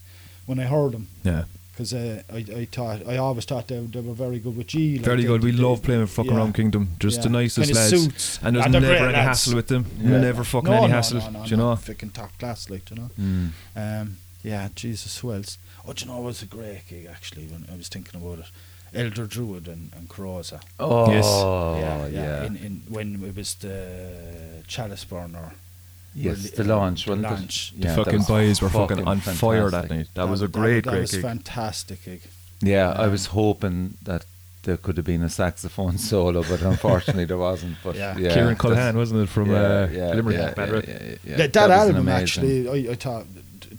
when 0.46 0.60
I 0.60 0.64
heard 0.66 0.92
them 0.94 1.08
yeah. 1.24 1.44
because 1.72 1.94
uh, 1.94 2.22
I 2.34 2.38
I 2.62 2.66
thought 2.66 3.08
I 3.08 3.18
always 3.18 3.46
thought 3.46 3.68
they, 3.68 3.80
they 3.80 4.02
were 4.02 4.14
very 4.14 4.40
good 4.40 4.58
with 4.58 4.68
G. 4.68 4.98
like, 4.98 5.06
Very 5.06 5.24
good. 5.24 5.44
We 5.44 5.52
they- 5.52 5.62
love 5.62 5.82
playing 5.84 6.02
with 6.02 6.10
fucking 6.12 6.32
yeah. 6.32 6.38
Ram 6.40 6.54
Kingdom. 6.54 6.90
Just 7.00 7.22
the 7.24 7.30
nicest 7.30 7.74
lads. 7.74 7.90
suits. 7.90 8.40
And 8.44 8.56
there's 8.56 8.66
And 8.66 8.74
never 8.74 8.94
any 8.94 9.14
lads. 9.14 9.28
hassle 9.28 9.56
with 9.56 9.68
them. 9.68 9.86
Yeah. 10.02 10.20
Never 10.22 10.44
fucking 10.44 10.70
no, 10.72 10.78
any 10.78 10.88
no, 10.88 10.94
hassle. 10.94 11.20
No, 11.20 11.30
no, 11.30 11.46
you 11.46 11.58
no, 11.58 11.70
know? 11.70 11.76
Fucking 11.76 12.10
top 12.12 12.38
class, 12.40 12.70
like 12.70 12.90
you 12.90 12.96
know. 12.98 13.10
Mm. 13.20 13.50
Um, 13.76 14.18
yeah, 14.44 14.70
Jesus, 14.76 15.18
who 15.20 15.34
else? 15.34 15.58
Oh, 15.88 15.94
do 15.94 16.06
you 16.06 16.12
know, 16.12 16.20
it 16.20 16.24
was 16.24 16.42
a 16.42 16.46
great 16.46 16.82
gig 16.90 17.08
actually 17.10 17.46
when 17.48 17.66
I 17.72 17.76
was 17.78 17.88
thinking 17.90 18.20
about 18.22 18.40
it. 18.40 18.46
Elder 18.94 19.28
Druid 19.28 19.68
and, 19.68 19.92
and 19.96 20.10
Coroza. 20.10 20.62
Oh, 20.80 21.12
Yes. 21.12 21.26
yeah. 22.14 22.22
yeah. 22.22 22.44
In, 22.46 22.56
in, 22.58 22.82
when 22.90 23.24
it 23.24 23.36
was 23.36 23.54
the 23.56 24.64
Chalice 24.68 25.04
Burner. 25.06 25.54
yes, 26.16 26.38
rele- 26.38 26.56
the 26.56 26.64
launch, 26.64 27.08
wasn't 27.08 27.24
launch. 27.30 27.72
it? 27.76 27.82
The 27.82 27.88
Yeah, 27.88 27.96
that 27.96 28.06
fucking 28.06 28.24
boys 28.24 28.62
were 28.62 28.70
fucking, 28.70 29.00
on 29.08 29.20
fantastic. 29.20 29.36
fire 29.40 29.70
that 29.70 29.90
night. 29.92 30.08
That, 30.16 30.28
was 30.28 30.42
a 30.42 30.48
great, 30.48 30.76
gig. 30.76 30.84
that 30.86 30.90
great 30.92 31.02
was 31.02 31.12
gig. 31.12 31.22
fantastic 31.22 32.04
gig. 32.04 32.22
Yeah, 32.62 32.92
I 32.92 33.06
Um, 33.06 33.12
was 33.12 33.28
hoping 33.28 33.94
that 34.04 34.26
there 34.64 34.76
could 34.78 34.98
have 34.98 35.06
been 35.06 35.22
a 35.22 35.30
saxophone 35.30 35.98
solo, 36.10 36.42
but 36.44 36.62
unfortunately 36.64 37.26
there 37.26 37.38
wasn't. 37.38 37.78
But 37.84 37.96
Yeah. 37.96 38.18
yeah, 38.18 38.34
Kieran 38.34 38.56
that's- 38.58 38.96
wasn't 38.96 39.22
it, 39.22 39.30
from 39.30 39.52
yeah, 39.52 39.58
uh, 39.58 39.88
yeah, 39.92 40.14
Limerick? 40.14 40.38
yeah, 40.38 40.54
Bad 40.56 40.70
yeah, 40.70 40.76
yeah, 40.76 40.82
yeah, 41.04 41.16
yeah. 41.26 41.38
that, 41.38 41.54
that, 41.54 41.70
album 41.70 41.98
amazing- 41.98 42.24
actually, 42.24 42.88
I, 42.90 42.92
I 42.92 42.96
thought 42.96 43.26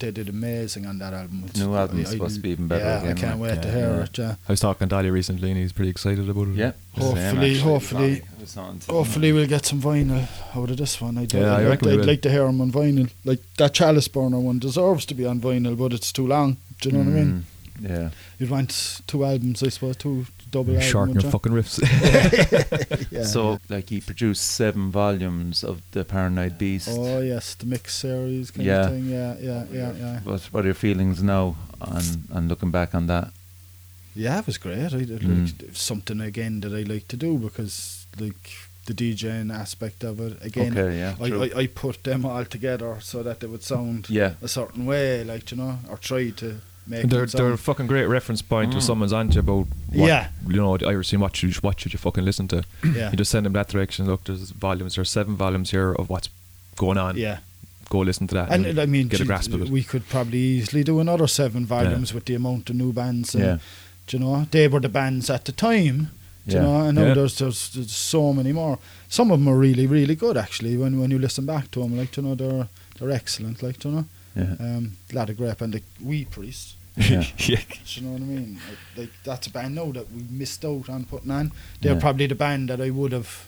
they 0.01 0.11
did 0.11 0.29
amazing 0.29 0.87
on 0.87 0.99
that 0.99 1.13
album. 1.15 1.45
It's- 1.45 1.57
New 1.65 1.75
album's 1.75 2.07
I- 2.07 2.11
I- 2.11 2.13
supposed 2.15 2.35
to 2.37 2.41
be 2.43 2.51
even 2.51 2.67
better 2.67 2.85
Yeah, 2.85 2.99
again, 3.03 3.17
I 3.17 3.21
can't 3.21 3.41
like, 3.41 3.51
wait 3.53 3.63
to 3.63 3.71
hear 3.71 3.89
yeah. 3.91 4.03
it. 4.05 4.19
Yeah. 4.19 4.35
I 4.49 4.53
was 4.53 4.61
talking 4.61 4.89
to 4.89 4.95
Dali 4.95 5.13
recently, 5.13 5.51
and 5.51 5.61
he's 5.61 5.73
pretty 5.73 5.91
excited 5.91 6.29
about 6.29 6.49
it. 6.49 6.55
Yeah, 6.57 6.73
Hopefully- 6.99 7.55
same, 7.55 7.63
hopefully- 7.65 8.23
I 8.23 8.41
was 8.41 8.57
on 8.57 8.79
to- 8.81 8.93
Hopefully 8.93 9.33
we'll 9.33 9.47
get 9.47 9.67
some 9.67 9.81
vinyl 9.81 10.27
out 10.57 10.71
of 10.71 10.77
this 10.77 11.01
one. 11.01 11.17
I'd, 11.19 11.33
Yeah, 11.33 11.55
I 11.55 11.61
I'd, 11.61 11.67
reckon 11.69 11.89
we 11.91 11.99
I'd 12.01 12.07
like 12.07 12.23
to 12.23 12.31
hear 12.31 12.47
him 12.47 12.61
on 12.61 12.73
vinyl. 12.73 13.09
Like 13.25 13.41
that 13.59 13.75
Chalice 13.75 14.09
Burner 14.09 14.41
one 14.41 14.59
deserves 14.59 15.07
to 15.07 15.15
be 15.15 15.25
on 15.27 15.41
vinyl, 15.41 15.77
but 15.79 15.93
it's 15.93 16.11
too 16.13 16.27
long. 16.27 16.57
Do 16.81 16.89
you 16.89 16.93
know 16.97 17.05
what 17.05 17.09
I 17.09 17.25
mean? 17.25 17.45
Mm, 17.83 17.89
Yeah. 17.91 18.11
You'd 18.39 18.51
want 18.51 19.01
two 19.07 19.25
albums, 19.25 19.63
I 19.63 19.69
suppose, 19.69 19.97
two 19.97 20.27
double 20.51 20.73
albums. 20.75 20.91
Shorten 20.91 21.15
your 21.21 21.31
fucking 21.31 21.53
riffs. 21.53 21.81
yeah, 23.11 23.25
so, 23.25 23.53
yeah. 23.53 23.59
like, 23.69 23.89
he 23.89 24.01
produced 24.01 24.45
seven 24.45 24.91
volumes 24.91 25.63
of 25.65 25.83
the 25.93 26.05
Paranoid 26.05 26.59
Beast. 26.59 26.89
Oh 26.91 27.21
yes, 27.21 27.55
the 27.55 27.67
mix 27.67 27.95
series 27.95 28.51
kind 28.51 28.67
Yeah. 28.67 28.81
of 28.87 28.91
thing. 28.91 29.07
Yeah, 29.07 29.37
yeah, 29.41 29.65
yeah, 29.73 29.93
yeah. 29.93 30.21
What, 30.21 30.41
what 30.53 30.65
are 30.65 30.69
your 30.69 30.75
feelings 30.75 31.23
now 31.23 31.57
on, 31.81 32.03
on 32.33 32.49
looking 32.49 32.71
back 32.71 32.95
on 32.95 33.07
that? 33.07 33.33
Yeah, 34.15 34.41
it 34.41 34.47
was 34.47 34.59
great. 34.59 34.93
I, 34.93 34.99
it 34.99 35.09
Mm. 35.21 35.63
like, 35.63 35.77
something 35.77 36.21
again 36.21 36.61
that 36.61 36.73
I 36.73 36.83
like 36.83 37.07
to 37.09 37.17
do 37.17 37.39
because 37.39 38.07
like 38.19 38.51
the 38.87 38.95
DJing 38.95 39.55
aspect 39.55 40.03
of 40.05 40.19
it 40.21 40.39
again. 40.45 40.77
okay, 40.77 40.99
yeah. 40.99 41.15
I, 41.21 41.29
true. 41.29 41.45
I, 41.45 41.51
I 41.61 41.67
put 41.69 42.03
them 42.03 42.25
all 42.25 42.45
together 42.45 42.97
so 43.01 43.23
that 43.23 43.39
they 43.41 43.47
would 43.47 43.63
sound 43.63 44.09
yeah. 44.11 44.35
a 44.43 44.49
certain 44.49 44.85
way, 44.87 45.23
like 45.23 45.51
you 45.53 45.59
know, 45.59 45.79
or 45.89 45.97
try 45.99 46.31
to 46.31 46.47
make 46.47 46.61
they're 46.91 47.27
they're 47.27 47.53
a 47.53 47.59
fucking 47.59 47.87
great 47.87 48.07
reference 48.07 48.43
point 48.43 48.73
Mm. 48.73 48.77
if 48.79 48.83
someone's 48.83 49.13
on 49.13 49.31
you 49.33 49.41
about 49.41 49.67
what, 49.93 50.09
Yeah. 50.09 50.29
you 50.49 50.57
know 50.57 50.77
the 50.77 50.87
Irish 50.87 51.09
scene. 51.09 51.21
What 51.21 51.37
should 51.37 51.55
you, 51.55 51.61
what 51.63 51.81
should 51.81 51.93
you 51.93 51.99
fucking 51.99 52.25
listen 52.25 52.49
to? 52.49 52.65
yeah, 52.85 53.11
You 53.11 53.17
just 53.17 53.31
send 53.31 53.47
them 53.47 53.53
that 53.55 53.69
direction. 53.69 54.07
Look, 54.07 54.25
there's 54.25 54.51
volumes. 54.51 54.95
There's 54.97 55.11
seven 55.11 55.37
volumes 55.37 55.71
here 55.71 55.93
of 55.93 56.09
what's 56.11 56.29
going 56.77 56.99
on. 56.99 57.17
yeah. 57.17 57.39
Go 57.89 57.99
listen 58.05 58.27
to 58.29 58.35
that. 58.37 58.51
And 58.53 58.67
And, 58.67 58.79
I 58.79 58.87
mean, 58.87 59.09
get 59.09 59.21
a 59.21 59.25
grasp 59.25 59.53
of 59.53 59.63
it. 59.63 59.69
we 59.69 59.83
could 59.83 60.09
probably 60.09 60.39
easily 60.39 60.85
do 60.85 61.01
another 61.01 61.27
seven 61.27 61.67
volumes 61.67 62.15
with 62.15 62.25
the 62.27 62.35
amount 62.37 62.71
of 62.71 62.77
new 62.77 62.93
bands. 62.93 63.35
And, 63.35 63.45
Yeah. 63.45 63.59
you 64.11 64.19
know, 64.21 64.47
they 64.51 64.69
were 64.69 64.81
the 64.81 64.89
bands 64.89 65.29
at 65.31 65.45
the 65.45 65.53
time 65.53 66.09
Do 66.47 66.57
you 66.57 66.63
know, 66.63 66.81
and 66.87 66.95
now 66.97 67.07
Yeah. 67.07 67.15
there's, 67.15 67.37
there's 67.39 67.71
there's 67.75 67.93
so 67.93 68.33
many 68.33 68.53
more. 68.53 68.79
Some 69.09 69.31
of 69.33 69.39
them 69.41 69.49
are 69.49 69.59
really 69.59 69.87
really 69.87 70.15
good 70.17 70.37
actually. 70.37 70.77
When 70.77 70.99
when 71.01 71.11
you 71.11 71.19
listen 71.19 71.47
back 71.47 71.71
to 71.73 71.81
them, 71.81 71.97
like 71.99 72.17
you 72.17 72.23
know, 72.25 72.35
they're 72.35 72.67
they're 72.99 73.11
excellent. 73.21 73.63
Like 73.63 73.85
you 73.85 73.91
know, 73.93 74.05
Yeah. 74.37 74.55
um, 74.59 74.93
a 75.13 75.15
lot 75.17 75.29
of 75.31 75.37
great 75.37 75.61
and 75.61 75.73
the 75.75 75.83
Wee 76.01 76.25
Priest. 76.25 76.75
Yeah. 77.01 77.25
yeah. 77.39 77.61
Do 77.61 78.01
you 78.01 78.07
know 78.07 78.13
what 78.13 78.23
I 78.23 78.25
mean? 78.25 78.59
Like, 78.69 78.79
like 78.99 79.11
that's 79.25 79.47
a 79.47 79.51
band 79.51 79.75
now 79.75 79.91
that 79.93 80.11
we 80.13 80.23
missed 80.31 80.65
out 80.65 80.89
on 80.89 81.05
putting 81.05 81.31
on. 81.31 81.53
They're 81.81 81.95
Yeah. 81.95 82.01
probably 82.01 82.27
the 82.27 82.35
band 82.35 82.69
that 82.69 82.81
I 82.81 82.91
would 82.91 83.13
have 83.13 83.47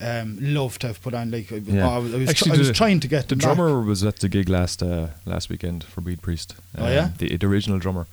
um, 0.00 0.36
loved 0.40 0.80
to 0.80 0.88
have 0.88 1.00
put 1.02 1.14
on. 1.14 1.30
Like 1.30 1.52
I, 1.52 1.56
Yeah. 1.56 1.88
I 1.88 1.98
was, 1.98 2.14
I 2.14 2.18
was, 2.18 2.28
Actually, 2.30 2.48
try- 2.50 2.56
I 2.56 2.58
was 2.58 2.68
the- 2.68 2.74
trying 2.74 3.00
to 3.00 3.08
get 3.08 3.22
The 3.28 3.34
them 3.34 3.38
back. 3.38 3.54
drummer 3.56 3.80
was 3.82 4.02
at 4.04 4.16
the 4.20 4.28
gig 4.28 4.48
last 4.48 4.82
uh, 4.82 5.08
last 5.26 5.48
weekend 5.48 5.84
for 5.84 6.00
Weed 6.00 6.22
Priest. 6.22 6.54
Oh, 6.76 6.88
yeah? 6.88 7.10
the, 7.18 7.36
the 7.36 7.46
original 7.46 7.78
drummer. 7.78 8.06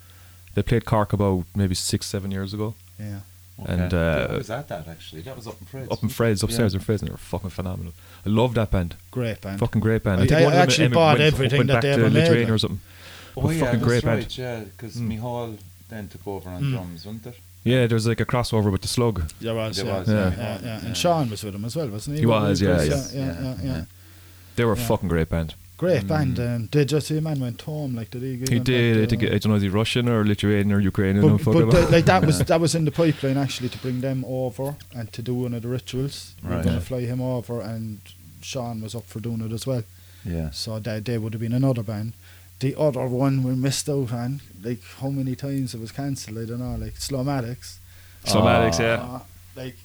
They 0.55 0.61
played 0.63 0.85
Cork 0.85 1.13
about 1.13 1.45
maybe 1.55 1.75
six, 1.75 2.05
seven 2.07 2.31
years 2.31 2.53
ago. 2.53 2.73
Yeah. 2.99 3.19
And, 3.65 3.93
uh, 3.93 4.27
I 4.29 4.37
was 4.37 4.49
at 4.49 4.67
that 4.69 4.87
actually. 4.87 5.21
That 5.21 5.35
was 5.35 5.45
up 5.45 5.59
in 5.59 5.65
Fred's. 5.67 5.91
Up 5.91 6.01
in 6.01 6.07
Fred's, 6.09 6.43
upstairs 6.43 6.73
Yeah. 6.73 6.79
in 6.79 6.85
Fred's, 6.85 7.01
and 7.01 7.09
they 7.09 7.11
were 7.11 7.17
fucking 7.17 7.49
phenomenal. 7.49 7.93
I 8.25 8.29
love 8.29 8.53
that 8.53 8.71
band. 8.71 8.95
Great 9.11 9.41
band. 9.41 9.59
Fucking 9.59 9.81
great 9.81 10.03
band. 10.03 10.21
I- 10.21 10.27
think 10.27 10.31
I 10.39 10.43
one 10.43 10.45
of 10.45 10.51
them 10.53 10.61
actually 10.61 10.87
emi- 10.89 10.93
bought 10.93 11.17
went- 11.17 11.33
everything 11.33 11.57
went 11.59 11.67
that 11.69 11.81
they 11.81 11.87
to 11.89 11.93
ever 11.93 12.03
made, 12.09 12.13
Lithuania 12.13 12.43
like. 12.45 12.53
or 12.53 12.57
something. 12.57 12.79
Oh 13.39 13.47
But 13.47 13.55
yeah, 13.55 13.59
fucking 13.65 13.79
that's 13.79 13.89
great 13.89 14.03
band. 14.03 14.37
Yeah, 14.37 14.59
because 14.61 14.95
Mm. 14.95 15.07
Mihal 15.07 15.57
then 15.89 16.07
took 16.07 16.25
over 16.27 16.49
on 16.49 16.63
Mm. 16.63 16.71
drums, 16.71 17.05
wasn't 17.05 17.25
it? 17.27 17.35
Yeah, 17.63 17.87
there's 17.87 18.07
like 18.07 18.19
a 18.21 18.25
crossover 18.25 18.71
with 18.71 18.81
the 18.81 18.87
Slug. 18.87 19.29
There 19.41 19.53
was, 19.55 19.77
There 19.77 19.85
yeah. 19.85 19.99
was, 19.99 20.07
yeah. 20.07 20.13
yeah, 20.15 20.29
Yeah. 20.29 20.37
yeah. 20.37 20.59
Yeah. 20.79 20.85
And 20.85 20.95
Sean 20.97 21.29
was 21.29 21.43
with 21.43 21.55
him 21.55 21.65
as 21.65 21.75
well, 21.75 21.89
wasn't 21.89 22.15
he? 22.15 22.21
He 22.21 22.25
was, 22.25 22.61
yeah, 22.61 22.81
yeah, 22.81 22.83
yeah. 22.83 23.07
yeah, 23.13 23.41
yeah, 23.43 23.55
yeah. 23.63 23.81
They 24.55 24.63
were 24.65 24.73
a 24.73 24.77
Yeah. 24.77 24.87
fucking 24.87 25.09
great 25.09 25.29
band. 25.29 25.55
Great 25.77 26.03
Mm. 26.03 26.07
band. 26.07 26.39
Um, 26.39 26.65
did 26.71 26.91
you 26.91 26.99
see 26.99 27.17
a 27.17 27.21
man 27.21 27.39
went 27.39 27.61
home 27.61 27.95
like 27.95 28.11
did 28.11 28.21
he? 28.21 28.35
He 28.35 28.55
went 28.55 28.65
did. 28.65 28.97
I 28.97 28.99
back 29.01 29.09
think 29.09 29.21
to- 29.21 29.27
I 29.35 29.37
don't 29.39 29.49
know 29.51 29.55
is 29.55 29.61
he 29.61 29.69
Russian 29.69 30.09
or 30.09 30.25
Lithuanian 30.25 30.73
or 30.73 30.79
Ukrainian. 30.81 31.21
But, 31.21 31.29
no 31.31 31.37
fucking 31.37 31.69
but 31.69 31.85
the, 31.87 31.91
like 31.95 32.05
that 32.05 32.25
was 32.25 32.39
that 32.51 32.59
was 32.59 32.75
in 32.75 32.83
the 32.85 32.91
pipeline 32.91 33.37
actually 33.37 33.69
to 33.69 33.77
bring 33.77 34.01
them 34.01 34.25
over 34.27 34.75
and 34.93 35.11
to 35.13 35.21
do 35.21 35.33
one 35.35 35.53
of 35.53 35.61
the 35.61 35.69
rituals. 35.69 36.33
We 36.43 36.49
were 36.49 36.55
Right. 36.55 36.65
going 36.65 36.75
to 36.79 36.85
fly 36.85 37.01
him 37.01 37.21
over, 37.21 37.61
and 37.61 37.99
Sean 38.41 38.81
was 38.81 38.93
up 38.95 39.05
for 39.05 39.19
doing 39.21 39.39
it 39.41 39.51
as 39.53 39.65
well. 39.65 39.83
Yeah. 40.25 40.49
So 40.51 40.79
they, 40.79 40.99
they 40.99 41.17
would 41.17 41.31
have 41.33 41.39
been 41.41 41.53
another 41.53 41.83
band. 41.83 42.11
The 42.59 42.75
other 42.77 43.05
one 43.07 43.43
we 43.43 43.55
missed 43.55 43.87
out 43.89 44.11
on, 44.11 44.41
like 44.63 44.81
how 44.99 45.09
many 45.09 45.35
times 45.35 45.73
it 45.73 45.79
was 45.79 45.91
cancelled, 45.91 46.37
I 46.37 46.45
don't 46.45 46.59
know, 46.59 46.75
like 46.75 46.95
Slomatics. 46.95 47.77
Slomatics, 48.25 48.79
yeah. 48.79 49.01
Uh, 49.01 49.19
like 49.55 49.75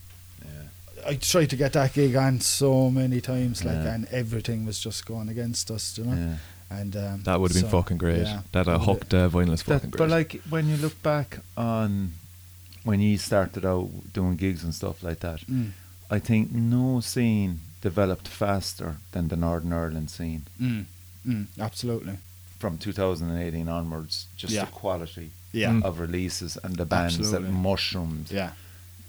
Yeah. 0.44 1.08
I 1.10 1.14
tried 1.16 1.50
to 1.50 1.56
get 1.56 1.72
that 1.74 1.92
gig 1.92 2.16
on 2.16 2.40
so 2.40 2.90
many 2.90 3.20
times, 3.20 3.64
like, 3.64 3.74
Yeah. 3.76 3.94
and 3.94 4.06
everything 4.06 4.66
was 4.66 4.80
just 4.80 5.06
going 5.06 5.28
against 5.28 5.70
us, 5.70 5.96
you 5.98 6.04
know. 6.04 6.16
Yeah. 6.16 6.36
And 6.78 6.96
um, 6.96 7.22
That 7.22 7.38
would 7.38 7.52
have 7.52 7.62
been 7.62 7.70
so, 7.70 7.76
fucking 7.82 7.98
great. 7.98 8.22
yeah. 8.26 8.40
That 8.52 8.66
uh, 8.66 8.78
hooked 8.78 9.14
uh, 9.14 9.28
vinyl 9.28 9.52
is 9.52 9.62
fucking 9.62 9.90
That, 9.90 9.96
great. 9.96 9.98
but 9.98 10.10
like 10.10 10.40
when 10.50 10.68
you 10.68 10.76
look 10.76 11.00
back 11.02 11.38
on 11.56 12.14
when 12.82 13.00
you 13.00 13.16
started 13.16 13.64
out 13.64 13.88
doing 14.12 14.36
gigs 14.36 14.62
and 14.64 14.74
stuff 14.74 15.02
like 15.02 15.20
that, 15.20 15.40
Mm, 15.46 15.70
I 16.10 16.18
think 16.18 16.52
no 16.52 17.00
scene 17.00 17.60
developed 17.80 18.26
faster 18.28 18.96
than 19.12 19.28
the 19.28 19.36
Northern 19.36 19.72
Ireland 19.72 20.10
scene 20.10 20.42
mm, 20.60 20.84
mm, 21.26 21.46
absolutely. 21.60 22.18
From 22.64 22.78
2018 22.78 23.68
onwards. 23.68 24.26
Just 24.38 24.54
Yeah. 24.54 24.64
the 24.64 24.70
quality 24.72 25.30
Yeah, 25.52 25.70
Mm. 25.70 25.84
of 25.84 26.00
releases 26.00 26.56
and 26.64 26.76
the 26.76 26.86
bands 26.86 27.18
Absolutely. 27.18 27.48
that 27.48 27.54
mushroomed. 27.68 28.30
yeah. 28.30 28.50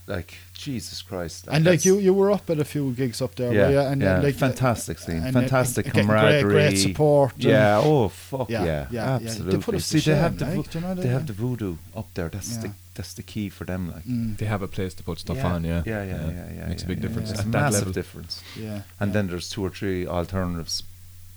Like 0.08 0.32
Jesus 0.54 1.02
Christ. 1.02 1.48
And 1.50 1.66
like 1.66 1.84
you, 1.88 1.98
you 1.98 2.14
were 2.14 2.30
up 2.38 2.48
at 2.52 2.60
a 2.60 2.66
few 2.66 2.92
gigs 2.94 3.22
up 3.22 3.34
there, 3.36 3.52
yeah, 3.54 3.70
were? 3.70 3.92
And 3.92 4.02
yeah, 4.02 4.20
like 4.20 4.36
fantastic 4.36 5.00
scene, 5.00 5.24
and, 5.24 5.34
fantastic 5.34 5.86
getting 5.86 6.02
camaraderie, 6.06 6.44
great, 6.44 6.70
great 6.70 6.78
support. 6.78 7.34
Yeah, 7.38 7.82
oh 7.84 8.10
fuck 8.10 8.48
Yeah, 8.50 8.64
yeah, 8.66 8.66
yeah, 8.68 8.86
yeah. 8.92 9.18
They 9.18 9.26
absolutely. 9.26 9.60
put 9.68 9.76
us 9.76 9.90
to 9.90 10.00
See, 10.02 10.12
they 10.12 10.18
have 10.20 10.38
the 10.38 10.46
like, 10.46 10.56
vo- 10.58 10.62
do 10.72 10.78
you 10.80 10.86
know, 10.86 10.94
they 10.94 11.02
they- 11.04 11.10
have 11.18 11.26
the 11.26 11.34
voodoo 11.34 11.76
up 11.96 12.08
there. 12.14 12.30
That's 12.30 12.58
the 12.58 12.70
that's 12.94 13.14
the 13.14 13.24
key 13.24 13.50
for 13.50 13.66
them. 13.66 13.82
Like, 13.96 14.06
Mm, 14.06 14.38
they 14.38 14.46
have 14.46 14.62
a 14.62 14.68
place 14.78 14.94
to 14.98 15.04
put 15.04 15.18
stuff 15.20 15.38
yeah, 15.38 15.54
on. 15.54 15.64
Yeah, 15.66 15.82
yeah, 15.86 16.04
yeah, 16.04 16.28
yeah, 16.30 16.48
yeah. 16.58 16.68
Makes 16.70 16.84
yeah, 16.84 16.86
a 16.86 16.92
big 16.92 16.98
yeah, 17.00 17.08
difference 17.08 17.30
yeah. 17.30 17.34
at 17.34 17.40
It's 17.40 17.56
a 17.56 17.58
massive 17.64 17.80
level. 17.88 17.94
difference. 17.94 18.34
yeah. 18.56 18.82
And 19.00 19.10
yeah. 19.10 19.14
then 19.16 19.28
there's 19.30 19.50
two 19.50 19.64
or 19.66 19.72
three 19.72 20.06
alternatives 20.08 20.84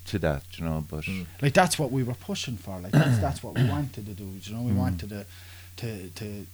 to 0.08 0.18
that, 0.20 0.42
you 0.58 0.64
know. 0.64 0.84
But 0.90 1.04
Mm. 1.04 1.26
like 1.42 1.54
that's 1.54 1.78
what 1.78 1.90
we 1.92 2.02
were 2.02 2.14
pushing 2.30 2.56
for. 2.56 2.78
Like 2.80 2.92
that's 2.92 3.18
that's 3.18 3.42
what 3.42 3.54
we 3.58 3.64
wanted 3.76 4.04
to 4.06 4.14
do. 4.14 4.28
You 4.42 4.54
know, 4.54 4.62
we 4.62 4.72
Mm. 4.72 4.76
wanted 4.84 5.08
to 5.10 5.24
to 5.80 6.08
to 6.20 6.46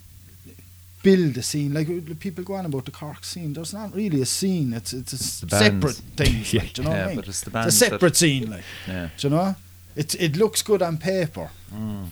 build 1.02 1.36
a 1.36 1.42
scene. 1.42 1.74
Like 1.74 1.88
people 2.18 2.42
go 2.44 2.54
on 2.54 2.66
about 2.66 2.84
the 2.86 2.90
Cork 2.90 3.24
scene. 3.24 3.52
There's 3.52 3.72
not 3.74 3.94
really 3.94 4.20
a 4.22 4.26
scene. 4.26 4.72
It's 4.72 4.92
it's 4.92 5.12
a 5.12 5.16
s- 5.16 5.40
The 5.40 5.46
bands. 5.46 5.64
separate 5.66 6.02
things. 6.16 6.52
Yeah. 6.52 6.62
Like, 6.62 6.78
you 6.78 6.84
know 6.84 6.90
yeah, 6.90 6.96
what 6.96 7.04
I 7.04 7.06
mean? 7.08 7.16
but 7.16 7.28
it's 7.28 7.40
the 7.42 7.58
It's 7.66 7.66
a 7.82 7.90
separate 7.90 8.16
scene. 8.16 8.50
Like 8.50 8.64
yeah. 8.88 9.08
do 9.18 9.28
you 9.28 9.34
know, 9.34 9.56
it's 9.96 10.14
it 10.14 10.36
looks 10.36 10.62
good 10.62 10.82
on 10.82 10.96
paper. 10.98 11.50
Mm. 11.72 12.08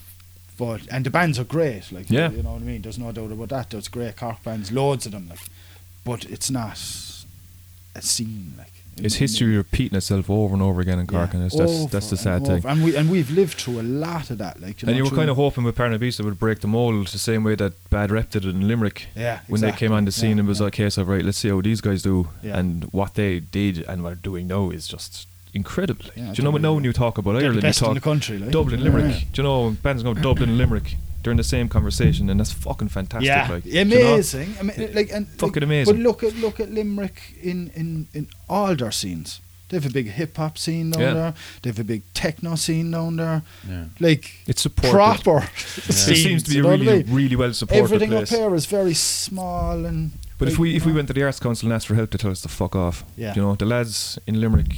But 0.58 0.80
and 0.92 1.04
the 1.06 1.10
bands 1.10 1.38
are 1.38 1.44
great, 1.44 1.90
like 1.92 2.10
Yeah. 2.10 2.30
you 2.30 2.42
know 2.42 2.52
what 2.52 2.62
I 2.62 2.64
mean. 2.64 2.82
There's 2.82 2.98
no 2.98 3.10
doubt 3.12 3.32
about 3.32 3.48
that. 3.48 3.70
There's 3.70 3.88
great 3.88 4.16
Cork 4.16 4.42
bands, 4.44 4.70
loads 4.70 5.06
of 5.06 5.12
them, 5.12 5.28
like. 5.28 5.40
But 6.04 6.24
it's 6.24 6.50
not 6.50 6.78
a 7.94 8.02
scene, 8.02 8.54
like. 8.58 8.71
It's 8.98 9.14
history 9.16 9.56
repeating 9.56 9.96
itself 9.96 10.28
over 10.28 10.52
and 10.52 10.62
over 10.62 10.80
again 10.80 10.98
in 10.98 11.06
Cork, 11.06 11.30
Yeah, 11.32 11.36
and 11.40 11.46
it's, 11.46 11.56
that's 11.56 11.86
that's 11.86 12.10
the 12.10 12.16
sad 12.16 12.42
over. 12.42 12.60
thing. 12.60 12.70
And 12.70 12.84
we 12.84 12.94
and 12.96 13.10
we've 13.10 13.30
lived 13.30 13.54
through 13.60 13.80
a 13.80 13.82
lot 13.82 14.30
of 14.30 14.38
that, 14.38 14.60
like. 14.60 14.82
You 14.82 14.88
and 14.88 14.96
you 14.96 15.04
were 15.04 15.10
kind 15.10 15.30
of 15.30 15.36
hoping 15.36 15.64
with 15.64 15.76
Paranoid 15.76 16.00
Beast 16.00 16.20
would 16.22 16.38
break 16.38 16.60
the 16.60 16.68
mold 16.68 17.06
the 17.08 17.18
same 17.18 17.42
way 17.42 17.54
that 17.54 17.72
Bad 17.90 18.10
Rep 18.10 18.30
did 18.30 18.44
it 18.44 18.50
in 18.50 18.68
Limerick. 18.68 19.06
Yeah, 19.16 19.40
When 19.48 19.60
they 19.62 19.72
came 19.72 19.92
on 19.92 20.04
the 20.04 20.12
scene, 20.12 20.36
Yeah, 20.36 20.44
it 20.44 20.46
was 20.46 20.60
yeah. 20.60 20.66
a 20.66 20.70
case 20.70 20.98
of 20.98 21.08
right, 21.08 21.24
let's 21.24 21.38
see 21.38 21.48
how 21.48 21.60
these 21.62 21.80
guys 21.80 22.02
do, 22.02 22.28
Yeah. 22.42 22.58
and 22.58 22.84
what 22.92 23.14
they 23.14 23.40
did 23.40 23.78
and 23.88 24.02
what 24.02 24.10
they're 24.10 24.16
doing 24.16 24.46
now 24.48 24.70
is 24.70 24.86
just 24.86 25.26
incredible. 25.54 26.04
Do 26.14 26.20
you 26.34 26.44
know 26.44 26.50
what? 26.50 26.60
Now 26.62 26.74
when 26.74 26.84
you 26.84 26.92
talk 26.92 27.18
about 27.18 27.36
Ireland, 27.36 27.56
you 27.56 27.60
best 27.62 27.80
in 27.80 27.86
talk 27.86 27.94
the 27.94 28.00
country, 28.00 28.38
like. 28.38 28.50
Dublin. 28.50 28.82
Limerick. 28.84 29.26
Do 29.32 29.42
you 29.42 29.48
know 29.48 29.70
bands 29.82 30.02
go 30.02 30.14
Dublin, 30.14 30.56
Limerick? 30.62 30.96
They're 31.22 31.34
the 31.34 31.44
same 31.44 31.68
conversation, 31.68 32.28
and 32.30 32.40
that's 32.40 32.52
fucking 32.52 32.88
fantastic. 32.88 33.26
Yeah, 33.26 33.48
like, 33.50 33.62
do 33.64 33.70
you 33.70 33.84
know? 33.84 34.14
amazing. 34.14 34.54
I 34.58 34.62
mean, 34.62 34.94
like, 34.94 35.10
and 35.12 35.28
Fucking 35.28 35.48
like, 35.54 35.62
amazing. 35.62 35.94
But 35.94 36.02
look 36.02 36.22
at 36.24 36.34
look 36.36 36.60
at 36.60 36.70
Limerick 36.70 37.20
in 37.42 37.70
in 37.74 38.08
in 38.12 38.26
all 38.48 38.74
their 38.74 38.90
scenes. 38.92 39.40
They 39.68 39.78
have 39.78 39.86
a 39.86 39.92
big 39.92 40.08
hip 40.08 40.36
hop 40.36 40.58
scene 40.58 40.90
down 40.90 41.00
Yeah. 41.02 41.14
there. 41.14 41.34
They 41.62 41.70
have 41.70 41.78
a 41.78 41.84
big 41.84 42.02
techno 42.12 42.56
scene 42.56 42.90
down 42.90 43.16
there. 43.16 43.42
Yeah. 43.66 43.84
Like 44.00 44.30
It's 44.46 44.60
supported. 44.62 44.92
proper. 44.92 45.38
It 45.88 45.94
scenes, 45.94 46.22
seems 46.22 46.42
to 46.42 46.50
be 46.50 46.58
a 46.58 46.62
know 46.62 46.68
I 46.68 46.72
really, 46.72 47.02
mean? 47.04 47.14
really 47.14 47.36
well 47.36 47.52
supported 47.54 47.82
Everything 47.84 48.10
place. 48.10 48.32
up 48.32 48.38
here 48.38 48.54
is 48.54 48.66
very 48.66 48.94
small 48.94 49.86
and. 49.86 50.10
But 50.38 50.48
if 50.48 50.58
we 50.58 50.70
you 50.70 50.76
if 50.76 50.84
we 50.84 50.92
went 50.92 51.06
to 51.08 51.14
the 51.14 51.22
Arts 51.22 51.40
Council 51.40 51.66
and 51.68 51.72
asked 51.74 51.86
for 51.86 51.94
help, 51.94 52.10
they 52.10 52.18
tell 52.18 52.32
us 52.32 52.40
to 52.42 52.48
fuck 52.48 52.74
off. 52.76 53.04
Yeah. 53.16 53.34
You 53.34 53.42
know, 53.42 53.54
the 53.54 53.64
lads 53.64 54.18
in 54.26 54.40
Limerick, 54.40 54.74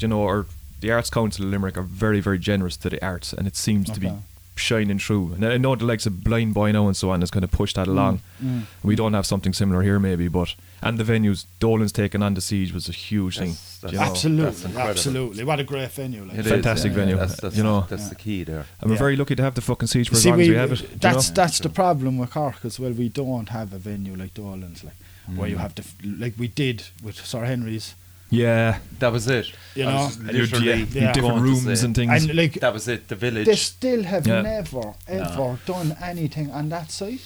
you 0.00 0.08
know, 0.08 0.20
or 0.20 0.46
the 0.80 0.90
Arts 0.90 1.08
Council 1.10 1.44
in 1.44 1.50
Limerick 1.52 1.76
are 1.78 1.82
very, 2.04 2.20
very 2.20 2.38
generous 2.38 2.76
to 2.78 2.90
the 2.90 2.98
arts, 3.04 3.32
and 3.32 3.46
it 3.46 3.56
seems 3.56 3.88
to 3.90 4.00
be 4.00 4.08
Okay. 4.08 4.16
Shining 4.62 4.98
through. 4.98 5.34
And 5.34 5.44
I 5.44 5.56
know 5.58 5.74
the 5.76 5.84
likes 5.84 6.06
of 6.06 6.22
Blind 6.24 6.54
Boy 6.54 6.72
now 6.72 6.86
and 6.86 6.96
so 6.96 7.10
on 7.10 7.20
has 7.20 7.30
kind 7.30 7.44
of 7.44 7.50
pushed 7.50 7.76
that 7.76 7.86
along. 7.88 8.20
mm. 8.42 8.62
We 8.82 8.96
don't 8.96 9.12
have 9.14 9.26
something 9.26 9.52
similar 9.52 9.82
here, 9.82 9.98
maybe, 9.98 10.28
but 10.28 10.54
and 10.82 10.98
the 10.98 11.04
venues, 11.04 11.46
Dolan's 11.60 11.92
taking 11.92 12.22
on 12.22 12.34
the 12.34 12.40
siege 12.40 12.72
was 12.72 12.88
a 12.88 12.92
huge 12.92 13.38
thing. 13.38 13.50
That's- 13.50 13.80
that's- 13.80 13.92
you 13.92 13.98
know. 13.98 14.04
Absolutely, 14.46 14.64
incredible. 14.66 14.90
absolutely. 14.90 15.44
What 15.44 15.60
a 15.60 15.64
great 15.64 15.90
venue! 15.92 16.24
Like. 16.24 16.38
It 16.38 16.46
is, 16.46 16.52
Fantastic 16.52 16.92
yeah. 16.92 16.96
venue, 16.98 17.16
That's, 17.16 17.40
that's, 17.40 17.56
you 17.56 17.62
know. 17.62 17.86
that's 17.88 18.08
the 18.08 18.14
key 18.14 18.44
there. 18.44 18.64
And 18.80 18.90
we're 18.90 18.94
Yeah. 18.94 18.98
very 18.98 19.16
lucky 19.16 19.34
to 19.36 19.42
have 19.42 19.54
the 19.54 19.60
fucking 19.60 19.88
siege 19.88 20.08
for 20.08 20.14
You 20.14 20.18
as 20.18 20.22
see, 20.22 20.30
long 20.30 20.40
as 20.40 20.48
we 20.48 20.54
have 20.54 20.72
it. 20.72 20.76
do 20.78 20.82
you 20.84 20.88
that's 21.00 21.28
know? 21.30 21.34
that's 21.34 21.58
the 21.60 21.68
problem 21.68 22.18
with 22.18 22.30
Cork 22.30 22.64
as 22.64 22.78
well. 22.80 22.92
We 22.92 23.08
don't 23.08 23.48
have 23.50 23.72
a 23.72 23.78
venue 23.78 24.14
like 24.16 24.34
Dolan's, 24.34 24.82
like 24.84 24.94
where 25.36 25.48
you 25.48 25.56
Mm. 25.56 25.60
have 25.60 25.74
to, 25.76 25.82
f- 25.82 25.94
like 26.04 26.34
we 26.38 26.48
did 26.48 26.82
with 27.02 27.16
Sir 27.24 27.44
Henry's. 27.44 27.94
Yeah, 28.32 28.78
That 28.98 29.12
was 29.12 29.26
it. 29.28 29.46
You 29.74 29.84
know? 29.84 30.08
just 30.08 30.20
you're 30.20 30.46
literally 30.46 30.66
yeah, 30.66 30.74
Yeah. 31.06 31.12
different 31.12 31.36
going 31.36 31.42
rooms 31.42 31.82
and 31.84 31.94
things. 31.94 32.24
And 32.24 32.34
like 32.34 32.54
That 32.60 32.72
was 32.72 32.88
it. 32.88 33.08
The 33.08 33.14
village. 33.16 33.46
they 33.46 33.56
still 33.56 34.02
have 34.04 34.26
Yeah. 34.26 34.42
never 34.42 34.94
ever 35.06 35.58
done 35.66 35.96
anything 36.02 36.50
on 36.50 36.68
that 36.70 36.90
site. 36.90 37.20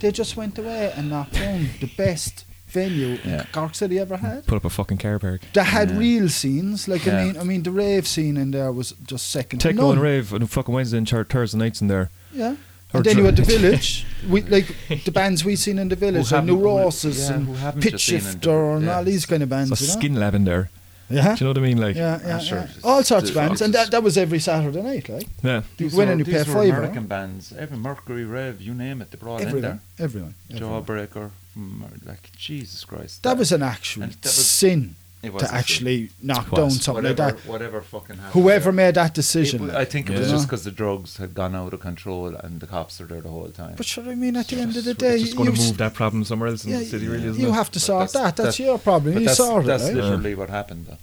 They 0.00 0.10
just 0.12 0.36
went 0.36 0.58
away 0.58 0.92
and 0.96 1.08
knocked 1.10 1.34
down 1.34 1.68
the 1.80 1.90
best 1.96 2.44
venue 2.68 3.18
Yeah. 3.24 3.44
Cork 3.52 3.74
City 3.74 3.98
ever 3.98 4.16
had. 4.18 4.46
Put 4.46 4.56
up 4.56 4.64
a 4.64 4.70
fucking 4.70 4.98
car 4.98 5.18
park. 5.18 5.40
They 5.54 5.64
had 5.64 5.90
Yeah. 5.90 5.98
real 5.98 6.28
scenes, 6.28 6.86
like 6.88 7.06
Yeah. 7.06 7.18
I 7.18 7.24
mean, 7.24 7.36
I 7.38 7.44
mean, 7.44 7.62
the 7.62 7.70
rave 7.70 8.06
scene 8.06 8.36
in 8.36 8.50
there 8.50 8.70
was 8.72 8.94
just 9.06 9.24
second 9.30 9.60
to 9.60 9.68
Techno 9.68 9.82
none. 9.84 9.92
and 9.92 10.02
rave 10.02 10.32
and 10.32 10.50
fucking 10.50 10.74
Wednesday 10.74 10.98
and 10.98 11.08
Thursday 11.08 11.58
nights 11.58 11.80
in 11.80 11.88
there. 11.88 12.10
Yeah. 12.32 12.56
Or 12.96 12.98
And 12.98 13.04
then 13.06 13.18
you 13.18 13.24
had 13.24 13.36
the 13.36 13.42
village, 13.42 14.06
we, 14.28 14.42
like 14.42 14.66
the 15.04 15.12
bands 15.12 15.44
we've 15.44 15.58
seen 15.58 15.78
in 15.78 15.88
the 15.88 15.96
village, 15.96 16.30
like 16.32 16.40
haven't- 16.40 16.48
who- 16.48 16.58
Neurosis 16.62 17.28
yeah, 17.28 17.34
and 17.34 17.82
Pitch 17.82 17.92
just 17.92 18.06
the- 18.06 18.32
Shifter 18.32 18.72
and 18.76 18.84
yeah. 18.86 18.96
all 18.96 19.04
these 19.04 19.26
kind 19.26 19.42
of 19.42 19.48
bands. 19.48 19.70
There's 19.70 19.80
you 19.82 19.86
know? 19.88 20.00
Skin 20.00 20.14
Lavender. 20.16 20.70
Yeah. 21.08 21.36
Do 21.36 21.44
you 21.44 21.46
know 21.46 21.50
what 21.50 21.58
I 21.58 21.60
mean? 21.70 21.78
Like, 21.86 21.94
yeah, 21.94 22.18
yeah, 22.26 22.36
Ah, 22.36 22.38
sure. 22.40 22.58
yeah. 22.58 22.68
All 22.88 23.02
sorts 23.04 23.28
of 23.28 23.34
bands, 23.36 23.60
and 23.62 23.72
that, 23.74 23.92
that 23.92 24.02
was 24.02 24.18
every 24.18 24.40
Saturday 24.40 24.82
night, 24.82 25.08
like 25.08 25.28
yeah. 25.42 25.58
you 25.58 25.62
These 25.76 25.94
went 25.94 26.08
were- 26.08 26.12
and 26.12 26.18
you 26.20 26.24
these 26.24 26.34
pay 26.44 26.52
were 26.52 26.60
five. 26.62 26.68
American 26.78 27.06
bands. 27.06 27.52
Every 27.56 27.76
Mercury, 27.78 28.24
Rev, 28.24 28.60
you 28.60 28.74
name 28.74 29.00
it, 29.02 29.12
they 29.12 29.16
brought 29.18 29.40
in 29.42 29.46
Everyone, 29.48 29.62
there. 29.62 30.04
everyone, 30.06 30.34
everyone. 30.50 30.84
Jawbreaker, 30.84 31.30
uh, 31.56 31.86
like 32.04 32.30
Jesus 32.36 32.84
Christ. 32.84 33.22
That 33.22 33.38
was 33.38 33.52
an 33.52 33.62
actual 33.62 34.06
that 34.08 34.16
was- 34.24 34.34
sin 34.34 34.80
it 34.80 34.86
was 34.88 34.96
to 35.32 35.54
actually 35.54 36.10
knock 36.22 36.52
It 36.52 36.56
down 36.56 36.70
something 36.70 37.04
whatever, 37.04 37.22
like 37.24 37.42
that. 37.42 37.50
Whatever 37.50 37.80
fucking 37.80 38.16
happened. 38.16 38.32
Whoever 38.32 38.64
there. 38.64 38.72
made 38.72 38.94
that 38.94 39.14
decision, 39.14 39.60
wa- 39.62 39.66
like, 39.68 39.76
I 39.76 39.84
think 39.84 40.10
it 40.10 40.18
was 40.18 40.30
just 40.30 40.46
because 40.46 40.64
the 40.64 40.70
drugs 40.70 41.16
had 41.18 41.34
gone 41.34 41.54
out 41.54 41.72
of 41.72 41.80
control 41.80 42.34
and 42.34 42.60
the 42.60 42.66
cops 42.66 43.00
are 43.00 43.06
there 43.06 43.20
the 43.20 43.28
whole 43.28 43.48
time. 43.48 43.74
but 43.76 43.86
sure, 43.86 44.04
I 44.10 44.14
mean, 44.14 44.36
at 44.36 44.48
the 44.48 44.60
end 44.60 44.76
of 44.76 44.84
the 44.84 44.90
It's 44.92 44.98
day, 45.00 45.18
just 45.20 45.36
going 45.36 45.52
to 45.52 45.58
you- 45.60 45.66
move 45.68 45.76
that 45.78 45.94
problem 45.94 46.24
somewhere 46.24 46.48
else 46.50 46.64
in 46.64 46.70
yeah, 46.72 46.78
the 46.78 46.84
city, 46.86 47.08
really, 47.08 47.26
isn't 47.26 47.40
you 47.42 47.48
it? 47.48 47.52
have 47.52 47.70
to 47.72 47.78
But 47.78 47.82
sort 47.82 48.12
that's- 48.12 48.12
that. 48.36 48.42
That's 48.42 48.56
that- 48.56 48.62
your 48.62 48.78
problem. 48.78 49.14
But 49.14 49.20
You 49.20 49.26
that's, 49.26 49.36
sort 49.38 49.64
that's 49.66 49.84
it, 49.84 49.86
right? 49.94 49.94
literally 49.96 50.34
what 50.34 50.50
happened, 50.50 50.86
though. 50.88 50.98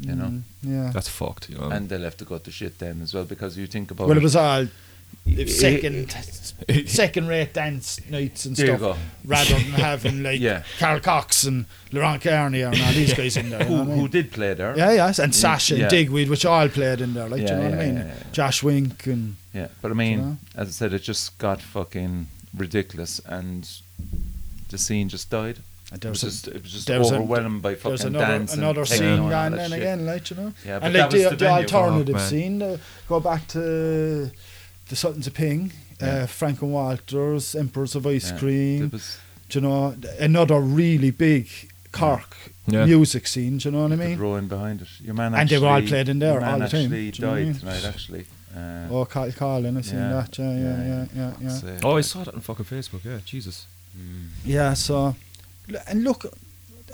You 0.00 0.14
know, 0.14 0.24
Mm, 0.26 0.42
yeah. 0.62 0.90
That's 0.94 1.08
fucked, 1.08 1.48
you 1.50 1.56
know. 1.58 1.70
and 1.70 1.88
they'll 1.88 2.02
have 2.02 2.16
to 2.18 2.24
go 2.24 2.38
to 2.38 2.50
shit 2.52 2.78
then 2.78 3.00
as 3.02 3.14
well 3.14 3.24
because 3.24 3.58
you 3.58 3.66
think 3.66 3.90
about 3.90 4.06
well, 4.06 4.16
it. 4.16 4.20
it 4.20 4.22
was 4.22 4.36
all 4.36 4.60
if 4.62 4.70
second 5.46 6.14
second 6.86 7.28
rate 7.28 7.54
dance 7.54 8.00
nights 8.10 8.44
and 8.44 8.56
There 8.56 8.72
you 8.72 8.76
stuff 8.78 8.98
rather 9.24 9.54
than 9.54 9.62
having 9.88 10.22
like 10.22 10.40
Yeah. 10.40 10.64
Carl 10.78 11.00
Cox 11.00 11.44
and 11.44 11.66
Laurent 11.92 12.22
Garnier 12.22 12.66
and 12.68 12.80
all 12.82 12.92
these 12.92 13.14
guys 13.14 13.36
in 13.36 13.50
there. 13.50 13.62
you 13.62 13.68
know 13.70 13.84
who, 13.84 13.90
what 13.90 13.96
I 13.96 14.00
who 14.00 14.08
did 14.08 14.32
play 14.32 14.54
there? 14.54 14.76
Yeah, 14.76 14.92
yes, 14.92 15.18
and 15.18 15.34
Sasha 15.34 15.76
Yeah. 15.76 15.82
and 15.82 15.90
Digweed, 15.90 16.28
which 16.28 16.44
all 16.44 16.68
played 16.68 17.00
in 17.00 17.14
there, 17.14 17.28
like, 17.28 17.40
do 17.40 17.46
Yeah, 17.46 17.50
you 17.52 17.56
know 17.56 17.70
what 17.70 17.78
yeah, 17.78 17.82
I 17.82 17.86
mean? 17.86 17.96
yeah, 17.96 18.04
yeah. 18.06 18.14
Josh 18.32 18.62
Wink 18.62 19.06
and 19.06 19.36
Yeah, 19.54 19.68
but 19.80 19.90
I 19.90 19.94
mean, 19.94 20.18
know? 20.20 20.36
as 20.56 20.68
I 20.68 20.70
said, 20.72 20.92
it 20.92 21.02
just 21.02 21.38
got 21.38 21.62
fucking 21.62 22.26
ridiculous, 22.56 23.20
and 23.26 23.68
the 24.70 24.78
scene 24.78 25.08
just 25.08 25.30
died. 25.30 25.58
And 25.90 25.96
It 25.96 26.00
there 26.02 26.10
was 26.10 26.22
was, 26.22 26.42
just, 26.42 26.48
a, 26.48 26.56
it 26.56 26.62
was 26.62 26.72
just 26.72 26.86
there 26.86 26.98
was 26.98 27.10
a- 27.12 27.14
overwhelmed 27.14 27.62
by 27.62 27.70
there's 27.74 27.82
fucking 28.02 28.06
another 28.16 28.26
dance 28.38 28.52
and 28.52 28.62
another 28.62 28.84
techno 28.84 28.96
scene 28.98 29.06
and 29.08 29.22
all 29.22 29.30
going 29.30 29.50
that 29.52 29.56
then 29.56 29.70
shit. 29.70 29.78
again, 29.78 30.06
like 30.06 30.30
you 30.30 30.36
know. 30.36 30.52
Yeah, 30.66 30.78
but 30.80 30.86
and 30.86 30.94
that 30.96 31.00
like 31.04 31.12
was 31.12 31.22
the, 31.22 31.30
the 31.30 31.36
the, 31.36 31.44
venue. 31.46 31.62
alternative 31.62 32.14
Oh, 32.14 32.18
man. 32.18 32.28
scene, 32.28 32.62
uh, 32.62 32.76
go 33.08 33.20
back 33.20 33.48
to 33.48 34.30
the 34.88 34.96
Sultans 34.96 35.26
of 35.26 35.34
Ping, 35.34 35.72
Yeah. 36.00 36.22
uh, 36.22 36.26
Frank 36.26 36.62
and 36.62 36.72
Walters, 36.72 37.54
Emperors 37.54 37.94
of 37.94 38.06
Ice 38.06 38.30
Yeah, 38.30 38.38
Cream. 38.38 38.90
was- 38.92 39.18
do 39.48 39.58
you 39.58 39.62
know, 39.62 39.96
another 40.18 40.60
really 40.60 41.10
big 41.10 41.48
Cork 41.90 42.36
Yeah. 42.66 42.84
music 42.84 43.26
scene. 43.26 43.56
Do 43.58 43.68
you 43.68 43.72
know 43.74 43.82
what 43.84 43.92
I 43.92 43.96
mean? 43.96 44.18
row 44.18 44.36
in 44.36 44.46
behind 44.46 44.82
it. 44.82 44.88
Your 45.02 45.14
man 45.14 45.34
And 45.34 45.48
they 45.48 45.58
were 45.58 45.66
all 45.68 45.76
actually- 45.76 45.88
played 45.88 46.08
in 46.10 46.18
there 46.18 46.32
your 46.32 46.40
man 46.42 46.52
all 46.52 46.58
the 46.60 46.68
time, 46.68 46.82
actually 46.84 47.10
do 47.10 47.16
you 47.22 47.26
know 47.26 47.32
I 47.32 47.36
died 47.38 47.46
mean? 47.46 47.54
tonight, 47.60 47.84
actually. 47.84 48.24
Uh, 48.54 48.88
Oh, 48.90 49.04
Kyle 49.06 49.32
Collin, 49.32 49.76
I 49.76 49.80
seen 49.82 49.98
Yeah. 49.98 50.08
that. 50.10 50.38
Yeah, 50.38 50.52
yeah, 50.52 50.60
Yeah, 50.60 51.06
yeah, 51.16 51.32
yeah, 51.40 51.60
yeah. 51.64 51.70
uh, 51.76 51.80
Oh, 51.84 51.96
I 51.96 52.02
saw 52.02 52.24
that 52.24 52.34
on 52.34 52.40
fucking 52.40 52.66
Facebook. 52.66 53.04
Yeah, 53.04 53.20
Jesus. 53.24 53.66
mm, 53.98 54.28
Yeah, 54.44 54.74
so 54.74 55.16
and 55.86 56.04
look, 56.04 56.26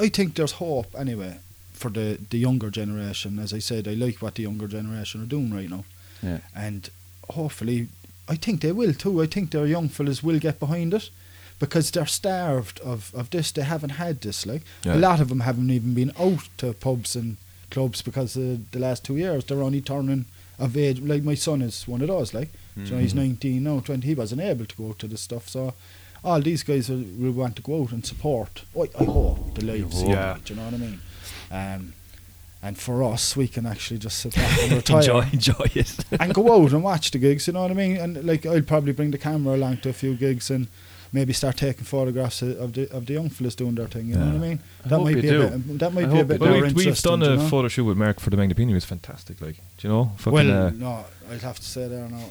I 0.01 0.09
think 0.09 0.35
there's 0.37 0.53
hope 0.53 0.95
anyway 0.99 1.39
for 1.73 1.91
the 1.91 2.19
the 2.31 2.39
younger 2.39 2.71
generation. 2.71 3.39
As 3.39 3.53
I 3.53 3.59
said, 3.61 3.87
I 3.89 3.95
like 3.95 4.23
what 4.23 4.35
the 4.37 4.43
younger 4.43 4.69
generation 4.69 5.23
are 5.23 5.27
doing 5.27 5.53
right 5.53 5.71
now, 5.71 5.85
yeah. 6.23 6.39
and 6.55 6.89
hopefully, 7.31 7.89
I 8.29 8.37
think 8.37 8.61
they 8.61 8.73
will 8.73 8.95
too. 8.95 9.23
I 9.23 9.27
think 9.27 9.51
their 9.51 9.67
young 9.67 9.89
fellas 9.89 10.23
will 10.23 10.39
get 10.39 10.59
behind 10.61 10.95
it 10.95 11.11
because 11.59 11.91
they're 11.91 12.07
starved 12.07 12.81
of 12.81 13.13
of 13.15 13.31
this. 13.31 13.53
They 13.53 13.63
haven't 13.63 13.91
had 13.99 14.21
this. 14.21 14.47
Like 14.47 14.63
Yeah. 14.85 14.97
a 14.97 14.99
lot 14.99 15.21
of 15.21 15.29
them 15.29 15.41
haven't 15.41 15.71
even 15.71 15.95
been 15.95 16.13
out 16.19 16.49
to 16.59 16.73
pubs 16.75 17.17
and 17.17 17.37
clubs 17.71 18.03
because 18.03 18.37
uh, 18.37 18.57
the 18.73 18.79
last 18.79 19.05
two 19.05 19.17
years 19.17 19.45
they're 19.45 19.63
only 19.63 19.81
turning 19.81 20.25
of 20.59 20.77
age. 20.77 21.01
Like 21.01 21.23
my 21.23 21.35
son 21.37 21.63
is 21.63 21.87
one 21.89 22.03
of 22.03 22.09
those. 22.09 22.35
Like 22.35 22.51
you 22.77 22.91
know, 22.91 22.99
he's 22.99 23.13
Mhm. 23.15 23.17
19 23.41 23.63
now, 23.63 23.81
20. 23.81 24.07
He 24.07 24.15
wasn't 24.15 24.41
able 24.41 24.67
to 24.67 24.77
go 24.77 24.89
out 24.89 24.99
to 25.01 25.07
this 25.09 25.21
stuff. 25.21 25.49
So 25.49 25.75
all 26.25 26.41
these 26.41 26.63
guys 26.65 26.89
will, 26.89 27.05
will 27.19 27.33
want 27.33 27.55
to 27.57 27.63
go 27.63 27.83
out 27.83 27.93
and 27.93 28.05
support. 28.05 28.63
I, 28.77 28.89
I 28.99 29.05
hope 29.05 29.55
the 29.55 29.65
live 29.65 29.83
hope. 29.85 29.93
scene. 29.93 30.11
Yeah. 30.11 30.39
Do 30.45 30.55
you 30.55 30.61
know 30.61 30.65
what 30.67 30.75
I 30.75 30.79
mean? 30.79 31.01
Um, 31.51 31.93
and 32.65 32.79
for 32.79 33.03
us, 33.05 33.37
we 33.37 33.47
can 33.47 33.67
actually 33.67 33.99
just 33.99 34.19
sit 34.19 34.35
back 34.35 34.59
and 34.63 34.73
retire 34.81 34.99
enjoy, 35.01 35.21
enjoy 35.33 35.67
it. 35.75 35.95
and 36.21 36.33
go 36.35 36.43
out 36.65 36.73
and 36.73 36.83
watch 36.83 37.11
the 37.11 37.19
gigs. 37.19 37.47
You 37.47 37.53
know 37.53 37.63
what 37.63 37.71
I 37.71 37.75
mean? 37.75 37.97
And 37.99 38.25
like 38.25 38.47
I'll 38.47 38.63
probably 38.63 38.93
bring 38.93 39.11
the 39.11 39.19
camera 39.19 39.55
along 39.55 39.77
to 39.83 39.91
a 39.91 39.93
few 39.93 40.15
gigs 40.17 40.51
and 40.51 40.67
maybe 41.13 41.33
start 41.33 41.57
taking 41.59 41.85
photographs 41.85 42.43
of 42.43 42.59
of 42.59 42.73
the 42.73 42.91
of 42.97 43.05
the 43.07 43.13
young 43.13 43.29
fellas 43.29 43.55
doing 43.55 43.75
their 43.75 43.87
thing. 43.89 44.07
You 44.09 44.17
know 44.17 44.27
what 44.27 44.35
I 44.35 44.39
mean? 44.49 44.61
I 44.85 44.89
that 44.89 44.97
hope 44.97 45.05
might 45.05 45.17
you 45.17 45.23
be 45.23 45.29
do. 45.29 45.43
a 45.43 45.51
bit. 45.59 45.79
That 45.79 45.93
might 45.93 46.05
I 46.05 46.07
be 46.07 46.13
a 46.13 46.17
hope 46.17 46.29
bit 46.29 46.41
you 46.41 46.47
Well, 46.47 46.55
do. 46.55 46.61
more 46.61 46.73
we, 46.75 46.87
we've 46.87 47.03
done 47.03 47.21
do 47.21 47.27
you 47.27 47.33
a 47.33 47.37
know? 47.37 47.49
photo 47.49 47.69
shoot 47.69 47.85
with 47.85 47.99
Mark 47.99 48.19
for 48.21 48.31
the 48.31 48.37
Magnapini. 48.37 48.71
It 48.71 48.75
was 48.75 48.85
fantastic. 48.87 49.41
Like, 49.41 49.57
do 49.79 49.89
you 49.89 49.95
know? 49.95 50.13
Fucking, 50.17 50.33
Well, 50.33 50.67
uh, 50.67 50.71
no, 50.71 51.05
I'd 51.31 51.43
have 51.43 51.59
to 51.61 51.65
say 51.75 51.87
there 51.89 52.09
now. 52.09 52.25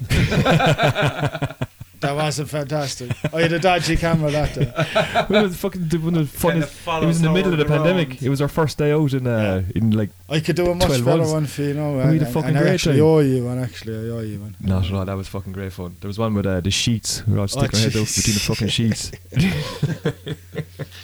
that 2.03 2.15
wasn't 2.15 2.49
fantastic. 2.49 3.11
I 3.33 3.41
had 3.41 3.51
a 3.53 3.59
dodgy 3.59 3.97
camera 3.97 4.29
that 4.31 4.53
day. 4.53 5.25
we 5.29 5.41
were 5.41 5.47
the 5.47 5.55
fucking 5.55 5.81
one 6.03 6.15
of 6.15 6.31
the 6.31 6.37
Kinda 6.47 6.67
funniest. 6.67 7.03
It 7.03 7.05
was 7.07 7.17
in 7.19 7.23
the 7.25 7.31
middle 7.33 7.51
of 7.53 7.57
the 7.57 7.63
all 7.65 7.83
pandemic. 7.83 8.21
It 8.21 8.29
was 8.29 8.41
our 8.41 8.47
first 8.47 8.77
day 8.77 8.91
out 8.91 9.13
in 9.13 9.25
uh, 9.25 9.63
in 9.75 9.91
like 9.91 10.11
I 10.29 10.39
could 10.39 10.55
do 10.55 10.69
a 10.69 10.75
much 10.75 10.87
better 10.89 11.03
months. 11.03 11.31
one 11.31 11.45
for 11.47 11.61
you 11.63 11.73
know. 11.73 11.93
We 11.95 12.01
And, 12.01 12.19
had 12.19 12.21
a 12.29 12.31
fucking 12.31 12.49
and 12.49 12.57
I 12.57 12.61
great 12.61 12.73
actually 12.75 12.97
time. 12.97 13.05
owe 13.05 13.19
you 13.19 13.45
one. 13.45 13.59
Actually, 13.59 13.95
I 13.95 14.11
owe 14.13 14.19
you 14.19 14.39
one. 14.39 14.55
not 14.61 14.85
at 14.85 14.93
all. 14.93 15.05
That 15.05 15.17
was 15.17 15.27
fucking 15.27 15.53
great 15.53 15.73
fun. 15.73 15.95
There 16.01 16.07
was 16.07 16.19
one 16.19 16.33
with 16.35 16.45
uh, 16.45 16.61
the 16.61 16.71
sheets. 16.71 17.25
We 17.25 17.33
were 17.33 17.39
all 17.39 17.47
Oh, 17.55 17.59
our 17.61 17.63
heads 17.67 17.95
out 17.95 18.07
between 18.15 18.33
the 18.35 18.43
fucking 18.45 18.67
sheets. 18.69 19.11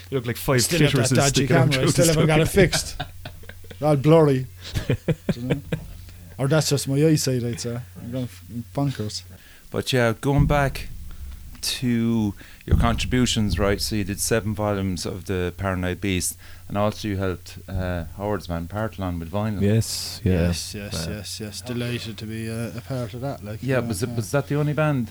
you 0.09 0.17
look 0.17 0.25
like 0.25 0.37
five 0.37 0.61
Still 0.61 0.81
have 0.81 0.91
that 0.93 0.99
clitorises 1.01 1.15
dodgy 1.15 1.29
sticking 1.47 1.55
out 1.55 1.71
camera. 1.71 1.87
I 1.87 1.89
still 1.89 2.07
haven't 2.07 2.27
got 2.27 2.39
it 2.41 2.47
fixed. 2.47 3.01
all 3.81 3.95
blurry. 3.95 4.47
You 5.35 5.41
know? 5.41 5.61
Or 6.37 6.47
that's 6.47 6.69
just 6.69 6.87
my 6.87 6.95
eyesight, 7.05 7.43
I'd 7.43 7.59
say. 7.59 7.77
I'm 8.01 8.11
going 8.11 8.23
f- 8.25 8.43
bonkers. 8.73 9.23
But 9.71 9.93
yeah, 9.93 10.13
going 10.19 10.45
back 10.47 10.87
to 11.61 12.33
your 12.65 12.77
contributions, 12.77 13.59
right? 13.59 13.81
So 13.81 13.95
you 13.95 14.03
did 14.03 14.19
seven 14.19 14.53
volumes 14.55 15.05
of 15.05 15.25
the 15.25 15.53
Paranoid 15.57 15.99
Beast, 16.01 16.37
and 16.67 16.77
also 16.77 17.07
you 17.07 17.17
helped 17.17 17.57
uh, 17.67 18.05
Howard's 18.17 18.47
man 18.49 18.67
Partholón 18.67 19.19
with 19.19 19.29
vinyl. 19.31 19.61
Yes, 19.61 20.21
yeah. 20.23 20.47
Yes, 20.47 20.73
yes, 20.73 21.07
Uh, 21.07 21.11
yes, 21.11 21.39
yes. 21.39 21.61
Delighted 21.61 22.17
to 22.17 22.25
be 22.25 22.49
uh, 22.49 22.77
a 22.77 22.81
part 22.81 23.13
of 23.13 23.21
that. 23.21 23.43
Like, 23.43 23.59
Yeah, 23.61 23.79
was 23.79 24.01
it 24.03 24.09
was 24.15 24.31
that 24.31 24.47
the 24.47 24.55
only 24.55 24.73
band? 24.73 25.09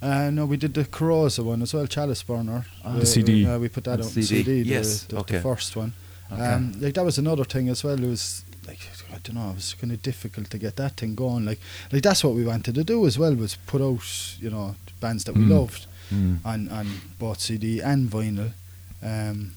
Uh, 0.00 0.30
no, 0.30 0.46
we 0.46 0.56
did 0.56 0.74
the 0.74 0.84
Coroza 0.84 1.42
one 1.42 1.60
as 1.62 1.74
well, 1.74 1.86
Chalice 1.86 2.22
Burner. 2.22 2.66
Ah. 2.84 2.94
We- 2.94 3.00
The 3.00 3.06
CD. 3.06 3.44
We, 3.44 3.50
uh, 3.50 3.58
we 3.58 3.68
put 3.68 3.84
that 3.84 3.96
The 3.98 4.04
out 4.04 4.06
on 4.06 4.12
CD, 4.12 4.26
CD. 4.26 4.62
the, 4.62 4.68
yes, 4.68 5.02
the, 5.04 5.16
okay. 5.18 5.36
the 5.36 5.42
first 5.42 5.74
one. 5.76 5.92
Okay. 6.30 6.40
Um, 6.42 6.72
like 6.80 6.94
that 6.94 7.04
was 7.04 7.18
another 7.18 7.44
thing 7.44 7.68
as 7.68 7.82
well. 7.82 7.94
It 7.98 8.06
was 8.08 8.44
like 8.66 8.78
I 9.12 9.18
don't 9.22 9.34
know. 9.36 9.50
It 9.50 9.54
was 9.56 9.74
kind 9.74 9.92
of 9.92 10.02
difficult 10.02 10.50
to 10.50 10.58
get 10.58 10.76
that 10.76 10.96
thing 10.96 11.14
going. 11.14 11.44
Like, 11.46 11.60
like 11.92 12.02
that's 12.02 12.22
what 12.24 12.34
we 12.34 12.44
wanted 12.44 12.74
to 12.74 12.84
do 12.84 13.06
as 13.06 13.18
well 13.18 13.34
was 13.34 13.56
put 13.66 13.80
out, 13.80 14.36
you 14.40 14.50
know, 14.50 14.74
bands 15.00 15.24
that 15.24 15.34
we 15.34 15.42
Mm. 15.44 15.50
loved 15.50 15.86
Mm. 16.12 16.38
on 16.44 16.68
on 16.68 16.86
both 17.18 17.40
CD 17.40 17.80
and 17.80 18.10
vinyl. 18.10 18.50
Um, 19.02 19.52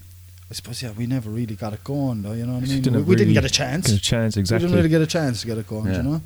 I 0.50 0.54
suppose 0.54 0.82
yeah, 0.82 0.90
we 0.92 1.06
never 1.06 1.30
really 1.30 1.54
got 1.54 1.72
it 1.72 1.82
going 1.84 2.22
though. 2.22 2.32
You 2.32 2.44
know 2.46 2.54
what 2.54 2.64
I 2.64 2.66
mean? 2.66 2.82
Didn't 2.82 2.96
We, 2.98 3.02
we 3.02 3.16
didn't 3.16 3.32
get 3.34 3.44
a 3.44 3.48
chance. 3.50 3.86
Get 3.88 3.96
a 3.96 4.00
chance, 4.00 4.36
exactly. 4.36 4.66
We 4.66 4.68
didn't 4.72 4.76
really 4.76 4.88
get 4.90 5.00
a 5.02 5.06
chance 5.06 5.40
to 5.42 5.46
get 5.46 5.58
it 5.58 5.66
going. 5.66 5.86
Yeah. 5.86 5.96
You 5.98 6.02
know, 6.02 6.22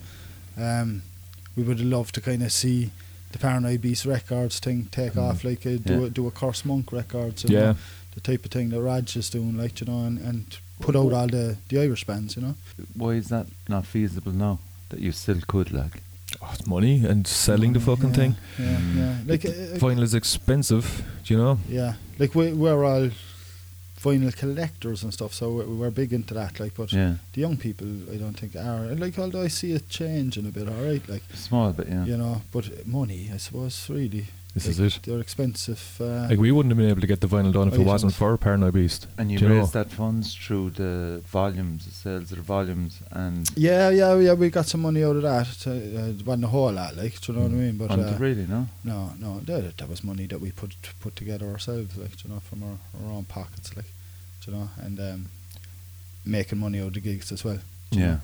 um, 0.59 1.03
we 1.57 1.62
would 1.62 1.79
have 1.79 1.87
loved 1.89 2.14
to 2.16 2.20
kind 2.20 2.43
of 2.43 2.51
see 2.53 2.91
the 3.33 3.39
Paranoid 3.39 3.81
Beast 3.83 4.05
Records 4.05 4.59
thing 4.59 4.89
take 4.91 5.14
Mm. 5.14 5.22
off, 5.22 5.45
like 5.45 5.64
uh, 5.66 5.77
do 5.85 6.01
Yeah. 6.01 6.07
a, 6.07 6.11
do 6.11 6.27
a 6.27 6.31
Curse 6.31 6.64
Monk 6.64 6.93
Records. 6.93 7.45
yeah. 7.49 7.61
know, 7.61 7.77
the 8.14 8.20
type 8.20 8.45
of 8.45 8.51
thing 8.51 8.70
that 8.70 8.81
Raj 8.81 9.16
is 9.16 9.29
doing, 9.31 9.57
like 9.59 9.81
you 9.81 9.87
know, 9.87 10.05
and, 10.07 10.18
and 10.18 10.57
put 10.81 10.97
out 10.97 11.12
all 11.12 11.27
the 11.29 11.57
the 11.68 11.81
Irish 11.81 12.05
bands. 12.05 12.37
You 12.37 12.43
know, 12.43 12.55
Why 12.95 13.12
is 13.14 13.29
that 13.29 13.47
not 13.68 13.87
feasible 13.87 14.33
now? 14.33 14.59
That 14.91 15.01
you 15.01 15.12
still 15.12 15.41
could 15.47 15.72
like. 15.72 16.03
Oh, 16.43 16.51
it's 16.53 16.66
money 16.66 17.05
and 17.07 17.27
selling 17.27 17.72
the 17.72 17.81
fucking 17.81 18.11
yeah, 18.11 18.14
thing. 18.20 18.35
Yeah, 18.59 18.66
Mm. 18.77 18.97
yeah. 18.97 19.14
Like 19.33 19.45
uh, 19.47 19.49
uh, 19.49 19.79
Vinyl 19.79 20.03
is 20.03 20.14
expensive, 20.14 21.03
do 21.24 21.35
you 21.35 21.41
know? 21.41 21.59
yeah, 21.68 21.95
like 22.18 22.35
we 22.35 22.53
we're 22.53 22.85
all 22.85 23.11
vinyl 24.03 24.37
collectors 24.37 25.03
and 25.03 25.12
stuff, 25.12 25.33
so 25.35 25.51
we're, 25.51 25.64
we're 25.66 25.91
big 25.91 26.12
into 26.12 26.35
that. 26.35 26.61
Like, 26.61 26.74
but 26.74 26.93
Yeah, 26.93 27.14
the 27.33 27.41
young 27.41 27.57
people, 27.57 27.87
I 28.12 28.16
don't 28.16 28.39
think 28.39 28.55
are 28.57 28.95
like. 28.95 29.18
Although 29.18 29.43
I 29.43 29.49
see 29.49 29.72
it 29.72 29.89
changing 29.89 30.47
a 30.47 30.51
bit, 30.51 30.68
all 30.68 30.85
right, 30.85 31.09
like. 31.09 31.22
small, 31.35 31.72
but 31.72 31.89
yeah. 31.89 32.05
you 32.05 32.16
know. 32.16 32.43
But 32.53 32.87
money, 32.87 33.31
I 33.33 33.39
suppose, 33.39 33.89
really. 33.89 34.27
This 34.57 34.68
is 34.68 34.80
it. 34.80 35.00
They're 35.02 35.20
expensive. 35.20 35.98
Uh, 36.00 36.28
Like 36.30 36.38
we 36.38 36.50
wouldn't 36.50 36.70
have 36.70 36.78
been 36.78 36.88
able 36.88 37.02
to 37.02 37.07
get 37.07 37.20
the 37.20 37.26
vinyl 37.26 37.52
done 37.52 37.68
if 37.68 37.74
it 37.74 37.82
wasn't 37.82 38.14
for 38.14 38.38
Paranoid 38.38 38.72
Beast. 38.72 39.07
And 39.18 39.30
you 39.30 39.38
do 39.38 39.44
you 39.44 39.50
know? 39.50 39.61
raised 39.61 39.74
that 39.74 39.90
funds 39.90 40.34
through 40.34 40.70
the 40.70 41.22
volumes, 41.26 41.84
the 41.84 41.92
sales 41.92 42.32
of 42.32 42.38
the 42.38 42.42
volumes, 42.42 43.00
and 43.11 43.46
yeah, 43.54 43.90
yeah, 43.90 44.18
yeah. 44.18 44.32
We 44.32 44.48
got 44.48 44.64
some 44.64 44.80
money 44.80 45.04
out 45.04 45.16
of 45.16 45.22
that. 45.22 45.66
Uh, 45.66 45.72
uh, 45.72 46.09
it 46.09 46.24
wasn't 46.24 46.44
a 46.44 46.48
whole 46.48 46.72
lot, 46.72 46.96
like, 46.96 47.20
do 47.20 47.32
you 47.32 47.38
know 47.38 47.44
what 47.44 47.52
I 47.52 47.61
mean? 47.64 47.76
But 47.76 47.90
uh, 47.90 48.16
really 48.18 48.46
no. 48.46 48.66
no, 48.82 49.12
no, 49.18 49.40
that, 49.40 49.76
that 49.76 49.88
was 49.90 50.02
money 50.02 50.26
that 50.26 50.40
we 50.40 50.52
put 50.52 50.74
put 51.00 51.14
together 51.16 51.46
ourselves, 51.50 51.94
like, 51.98 52.16
do 52.16 52.26
you 52.26 52.34
know, 52.34 52.40
from 52.40 52.62
our, 52.62 52.78
our 52.98 53.12
own 53.12 53.24
pockets, 53.24 53.76
like, 53.76 53.90
do 54.40 54.52
you 54.52 54.57
know, 54.57 54.70
and 54.80 54.98
um, 54.98 55.26
making 56.24 56.59
money 56.59 56.80
out 56.80 56.88
of 56.88 56.94
the 56.94 57.00
gigs 57.00 57.30
as 57.30 57.44
well. 57.44 57.59
Yeah. 57.90 58.18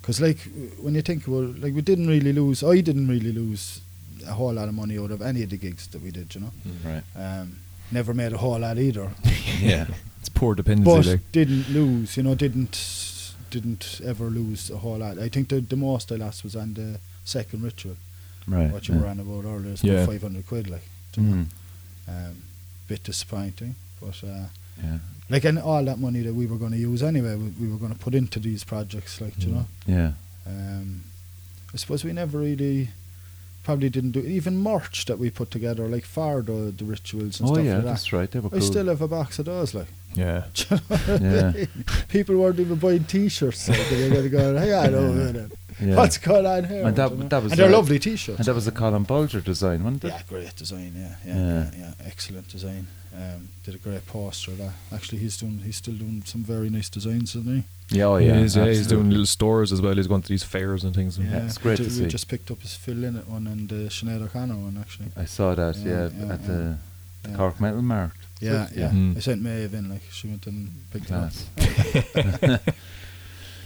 Because, 0.00 0.20
like, 0.20 0.38
when 0.80 0.96
you 0.96 1.02
think 1.02 1.26
about 1.28 1.60
like, 1.60 1.74
we 1.74 1.80
didn't 1.80 2.08
really 2.08 2.32
lose, 2.32 2.64
I 2.64 2.80
didn't 2.80 3.06
really 3.08 3.32
lose 3.32 3.80
a 4.28 4.32
whole 4.32 4.52
lot 4.52 4.68
of 4.68 4.74
money 4.74 4.98
out 4.98 5.10
of 5.10 5.20
any 5.22 5.42
of 5.42 5.50
the 5.50 5.56
gigs 5.56 5.86
that 5.88 6.02
we 6.02 6.10
did, 6.10 6.34
you 6.34 6.40
know. 6.42 6.52
right. 6.84 7.02
Um, 7.16 7.56
never 7.90 8.12
made 8.14 8.32
a 8.32 8.38
whole 8.38 8.58
lot 8.58 8.78
either. 8.78 9.10
Yeah, 9.60 9.86
It's 10.20 10.28
poor 10.28 10.54
dependency. 10.54 10.90
but 10.96 11.06
like. 11.06 11.32
didn't 11.32 11.70
lose. 11.70 12.16
You 12.16 12.22
know, 12.24 12.34
didn't 12.34 13.32
didn't 13.50 14.00
ever 14.04 14.24
lose 14.24 14.70
a 14.70 14.76
whole 14.78 14.98
lot. 14.98 15.18
I 15.18 15.28
think 15.30 15.48
the 15.48 15.60
the 15.60 15.76
most 15.76 16.12
I 16.12 16.16
lost 16.16 16.44
was 16.44 16.54
on 16.56 16.74
the 16.74 16.98
second 17.24 17.62
ritual, 17.62 17.96
right. 18.46 18.70
what 18.70 18.86
you 18.88 18.94
yeah. 18.94 19.00
were 19.00 19.06
on 19.08 19.20
about 19.20 19.44
earlier. 19.46 19.72
It's 19.72 19.82
Yeah. 19.84 20.04
five 20.06 20.20
hundred 20.22 20.46
quid, 20.46 20.68
like. 20.68 20.82
do 21.12 21.20
you 21.22 21.26
know. 21.28 21.36
Mm, 21.36 21.46
Um, 22.08 22.36
bit 22.88 23.02
disappointing, 23.04 23.74
but 24.00 24.22
uh, 24.24 24.46
yeah, 24.82 24.98
like 25.30 25.44
and 25.48 25.58
all 25.58 25.82
that 25.84 25.98
money 25.98 26.20
that 26.22 26.34
we 26.34 26.46
were 26.46 26.58
going 26.58 26.72
to 26.72 26.78
use 26.78 27.02
anyway, 27.02 27.34
we, 27.34 27.48
we 27.60 27.68
were 27.72 27.78
going 27.78 27.92
to 27.92 27.98
put 27.98 28.14
into 28.14 28.38
these 28.38 28.62
projects, 28.64 29.20
like 29.20 29.36
do 29.38 29.46
you 29.46 29.52
Mm. 29.52 29.56
know. 29.56 29.66
yeah. 29.86 30.12
Um, 30.46 31.02
I 31.74 31.76
suppose 31.78 32.04
we 32.04 32.12
never 32.12 32.38
really. 32.38 32.88
Probably 33.66 33.88
didn't 33.90 34.12
do 34.12 34.20
even 34.20 34.58
merch 34.58 35.06
that 35.06 35.18
we 35.18 35.28
put 35.28 35.50
together, 35.50 35.88
like 35.88 36.04
for 36.04 36.40
the, 36.40 36.72
the 36.76 36.84
rituals 36.84 37.40
and 37.40 37.48
Oh 37.50 37.54
stuff 37.54 37.64
yeah, 37.66 37.74
like 37.74 37.82
that. 37.82 37.88
that's 37.90 38.12
right. 38.12 38.30
They 38.30 38.38
were 38.38 38.46
I 38.46 38.58
cool. 38.58 38.60
still 38.60 38.86
have 38.86 39.02
a 39.02 39.08
box 39.08 39.40
of 39.40 39.46
those, 39.46 39.74
like. 39.74 39.88
Yeah. 40.14 40.44
Yeah. 41.08 41.52
People 42.08 42.36
weren't 42.36 42.60
even 42.60 42.76
buying 42.76 43.02
T-shirts. 43.04 43.68
Like, 43.68 43.88
they 43.90 44.04
were 44.04 44.10
going 44.14 44.22
to 44.22 44.28
go, 44.28 44.56
hey, 44.56 44.72
I 44.72 44.86
know, 44.88 45.08
Yeah. 45.08 45.32
man, 45.32 45.50
yeah. 45.80 45.96
what's 45.96 46.16
going 46.18 46.46
on 46.46 46.62
here? 46.64 46.86
And 46.86 46.94
that- 46.96 47.10
you 47.10 47.16
know? 47.18 47.28
that 47.28 47.42
was 47.42 47.52
and 47.52 47.58
they're 47.60 47.68
a- 47.68 47.72
lovely 47.72 47.98
T-shirts. 47.98 48.38
and 48.38 48.46
that 48.46 48.54
was 48.54 48.68
a 48.68 48.72
Colin 48.72 49.02
Bulger 49.02 49.40
design, 49.40 49.82
wasn't 49.82 50.04
it? 50.04 50.08
yeah, 50.08 50.22
great 50.28 50.54
design. 50.54 50.92
Yeah, 50.96 51.16
yeah, 51.26 51.34
Yeah. 51.36 51.52
yeah, 51.64 51.70
yeah, 51.98 52.06
excellent 52.06 52.48
design. 52.48 52.86
Um, 53.14 53.48
did 53.64 53.74
a 53.74 53.78
great 53.78 54.06
poster. 54.06 54.52
That 54.52 54.74
actually, 54.92 55.18
he's 55.18 55.36
doing, 55.38 55.58
he's 55.64 55.76
still 55.76 55.94
doing 55.94 56.22
some 56.24 56.44
very 56.44 56.70
nice 56.70 56.88
designs, 56.88 57.34
isn't 57.34 57.52
he? 57.56 57.64
Yeah, 57.88 58.04
oh 58.06 58.16
He 58.16 58.26
yeah, 58.26 58.38
is, 58.40 58.56
yeah, 58.56 58.66
he's 58.66 58.86
doing 58.88 59.10
little 59.10 59.26
stores 59.26 59.70
as 59.72 59.80
well. 59.80 59.94
He's 59.94 60.08
going 60.08 60.22
to 60.22 60.28
these 60.28 60.42
fairs 60.42 60.82
and 60.84 60.92
things. 60.94 61.18
Yeah, 61.18 61.44
it's 61.44 61.56
great 61.58 61.78
we, 61.78 61.84
to 61.84 61.90
ju- 61.90 61.96
see. 61.96 62.02
We 62.02 62.08
just 62.08 62.28
picked 62.28 62.50
up 62.50 62.60
his 62.60 62.74
Phil 62.74 62.96
Lynott 62.96 63.26
one 63.28 63.46
and 63.46 63.68
the 63.68 63.88
Sinead 63.90 64.22
O'Connor 64.22 64.54
one 64.56 64.76
actually. 64.80 65.08
I 65.16 65.24
saw 65.24 65.54
that, 65.54 65.76
Yeah, 65.76 65.84
yeah, 65.84 66.26
yeah, 66.26 66.32
at 66.34 66.40
yeah. 66.40 66.46
the, 66.46 66.78
the 67.22 67.30
Yeah. 67.30 67.36
Cork 67.36 67.60
Metal 67.60 67.82
Mart. 67.82 68.10
Yeah, 68.40 68.68
yeah. 68.74 68.90
Mm. 68.90 69.16
I 69.16 69.20
sent 69.20 69.40
Maeve 69.42 69.72
in 69.74 69.88
like 69.88 70.02
she 70.10 70.26
went 70.28 70.46
and 70.48 70.70
picked 70.92 71.06
Class. 71.06 71.46
it 71.56 72.50
up. 72.50 72.60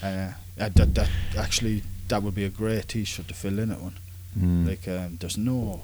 Uh, 0.03 0.33
yeah, 0.57 0.69
that, 0.71 0.95
that 0.95 1.11
actually 1.37 1.83
that 2.09 2.23
would 2.23 2.35
be 2.35 2.45
a 2.45 2.49
great 2.49 2.89
T-shirt 2.89 3.29
to 3.29 3.35
fill 3.35 3.59
in 3.59 3.71
it 3.71 3.79
one. 3.81 3.99
Mm. 4.39 4.67
Like 4.67 4.89
um, 4.89 5.19
there's 5.21 5.37
no 5.37 5.83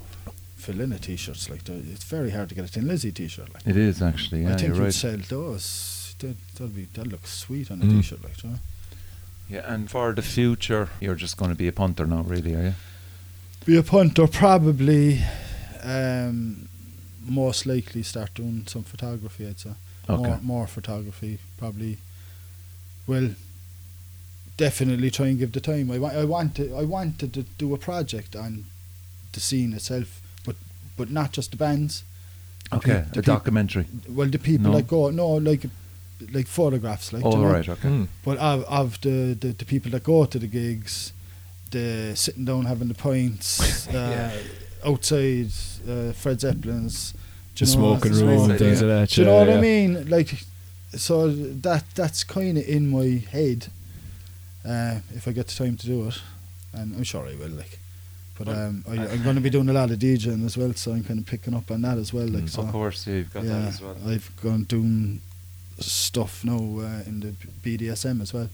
fill 0.55 0.81
in 0.81 0.91
a 0.91 0.97
T-shirts 0.97 1.49
like 1.51 1.63
there- 1.65 1.75
it's 1.93 2.03
very 2.03 2.31
hard 2.31 2.49
to 2.49 2.55
get 2.55 2.65
a 2.65 2.67
Thin 2.67 2.87
Lizzy 2.87 3.11
T-shirt. 3.11 3.53
Like 3.53 3.67
it 3.67 3.77
is 3.77 4.01
actually, 4.01 4.41
yeah, 4.41 4.53
I 4.53 4.57
think 4.57 4.69
you're 4.69 4.75
you'd 4.77 4.83
right. 4.85 4.93
sell 4.93 5.17
those. 5.29 5.96
That 6.19 6.35
that'd 6.55 6.75
be 6.75 6.87
that 6.93 7.07
looks 7.07 7.31
sweet 7.31 7.69
on 7.71 7.81
a 7.81 7.85
Mm. 7.85 8.03
shirt 8.03 8.23
like 8.23 8.43
you 8.43 8.49
know. 8.49 8.59
Yeah, 9.49 9.73
and 9.73 9.89
for 9.89 10.13
the 10.13 10.21
future, 10.21 10.89
you're 10.99 11.15
just 11.15 11.37
going 11.37 11.51
to 11.51 11.55
be 11.57 11.67
a 11.67 11.71
punter 11.71 12.05
now, 12.05 12.21
really, 12.23 12.53
are 12.55 12.63
you? 12.63 12.73
Be 13.65 13.77
a 13.77 13.83
punter 13.83 14.27
probably. 14.27 15.21
Um, 15.83 16.67
most 17.25 17.65
likely 17.65 18.03
start 18.03 18.33
doing 18.33 18.63
some 18.67 18.83
photography. 18.83 19.47
I'd 19.47 19.59
say 19.59 19.71
Okay. 20.09 20.21
more 20.23 20.39
more 20.41 20.67
photography 20.67 21.37
probably. 21.57 21.97
Well, 23.05 23.29
definitely 24.57 25.11
try 25.11 25.27
and 25.27 25.39
give 25.39 25.51
the 25.51 25.61
time. 25.61 25.91
I, 25.91 25.97
wa- 25.99 26.09
I 26.09 26.23
wanted 26.25 26.73
I 26.73 26.83
wanted 26.83 27.33
to 27.33 27.43
do 27.57 27.73
a 27.73 27.77
project 27.77 28.35
on 28.35 28.65
the 29.33 29.39
scene 29.39 29.73
itself, 29.73 30.21
but 30.45 30.55
but 30.97 31.09
not 31.11 31.31
just 31.31 31.51
the 31.51 31.57
bands. 31.57 32.03
Okay, 32.73 33.03
peop- 33.03 33.13
the 33.13 33.19
a 33.19 33.23
peop- 33.23 33.25
documentary. 33.25 33.85
Well, 34.09 34.27
the 34.29 34.39
people 34.39 34.71
No? 34.71 34.77
that 34.77 34.87
go 34.87 35.09
no 35.11 35.27
like 35.35 35.65
like 36.31 36.47
photographs 36.47 37.13
like. 37.13 37.23
Oh, 37.25 37.31
you 37.31 37.37
know? 37.37 37.51
right, 37.51 37.67
okay. 37.69 37.87
Mm. 37.89 38.07
But 38.25 38.37
of, 38.37 38.63
of 38.65 39.01
the, 39.01 39.35
the, 39.39 39.49
the 39.49 39.65
people 39.65 39.91
that 39.91 40.03
go 40.03 40.25
to 40.25 40.39
the 40.39 40.47
gigs, 40.47 41.13
the 41.71 42.13
sitting 42.15 42.45
down 42.45 42.65
having 42.65 42.87
the 42.87 42.93
pints, 42.93 43.87
uh, 43.93 44.31
outside 44.85 45.47
uh, 45.87 46.11
Fred 46.13 46.39
Zeppelin's, 46.41 47.13
do 47.55 47.65
The 47.65 47.71
you 47.71 47.77
know, 47.77 47.97
smoking 47.99 48.11
room, 48.13 48.37
smoking- 48.45 48.57
things 48.57 48.81
like 48.81 48.89
that. 48.89 49.09
Do 49.09 49.21
you 49.21 49.27
know 49.27 49.35
what 49.37 49.47
yeah. 49.47 49.57
I 49.57 49.61
mean? 49.61 50.09
Like, 50.09 50.33
so 50.93 51.29
that 51.29 51.83
that's 51.95 52.23
kind 52.23 52.57
of 52.57 52.67
in 52.67 52.89
my 52.89 53.21
head. 53.31 53.67
Uh, 54.65 54.99
if 55.15 55.27
I 55.27 55.31
get 55.31 55.47
the 55.47 55.55
time 55.55 55.77
to 55.77 55.85
do 55.87 56.07
it, 56.07 56.21
and 56.73 56.95
I'm 56.95 57.03
sure 57.03 57.25
I 57.25 57.35
will. 57.35 57.49
Like, 57.49 57.79
but 58.37 58.49
um, 58.49 58.83
I, 58.89 58.93
I- 58.97 59.07
I'm 59.11 59.23
going 59.23 59.35
to 59.35 59.41
be 59.41 59.49
doing 59.57 59.69
a 59.69 59.73
lot 59.73 59.91
of 59.91 59.99
DJing 59.99 60.45
as 60.45 60.57
well, 60.57 60.73
so 60.73 60.91
I'm 60.91 61.03
kind 61.03 61.19
of 61.19 61.25
picking 61.25 61.53
up 61.53 61.71
on 61.71 61.81
that 61.83 61.97
as 61.97 62.11
well. 62.13 62.27
Like, 62.27 62.43
Mm, 62.43 62.49
so 62.49 62.61
of 62.63 62.71
course, 62.71 63.07
yeah, 63.07 63.15
you've 63.15 63.33
got 63.33 63.43
yeah, 63.43 63.49
that 63.59 63.67
as 63.69 63.81
well. 63.81 63.95
I've 64.05 64.29
gone 64.41 64.63
doing 64.63 65.21
stuff 65.79 66.43
now 66.43 66.55
uh, 66.57 67.03
in 67.07 67.19
the 67.21 67.33
BDSM 67.63 68.21
as 68.21 68.33
well 68.33 68.49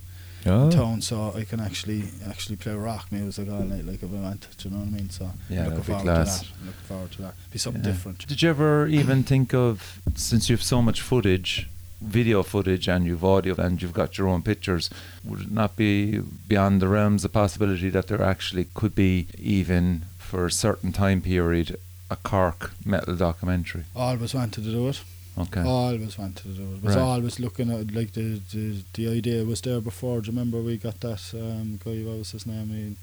Ah. 0.45 0.69
town, 0.69 1.01
so 1.01 1.31
I 1.33 1.45
can 1.45 1.61
actually 1.61 2.03
actually 2.27 2.57
play 2.57 2.73
rock 2.73 3.09
music 3.13 3.47
all 3.49 3.63
night, 3.63 3.85
like 3.85 4.03
if 4.03 4.11
I 4.11 4.19
want. 4.19 4.45
Do 4.57 4.67
you 4.67 4.75
know 4.75 4.81
what 4.81 4.89
I 4.89 4.91
mean? 4.91 5.09
So 5.09 5.31
Yeah, 5.49 5.67
looking 5.67 5.83
forward 5.83 6.03
class. 6.03 6.39
to 6.41 6.45
that. 6.45 6.65
Looking 6.65 6.81
forward 6.87 7.11
to 7.13 7.21
that. 7.21 7.33
Be 7.51 7.57
something 7.59 7.81
Yeah. 7.83 7.91
different. 7.91 8.27
Did 8.27 8.41
you 8.41 8.49
ever 8.49 8.85
even 8.87 9.23
think 9.31 9.53
of, 9.53 9.99
since 10.15 10.49
you 10.49 10.57
have 10.57 10.63
so 10.63 10.81
much 10.81 10.99
footage, 11.01 11.69
video 12.01 12.43
footage, 12.43 12.89
and 12.89 13.05
you've 13.05 13.23
audio, 13.23 13.55
and 13.55 13.81
you've 13.81 13.93
got 13.93 14.17
your 14.17 14.27
own 14.27 14.41
pictures, 14.41 14.89
would 15.23 15.39
it 15.43 15.51
not 15.51 15.77
be 15.77 16.19
beyond 16.49 16.81
the 16.81 16.89
realms 16.89 17.21
the 17.23 17.29
possibility 17.29 17.89
that 17.91 18.07
there 18.07 18.21
actually 18.21 18.67
could 18.73 18.93
be, 18.95 19.27
even 19.39 20.03
for 20.17 20.45
a 20.45 20.51
certain 20.51 20.91
time 20.91 21.21
period, 21.21 21.77
a 22.09 22.17
Cork 22.17 22.73
metal 22.83 23.15
documentary? 23.15 23.85
I 23.95 24.09
always 24.11 24.33
wanted 24.33 24.65
to 24.65 24.71
do 24.71 24.89
it. 24.89 25.01
Okay. 25.37 25.61
Always 25.61 26.17
wanted 26.17 26.37
to 26.43 26.47
do 26.49 26.61
it. 26.75 26.83
Was 26.83 26.95
Right. 26.95 27.01
always 27.01 27.39
looking 27.39 27.71
at 27.71 27.91
like 27.93 28.13
the, 28.13 28.39
the 28.51 28.83
the 28.93 29.07
idea 29.17 29.43
was 29.43 29.61
there 29.61 29.81
before. 29.81 30.21
Do 30.21 30.27
you 30.27 30.37
remember 30.37 30.61
we 30.61 30.77
got 30.77 30.99
that 31.01 31.21
um, 31.33 31.79
guy? 31.83 32.03
What 32.03 32.19
was 32.19 32.31
his 32.31 32.45
name? 32.45 32.69
He, 32.69 32.95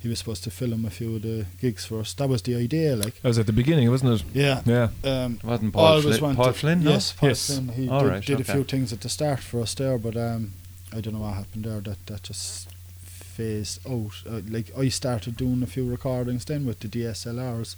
he 0.00 0.08
was 0.08 0.18
supposed 0.20 0.44
to 0.44 0.50
film 0.50 0.84
a 0.84 0.90
few 0.90 1.16
of 1.16 1.22
the 1.22 1.46
gigs 1.60 1.86
for 1.86 2.00
us. 2.00 2.12
That 2.14 2.28
was 2.28 2.42
the 2.42 2.54
idea, 2.56 2.94
like. 2.94 3.20
That 3.22 3.28
was 3.28 3.38
at 3.38 3.46
the 3.46 3.52
beginning, 3.52 3.90
wasn't 3.90 4.20
it? 4.20 4.26
Yeah. 4.34 4.60
Yeah. 4.64 4.88
Um, 5.02 5.40
Wasn't 5.42 5.72
Paul, 5.72 5.84
always 5.86 6.04
Flynn, 6.04 6.20
wanted. 6.22 6.36
Paul 6.36 6.52
Flynn? 6.52 6.84
no? 6.84 6.90
Yes, 6.90 7.12
Paul 7.12 7.28
Yes. 7.30 7.46
Flynn. 7.46 7.68
He 7.70 7.88
All 7.88 8.00
did, 8.02 8.08
right, 8.08 8.24
did 8.24 8.40
a 8.40 8.44
few 8.44 8.64
things 8.64 8.92
at 8.92 9.00
the 9.00 9.08
start 9.08 9.40
for 9.40 9.60
us 9.60 9.74
there, 9.74 9.98
but 9.98 10.16
um, 10.16 10.52
I 10.94 11.00
don't 11.00 11.14
know 11.14 11.20
what 11.20 11.34
happened 11.34 11.64
there. 11.64 11.80
That 11.80 12.04
that 12.06 12.22
just 12.22 12.68
phased 13.02 13.80
out. 13.88 14.12
Uh, 14.28 14.40
like 14.48 14.70
I 14.78 14.88
started 14.88 15.36
doing 15.36 15.62
a 15.62 15.66
few 15.66 15.88
recordings 15.90 16.44
then 16.44 16.64
with 16.66 16.78
the 16.80 16.88
DSLRs, 16.88 17.74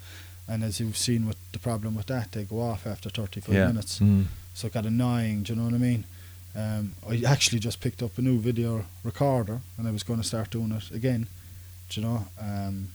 and 0.51 0.64
as 0.64 0.80
you've 0.80 0.96
seen 0.96 1.26
with 1.26 1.36
the 1.53 1.59
problem 1.59 1.94
with 1.94 2.07
that, 2.07 2.32
they 2.32 2.44
go 2.44 2.61
off 2.61 2.86
after 2.86 3.09
35 3.11 3.55
Yeah. 3.55 3.66
minutes. 3.68 4.01
Mm. 4.01 4.24
So 4.55 4.66
it 4.66 4.72
got 4.74 4.84
annoying. 4.86 5.44
Do 5.44 5.53
you 5.53 5.59
know 5.59 5.64
what 5.66 5.74
I 5.74 5.78
mean? 5.78 6.05
Um, 6.55 6.94
I 7.09 7.22
actually 7.34 7.61
just 7.61 7.80
picked 7.80 8.03
up 8.03 8.18
a 8.18 8.22
new 8.22 8.38
video 8.40 8.84
recorder, 9.05 9.61
and 9.78 9.86
I 9.88 9.92
was 9.92 10.03
going 10.03 10.20
to 10.20 10.26
start 10.26 10.51
doing 10.51 10.72
it 10.72 10.90
again. 10.90 11.26
Do 11.88 12.01
you 12.01 12.07
know? 12.07 12.26
Um, 12.40 12.88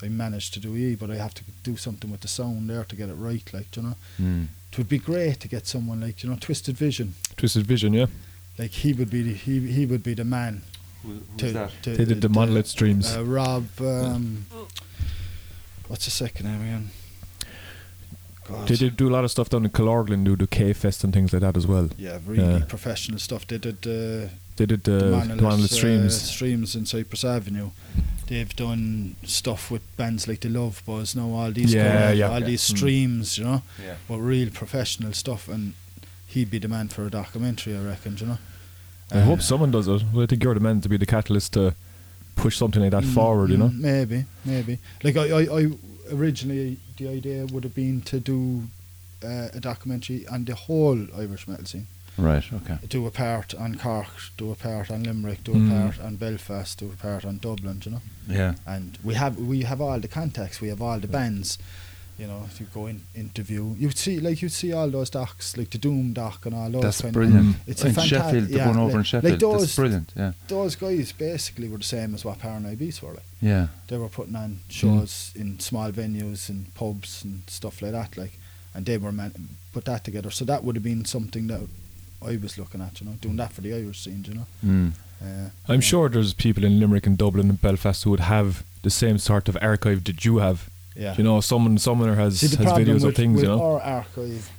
I 0.00 0.08
managed 0.08 0.54
to 0.54 0.60
do 0.60 0.76
E, 0.76 0.94
but 0.94 1.10
I 1.10 1.16
have 1.16 1.34
to 1.34 1.42
do 1.64 1.76
something 1.76 2.08
with 2.12 2.20
the 2.20 2.28
sound 2.28 2.70
there 2.70 2.84
to 2.84 2.94
get 2.96 3.08
it 3.08 3.14
right. 3.14 3.42
Like, 3.52 3.68
do 3.72 3.80
you 3.80 3.86
know, 3.88 3.96
Mm. 4.20 4.46
it 4.70 4.78
would 4.78 4.88
be 4.88 4.98
great 4.98 5.40
to 5.40 5.48
get 5.48 5.66
someone 5.66 6.00
like 6.00 6.22
you 6.22 6.30
know 6.30 6.36
Twisted 6.40 6.76
Vision. 6.78 7.14
Twisted 7.36 7.66
Vision, 7.66 7.92
yeah. 7.94 8.06
Like 8.58 8.70
he 8.70 8.92
would 8.92 9.10
be 9.10 9.22
the, 9.22 9.34
he 9.34 9.54
he 9.72 9.84
would 9.86 10.02
be 10.04 10.14
the 10.14 10.24
man. 10.24 10.62
Who, 11.02 11.08
who's 11.08 11.38
to, 11.38 11.52
that? 11.52 11.70
to- 11.82 11.96
They 11.96 12.04
did 12.04 12.20
the 12.20 12.28
Monolith 12.28 12.68
streams. 12.68 13.16
Uh, 13.16 13.24
Rob, 13.24 13.66
um, 13.80 14.46
what's 15.88 16.04
the 16.04 16.10
second 16.10 16.46
name 16.46 16.60
again? 16.62 16.90
God. 18.46 18.66
They 18.66 18.76
did 18.76 18.96
do 18.96 19.08
a 19.08 19.12
lot 19.12 19.24
of 19.24 19.30
stuff 19.30 19.50
down 19.50 19.64
in 19.66 19.70
Killorglin, 19.70 20.24
do 20.24 20.34
the 20.34 20.46
K 20.46 20.72
Fest 20.72 21.04
and 21.04 21.12
things 21.12 21.32
like 21.34 21.42
that 21.42 21.56
as 21.56 21.66
well. 21.66 21.90
Yeah, 21.98 22.18
really 22.26 22.42
Yeah. 22.60 22.64
professional 22.66 23.18
stuff. 23.18 23.46
They 23.46 23.58
did 23.58 23.86
uh, 23.86 24.28
They 24.56 24.64
did 24.66 24.84
the, 24.84 24.90
the 24.92 24.98
the 24.98 25.10
Monolith, 25.10 25.42
Monolith 25.42 25.72
uh, 25.72 25.74
streams. 25.74 26.20
streams 26.22 26.74
in 26.74 26.86
Cyprus 26.86 27.24
Avenue. 27.24 27.70
They've 28.26 28.54
done 28.56 29.16
stuff 29.24 29.70
with 29.70 29.82
bands 29.98 30.26
like 30.26 30.40
the 30.40 30.48
Love 30.48 30.82
Buzz 30.86 31.14
now, 31.14 31.28
all 31.30 31.52
these 31.52 31.74
Yeah, 31.74 31.92
kind 31.92 32.12
of- 32.12 32.18
yeah. 32.18 32.28
all 32.30 32.40
Yeah. 32.40 32.46
these 32.46 32.62
Mm. 32.70 32.76
streams, 32.76 33.38
you 33.38 33.44
know, 33.44 33.62
Yeah. 33.82 33.94
but 34.08 34.18
real 34.18 34.50
professional 34.50 35.12
stuff. 35.12 35.46
And 35.48 35.74
he'd 36.26 36.50
be 36.50 36.58
the 36.58 36.68
man 36.68 36.88
for 36.88 37.06
a 37.06 37.10
documentary, 37.10 37.76
I 37.76 37.80
reckon, 37.82 38.16
you 38.18 38.26
know. 38.26 38.38
I 39.12 39.18
Uh, 39.18 39.24
hope 39.24 39.42
someone 39.42 39.70
does 39.70 39.88
it. 39.88 40.04
Well, 40.12 40.22
I 40.24 40.26
think 40.26 40.42
you're 40.42 40.54
the 40.54 40.60
man 40.60 40.80
to 40.82 40.88
be 40.88 40.96
the 40.96 41.06
catalyst 41.06 41.52
to 41.54 41.74
push 42.38 42.56
something 42.56 42.82
like 42.82 42.92
that 42.92 43.04
Mm, 43.04 43.14
forward, 43.14 43.50
you 43.50 43.56
know? 43.58 43.68
mm, 43.68 43.78
Maybe, 43.80 44.24
maybe. 44.44 44.78
Like 45.04 45.16
I, 45.16 45.26
I, 45.40 45.42
I 45.60 45.70
originally 46.12 46.78
the 46.96 47.08
idea 47.08 47.46
would 47.52 47.64
have 47.64 47.74
been 47.74 48.00
to 48.02 48.18
do 48.20 48.40
uh, 49.24 49.48
a 49.58 49.60
documentary 49.60 50.26
on 50.28 50.44
the 50.44 50.54
whole 50.54 50.98
Irish 51.16 51.46
metal 51.48 51.64
scene. 51.66 51.86
Right, 52.16 52.44
okay. 52.52 52.78
Do 52.88 53.06
a 53.06 53.10
part 53.12 53.54
on 53.54 53.76
Cork, 53.76 54.08
do 54.36 54.50
a 54.50 54.54
part 54.56 54.90
on 54.90 55.04
Limerick, 55.04 55.44
do 55.44 55.52
a 55.52 55.56
Mm. 55.56 55.70
part 55.70 56.00
on 56.06 56.16
Belfast, 56.16 56.78
do 56.78 56.86
a 56.86 56.96
part 56.96 57.24
on 57.24 57.38
Dublin, 57.38 57.80
you 57.84 57.92
know. 57.92 58.02
Yeah. 58.28 58.54
And 58.66 58.98
we 59.04 59.14
have 59.14 59.34
we 59.38 59.62
have 59.62 59.80
all 59.80 60.00
the 60.00 60.08
contacts, 60.08 60.60
we 60.60 60.68
have 60.68 60.82
all 60.82 60.98
the 60.98 61.06
bands. 61.08 61.58
You 62.18 62.26
know, 62.26 62.42
if 62.46 62.58
you 62.58 62.66
go 62.74 62.86
in 62.86 63.00
interview, 63.14 63.74
you'd 63.78 63.96
see 63.96 64.18
like 64.18 64.42
you'd 64.42 64.50
see 64.50 64.72
all 64.72 64.90
those 64.90 65.08
docs, 65.08 65.56
like 65.56 65.70
the 65.70 65.78
Doom 65.78 66.12
doc 66.14 66.46
and 66.46 66.54
all 66.54 66.68
those. 66.68 66.82
That's 66.82 67.00
kind 67.02 67.14
brilliant. 67.14 67.54
Of, 67.56 67.68
it's 67.68 67.84
a 67.84 67.88
in 67.88 67.92
fanta- 67.94 68.06
Sheffield, 68.08 68.48
the 68.48 68.56
yeah, 68.56 68.66
one 68.66 68.76
over 68.78 68.98
in 68.98 69.04
Sheffield. 69.04 69.30
Like 69.32 69.40
those, 69.40 69.60
That's 69.60 69.76
brilliant, 69.76 70.12
yeah. 70.16 70.32
those 70.48 70.74
guys 70.74 71.12
basically 71.12 71.68
were 71.68 71.78
the 71.78 71.84
same 71.84 72.14
as 72.14 72.24
what 72.24 72.40
Paranoid 72.40 72.76
Beasts 72.78 73.02
were 73.02 73.12
like 73.12 73.22
Yeah. 73.40 73.68
they 73.86 73.96
were 73.98 74.08
putting 74.08 74.34
on 74.34 74.58
shows 74.68 75.32
in 75.36 75.60
small 75.60 75.92
venues 75.92 76.48
and 76.48 76.74
pubs 76.74 77.22
and 77.22 77.42
stuff 77.46 77.80
like 77.82 77.92
that, 77.92 78.16
like, 78.16 78.36
and 78.74 78.84
they 78.84 78.98
were 78.98 79.12
man- 79.12 79.50
put 79.72 79.84
that 79.84 80.02
together. 80.02 80.32
So 80.32 80.44
that 80.46 80.64
would 80.64 80.74
have 80.74 80.82
been 80.82 81.04
something 81.04 81.46
that 81.46 81.60
I 82.20 82.36
was 82.36 82.58
looking 82.58 82.80
at, 82.80 83.00
you 83.00 83.06
know, 83.06 83.12
doing 83.20 83.36
that 83.36 83.52
for 83.52 83.60
the 83.60 83.74
Irish 83.74 84.00
scene, 84.00 84.24
you 84.26 84.34
know. 84.34 84.46
Mm. 84.66 84.92
Uh, 85.22 85.50
I'm 85.68 85.76
yeah. 85.76 85.80
sure 85.80 86.08
there's 86.08 86.34
people 86.34 86.64
in 86.64 86.80
Limerick 86.80 87.06
and 87.06 87.16
Dublin 87.16 87.48
and 87.48 87.60
Belfast 87.60 88.02
who 88.02 88.10
would 88.10 88.20
have 88.20 88.64
the 88.82 88.90
same 88.90 89.18
sort 89.18 89.48
of 89.48 89.56
archive 89.62 90.02
that 90.04 90.24
you 90.24 90.38
have. 90.38 90.68
Yeah. 90.98 91.14
You 91.16 91.22
know, 91.24 91.40
someone 91.40 91.78
someone 91.78 92.12
has, 92.16 92.40
See, 92.40 92.48
has 92.56 92.72
videos 92.72 92.94
with, 92.94 93.04
of 93.04 93.14
things, 93.14 93.36
with 93.36 93.44
you 93.44 93.48
know? 93.50 93.62
our 93.62 93.80
archive, 93.80 94.50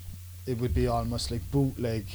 it 0.48 0.58
would 0.60 0.74
be 0.74 0.88
almost 0.88 1.32
like 1.32 1.42
bootleg 1.52 2.06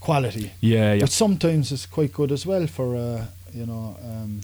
quality. 0.00 0.52
Yeah, 0.60 0.92
yeah. 0.94 1.00
But 1.00 1.10
sometimes 1.10 1.72
it's 1.72 1.86
quite 1.86 2.12
good 2.12 2.30
as 2.32 2.44
well 2.44 2.66
for, 2.66 2.94
uh, 2.96 3.26
you 3.54 3.66
know, 3.66 3.96
um, 4.04 4.40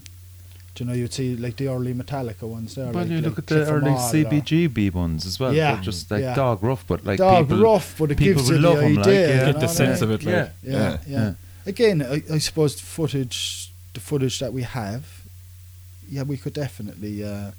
you 0.78 0.86
know, 0.86 0.92
you'd 0.92 1.12
see 1.12 1.34
like 1.36 1.56
the 1.56 1.66
early 1.68 1.92
Metallica 1.92 2.42
ones 2.44 2.76
there. 2.76 2.86
Well, 2.86 2.94
like, 3.02 3.08
you 3.08 3.16
like 3.16 3.24
look 3.26 3.38
at 3.40 3.46
the 3.48 3.54
Clifford 3.64 3.82
early 3.82 3.94
CBGB 3.96 4.94
ones 4.94 5.26
as 5.26 5.38
well. 5.40 5.52
Yeah, 5.52 5.74
They're 5.74 5.82
just 5.82 6.08
like 6.10 6.22
yeah. 6.22 6.34
dog 6.36 6.62
rough, 6.62 6.86
but 6.86 7.04
like 7.04 7.18
Dog 7.18 7.48
people, 7.48 7.62
rough, 7.64 7.96
but 7.98 8.12
it 8.12 8.16
people 8.18 8.34
gives 8.34 8.48
would 8.48 8.56
you 8.56 8.62
the 8.62 8.68
love 8.68 8.82
'em, 8.84 8.94
like, 8.94 9.06
idea. 9.08 9.20
yeah. 9.28 9.34
you 9.40 9.44
Get 9.46 9.54
know 9.56 9.60
the 9.60 9.66
sense 9.68 10.00
mean? 10.00 10.10
of 10.10 10.20
it, 10.20 10.24
like, 10.24 10.34
Yeah, 10.34 10.48
yeah, 10.62 10.72
yeah. 10.72 10.98
yeah. 11.08 11.18
yeah. 11.24 11.34
Again, 11.66 12.02
I, 12.02 12.22
I 12.32 12.38
suppose 12.38 12.76
the 12.76 12.82
footage, 12.82 13.70
the 13.92 14.00
footage 14.00 14.38
that 14.38 14.52
we 14.52 14.62
have, 14.62 15.04
yeah, 16.08 16.22
we 16.22 16.36
could 16.36 16.52
definitely 16.54 17.24
uh, 17.24 17.50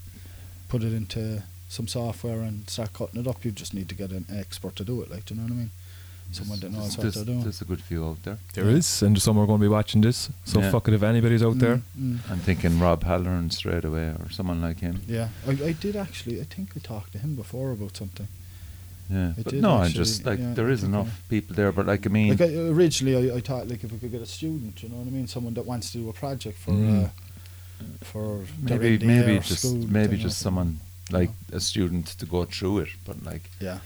put 0.69 0.83
it 0.83 0.93
into 0.93 1.43
some 1.67 1.87
software 1.87 2.41
and 2.41 2.69
start 2.69 2.93
cutting 2.93 3.19
it 3.21 3.27
up. 3.27 3.43
You 3.43 3.51
just 3.51 3.73
need 3.73 3.89
to 3.89 3.95
get 3.95 4.11
an 4.11 4.25
expert 4.33 4.75
to 4.77 4.83
do 4.85 5.01
it, 5.01 5.11
like, 5.11 5.25
do 5.25 5.33
you 5.33 5.39
know 5.41 5.47
what 5.47 5.53
I 5.53 5.55
mean? 5.55 5.71
Someone 6.31 6.59
that 6.59 6.71
knows 6.71 6.95
what 6.95 7.01
there's, 7.01 7.15
they're 7.15 7.25
doing. 7.25 7.41
There's 7.41 7.61
a 7.61 7.65
good 7.65 7.81
few 7.81 8.05
out 8.05 8.21
there. 8.23 8.37
There 8.53 8.69
is, 8.69 9.01
and 9.01 9.19
some 9.19 9.39
are 9.39 9.47
going 9.47 9.59
to 9.59 9.63
be 9.63 9.67
watching 9.67 10.01
this. 10.01 10.29
So 10.45 10.59
Yeah. 10.59 10.69
fuck 10.71 10.87
it 10.87 10.93
if 10.93 11.01
anybody's 11.01 11.41
out 11.41 11.57
there. 11.57 11.77
Mm, 11.99 12.17
mm. 12.17 12.31
I'm 12.31 12.37
thinking 12.39 12.79
Rob 12.79 13.01
Halloran 13.03 13.49
straight 13.49 13.83
away 13.83 14.09
or 14.19 14.29
someone 14.29 14.61
like 14.61 14.79
him. 14.79 15.01
Yeah, 15.07 15.29
I, 15.47 15.51
I 15.51 15.71
did 15.71 15.95
actually. 15.95 16.39
I 16.39 16.43
think 16.43 16.69
I 16.75 16.79
talked 16.79 17.13
to 17.13 17.17
him 17.17 17.33
before 17.33 17.71
about 17.71 17.97
something. 17.97 18.27
Yeah, 19.09 19.29
It 19.31 19.43
but 19.43 19.53
did 19.53 19.61
no, 19.63 19.77
I 19.77 19.85
actually, 19.85 19.93
just 20.03 20.23
like 20.23 20.37
yeah, 20.39 20.53
there 20.53 20.69
is 20.69 20.83
okay. 20.83 20.89
enough 20.93 21.23
people 21.29 21.55
there, 21.55 21.71
but 21.71 21.87
like 21.87 22.05
I 22.05 22.09
mean, 22.09 22.29
Like 22.29 22.41
I, 22.41 22.53
originally, 22.77 23.31
I, 23.31 23.37
I 23.37 23.41
thought 23.41 23.67
like 23.67 23.83
if 23.83 23.91
we 23.91 23.97
could 23.97 24.11
get 24.11 24.21
a 24.21 24.27
student, 24.27 24.83
you 24.83 24.89
know 24.89 24.97
what 24.97 25.07
I 25.07 25.09
mean, 25.09 25.25
someone 25.27 25.55
that 25.55 25.65
wants 25.65 25.91
to 25.93 25.97
do 25.97 26.09
a 26.09 26.13
project 26.13 26.59
for 26.59 26.71
Mm. 26.73 27.05
uh, 27.05 27.09
for 28.01 28.41
maybe 28.61 28.93
end 28.93 29.05
maybe 29.05 29.31
year 29.33 29.41
just 29.41 29.59
school 29.59 29.75
maybe 29.87 30.15
just 30.17 30.37
like, 30.39 30.43
someone 30.43 30.79
like 31.11 31.31
a 31.53 31.59
student 31.59 32.07
to 32.19 32.25
go 32.25 32.45
through 32.45 32.79
it, 32.79 32.89
but 33.05 33.23
like 33.23 33.49
Yeah, 33.59 33.79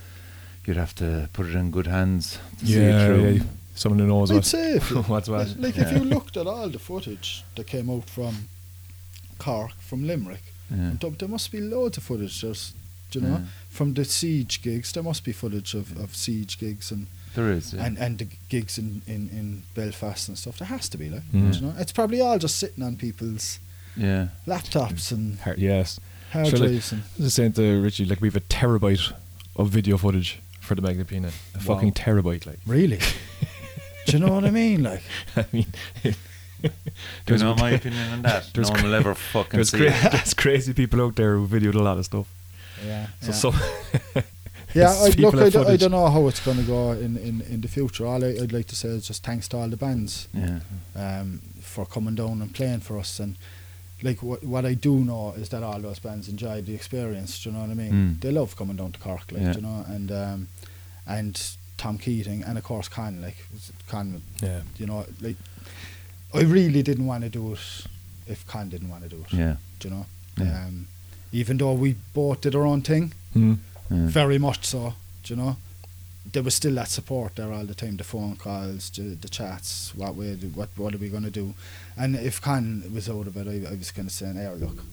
you'd 0.65 0.77
have 0.77 0.93
to 0.95 1.29
put 1.33 1.47
it 1.47 1.55
in 1.55 1.71
good 1.71 1.87
hands 1.87 2.37
to 2.59 2.65
see 2.65 2.73
it 2.75 2.81
Yeah, 2.91 3.05
through. 3.07 3.29
yeah, 3.31 3.43
someone 3.75 3.99
who 3.99 4.07
knows 4.07 4.31
I'd 4.31 4.35
what, 4.35 4.45
say 4.45 4.73
if 4.75 4.89
you, 4.91 5.01
what's 5.03 5.29
what. 5.29 5.55
like 5.57 5.77
if 5.77 5.91
you 5.91 5.99
looked 6.03 6.37
at 6.37 6.47
all 6.47 6.69
the 6.69 6.79
footage 6.79 7.43
that 7.55 7.67
came 7.67 7.89
out 7.89 8.09
from 8.09 8.47
Cork, 9.39 9.71
from 9.79 10.05
Limerick, 10.07 10.43
Yeah. 10.69 10.77
and 10.89 11.01
th- 11.01 11.17
there 11.17 11.29
must 11.29 11.51
be 11.51 11.59
loads 11.61 11.97
of 11.97 12.03
footage. 12.03 12.41
There's, 12.41 12.73
do 13.11 13.19
you 13.19 13.25
know, 13.27 13.33
Yeah. 13.37 13.41
from 13.69 13.93
the 13.93 14.05
siege 14.05 14.61
gigs, 14.61 14.91
there 14.91 15.03
must 15.03 15.23
be 15.23 15.31
footage 15.33 15.73
of, 15.73 15.97
of 15.97 16.15
siege 16.15 16.57
gigs 16.57 16.91
and 16.91 17.07
There 17.35 17.51
is, 17.51 17.73
yeah. 17.73 17.85
and, 17.85 17.97
and 17.97 18.17
the 18.19 18.27
gigs 18.49 18.77
in, 18.77 19.01
in, 19.07 19.29
in 19.29 19.63
Belfast 19.75 20.27
and 20.29 20.37
stuff. 20.37 20.57
There 20.59 20.67
has 20.67 20.87
to 20.89 20.97
be, 20.97 21.09
like, 21.09 21.23
Mm. 21.33 21.53
you 21.55 21.61
know, 21.61 21.73
it's 21.77 21.91
probably 21.91 22.21
all 22.21 22.37
just 22.39 22.57
sitting 22.57 22.83
on 22.83 22.95
people's 22.95 23.59
yeah. 23.95 24.27
laptops 24.47 25.11
and 25.11 25.39
Har- 25.39 25.55
Yes. 25.57 25.99
hard 26.31 26.47
Sure, 26.47 26.59
like- 26.59 26.91
and 26.91 27.03
I 27.19 27.23
was 27.23 27.33
saying 27.33 27.53
to 27.53 27.81
Richie, 27.81 28.05
like 28.05 28.21
we 28.21 28.27
have 28.27 28.35
a 28.35 28.41
terabyte 28.41 29.13
of 29.55 29.69
video 29.69 29.97
footage 29.97 30.39
for 30.61 30.75
the 30.75 30.81
Magnapinna. 30.81 31.27
A 31.27 31.57
Wow. 31.57 31.75
fucking 31.75 31.93
terabyte, 31.93 32.45
like. 32.45 32.59
really. 32.65 32.99
do 34.05 34.13
you 34.13 34.19
know 34.19 34.33
what 34.33 34.45
I 34.45 34.51
mean? 34.51 34.83
Like, 34.83 35.03
I 35.35 35.45
mean, 35.51 35.67
Do 36.03 36.09
you 36.09 36.13
there's- 37.25 37.41
know 37.41 37.55
my 37.55 37.71
opinion 37.71 38.09
on 38.13 38.21
that? 38.23 38.49
there's 38.53 38.69
no 38.69 38.75
one 38.75 38.83
will 38.83 38.95
ever 38.95 39.13
fucking 39.15 39.57
there's, 39.57 39.71
see 39.71 39.77
cra- 39.77 39.87
it. 40.07 40.11
there's 40.11 40.33
crazy 40.33 40.73
people 40.73 41.01
out 41.01 41.15
there 41.15 41.35
who 41.37 41.47
videoed 41.47 41.75
a 41.75 41.79
lot 41.83 41.97
of 41.97 42.05
stuff. 42.05 42.27
yeah, 42.85 43.07
So 43.21 43.27
yeah. 43.27 43.33
some 43.33 44.23
Yeah, 44.73 44.89
I, 44.91 45.05
look, 45.05 45.15
people 45.15 45.39
I, 45.43 45.49
don't- 45.49 45.79
don't 45.79 45.91
know 45.91 46.09
how 46.09 46.27
it's 46.27 46.39
going 46.43 46.57
to 46.57 46.63
go 46.63 46.91
in, 46.93 47.15
in, 47.17 47.41
in 47.41 47.61
the 47.61 47.67
future. 47.67 48.07
All 48.07 48.23
I, 48.23 48.29
I'd 48.41 48.51
like 48.53 48.65
to 48.67 48.75
say 48.75 48.89
is 48.89 49.05
just 49.07 49.23
thanks 49.23 49.47
to 49.49 49.57
all 49.57 49.67
the 49.69 49.77
bands 49.77 50.27
Yeah. 50.33 50.59
um, 50.95 51.41
for 51.61 51.85
coming 51.85 52.15
down 52.15 52.41
and 52.41 52.51
playing 52.55 52.79
for 52.79 52.97
us. 52.97 53.19
And 53.19 53.35
like 54.04 54.22
what 54.22 54.43
what 54.43 54.66
I 54.66 54.74
do 54.76 54.95
know 54.99 55.34
is 55.38 55.49
that 55.49 55.64
all 55.64 55.80
those 55.80 55.99
bands 55.99 56.28
enjoyed 56.28 56.66
the 56.66 56.76
experience. 56.76 57.41
Do 57.41 57.49
you 57.49 57.56
know 57.56 57.62
what 57.62 57.72
I 57.72 57.74
mean? 57.76 57.91
Mm. 57.93 58.22
They 58.22 58.32
love 58.32 58.56
coming 58.56 58.76
down 58.78 58.91
to 58.91 58.99
Cork, 58.99 59.32
like 59.32 59.41
Yeah. 59.41 59.56
you 59.56 59.62
know, 59.62 59.86
and 59.88 60.12
um, 60.12 60.47
and 61.08 61.34
Tom 61.78 61.97
Keating 61.97 62.43
and 62.43 62.58
of 62.58 62.64
course 62.64 62.88
Con, 62.89 63.22
like 63.22 63.38
Con, 63.88 64.22
yeah. 64.41 64.62
you 64.78 64.86
know, 64.86 65.06
like 65.22 65.38
I 66.34 66.41
really 66.41 66.84
didn't 66.84 67.06
want 67.06 67.24
to 67.24 67.30
do 67.30 67.54
it 67.54 67.60
if 68.28 68.45
Con 68.47 68.70
didn't 68.70 68.89
want 68.89 69.04
to 69.04 69.10
do 69.10 69.24
it. 69.26 69.34
Yeah. 69.34 69.56
Do 69.80 69.88
you 69.89 69.93
know? 69.95 70.06
Yeah. 70.38 70.66
Um, 70.66 70.88
even 71.32 71.58
though 71.58 71.74
we 71.74 71.95
both 72.14 72.41
did 72.41 72.56
our 72.56 72.66
own 72.66 72.82
thing, 72.82 73.14
Mm. 73.36 73.58
yeah. 73.89 74.08
very 74.08 74.38
much 74.38 74.66
so. 74.66 74.93
Do 75.24 75.34
you 75.34 75.41
know? 75.41 75.56
There 76.32 76.41
was 76.43 76.55
still 76.55 76.74
that 76.76 76.88
support 76.88 77.36
there 77.36 77.51
all 77.51 77.65
the 77.65 77.76
time. 77.76 77.97
The 77.97 78.03
phone 78.05 78.36
calls, 78.38 78.89
the, 78.91 79.15
the 79.15 79.28
chats. 79.30 79.93
What 79.95 80.15
do- 80.15 80.51
What 80.55 80.69
what 80.78 80.93
are 80.95 80.97
we 80.97 81.09
going 81.09 81.24
to 81.24 81.30
do? 81.32 81.53
And 81.97 82.15
if 82.15 82.41
Con 82.41 82.84
was 82.93 83.09
out 83.09 83.28
of 83.28 83.36
it, 83.38 83.47
I, 83.47 83.69
I 83.71 83.76
was 83.76 83.91
kind 83.91 84.07
of 84.07 84.13
saying, 84.13 84.36
"Hey, 84.36 84.49
look, 84.55 84.84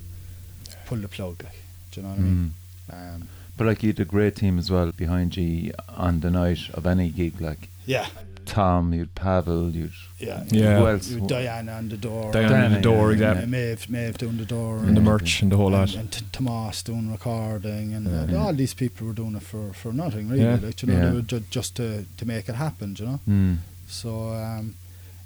pull 0.87 0.99
the 0.99 1.09
plug." 1.09 1.43
Like, 1.45 1.59
do 1.93 2.01
you 2.01 2.07
know 2.07 2.11
what 2.13 2.19
I 2.19 2.23
mean? 2.23 2.55
Mm. 2.91 3.15
Um, 3.15 3.29
But 3.57 3.67
like 3.69 3.83
you 3.83 3.91
had 3.91 4.01
a 4.01 4.05
great 4.05 4.37
team 4.37 4.59
as 4.59 4.71
well 4.71 4.91
behind 4.93 5.37
you 5.37 5.73
on 5.89 6.21
the 6.21 6.31
night 6.31 6.69
of 6.75 6.85
any 6.87 7.11
gig. 7.11 7.41
Like 7.41 7.69
yeah, 7.87 8.07
Tom, 8.51 8.93
you'd 8.93 9.15
Pavel, 9.15 9.71
you'd 9.71 9.93
yeah, 10.19 10.45
Yeah. 10.51 10.79
who 10.79 10.87
else? 10.89 11.09
You 11.09 11.21
Diana 11.27 11.73
on 11.73 11.89
the 11.89 11.97
door. 11.97 12.33
Diana 12.33 12.55
on 12.55 12.61
the 12.63 12.69
Diana, 12.69 12.83
door, 12.83 13.07
yeah, 13.09 13.13
exactly. 13.15 13.45
Uh, 13.45 13.47
Maeve, 13.49 13.91
Maeve 13.91 14.19
doing 14.19 14.37
the 14.39 14.45
door, 14.45 14.79
And 14.79 14.97
the 14.97 15.01
Yeah. 15.01 15.07
merch 15.13 15.43
and 15.43 15.53
the 15.53 15.57
whole 15.57 15.71
lot. 15.71 15.91
and, 15.91 16.01
and 16.01 16.13
T- 16.13 16.25
Tomas 16.33 16.83
doing 16.83 17.11
recording, 17.11 17.95
and 17.95 18.31
Yeah. 18.31 18.37
all 18.39 18.53
these 18.53 18.75
people 18.75 19.07
were 19.07 19.13
doing 19.13 19.37
it 19.37 19.43
for, 19.43 19.73
for 19.73 19.93
nothing 19.93 20.29
really. 20.29 20.43
Yeah. 20.43 20.59
Like, 20.63 20.83
you 20.83 20.89
know, 20.89 20.95
Yeah. 20.99 21.09
they 21.11 21.17
were 21.17 21.23
ju- 21.23 21.45
just 21.51 21.77
to 21.77 22.05
to 22.19 22.25
make 22.27 22.49
it 22.49 22.57
happen. 22.57 22.97
You 22.99 23.07
know. 23.07 23.21
Mm. 23.29 23.57
So 23.89 24.11
um, 24.35 24.75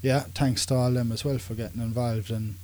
yeah, 0.03 0.21
thanks 0.35 0.67
to 0.67 0.75
all 0.75 0.93
them 0.93 1.11
as 1.13 1.25
well 1.25 1.39
for 1.39 1.55
getting 1.55 1.81
involved 1.83 2.31
and. 2.31 2.55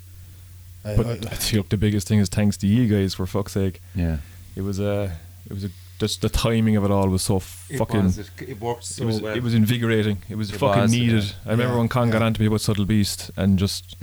Uh, 0.84 0.96
But 0.96 1.06
I- 1.06 1.12
I 1.32 1.36
think 1.36 1.68
the 1.68 1.76
biggest 1.76 2.08
thing 2.08 2.20
is 2.20 2.28
thanks 2.28 2.56
to 2.58 2.66
you 2.66 2.86
guys 2.88 3.14
for 3.14 3.26
fuck's 3.26 3.52
sake. 3.52 3.80
Yeah. 3.94 4.18
It 4.56 4.62
was 4.62 4.78
a, 4.80 5.12
it 5.48 5.52
was 5.52 5.64
a, 5.64 5.70
just 6.00 6.22
the 6.22 6.28
timing 6.28 6.74
of 6.76 6.84
it 6.84 6.90
all 6.90 7.08
was 7.08 7.22
so 7.22 7.38
fucking. 7.38 8.06
It, 8.06 8.30
it 8.48 8.60
worked 8.60 8.84
so 8.84 9.02
it 9.02 9.06
was 9.06 9.20
well. 9.20 9.36
it 9.36 9.42
was 9.42 9.54
invigorating. 9.54 10.18
It 10.28 10.36
was 10.36 10.50
It 10.52 10.58
fucking 10.58 10.82
was, 10.82 10.90
needed. 10.92 11.24
yeah. 11.24 11.30
I 11.46 11.50
remember 11.52 11.74
Yeah, 11.74 11.78
when 11.78 11.88
Con 11.88 12.10
got 12.10 12.20
yeah. 12.20 12.26
on 12.26 12.34
to 12.34 12.40
me 12.40 12.46
about 12.48 12.60
Subtle 12.62 12.86
Beast 12.86 13.30
and 13.36 13.58
just 13.58 13.96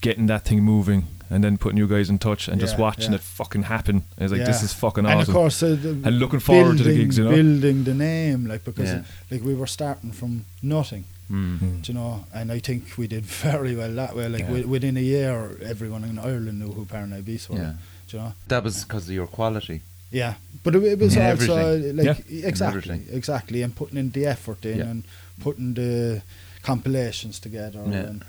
getting 0.00 0.26
that 0.26 0.44
thing 0.44 0.62
moving 0.62 1.04
and 1.30 1.44
then 1.44 1.56
putting 1.58 1.78
you 1.78 1.86
guys 1.86 2.10
in 2.10 2.18
touch 2.18 2.48
and 2.48 2.60
just 2.60 2.78
watching 2.78 3.12
yeah. 3.12 3.16
it 3.16 3.20
fucking 3.22 3.62
happen. 3.64 4.02
I 4.18 4.24
was 4.24 4.32
like, 4.32 4.44
this 4.44 4.62
is 4.62 4.72
fucking 4.72 5.06
awesome. 5.06 5.12
and 5.12 5.20
awesome. 5.20 5.32
of 5.32 5.40
course, 5.40 5.62
uh, 5.62 5.76
the 5.80 5.90
And 6.08 6.18
looking 6.18 6.40
forward 6.40 6.76
to 6.78 6.82
the 6.82 6.90
building- 6.90 6.96
gigs, 7.04 7.18
you 7.18 7.24
know? 7.24 7.30
building 7.30 7.84
the 7.84 7.94
name, 7.94 8.46
like 8.46 8.64
because 8.64 8.88
Yeah. 8.88 8.96
uh, 8.98 9.30
like 9.30 9.42
we 9.44 9.54
were 9.54 9.66
starting 9.68 10.12
from 10.12 10.44
nothing, 10.62 11.04
Mm. 11.30 11.58
Mm. 11.60 11.82
do 11.82 11.92
you 11.92 11.98
know, 11.98 12.24
and 12.34 12.50
I 12.50 12.58
think 12.58 12.98
we 12.98 13.06
did 13.06 13.24
very 13.48 13.76
well 13.76 13.92
that 13.94 14.16
way. 14.16 14.28
Like 14.28 14.40
Yeah. 14.40 14.46
wi- 14.48 14.66
within 14.66 14.96
a 14.96 15.00
year, 15.00 15.56
everyone 15.62 16.02
in 16.04 16.18
Ireland 16.18 16.58
knew 16.58 16.72
who 16.72 16.84
Paranoid 16.84 17.24
Beast 17.24 17.48
were. 17.48 17.58
Yeah. 17.58 17.72
Do 18.08 18.16
you 18.16 18.22
know? 18.24 18.32
That 18.48 18.64
was 18.64 18.82
because 18.84 19.04
of 19.08 19.14
your 19.14 19.28
quality. 19.28 19.82
Yeah, 20.12 20.34
but 20.64 20.74
it, 20.74 20.82
it 20.84 20.98
was 20.98 21.16
In 21.16 21.22
also 21.22 21.56
everything. 21.56 21.96
like 21.96 22.24
Yeah. 22.28 22.46
exactly, 22.48 23.02
exactly, 23.12 23.62
and 23.62 23.74
putting 23.74 23.98
in 23.98 24.10
the 24.10 24.26
effort 24.26 24.64
in 24.64 24.78
Yeah. 24.78 24.84
and 24.90 25.04
putting 25.40 25.74
the 25.74 26.22
compilations 26.62 27.38
together 27.40 27.82
Yeah. 27.86 28.06
and 28.08 28.24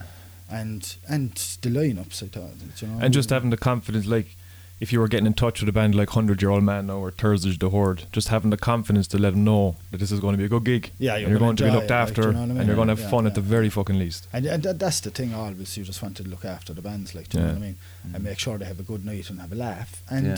and 0.50 0.96
and 1.08 1.32
the 1.62 1.70
lineups. 1.70 2.24
I 2.24 2.28
thought, 2.28 2.52
you 2.82 2.88
know, 2.88 3.00
and 3.02 3.14
just 3.14 3.30
having 3.30 3.50
the 3.52 3.58
confidence, 3.58 4.06
like 4.06 4.36
if 4.80 4.92
you 4.92 5.00
were 5.00 5.08
getting 5.08 5.28
in 5.28 5.34
touch 5.34 5.60
with 5.62 5.70
a 5.70 5.72
band 5.72 5.94
like 5.96 6.10
Hundred 6.10 6.42
Year 6.42 6.52
Old 6.52 6.64
Man 6.64 6.88
now 6.88 6.98
or 6.98 7.12
Thursday's 7.12 7.58
the 7.58 7.70
Horde, 7.70 8.04
just 8.12 8.28
having 8.30 8.50
the 8.52 8.58
confidence 8.58 9.08
to 9.10 9.18
let 9.20 9.32
them 9.34 9.44
know 9.44 9.76
that 9.92 10.00
this 10.00 10.12
is 10.12 10.20
going 10.20 10.34
to 10.34 10.38
be 10.38 10.46
a 10.46 10.50
good 10.50 10.64
gig. 10.64 10.92
Yeah, 11.00 11.18
you're 11.18 11.30
you're 11.30 11.40
gonna 11.40 11.54
be 11.54 11.70
looked 11.70 11.90
like, 11.90 12.08
after, 12.08 12.22
do 12.24 12.28
you 12.30 12.34
know 12.34 12.42
I 12.42 12.46
mean? 12.48 12.58
and 12.58 12.66
you're 12.68 12.76
going 12.76 12.88
to 12.88 12.96
have 12.96 13.00
Yeah, 13.06 13.10
fun 13.12 13.24
yeah, 13.26 13.30
at 13.30 13.36
the 13.36 13.42
very 13.42 13.70
fucking 13.70 14.00
least. 14.00 14.28
And, 14.34 14.46
and 14.48 14.64
that, 14.64 14.80
that's 14.80 15.00
the 15.02 15.12
thing 15.12 15.34
always 15.36 15.78
you 15.78 15.84
just 15.84 16.02
want 16.02 16.18
to 16.18 16.24
look 16.24 16.46
after 16.46 16.74
the 16.74 16.82
bands 16.82 17.14
like 17.16 17.30
do 17.30 17.38
you 17.38 17.44
know 17.44 17.50
what 17.52 17.58
I 17.58 17.66
mean 17.68 17.78
and 18.14 18.24
make 18.24 18.40
sure 18.40 18.58
they 18.58 18.66
have 18.66 18.80
a 18.80 18.84
good 18.84 19.06
night 19.06 19.30
and 19.30 19.40
have 19.40 19.52
a 19.52 19.56
laugh 19.56 20.02
and 20.10 20.26
Yeah. 20.26 20.38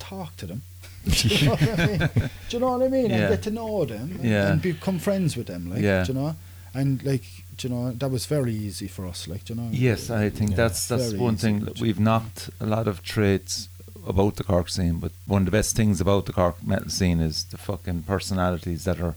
Talk 0.00 0.36
to 0.36 0.46
them 0.46 0.60
do 1.04 1.28
you 1.28 1.46
know 1.46 1.52
what 1.52 1.62
I 1.62 1.86
mean 1.86 1.98
do 2.48 2.56
you 2.56 2.60
know 2.60 2.72
what 2.76 2.82
I 2.86 2.88
mean 2.96 3.10
Yeah. 3.10 3.16
and 3.20 3.30
get 3.34 3.42
to 3.48 3.50
know 3.60 3.84
them 3.84 4.06
and, 4.20 4.24
Yeah. 4.34 4.50
and 4.52 4.60
become 4.62 4.98
friends 4.98 5.36
with 5.36 5.46
them 5.46 5.62
like 5.72 5.82
Yeah. 5.82 6.04
do 6.04 6.12
you 6.12 6.18
know 6.20 6.34
and 6.74 7.02
like 7.10 7.24
do 7.56 7.68
you 7.68 7.74
know 7.74 7.84
that 8.00 8.10
was 8.10 8.24
very 8.26 8.54
easy 8.68 8.88
for 8.88 9.06
us 9.12 9.26
like 9.32 9.42
do 9.46 9.54
you 9.54 9.60
know 9.60 9.68
Yes, 9.88 10.10
I 10.10 10.30
think 10.30 10.50
Yeah. 10.50 10.56
that's 10.62 10.80
that's 10.90 11.08
Very 11.12 11.18
one 11.28 11.34
easy, 11.34 11.42
thing 11.46 11.56
that 11.66 11.80
we've 11.80 12.00
knocked 12.08 12.40
a 12.60 12.66
lot 12.76 12.86
of 12.88 12.96
traits 13.14 13.68
about 14.14 14.36
the 14.36 14.44
Cork 14.44 14.68
scene, 14.70 14.96
but 15.04 15.12
one 15.26 15.42
of 15.42 15.46
the 15.50 15.56
best 15.60 15.76
things 15.76 16.00
about 16.00 16.24
the 16.26 16.32
Cork 16.32 16.56
metal 16.72 16.88
scene 16.98 17.20
is 17.20 17.44
the 17.52 17.58
fucking 17.58 18.02
personalities 18.04 18.84
that 18.84 18.98
are 19.06 19.14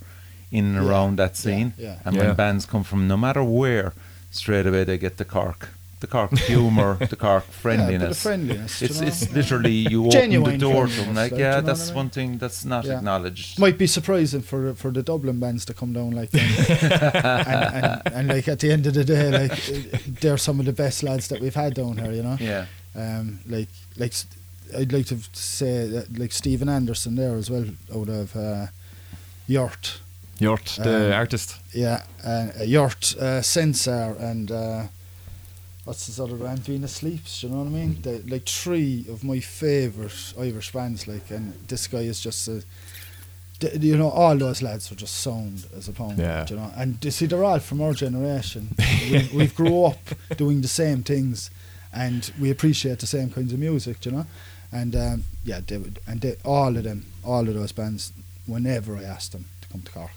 in 0.51 0.65
and 0.65 0.75
Yeah, 0.75 0.89
around 0.89 1.11
that 1.17 1.31
yeah, 1.36 1.43
scene. 1.43 1.73
yeah. 1.77 1.95
And 2.05 2.15
Yeah. 2.15 2.21
when 2.27 2.36
bands 2.36 2.65
come 2.65 2.84
from 2.84 3.07
no 3.07 3.17
matter 3.17 3.43
where, 3.43 3.93
straight 4.29 4.67
away 4.67 4.84
they 4.84 4.97
get 4.97 5.15
the 5.17 5.25
Cork, 5.25 5.69
the 6.03 6.07
Cork 6.07 6.31
humour, 6.51 6.91
the 7.13 7.15
Cork 7.15 7.43
yeah, 7.45 7.51
the 7.55 7.61
friendliness. 7.63 8.21
friendliness 8.21 8.81
it's 8.81 8.95
you 8.95 9.01
know? 9.01 9.07
it's 9.07 9.21
literally 9.39 9.71
you 9.93 10.05
open 10.07 10.43
the 10.43 10.57
door 10.57 10.88
to 10.88 10.93
them. 11.01 11.15
Like, 11.15 11.31
like, 11.31 11.39
yeah, 11.39 11.51
do 11.51 11.55
you 11.57 11.61
know 11.61 11.67
that's 11.67 11.80
what 11.81 11.85
I 11.85 11.88
mean? 11.91 11.95
one 12.03 12.09
thing 12.09 12.38
that's 12.41 12.65
not 12.65 12.84
Yeah. 12.85 12.97
acknowledged. 12.97 13.57
might 13.59 13.77
be 13.77 13.88
surprising 13.88 14.41
for 14.43 14.73
for 14.75 14.91
the 14.91 15.01
Dublin 15.03 15.39
bands 15.39 15.63
to 15.65 15.73
come 15.73 15.93
down 15.93 16.11
like 16.19 16.30
that 16.31 16.43
and, 17.53 17.85
and, 17.85 18.15
and 18.15 18.27
like 18.35 18.47
at 18.53 18.59
the 18.59 18.71
end 18.71 18.85
of 18.88 18.93
the 18.93 19.03
day 19.05 19.25
like 19.41 19.57
they're 20.21 20.38
some 20.47 20.59
of 20.59 20.65
the 20.65 20.73
best 20.84 21.03
lads 21.03 21.27
that 21.30 21.39
we've 21.41 21.55
had 21.63 21.73
down 21.73 21.97
here 21.97 22.11
you 22.11 22.23
know 22.23 22.38
yeah, 22.39 22.65
um, 22.95 23.39
like 23.55 23.69
like 23.97 24.11
s- 24.11 24.27
I'd 24.77 24.91
like 24.91 25.05
to 25.07 25.17
say 25.34 25.88
that 25.93 26.05
like 26.19 26.31
Stephen 26.34 26.67
Anderson 26.69 27.15
there 27.15 27.35
as 27.38 27.49
well 27.49 27.65
out 27.95 28.09
of 28.09 28.35
uh, 28.35 28.65
Yurt, 29.47 29.99
Yurt, 30.39 30.80
the 30.84 31.05
Um, 31.07 31.13
artist. 31.21 31.59
yeah, 31.73 32.03
uh, 32.25 32.47
Yurt, 32.65 33.15
uh, 33.19 33.41
Sensar, 33.41 34.15
and 34.19 34.51
uh, 34.51 34.84
what's 35.85 36.07
this 36.07 36.19
other 36.19 36.35
band? 36.35 36.60
Venus 36.60 36.93
Sleeps. 36.95 37.43
You 37.43 37.49
know 37.49 37.57
what 37.57 37.68
I 37.68 37.69
mean? 37.72 37.97
They, 38.01 38.19
like 38.22 38.45
three 38.45 39.05
of 39.10 39.23
my 39.23 39.39
favourite 39.39 40.34
Irish 40.39 40.72
bands. 40.72 41.07
Like, 41.07 41.30
and 41.31 41.53
this 41.68 41.88
guy 41.88 41.99
is 41.99 42.22
just 42.22 42.47
a. 42.47 42.64
d- 43.60 43.77
You 43.80 43.97
know, 43.97 44.10
all 44.10 44.38
those 44.38 44.61
lads 44.61 44.91
are 44.91 44.95
just 44.95 45.15
sound 45.15 45.65
as 45.77 45.88
a 45.88 45.91
pound. 45.91 46.18
Yeah. 46.18 46.45
You 46.49 46.55
know, 46.57 46.72
and 46.76 47.03
you 47.03 47.11
see, 47.11 47.26
they're 47.26 47.43
all 47.43 47.60
from 47.60 47.81
our 47.81 47.93
generation. 47.93 48.76
we, 49.11 49.30
we've 49.34 49.55
grew 49.55 49.85
up 49.85 49.99
doing 50.38 50.61
the 50.61 50.68
same 50.68 51.03
things, 51.03 51.49
and 51.93 52.31
we 52.39 52.49
appreciate 52.51 52.99
the 52.99 53.07
same 53.07 53.30
kinds 53.30 53.53
of 53.53 53.60
music. 53.60 54.05
You 54.05 54.11
know, 54.11 54.26
and 54.72 54.95
um, 54.95 55.23
yeah, 55.43 55.60
they 55.65 55.77
would, 55.77 55.99
and 56.07 56.22
they, 56.22 56.35
all 56.45 56.76
of 56.77 56.84
them, 56.84 57.05
all 57.23 57.47
of 57.47 57.53
those 57.53 57.72
bands. 57.72 58.11
Whenever 58.45 58.97
I 58.97 59.03
asked 59.03 59.31
them 59.31 59.45
to 59.61 59.68
come 59.69 59.81
to 59.84 59.91
Cork, 59.93 60.11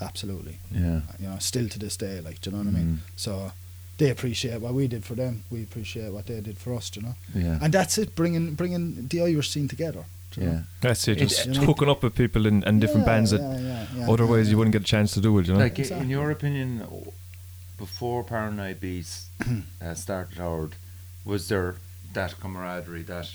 absolutely 0.00 0.56
yeah. 0.70 1.00
you 1.20 1.28
know, 1.28 1.36
still 1.38 1.68
to 1.68 1.78
this 1.78 1.98
day, 1.98 2.18
like, 2.20 2.40
do 2.40 2.48
you 2.48 2.56
know 2.56 2.62
what 2.62 2.68
I 2.74 2.78
mean? 2.78 2.86
Mm. 2.86 2.98
So 3.16 3.52
they 3.98 4.10
appreciate 4.10 4.60
what 4.60 4.74
we 4.74 4.88
did 4.88 5.04
for 5.04 5.14
them. 5.14 5.44
We 5.50 5.62
appreciate 5.62 6.12
what 6.12 6.26
they 6.26 6.40
did 6.40 6.58
for 6.58 6.74
us, 6.74 6.90
you 6.96 7.02
know. 7.02 7.14
Yeah. 7.34 7.58
And 7.62 7.72
that's 7.72 7.98
it, 7.98 8.14
bringing 8.14 8.54
bringing 8.54 9.06
the 9.08 9.20
Irish 9.22 9.50
scene 9.50 9.68
together. 9.68 10.04
do 10.32 10.40
know? 10.40 10.52
yeah. 10.52 10.60
That's 10.80 11.06
it, 11.08 11.20
It- 11.20 11.28
just 11.28 11.46
you 11.46 11.52
know- 11.52 11.66
hooking 11.66 11.88
up 11.88 12.02
with 12.02 12.14
people 12.14 12.46
in, 12.46 12.62
in 12.64 12.80
different 12.80 13.06
Yeah, 13.06 13.12
bands 13.12 13.30
that 13.32 13.40
yeah, 13.40 13.58
yeah, 13.60 13.86
yeah, 13.96 14.10
otherwise 14.10 14.46
yeah, 14.46 14.52
you 14.52 14.58
wouldn't 14.58 14.72
get 14.72 14.82
a 14.82 14.84
chance 14.96 15.12
to 15.14 15.20
do 15.20 15.38
it, 15.38 15.46
you 15.46 15.52
know? 15.54 15.60
Like 15.60 15.78
Exactly. 15.78 16.04
in 16.04 16.10
your 16.10 16.30
opinion, 16.30 16.86
before 17.78 18.24
Paranoid 18.24 18.80
Beast 18.80 19.26
uh, 19.80 19.94
started 19.94 20.38
Howard, 20.38 20.72
was 21.24 21.48
there 21.48 21.76
that 22.14 22.38
camaraderie, 22.40 23.02
that 23.04 23.28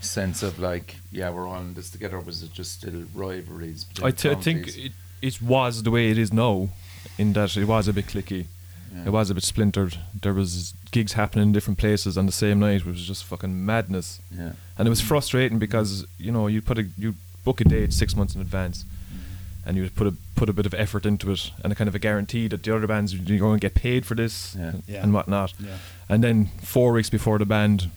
sense 0.00 0.42
of 0.42 0.58
like, 0.58 0.96
yeah, 1.10 1.30
we're 1.30 1.46
all 1.48 1.60
in 1.60 1.74
this 1.74 1.90
together? 1.90 2.16
Or 2.16 2.20
was 2.20 2.42
it 2.42 2.52
just 2.52 2.72
still 2.72 3.04
rivalries? 3.14 3.84
between 3.84 4.06
I, 4.36 4.40
think 4.40 4.68
it, 4.76 4.92
it 5.22 5.42
was 5.42 5.82
the 5.82 5.90
way 5.90 6.10
it 6.10 6.18
is 6.18 6.32
now, 6.32 6.68
in 7.16 7.32
that 7.34 7.56
it 7.56 7.64
was 7.64 7.88
a 7.88 7.92
bit 7.92 8.06
clicky. 8.06 8.46
Yeah. 8.94 9.04
It 9.06 9.10
was 9.10 9.30
a 9.30 9.34
bit 9.34 9.44
splintered. 9.44 9.98
There 10.22 10.32
was 10.34 10.74
gigs 10.90 11.12
happening 11.12 11.48
in 11.48 11.52
different 11.52 11.78
places 11.78 12.16
on 12.16 12.26
the 12.26 12.32
same 12.32 12.58
night, 12.60 12.84
which 12.86 12.94
was 12.96 13.06
just 13.06 13.24
fucking 13.24 13.64
madness. 13.66 14.20
Yeah. 14.30 14.52
And 14.78 14.86
it 14.86 14.90
was 14.90 15.00
frustrating 15.00 15.58
because 15.58 16.06
you 16.18 16.32
know 16.32 16.46
you 16.46 16.62
put 16.62 16.78
a 16.78 16.86
you 16.96 17.14
book 17.44 17.60
a 17.60 17.64
date 17.64 17.92
six 17.92 18.16
months 18.16 18.34
in 18.34 18.40
advance, 18.40 18.84
mm-hmm. 18.84 19.68
and 19.68 19.76
you 19.76 19.90
put 19.90 20.06
a 20.06 20.14
put 20.36 20.48
a 20.48 20.52
bit 20.52 20.66
of 20.66 20.74
effort 20.74 21.04
into 21.06 21.30
it, 21.30 21.50
and 21.62 21.72
a 21.72 21.76
kind 21.76 21.88
of 21.88 21.94
a 21.94 21.98
guarantee 21.98 22.48
that 22.48 22.62
the 22.62 22.74
other 22.74 22.86
bands 22.86 23.14
you're 23.14 23.38
going 23.38 23.58
to 23.60 23.64
get 23.68 23.74
paid 23.74 24.06
for 24.06 24.14
this 24.14 24.54
Yeah. 24.58 24.68
and, 24.68 24.82
Yeah. 24.86 25.02
and 25.02 25.12
whatnot. 25.12 25.52
Yeah. 25.60 25.76
And 26.08 26.22
then 26.24 26.46
four 26.62 26.92
weeks 26.92 27.10
before 27.10 27.38
the 27.38 27.44
band, 27.46 27.90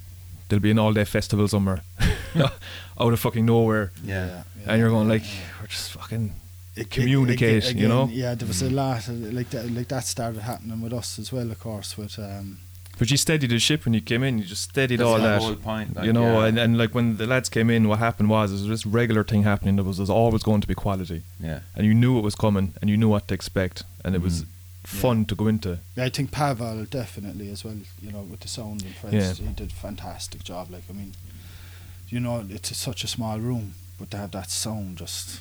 there'll 0.49 0.61
be 0.61 0.71
an 0.71 0.79
all 0.79 0.93
day 0.93 1.05
festival 1.05 1.47
somewhere, 1.47 1.81
out 2.35 3.13
of 3.13 3.19
fucking 3.19 3.45
nowhere, 3.45 3.91
Yeah. 4.03 4.43
and 4.67 4.79
you're 4.79 4.89
going 4.89 5.07
like, 5.07 5.23
we're 5.61 5.67
just 5.67 5.91
fucking 5.93 6.33
It- 6.75 6.89
communicate, 6.89 7.65
it- 7.65 7.75
you 7.75 7.87
know. 7.87 8.07
Yeah, 8.11 8.33
there 8.35 8.47
was 8.47 8.61
a 8.61 8.69
Mm. 8.69 8.73
lot 8.75 9.07
of, 9.09 9.33
like 9.33 9.49
that. 9.49 9.69
Like 9.71 9.87
that 9.89 10.05
started 10.05 10.41
happening 10.41 10.79
with 10.81 10.93
us 10.93 11.19
as 11.19 11.31
well, 11.31 11.49
of 11.51 11.59
course. 11.59 11.97
With 11.97 12.17
um, 12.19 12.59
But 12.97 13.09
you 13.11 13.17
steadied 13.17 13.49
the 13.49 13.59
ship 13.59 13.83
when 13.85 13.93
you 13.93 14.01
came 14.01 14.23
in. 14.23 14.37
You 14.37 14.45
just 14.45 14.63
steadied 14.69 14.99
That's 14.99 15.07
all 15.07 15.17
that. 15.19 15.41
whole 15.41 15.55
point, 15.55 15.95
like, 15.95 16.05
you 16.05 16.13
know, 16.13 16.39
yeah. 16.41 16.45
and, 16.47 16.57
and 16.59 16.77
like 16.77 16.93
when 16.93 17.17
the 17.17 17.25
lads 17.27 17.49
came 17.49 17.69
in, 17.69 17.87
what 17.87 17.99
happened 17.99 18.29
was 18.29 18.51
there 18.51 18.59
was 18.69 18.83
this 18.83 18.85
regular 18.85 19.23
thing 19.23 19.43
happening. 19.43 19.75
There 19.75 19.83
was, 19.83 19.97
there 19.97 20.03
was 20.03 20.09
always 20.09 20.43
going 20.43 20.61
to 20.61 20.67
be 20.67 20.75
quality, 20.75 21.23
Yeah. 21.41 21.61
and 21.75 21.85
you 21.87 21.93
knew 21.93 22.17
it 22.19 22.21
was 22.21 22.35
coming, 22.35 22.73
and 22.79 22.89
you 22.89 22.97
knew 22.97 23.09
what 23.09 23.27
to 23.29 23.33
expect, 23.33 23.83
and 24.05 24.13
it 24.15 24.21
was 24.21 24.43
Mhm. 24.43 24.47
fun 24.85 25.25
to 25.25 25.35
go 25.35 25.47
into. 25.47 25.79
yeah, 25.97 26.05
I 26.05 26.09
think 26.09 26.31
Pavel 26.31 26.85
definitely 26.85 27.49
as 27.49 27.63
well. 27.65 27.77
You 28.01 28.11
know, 28.11 28.21
with 28.21 28.41
the 28.41 28.47
sound 28.47 28.83
and 28.83 28.93
Fred, 28.95 29.13
Yeah. 29.13 29.33
he 29.33 29.45
did 29.47 29.71
a 29.71 29.73
fantastic 29.73 30.43
job. 30.43 30.69
Like 30.71 30.83
I 30.89 30.93
mean, 30.93 31.13
you 32.07 32.19
know, 32.19 32.45
it's 32.49 32.71
a, 32.71 32.75
such 32.75 33.03
a 33.03 33.07
small 33.07 33.39
room, 33.39 33.73
but 33.99 34.11
to 34.11 34.17
have 34.17 34.31
that 34.31 34.49
sound 34.51 34.97
just. 34.99 35.39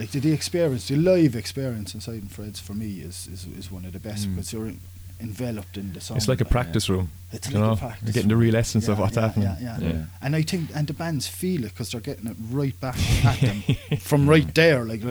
Like 0.00 0.12
the, 0.12 0.20
the 0.20 0.32
experience, 0.32 0.88
the 0.88 0.96
live 0.96 1.36
experience 1.36 1.94
inside 1.94 2.22
in 2.22 2.28
Fred's 2.28 2.58
for 2.58 2.72
me 2.72 3.00
is, 3.00 3.28
is, 3.30 3.46
is 3.58 3.70
one 3.70 3.84
of 3.84 3.92
the 3.92 3.98
best 4.00 4.26
Mm. 4.26 4.34
because 4.36 4.52
you're 4.52 4.72
enveloped 5.20 5.76
in 5.76 5.92
the 5.92 6.00
song. 6.00 6.16
It's 6.16 6.26
like 6.26 6.40
a 6.40 6.46
practice 6.46 6.88
room. 6.88 7.10
It's 7.30 7.52
like 7.52 7.62
know? 7.62 7.72
a 7.72 7.76
practice. 7.76 8.02
You're 8.06 8.12
getting 8.14 8.30
the 8.30 8.36
real 8.36 8.56
essence 8.56 8.88
of 8.88 8.98
what's 8.98 9.16
yeah, 9.16 9.20
happening. 9.26 9.48
Yeah, 9.60 9.78
yeah. 9.78 9.88
Yeah. 9.88 10.02
And 10.22 10.34
I 10.34 10.40
think, 10.40 10.70
and 10.74 10.86
the 10.86 10.94
bands 10.94 11.26
feel 11.28 11.64
it 11.64 11.68
because 11.74 11.90
they're 11.90 12.00
getting 12.00 12.26
it 12.30 12.36
right 12.50 12.80
back 12.80 12.96
at 13.26 13.40
them 13.40 13.62
from 13.98 14.26
right 14.26 14.54
there. 14.54 14.86
Like 14.86 15.02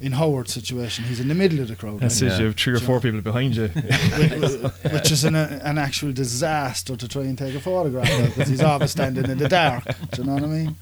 in 0.00 0.10
Howard's 0.12 0.52
situation, 0.52 1.04
he's 1.04 1.20
in 1.20 1.28
the 1.28 1.34
middle 1.36 1.60
of 1.60 1.68
the 1.68 1.76
crowd, 1.76 2.00
That's 2.00 2.20
right? 2.20 2.32
it. 2.32 2.40
You 2.40 2.46
have 2.46 2.56
three 2.56 2.74
or 2.74 2.80
four 2.80 2.98
people 3.00 3.20
behind 3.20 3.54
you. 3.54 3.68
Which- 3.68 5.12
is 5.12 5.22
an, 5.24 5.36
an 5.36 5.78
actual 5.78 6.12
disaster 6.12 6.96
to 6.96 7.06
try 7.06 7.22
and 7.22 7.38
take 7.38 7.54
a 7.54 7.60
photograph 7.60 8.10
of 8.10 8.26
because 8.26 8.48
he's 8.48 8.62
always 8.62 8.90
standing 8.90 9.30
in 9.30 9.38
the 9.38 9.48
dark. 9.48 9.84
Do 10.10 10.22
you 10.22 10.26
know 10.26 10.34
what 10.34 10.42
I 10.42 10.46
mean? 10.46 10.76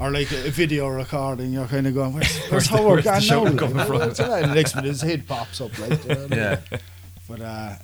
Or 0.00 0.12
like 0.12 0.30
a, 0.30 0.46
a 0.46 0.50
video 0.50 0.86
recording, 0.88 1.52
you're 1.52 1.66
kind 1.66 1.86
of 1.86 1.94
going, 1.94 2.12
"Where's, 2.12 2.36
where's, 2.50 2.50
Where's 2.50 2.68
the- 2.68 2.76
Howard 2.76 3.04
where's 3.04 3.04
the 3.04 3.10
gone 3.10 3.20
show 3.20 3.44
now?" 3.44 3.58
coming 3.58 3.76
Like, 3.76 3.86
from? 3.88 3.98
what's 3.98 4.18
that? 4.18 4.42
And 4.42 4.52
the 4.52 4.54
next 4.54 4.74
minute 4.76 4.88
his 4.88 5.02
head 5.02 5.26
pops 5.26 5.60
up, 5.60 5.76
like. 5.78 6.00
do 6.02 6.08
you 6.08 6.14
know 6.14 6.20
what 6.22 6.32
I 6.32 6.36
mean? 6.36 6.38
Yeah. 6.38 6.78
But 7.28 7.40
uh, 7.40 7.74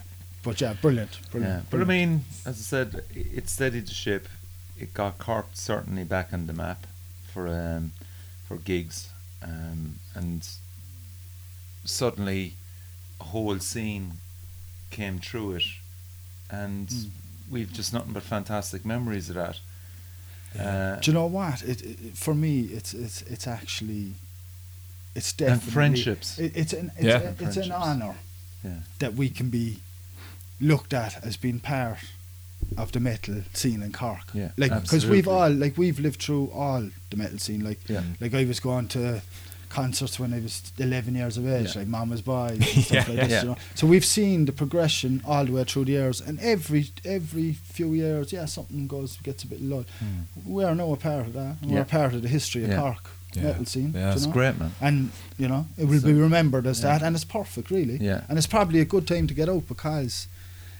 but 0.44 0.60
yeah, 0.60 0.72
brilliant, 0.80 1.18
brilliant. 1.32 1.54
Yeah, 1.64 1.66
but 1.70 1.80
I 1.80 1.84
mean, 1.84 2.24
as 2.46 2.58
I 2.58 2.62
said, 2.62 3.04
it 3.14 3.48
steadied 3.48 3.86
the 3.88 3.94
ship. 3.94 4.28
It 4.78 4.94
got 4.94 5.18
Cork 5.18 5.46
certainly 5.54 6.04
back 6.04 6.32
on 6.32 6.46
the 6.46 6.52
map 6.52 6.86
for 7.32 7.48
um, 7.48 7.92
for 8.46 8.56
gigs, 8.58 9.08
um, 9.42 9.96
and 10.14 10.46
suddenly 11.84 12.54
a 13.20 13.24
whole 13.24 13.58
scene 13.58 14.12
came 14.90 15.18
through 15.18 15.56
it, 15.56 15.64
and 16.50 16.88
Mm. 16.88 17.08
we've 17.50 17.72
just 17.72 17.92
nothing 17.92 18.12
but 18.12 18.22
fantastic 18.22 18.84
memories 18.84 19.28
of 19.28 19.34
that. 19.36 19.58
Uh, 20.58 20.96
Do 21.00 21.10
you 21.10 21.14
know 21.14 21.26
what? 21.26 21.62
It, 21.62 21.82
it 21.82 22.16
for 22.16 22.34
me, 22.34 22.60
it's 22.62 22.94
it's 22.94 23.22
it's 23.22 23.46
actually, 23.46 24.14
it's 25.14 25.30
And 25.32 25.38
definitely 25.38 25.72
friendships. 25.72 26.38
It, 26.38 26.52
it's 26.56 26.72
an 26.72 26.92
it's, 26.96 27.04
Yeah. 27.04 27.32
a, 27.40 27.44
it's 27.44 27.56
an 27.56 27.72
honor 27.72 28.14
yeah, 28.62 28.80
that 28.98 29.14
we 29.14 29.28
can 29.30 29.50
be 29.50 29.78
looked 30.60 30.94
at 30.94 31.24
as 31.24 31.36
being 31.36 31.60
part 31.60 31.98
of 32.78 32.92
the 32.92 33.00
metal 33.00 33.42
scene 33.52 33.82
in 33.82 33.92
Cork. 33.92 34.30
Yeah, 34.32 34.50
like 34.56 34.72
because 34.82 35.06
we've 35.06 35.28
all 35.28 35.50
like 35.50 35.76
we've 35.76 35.98
lived 35.98 36.22
through 36.22 36.50
all 36.54 36.88
the 37.10 37.16
metal 37.16 37.38
scene. 37.38 37.62
Like 37.64 37.80
yeah, 37.88 38.02
like 38.20 38.32
I 38.34 38.44
was 38.44 38.60
going 38.60 38.88
to 38.88 39.22
concerts 39.68 40.18
when 40.20 40.32
I 40.34 40.40
was 40.40 40.72
11 40.78 41.14
years 41.14 41.36
of 41.36 41.46
age, 41.48 41.74
Yeah. 41.74 41.80
like 41.80 41.88
Mama's 41.88 42.22
Boys 42.22 42.50
and 42.58 42.64
stuff 42.84 43.08
Yeah, 43.08 43.14
like 43.14 43.28
this. 43.28 43.42
You 43.42 43.48
know? 43.50 43.56
So 43.74 43.86
we've 43.86 44.04
seen 44.04 44.44
the 44.44 44.52
progression 44.52 45.22
all 45.26 45.44
the 45.44 45.52
way 45.52 45.64
through 45.64 45.86
the 45.86 45.92
years, 45.92 46.20
and 46.20 46.38
every 46.40 46.88
every 47.04 47.52
few 47.52 47.92
years, 47.94 48.32
yeah, 48.32 48.44
something 48.46 48.86
goes 48.86 49.16
gets 49.18 49.44
a 49.44 49.46
bit 49.46 49.60
low. 49.60 49.84
Mm. 50.02 50.46
We 50.46 50.64
are 50.64 50.74
now 50.74 50.92
a 50.92 50.96
part 50.96 51.26
of 51.26 51.32
that. 51.34 51.56
We're 51.62 51.80
a 51.82 51.84
part 51.84 52.14
of 52.14 52.22
the 52.22 52.28
history 52.28 52.64
of. 52.64 52.78
Cork 52.78 53.10
Yeah. 53.36 53.42
metal 53.42 53.64
scene. 53.64 53.92
Yeah, 53.94 54.10
you 54.10 54.12
it's 54.16 54.26
know? 54.26 54.32
great, 54.32 54.58
man. 54.60 54.72
And 54.80 55.10
you 55.38 55.48
know, 55.48 55.66
it 55.76 55.86
will 55.86 55.98
So- 56.00 56.06
be 56.06 56.12
remembered 56.12 56.66
as 56.68 56.80
that, 56.82 57.02
and 57.02 57.16
it's 57.16 57.24
perfect, 57.24 57.68
really. 57.70 57.96
Yeah. 57.96 58.20
And 58.28 58.38
it's 58.38 58.46
probably 58.46 58.78
a 58.80 58.84
good 58.84 59.08
time 59.08 59.26
to 59.26 59.34
get 59.34 59.48
out 59.48 59.66
because 59.66 60.28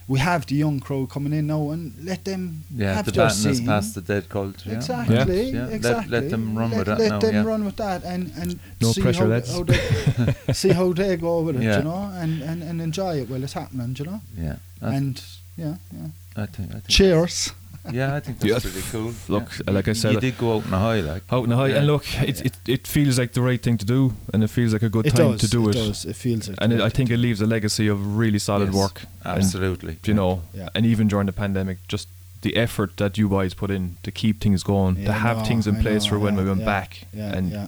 we 0.07 0.19
have 0.19 0.45
the 0.47 0.55
young 0.55 0.81
crowd 0.81 1.09
coming 1.11 1.33
in 1.33 1.47
now, 1.47 1.71
and 1.71 1.93
let 2.03 2.25
them 2.25 2.65
Yeah, 2.75 2.95
have 2.95 3.07
the 3.07 3.13
their 3.13 3.27
baton 3.29 3.45
has 3.49 3.57
scene. 3.59 3.67
passed 3.67 3.95
the 3.95 4.01
dead 4.03 4.29
cult. 4.29 4.65
Yeah. 4.67 4.75
Exactly, 4.75 5.51
Yeah. 5.51 5.65
Let- 5.65 5.73
exactly. 5.73 6.11
let 6.21 6.31
them 6.31 6.59
run 6.59 6.71
let, 6.71 6.79
with 6.79 6.87
that 6.87 6.99
Let 6.99 7.09
now, 7.11 7.19
them 7.21 7.35
yeah. 7.35 7.43
run 7.45 7.65
with 7.65 7.77
that, 7.77 8.05
and 8.05 8.33
and 8.37 8.59
No 8.81 8.93
see 8.93 9.01
pressure, 9.03 9.21
how, 9.25 9.27
lads. 9.31 9.53
how 9.53 9.63
they, 9.65 10.53
see 10.53 10.71
how 10.73 10.93
they 10.93 11.17
go 11.17 11.41
with 11.43 11.57
it, 11.57 11.63
Yeah. 11.63 11.79
you 11.79 11.85
know, 11.85 12.11
and, 12.23 12.43
and, 12.43 12.63
and 12.63 12.81
enjoy 12.83 13.21
it 13.23 13.29
while 13.31 13.43
it's 13.43 13.55
happening, 13.55 13.97
you 13.99 14.05
know. 14.05 14.21
Yeah, 14.37 14.57
I, 14.83 14.95
and 14.95 15.23
yeah, 15.57 15.77
yeah. 15.93 16.09
I 16.37 16.47
think. 16.47 16.69
I 16.71 16.73
think 16.75 16.89
Cheers. 16.89 17.53
Yeah, 17.93 18.15
I 18.17 18.21
think 18.21 18.39
that's 18.39 18.51
Yeah, 18.51 18.59
pretty 18.71 18.87
cool. 18.91 19.13
look, 19.29 19.49
yeah. 19.67 19.73
like 19.75 19.89
I 19.89 19.93
said- 19.93 20.15
you 20.15 20.21
did 20.21 20.39
go 20.39 20.57
out 20.57 20.67
on 20.67 20.73
a 20.75 20.79
high, 20.79 21.01
like. 21.01 21.23
Out 21.31 21.45
in 21.45 21.51
the 21.51 21.57
high, 21.57 21.69
Yeah. 21.69 21.77
and 21.79 21.87
look, 21.87 22.05
it, 22.23 22.41
it 22.47 22.57
it 22.67 22.87
feels 22.87 23.19
like 23.19 23.33
the 23.33 23.43
right 23.43 23.63
thing 23.63 23.77
to 23.79 23.85
do, 23.85 24.15
and 24.33 24.43
it 24.43 24.49
feels 24.49 24.73
like 24.73 24.83
a 24.83 24.89
good 24.89 25.07
It 25.07 25.15
time 25.15 25.33
does. 25.33 25.41
to 25.43 25.49
do 25.49 25.69
it, 25.69 25.77
it. 25.77 25.79
does. 25.87 26.05
It 26.07 26.17
feels 26.17 26.49
like. 26.49 26.59
And 26.61 26.73
it, 26.73 26.81
I 26.81 26.89
think 26.89 27.11
it 27.11 27.19
leaves 27.19 27.41
a 27.43 27.47
legacy 27.47 27.87
of 27.89 28.17
really 28.17 28.39
solid 28.39 28.69
Yes, 28.73 28.75
work. 28.75 29.03
And, 29.25 29.39
Absolutely. 29.39 29.99
you 30.07 30.15
know, 30.15 30.43
Yeah. 30.55 30.69
and 30.75 30.87
even 30.87 31.09
during 31.09 31.27
the 31.27 31.33
pandemic, 31.33 31.79
just 31.89 32.09
the 32.43 32.57
effort 32.57 32.97
that 32.97 33.17
you 33.19 33.29
guys 33.29 33.55
put 33.55 33.71
in 33.71 33.97
to 34.03 34.11
keep 34.11 34.41
things 34.41 34.63
going, 34.63 34.97
Yeah, 34.97 35.07
to 35.07 35.13
have 35.13 35.39
no, 35.39 35.45
things 35.45 35.67
in 35.67 35.77
I 35.77 35.83
place 35.83 36.05
know, 36.05 36.11
for 36.11 36.19
when 36.19 36.35
yeah, 36.37 36.43
we 36.43 36.49
went 36.49 36.61
yeah, 36.61 36.67
back, 36.67 37.07
Yeah, 37.13 37.37
and 37.37 37.51
yeah. 37.51 37.67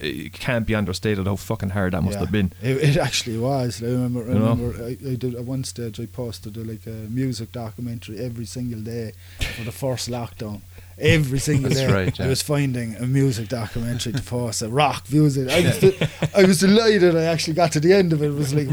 It 0.00 0.32
can't 0.32 0.66
be 0.66 0.74
understated 0.74 1.26
how 1.26 1.36
fucking 1.36 1.70
hard 1.70 1.92
that 1.92 2.02
must 2.02 2.14
yeah. 2.14 2.20
have 2.20 2.32
been. 2.32 2.52
It, 2.62 2.76
it 2.78 2.96
actually 2.96 3.38
was. 3.38 3.82
I 3.82 3.86
remember. 3.86 4.22
I 4.22 4.34
remember. 4.34 4.84
I, 4.84 4.96
I 5.10 5.14
did 5.14 5.34
at 5.34 5.44
one 5.44 5.64
stage. 5.64 6.00
I 6.00 6.06
posted 6.06 6.56
a, 6.56 6.64
like 6.64 6.86
a 6.86 6.90
music 6.90 7.52
documentary 7.52 8.18
every 8.18 8.44
single 8.44 8.80
day 8.80 9.12
for 9.56 9.64
the 9.64 9.72
first 9.72 10.08
lockdown. 10.08 10.60
Every 10.98 11.38
single 11.38 11.68
That's 11.68 11.82
day, 11.82 11.92
right, 11.92 12.20
I 12.20 12.26
was 12.26 12.40
finding 12.40 12.96
a 12.96 13.06
music 13.06 13.48
documentary 13.48 14.14
to 14.14 14.22
post, 14.22 14.62
a 14.62 14.68
rock 14.68 15.04
music. 15.12 15.50
I 15.50 15.60
was, 15.60 15.78
de- 15.78 16.08
I 16.34 16.44
was 16.44 16.60
delighted. 16.60 17.14
I 17.14 17.24
actually 17.24 17.52
got 17.52 17.72
to 17.72 17.80
the 17.80 17.92
end 17.92 18.14
of 18.14 18.22
it. 18.22 18.28
It 18.28 18.34
was 18.34 18.54
like 18.54 18.68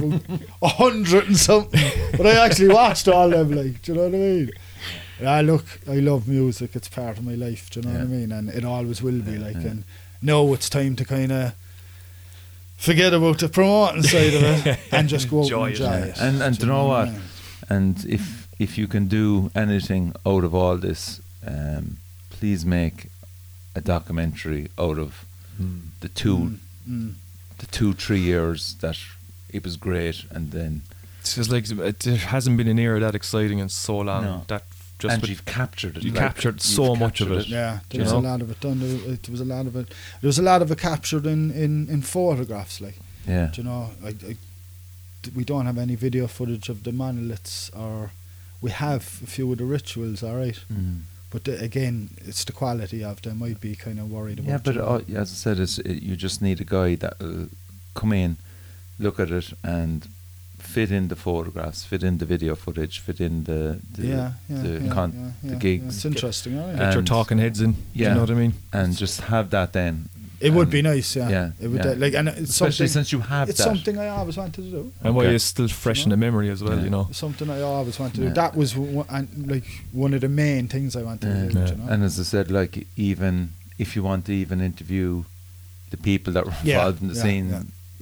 a 0.61 0.67
hundred 0.69 1.27
and 1.27 1.35
something, 1.35 1.81
but 2.15 2.25
I 2.25 2.45
actually 2.45 2.73
watched 2.73 3.09
all 3.09 3.33
of 3.33 3.49
them. 3.49 3.57
Like, 3.57 3.81
do 3.81 3.91
you 3.91 3.97
know 3.97 4.05
what 4.05 4.15
I 4.15 4.19
mean? 4.19 4.51
Yeah, 5.21 5.41
look, 5.41 5.65
I 5.87 5.95
love 5.95 6.27
music. 6.27 6.75
It's 6.75 6.87
part 6.87 7.17
of 7.17 7.25
my 7.25 7.35
life. 7.35 7.69
Do 7.69 7.81
you 7.81 7.87
know 7.87 7.93
what 7.93 8.01
I 8.01 8.05
mean? 8.05 8.31
And 8.31 8.49
it 8.49 8.63
always 8.63 9.01
will 9.01 9.19
be. 9.19 9.37
Like, 9.37 9.55
Yeah. 9.55 9.71
and 9.71 9.83
now 10.23 10.53
it's 10.53 10.69
time 10.69 10.95
to 10.95 11.05
kind 11.05 11.31
of 11.31 11.53
forget 12.77 13.13
about 13.13 13.39
the 13.39 13.49
promoting 13.49 14.03
side 14.03 14.33
of 14.33 14.43
it 14.67 14.79
and 14.91 15.07
just 15.09 15.29
go 15.29 15.39
out 15.39 15.43
Enjoy 15.43 15.63
and 15.65 15.73
enjoy 15.73 15.85
Yeah. 15.85 16.05
it. 16.05 16.17
And- 16.19 16.41
and 16.41 16.57
Do 16.57 16.65
you 16.65 16.71
know 16.71 16.85
I 16.91 17.03
what? 17.05 17.11
mean? 17.11 17.21
And 17.69 18.05
if 18.05 18.47
if 18.59 18.77
you 18.77 18.87
can 18.87 19.07
do 19.07 19.51
anything 19.55 20.13
out 20.25 20.43
of 20.43 20.53
all 20.53 20.77
this, 20.77 21.19
um, 21.45 21.97
please 22.29 22.65
make 22.65 23.07
a 23.75 23.81
documentary 23.81 24.67
out 24.77 24.97
of 24.99 25.25
the 26.01 26.09
two, 26.09 26.37
Mm, 26.37 26.57
mm. 26.89 27.13
the 27.57 27.65
two 27.67 27.93
three 27.93 28.19
years 28.19 28.75
that 28.81 28.97
it 29.49 29.63
was 29.63 29.75
great, 29.77 30.25
and 30.31 30.51
then 30.51 30.81
It's 31.21 31.35
just 31.35 31.49
like 31.51 31.69
it, 31.71 31.99
there 31.99 32.17
hasn't 32.17 32.57
been 32.57 32.67
an 32.67 32.79
era 32.79 32.99
that 32.99 33.15
exciting 33.15 33.59
in 33.59 33.69
so 33.69 33.97
long. 33.99 34.23
No. 34.23 34.43
That 34.47 34.63
just 35.03 35.13
and 35.13 35.21
with- 35.21 35.29
you've 35.31 35.45
captured 35.45 35.97
it. 35.97 36.03
you 36.03 36.11
like, 36.11 36.19
captured 36.25 36.55
you've 36.55 36.61
so 36.79 36.95
much 36.95 37.21
of 37.21 37.27
captured 37.29 37.47
it. 37.47 37.47
Yeah, 37.59 37.79
there 37.89 37.99
you 37.99 38.03
was 38.05 38.13
know? 38.13 38.19
a 38.19 38.27
lot 38.31 38.41
of 38.43 38.47
it 38.53 38.59
done. 38.59 38.79
There, 38.79 38.93
was- 39.09 39.19
there 39.23 39.31
was 39.37 39.41
a 39.41 39.45
lot 39.55 39.65
of 39.69 39.75
it. 39.81 39.87
There 40.21 40.27
was 40.33 40.39
a 40.39 40.47
lot 40.51 40.61
of 40.63 40.71
it 40.71 40.77
captured 40.79 41.25
in, 41.25 41.41
in, 41.51 41.89
in 41.89 42.01
photographs. 42.01 42.81
Like, 42.81 42.97
Yeah, 43.27 43.47
do 43.53 43.61
you 43.61 43.67
know, 43.69 43.81
I, 44.03 44.09
I, 44.31 44.35
we 45.35 45.43
don't 45.43 45.65
have 45.65 45.77
any 45.77 45.95
video 45.95 46.27
footage 46.27 46.67
of 46.69 46.83
the 46.83 46.91
monoliths, 46.91 47.69
or 47.83 48.11
we 48.61 48.71
have 48.71 49.03
a 49.23 49.27
few 49.35 49.51
of 49.51 49.57
the 49.59 49.65
rituals. 49.65 50.23
All 50.23 50.35
right, 50.37 50.59
Mm. 50.73 51.01
but 51.31 51.43
the, 51.45 51.59
again, 51.59 52.09
it's 52.29 52.43
the 52.45 52.51
quality 52.53 53.03
of 53.03 53.21
them. 53.21 53.41
I'd 53.43 53.61
be 53.61 53.75
kind 53.75 53.99
of 53.99 54.09
worried 54.11 54.39
about. 54.39 54.49
yeah. 54.49 54.57
But 54.65 54.75
you 54.75 54.81
know. 54.81 54.87
uh, 54.87 55.21
as 55.21 55.31
I 55.31 55.35
said, 55.45 55.59
it's, 55.59 55.77
it, 55.79 56.01
you 56.03 56.15
just 56.15 56.41
need 56.41 56.59
a 56.61 56.65
guy 56.65 56.95
that 56.95 57.19
will 57.19 57.47
come 57.93 58.13
in, 58.13 58.37
look 58.99 59.19
at 59.19 59.31
it, 59.31 59.53
and 59.63 60.07
fit 60.73 60.91
in 60.91 61.07
the 61.07 61.15
photographs, 61.15 61.79
fit 61.85 62.03
in 62.03 62.17
the 62.21 62.25
video 62.33 62.53
footage, 62.55 62.95
fit 63.05 63.19
in 63.27 63.33
the 63.49 63.59
the, 63.95 64.07
yeah, 64.07 64.31
yeah, 64.49 64.61
the, 64.63 64.69
yeah, 64.79 64.93
con- 64.95 65.13
yeah, 65.43 65.49
the 65.51 65.55
gigs. 65.65 65.95
It's 65.95 66.05
interesting, 66.11 66.51
all 66.59 66.67
right? 66.67 66.77
get 66.83 66.93
your 66.93 67.03
talking 67.03 67.37
heads 67.45 67.59
in. 67.65 67.71
yeah. 67.93 68.09
you 68.09 68.15
know 68.15 68.21
what 68.25 68.31
I 68.37 68.39
mean. 68.43 68.53
and 68.79 68.87
just 69.03 69.17
have 69.33 69.45
that 69.57 69.69
then 69.73 69.95
It 70.47 70.51
would 70.57 70.69
be 70.77 70.81
nice, 70.81 71.09
yeah. 71.19 71.29
yeah, 71.35 71.47
It 71.63 71.67
would 71.71 71.83
yeah. 71.85 72.03
like, 72.03 72.13
and 72.19 72.27
it's 72.29 72.49
Especially 72.55 72.87
something. 72.87 72.93
since 72.97 73.11
you 73.15 73.19
have 73.35 73.45
it's 73.49 73.59
that. 73.59 73.69
something 73.71 73.95
I 74.05 74.07
always 74.17 74.35
wanted 74.41 74.55
to 74.65 74.71
do. 74.77 74.81
And 75.03 75.11
why 75.15 75.23
Okay. 75.25 75.35
it's 75.35 75.47
still 75.55 75.69
fresh 75.83 75.99
You 76.01 76.05
in 76.07 76.09
the 76.15 76.21
memory 76.27 76.49
as 76.55 76.59
well, 76.65 76.77
Yeah. 76.77 76.83
you 76.87 76.91
know. 76.95 77.05
Something 77.25 77.47
I 77.57 77.61
always 77.61 77.95
wanted 77.99 78.15
to 78.15 78.21
do. 78.23 78.27
Yeah. 78.27 78.33
That 78.41 78.53
was 78.61 78.69
one, 78.75 79.07
and, 79.17 79.27
like 79.53 79.67
one 80.03 80.11
of 80.17 80.21
the 80.25 80.33
main 80.43 80.63
things 80.73 80.89
I 81.01 81.03
wanted 81.09 81.27
Yeah. 81.29 81.43
to 81.47 81.49
do. 81.53 81.59
Yeah. 81.59 81.69
You 81.71 81.75
know? 81.79 81.87
And 81.91 81.99
as 82.09 82.13
I 82.23 82.25
said, 82.33 82.45
like 82.59 82.73
even 83.09 83.33
if 83.83 83.95
you 83.95 84.01
want 84.09 84.21
to 84.29 84.33
even 84.43 84.57
interview 84.71 85.07
the 85.93 85.97
people 86.11 86.31
that 86.35 86.43
were 86.47 86.57
Yeah, 86.63 86.75
involved 86.75 86.99
in 87.03 87.07
the 87.13 87.19
yeah, 87.19 87.25
scene, 87.25 87.47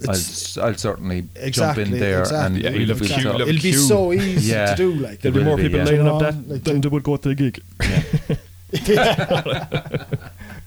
yeah. 0.04 0.10
I'll, 0.10 0.16
It's- 0.16 0.56
s- 0.56 0.58
I'll 0.58 0.74
certainly 0.76 1.28
Exactly, 1.36 1.84
jump 1.84 1.94
in 1.94 2.00
there 2.00 2.20
exactly. 2.20 2.46
and 2.46 2.56
Yeah, 2.64 2.70
we'll- 2.70 2.80
you'll 2.80 2.88
have 2.88 3.00
we'll 3.00 3.08
queue, 3.10 3.22
talk. 3.24 3.34
It'll 3.40 3.46
be 3.46 3.58
queue. 3.60 3.72
so 3.78 4.12
easy 4.12 4.52
Yeah. 4.52 4.66
to 4.74 4.76
do. 4.76 4.94
Like 4.94 5.20
There'll 5.20 5.38
be 5.38 5.44
more 5.44 5.56
be, 5.56 5.62
people 5.64 5.78
yeah. 5.80 5.84
lining 5.84 6.00
up 6.00 6.06
know, 6.06 6.18
that 6.30 6.48
like 6.48 6.64
than 6.64 6.74
the- 6.80 6.88
they 6.88 6.92
would 6.92 7.02
go 7.02 7.16
to 7.16 7.28
the 7.28 7.34
gig. 7.34 7.62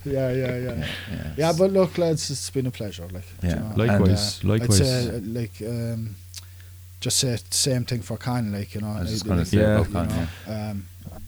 Yeah, 0.04 0.30
yeah, 0.30 0.30
yeah, 0.32 0.56
yeah. 0.58 0.84
yeah. 1.10 1.30
Yeah, 1.36 1.52
but 1.58 1.72
look, 1.72 1.98
lads, 1.98 2.30
it's 2.30 2.48
been 2.50 2.66
a 2.66 2.70
pleasure. 2.70 3.08
Like, 3.12 3.24
Yeah. 3.42 3.48
you 3.50 3.56
know, 3.56 3.72
Likewise, 3.76 4.40
and, 4.40 4.50
uh, 4.50 4.52
likewise. 4.54 4.80
I'd 4.80 4.86
say, 4.86 5.08
uh, 5.08 5.20
like, 5.24 5.62
um, 5.66 6.14
just 7.00 7.16
say 7.18 7.36
same 7.50 7.84
thing 7.84 8.02
for 8.02 8.16
Con. 8.16 8.52
Like, 8.52 8.74
you 8.76 8.80
know, 8.82 8.88
I 8.96 9.00
was 9.00 9.10
just 9.10 9.26
like, 9.26 9.46
say 9.46 9.58
Yeah. 9.58 9.80
about 9.80 9.88
you 10.10 10.16
know, 10.16 10.26
yeah. 10.48 10.70
um, 10.70 10.86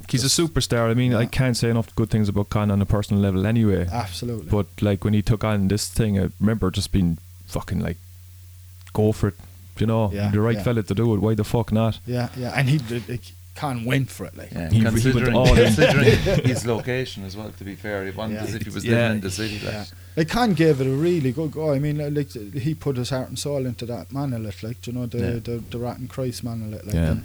He's 0.09 0.25
a 0.25 0.29
superstar. 0.43 0.91
I 0.91 0.95
mean, 0.95 1.13
I 1.13 1.27
can't 1.27 1.57
say 1.57 1.69
enough 1.71 1.95
good 1.97 2.09
things 2.09 2.29
about 2.29 2.49
Con 2.51 2.71
on 2.71 2.81
a 2.81 2.87
personal 2.87 3.21
level 3.21 3.47
anyway. 3.47 3.87
absolutely. 3.91 4.49
But 4.49 4.67
like 4.81 5.05
when 5.05 5.13
he 5.15 5.23
took 5.23 5.43
on 5.45 5.67
this 5.69 5.89
thing, 5.89 6.19
I 6.19 6.29
remember 6.41 6.71
just 6.71 6.93
being 6.93 7.19
fucking 7.49 7.81
like, 7.81 7.97
go 8.93 9.13
for 9.13 9.29
it. 9.29 9.35
You 9.79 9.87
know, 9.87 10.11
Yeah, 10.13 10.31
the 10.31 10.41
right 10.41 10.57
yeah. 10.57 10.63
fella 10.65 10.83
to 10.83 10.95
do 10.95 11.15
it. 11.15 11.19
Why 11.21 11.35
the 11.35 11.45
fuck 11.45 11.71
not? 11.73 12.01
yeah, 12.07 12.29
yeah, 12.37 12.53
and 12.57 12.69
he 12.69 12.79
did, 12.79 13.09
like, 13.09 13.23
Con 13.55 13.85
went 13.85 14.09
for 14.11 14.25
it. 14.27 14.37
Like, 14.37 14.51
Yeah, 14.53 14.71
He- 14.71 14.79
he 14.79 14.83
went 14.85 14.95
considering, 15.03 15.35
all 15.35 15.55
considering 15.55 16.05
his 16.53 16.65
location 16.67 17.25
as 17.25 17.37
well. 17.37 17.51
To 17.59 17.65
be 17.65 17.75
fair, 17.75 18.05
he 18.05 18.11
wanted 18.13 18.35
Yeah. 18.35 18.43
as 18.45 18.55
if 18.55 18.63
he 18.63 18.71
was 18.71 18.85
Yeah. 18.85 18.93
living 18.97 19.13
in 19.17 19.21
the 19.23 19.31
city. 19.31 19.55
Like, 19.65 19.75
Yeah. 19.75 19.85
Like 20.17 20.29
Con 20.29 20.55
gave 20.55 20.81
it 20.81 20.87
a 20.87 20.91
really 20.91 21.33
good 21.33 21.51
go. 21.53 21.73
I 21.73 21.79
mean, 21.81 21.99
like 22.15 22.31
he 22.67 22.75
put 22.75 22.97
his 22.97 23.11
heart 23.11 23.29
and 23.29 23.39
soul 23.39 23.67
into 23.67 23.85
that 23.87 24.13
monolith, 24.13 24.63
like 24.65 24.85
you 24.87 24.93
know 24.93 25.07
the 25.07 25.19
Yeah. 25.19 25.31
the, 25.49 25.63
the 25.71 25.79
Rotting 25.79 26.09
Christ 26.09 26.43
monolith. 26.45 26.85
Like, 26.87 26.95
Yeah. 26.95 27.11
and 27.13 27.23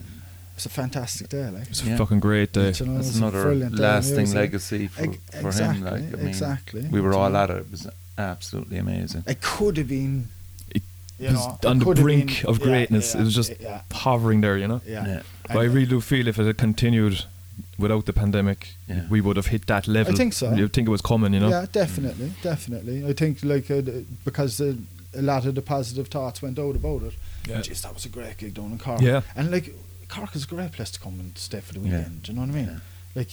it's 0.56 0.66
a 0.68 0.70
fantastic 0.70 1.30
day. 1.30 1.50
Like, 1.50 1.70
It's 1.70 1.84
Yeah. 1.84 1.96
a 1.96 1.98
fucking 1.98 2.20
great 2.20 2.52
day. 2.54 2.72
You 2.80 2.86
know, 2.88 2.96
That's 2.96 3.08
it's 3.10 3.16
a 3.18 3.22
another 3.22 3.44
brilliant 3.44 3.76
day 3.78 3.82
lasting 3.84 4.16
music. 4.18 4.36
legacy 4.36 4.88
for, 4.88 5.04
Ex- 5.04 5.18
for 5.42 5.52
him. 5.64 5.84
Like, 5.84 5.94
I 5.94 6.18
mean, 6.18 6.28
exactly. 6.28 6.82
we 6.92 7.02
were 7.02 7.14
all 7.16 7.36
at 7.38 7.50
it. 7.52 7.58
It 7.58 7.72
was 7.72 7.88
absolutely 8.18 8.78
amazing. 8.78 9.24
It 9.28 9.42
could 9.42 9.78
have 9.78 9.88
been. 9.88 10.28
It 10.70 10.82
you 11.20 11.28
was 11.28 11.36
know, 11.36 11.60
it 11.62 11.66
on 11.66 11.80
the 11.80 11.86
brink 11.96 12.42
been- 12.42 12.50
of 12.50 12.60
greatness. 12.60 13.14
yeah, 13.14 13.22
it 13.22 13.24
was 13.26 13.36
just 13.36 13.54
yeah, 13.60 13.82
hovering 13.92 14.42
there, 14.42 14.58
you 14.58 14.68
know. 14.68 14.82
yeah. 14.86 15.06
Yeah. 15.08 15.22
But 15.48 15.58
I 15.58 15.64
And- 15.66 15.74
really 15.74 15.88
do 15.88 16.02
feel 16.02 16.28
if 16.28 16.40
it 16.40 16.46
had 16.46 16.58
continued 16.58 17.26
without 17.78 18.06
the 18.06 18.14
pandemic, 18.14 18.76
Yeah. 18.90 19.06
we 19.10 19.22
would 19.22 19.36
have 19.38 19.48
hit 19.48 19.68
that 19.68 19.88
level. 19.88 20.14
I 20.14 20.18
think 20.18 20.34
so. 20.34 20.54
You 20.54 20.68
think 20.68 20.88
it 20.88 20.92
was 20.92 21.02
coming, 21.02 21.34
you 21.34 21.40
know? 21.40 21.50
Yeah, 21.50 21.66
definitely, 21.72 22.34
definitely. 22.42 23.06
I 23.06 23.14
think 23.14 23.44
like 23.44 23.70
uh, 23.70 23.82
because 24.26 24.58
the, 24.58 24.78
a 25.16 25.22
lot 25.22 25.46
of 25.46 25.54
the 25.56 25.62
positive 25.62 26.08
thoughts 26.08 26.42
went 26.42 26.58
out 26.60 26.76
about 26.76 27.04
it. 27.04 27.14
Yeah. 27.48 27.56
And, 27.56 27.64
Jeez, 27.64 27.82
that 27.82 27.94
was 27.94 28.06
a 28.06 28.10
great 28.10 28.38
gig 28.38 28.54
down 28.56 28.72
in 28.72 28.78
Cork. 28.80 29.02
Yeah. 29.02 29.22
and 29.36 29.52
like 29.52 29.74
Cork 30.08 30.36
is 30.36 30.44
a 30.46 30.48
great 30.48 30.72
place 30.72 30.92
to 30.92 31.00
come 31.00 31.20
and 31.20 31.38
stay 31.38 31.60
for 31.60 31.74
the 31.74 31.80
Yeah. 31.80 31.98
weekend. 31.98 32.24
Do 32.24 32.32
you 32.32 32.36
know 32.38 32.46
what 32.46 32.52
I 32.52 32.54
mean? 32.60 32.66
Yeah. 32.68 32.80
Like, 33.16 33.32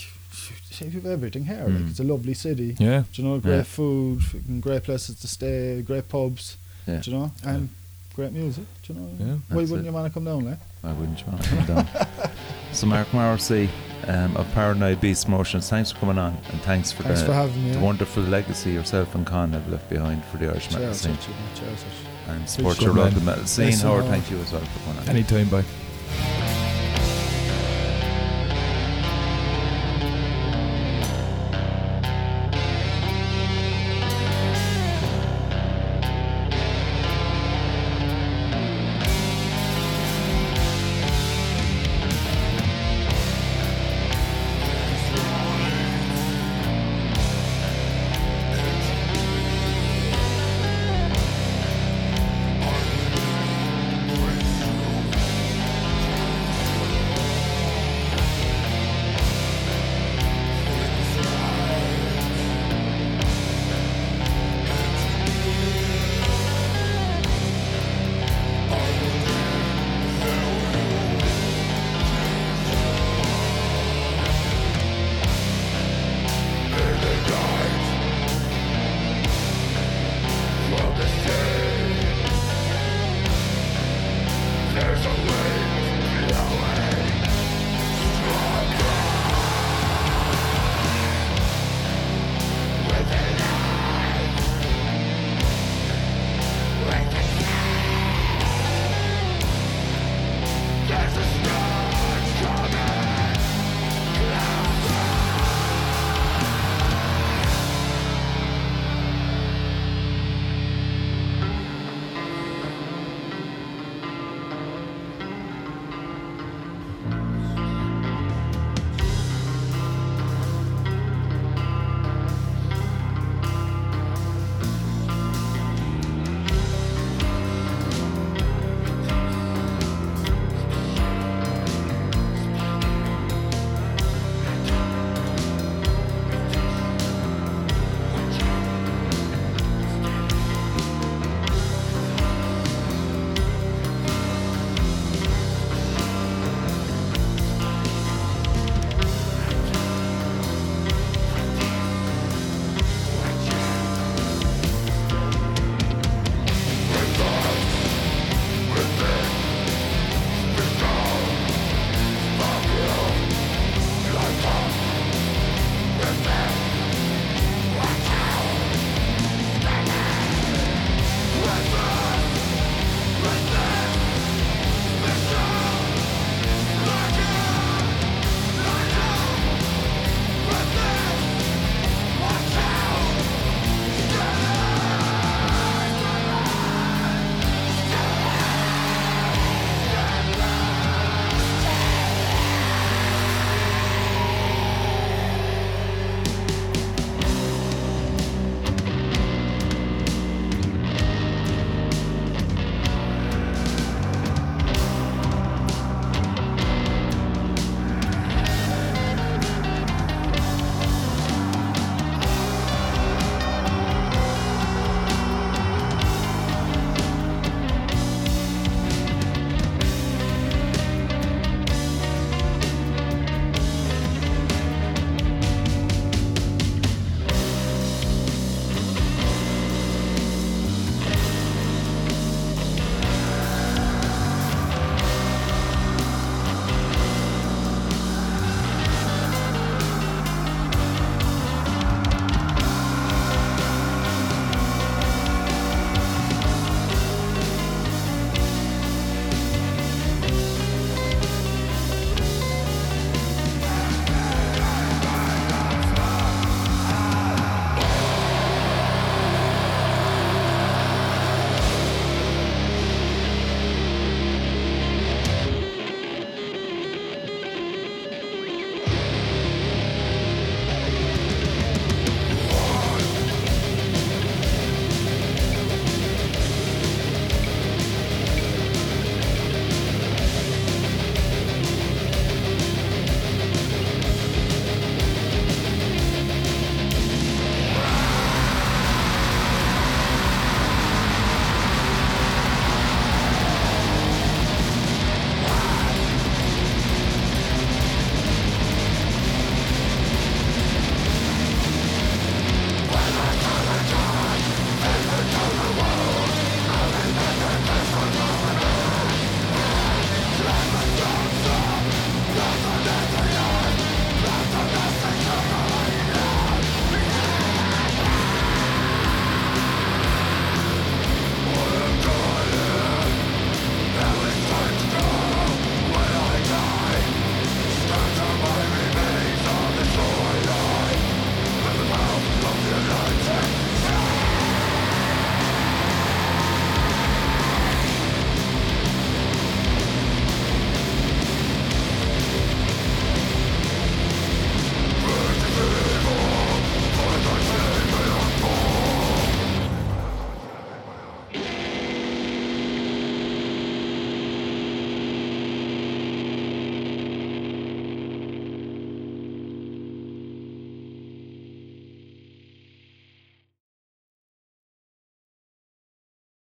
say 0.70 0.86
you 0.86 0.92
have 1.00 1.06
everything 1.06 1.44
here. 1.44 1.64
Like, 1.64 1.72
Mm. 1.74 1.90
it's 1.90 2.00
a 2.00 2.04
lovely 2.04 2.34
city. 2.34 2.76
Yeah. 2.78 3.04
Do 3.12 3.22
you 3.22 3.28
know, 3.28 3.38
great 3.38 3.56
Yeah. 3.56 3.62
food, 3.64 4.22
great 4.60 4.82
places 4.84 5.16
to 5.20 5.26
stay, 5.28 5.82
great 5.82 6.08
pubs. 6.08 6.56
Yeah. 6.86 6.98
Do 7.00 7.10
you 7.10 7.16
know, 7.18 7.32
and 7.44 7.68
great 8.14 8.32
music. 8.32 8.64
Do 8.82 8.92
you 8.92 9.00
know? 9.00 9.08
Yeah. 9.18 9.34
Why 9.48 9.56
wouldn't 9.62 9.80
it. 9.80 9.84
you 9.86 9.92
want 9.92 10.06
to 10.06 10.12
come 10.12 10.24
down, 10.24 10.44
like? 10.44 10.58
Why 10.82 10.92
wouldn't 10.92 11.20
you 11.20 11.26
want 11.26 11.42
to 11.42 11.48
come 11.50 11.64
down? 11.66 11.88
so, 12.72 12.86
Mark 12.86 13.12
Morrissey 13.12 13.68
um, 14.06 14.36
of 14.36 14.50
Paranoid 14.54 15.00
Beast 15.00 15.28
Motions, 15.28 15.68
thanks 15.68 15.92
for 15.92 15.98
coming 16.00 16.18
on 16.18 16.36
and 16.50 16.60
thanks 16.62 16.90
for 16.90 17.02
Thanks 17.02 17.20
the, 17.20 17.26
for 17.26 17.34
having 17.34 17.62
me. 17.64 17.70
the 17.72 17.76
yeah. 17.78 17.82
wonderful 17.84 18.22
legacy 18.22 18.72
yourself 18.72 19.14
and 19.14 19.26
Con 19.26 19.52
have 19.52 19.68
left 19.68 19.88
behind 19.90 20.24
for 20.24 20.38
the 20.38 20.46
Irish 20.48 20.70
metal 20.70 20.86
Cheers, 20.86 21.00
scene 21.02 21.12
actually, 21.12 21.34
cheers, 21.54 21.84
and 22.28 22.48
support 22.48 22.78
Good 22.78 22.84
your 22.86 22.94
man. 22.94 23.04
local 23.06 23.22
metal 23.22 23.46
scene. 23.46 23.66
Listen, 23.66 23.88
Howard, 23.88 24.04
uh, 24.04 24.08
thank 24.08 24.30
you 24.30 24.38
as 24.38 24.52
well 24.52 24.62
for 24.62 24.78
coming 24.80 25.02
on. 25.02 25.08
Anytime, 25.08 25.48
bye. 25.50 26.59